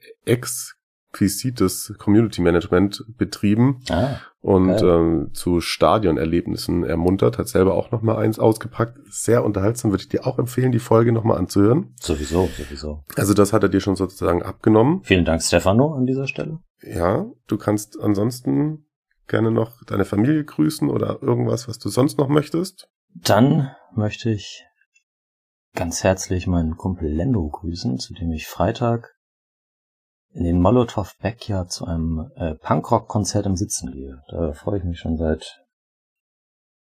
exquisites 1.16 1.94
Community 1.98 2.42
Management 2.42 3.04
betrieben 3.16 3.82
Ah, 3.88 4.16
und 4.40 4.80
ähm, 4.82 5.30
zu 5.32 5.60
Stadionerlebnissen 5.60 6.84
ermuntert, 6.84 7.38
hat 7.38 7.48
selber 7.48 7.74
auch 7.74 7.90
noch 7.90 8.02
mal 8.02 8.16
eins 8.16 8.38
ausgepackt. 8.38 8.98
Sehr 9.08 9.44
unterhaltsam, 9.44 9.90
würde 9.90 10.02
ich 10.02 10.08
dir 10.08 10.26
auch 10.26 10.38
empfehlen, 10.38 10.72
die 10.72 10.78
Folge 10.78 11.12
noch 11.12 11.24
mal 11.24 11.36
anzuhören. 11.36 11.94
sowieso, 12.00 12.48
sowieso. 12.56 13.02
Also 13.16 13.34
das 13.34 13.52
hat 13.52 13.62
er 13.62 13.68
dir 13.68 13.80
schon 13.80 13.96
sozusagen 13.96 14.42
abgenommen. 14.42 15.00
Vielen 15.04 15.24
Dank, 15.24 15.42
Stefano, 15.42 15.94
an 15.94 16.06
dieser 16.06 16.26
Stelle. 16.26 16.58
Ja, 16.82 17.26
du 17.48 17.56
kannst 17.56 17.98
ansonsten 17.98 18.86
gerne 19.26 19.50
noch 19.50 19.82
deine 19.84 20.04
Familie 20.04 20.44
grüßen 20.44 20.88
oder 20.90 21.22
irgendwas, 21.22 21.66
was 21.66 21.78
du 21.78 21.88
sonst 21.88 22.18
noch 22.18 22.28
möchtest. 22.28 22.88
Dann 23.14 23.70
möchte 23.94 24.30
ich 24.30 24.64
ganz 25.74 26.04
herzlich 26.04 26.46
meinen 26.46 26.76
Kumpel 26.76 27.08
Lendo 27.08 27.48
grüßen, 27.48 27.98
zu 27.98 28.14
dem 28.14 28.30
ich 28.30 28.46
Freitag 28.46 29.15
in 30.36 30.44
den 30.44 30.60
Molotow 30.60 31.16
Backyard 31.18 31.72
zu 31.72 31.86
einem 31.86 32.30
äh, 32.36 32.54
Punkrock-Konzert 32.56 33.46
im 33.46 33.56
Sitzen 33.56 33.90
gehe. 33.90 34.22
Da 34.28 34.52
freue 34.52 34.78
ich 34.78 34.84
mich 34.84 34.98
schon 34.98 35.16
seit 35.16 35.64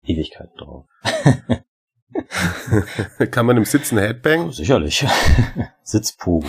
Ewigkeiten 0.02 0.54
drauf. 0.58 0.86
Kann 3.30 3.46
man 3.46 3.56
im 3.56 3.64
Sitzen 3.64 3.96
Headbang? 3.96 4.52
Sicherlich. 4.52 5.06
Sitzpogo. 5.82 6.46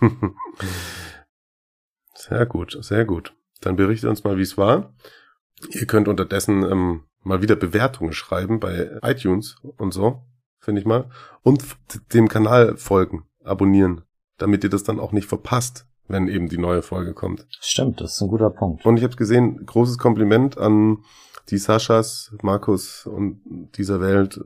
Sehr 2.14 2.46
gut, 2.46 2.78
sehr 2.80 3.04
gut. 3.04 3.34
Dann 3.60 3.76
berichtet 3.76 4.08
uns 4.08 4.24
mal, 4.24 4.38
wie 4.38 4.42
es 4.42 4.56
war. 4.56 4.94
Ihr 5.68 5.86
könnt 5.86 6.08
unterdessen 6.08 6.62
ähm, 6.62 7.04
mal 7.22 7.42
wieder 7.42 7.54
Bewertungen 7.54 8.14
schreiben 8.14 8.60
bei 8.60 8.98
iTunes 9.02 9.56
und 9.76 9.92
so, 9.92 10.24
finde 10.58 10.80
ich 10.80 10.86
mal. 10.86 11.10
Und 11.42 11.62
dem 12.14 12.28
Kanal 12.28 12.78
folgen, 12.78 13.26
abonnieren, 13.42 14.04
damit 14.38 14.64
ihr 14.64 14.70
das 14.70 14.84
dann 14.84 15.00
auch 15.00 15.12
nicht 15.12 15.28
verpasst, 15.28 15.86
wenn 16.08 16.28
eben 16.28 16.48
die 16.48 16.58
neue 16.58 16.82
Folge 16.82 17.14
kommt. 17.14 17.46
Stimmt, 17.60 18.00
das 18.00 18.12
ist 18.12 18.22
ein 18.22 18.28
guter 18.28 18.50
Punkt. 18.50 18.84
Und 18.84 18.96
ich 18.96 19.04
habe 19.04 19.16
gesehen, 19.16 19.64
großes 19.64 19.98
Kompliment 19.98 20.58
an 20.58 20.98
die 21.50 21.58
Saschas, 21.58 22.34
Markus 22.42 23.06
und 23.06 23.40
dieser 23.76 24.00
Welt. 24.00 24.40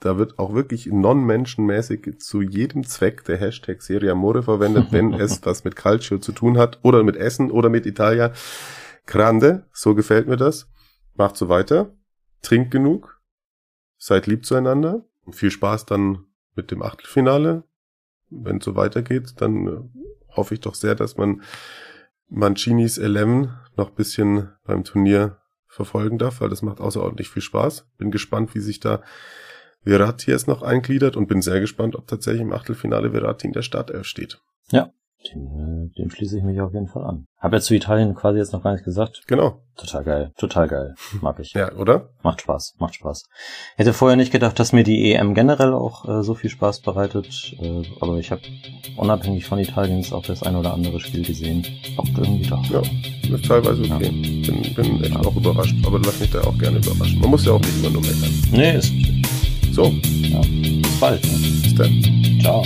Da 0.00 0.18
wird 0.18 0.38
auch 0.38 0.52
wirklich 0.52 0.86
non-menschenmäßig 0.86 2.18
zu 2.18 2.42
jedem 2.42 2.84
Zweck 2.84 3.24
der 3.24 3.36
Hashtag 3.36 3.82
Serie 3.82 4.12
Amore 4.12 4.42
verwendet, 4.42 4.88
wenn 4.90 5.12
es 5.20 5.44
was 5.44 5.64
mit 5.64 5.76
Calcio 5.76 6.18
zu 6.18 6.32
tun 6.32 6.58
hat 6.58 6.80
oder 6.82 7.04
mit 7.04 7.16
Essen 7.16 7.50
oder 7.50 7.68
mit 7.68 7.86
Italia. 7.86 8.32
Grande, 9.06 9.66
so 9.72 9.94
gefällt 9.94 10.26
mir 10.28 10.36
das. 10.36 10.68
Macht 11.14 11.36
so 11.36 11.48
weiter. 11.48 11.94
Trinkt 12.42 12.70
genug. 12.70 13.20
Seid 13.98 14.26
lieb 14.26 14.44
zueinander. 14.44 15.04
Und 15.24 15.34
viel 15.34 15.50
Spaß 15.50 15.86
dann 15.86 16.24
mit 16.56 16.70
dem 16.70 16.82
Achtelfinale. 16.82 17.64
Wenn 18.28 18.58
es 18.58 18.64
so 18.64 18.74
weitergeht, 18.74 19.34
dann 19.40 19.66
äh, 19.66 19.80
hoffe 20.36 20.54
ich 20.54 20.60
doch 20.60 20.74
sehr, 20.74 20.94
dass 20.94 21.16
man 21.16 21.42
Mancinis 22.28 22.98
11 22.98 23.48
noch 23.76 23.90
bisschen 23.90 24.50
beim 24.64 24.84
Turnier 24.84 25.38
verfolgen 25.66 26.18
darf, 26.18 26.40
weil 26.40 26.48
das 26.48 26.62
macht 26.62 26.80
außerordentlich 26.80 27.28
viel 27.28 27.42
Spaß. 27.42 27.86
Bin 27.98 28.10
gespannt, 28.10 28.54
wie 28.54 28.60
sich 28.60 28.80
da 28.80 29.02
Verratti 29.84 30.30
jetzt 30.30 30.46
noch 30.46 30.62
eingliedert 30.62 31.16
und 31.16 31.26
bin 31.26 31.42
sehr 31.42 31.60
gespannt, 31.60 31.96
ob 31.96 32.06
tatsächlich 32.06 32.42
im 32.42 32.52
Achtelfinale 32.52 33.10
Verratti 33.10 33.46
in 33.46 33.52
der 33.52 33.62
Startelf 33.62 34.06
steht. 34.06 34.40
Dem, 34.70 34.92
äh, 35.30 35.88
dem 35.98 36.10
schließe 36.10 36.38
ich 36.38 36.44
mich 36.44 36.60
auf 36.60 36.72
jeden 36.72 36.88
Fall 36.88 37.04
an. 37.04 37.26
Hab 37.38 37.52
ja 37.52 37.60
zu 37.60 37.74
Italien 37.74 38.14
quasi 38.14 38.38
jetzt 38.38 38.52
noch 38.52 38.62
gar 38.62 38.72
nicht 38.72 38.84
gesagt. 38.84 39.22
Genau. 39.26 39.62
Total 39.76 40.04
geil, 40.04 40.32
total 40.36 40.68
geil. 40.68 40.94
Mag 41.20 41.38
ich. 41.38 41.52
Ja, 41.62 41.72
oder? 41.74 42.10
Macht 42.22 42.42
Spaß, 42.42 42.74
macht 42.78 42.94
Spaß. 42.94 43.24
Hätte 43.76 43.92
vorher 43.92 44.16
nicht 44.16 44.32
gedacht, 44.32 44.58
dass 44.58 44.72
mir 44.72 44.84
die 44.84 45.12
EM 45.12 45.34
generell 45.34 45.72
auch 45.72 46.08
äh, 46.08 46.22
so 46.22 46.34
viel 46.34 46.50
Spaß 46.50 46.80
bereitet, 46.80 47.54
äh, 47.60 47.82
aber 48.00 48.18
ich 48.18 48.30
habe 48.30 48.42
unabhängig 48.96 49.46
von 49.46 49.58
Italien 49.58 49.98
jetzt 49.98 50.12
auch 50.12 50.24
das 50.24 50.42
ein 50.42 50.56
oder 50.56 50.72
andere 50.72 51.00
Spiel 51.00 51.24
gesehen. 51.24 51.64
Bockt 51.96 52.16
irgendwie 52.18 52.48
doch. 52.48 52.64
Ja, 52.70 52.80
ist 52.80 53.44
teilweise 53.46 53.82
okay. 53.82 54.10
Bin, 54.10 54.74
bin 54.74 55.04
echt 55.04 55.16
auch 55.16 55.36
überrascht, 55.36 55.74
aber 55.86 55.98
lass 55.98 56.20
mich 56.20 56.30
da 56.30 56.40
auch 56.42 56.56
gerne 56.58 56.78
überraschen. 56.78 57.20
Man 57.20 57.30
muss 57.30 57.46
ja 57.46 57.52
auch 57.52 57.60
nicht 57.60 57.78
immer 57.78 57.90
nur 57.90 58.02
meckern. 58.02 58.32
Nee, 58.50 58.76
ist 58.76 58.92
So, 59.72 59.90
bis 59.90 61.00
bald. 61.00 61.22
Ne? 61.24 61.52
bis 61.62 61.74
dann. 61.74 62.40
Ciao. 62.40 62.64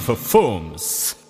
phone. 0.00 1.21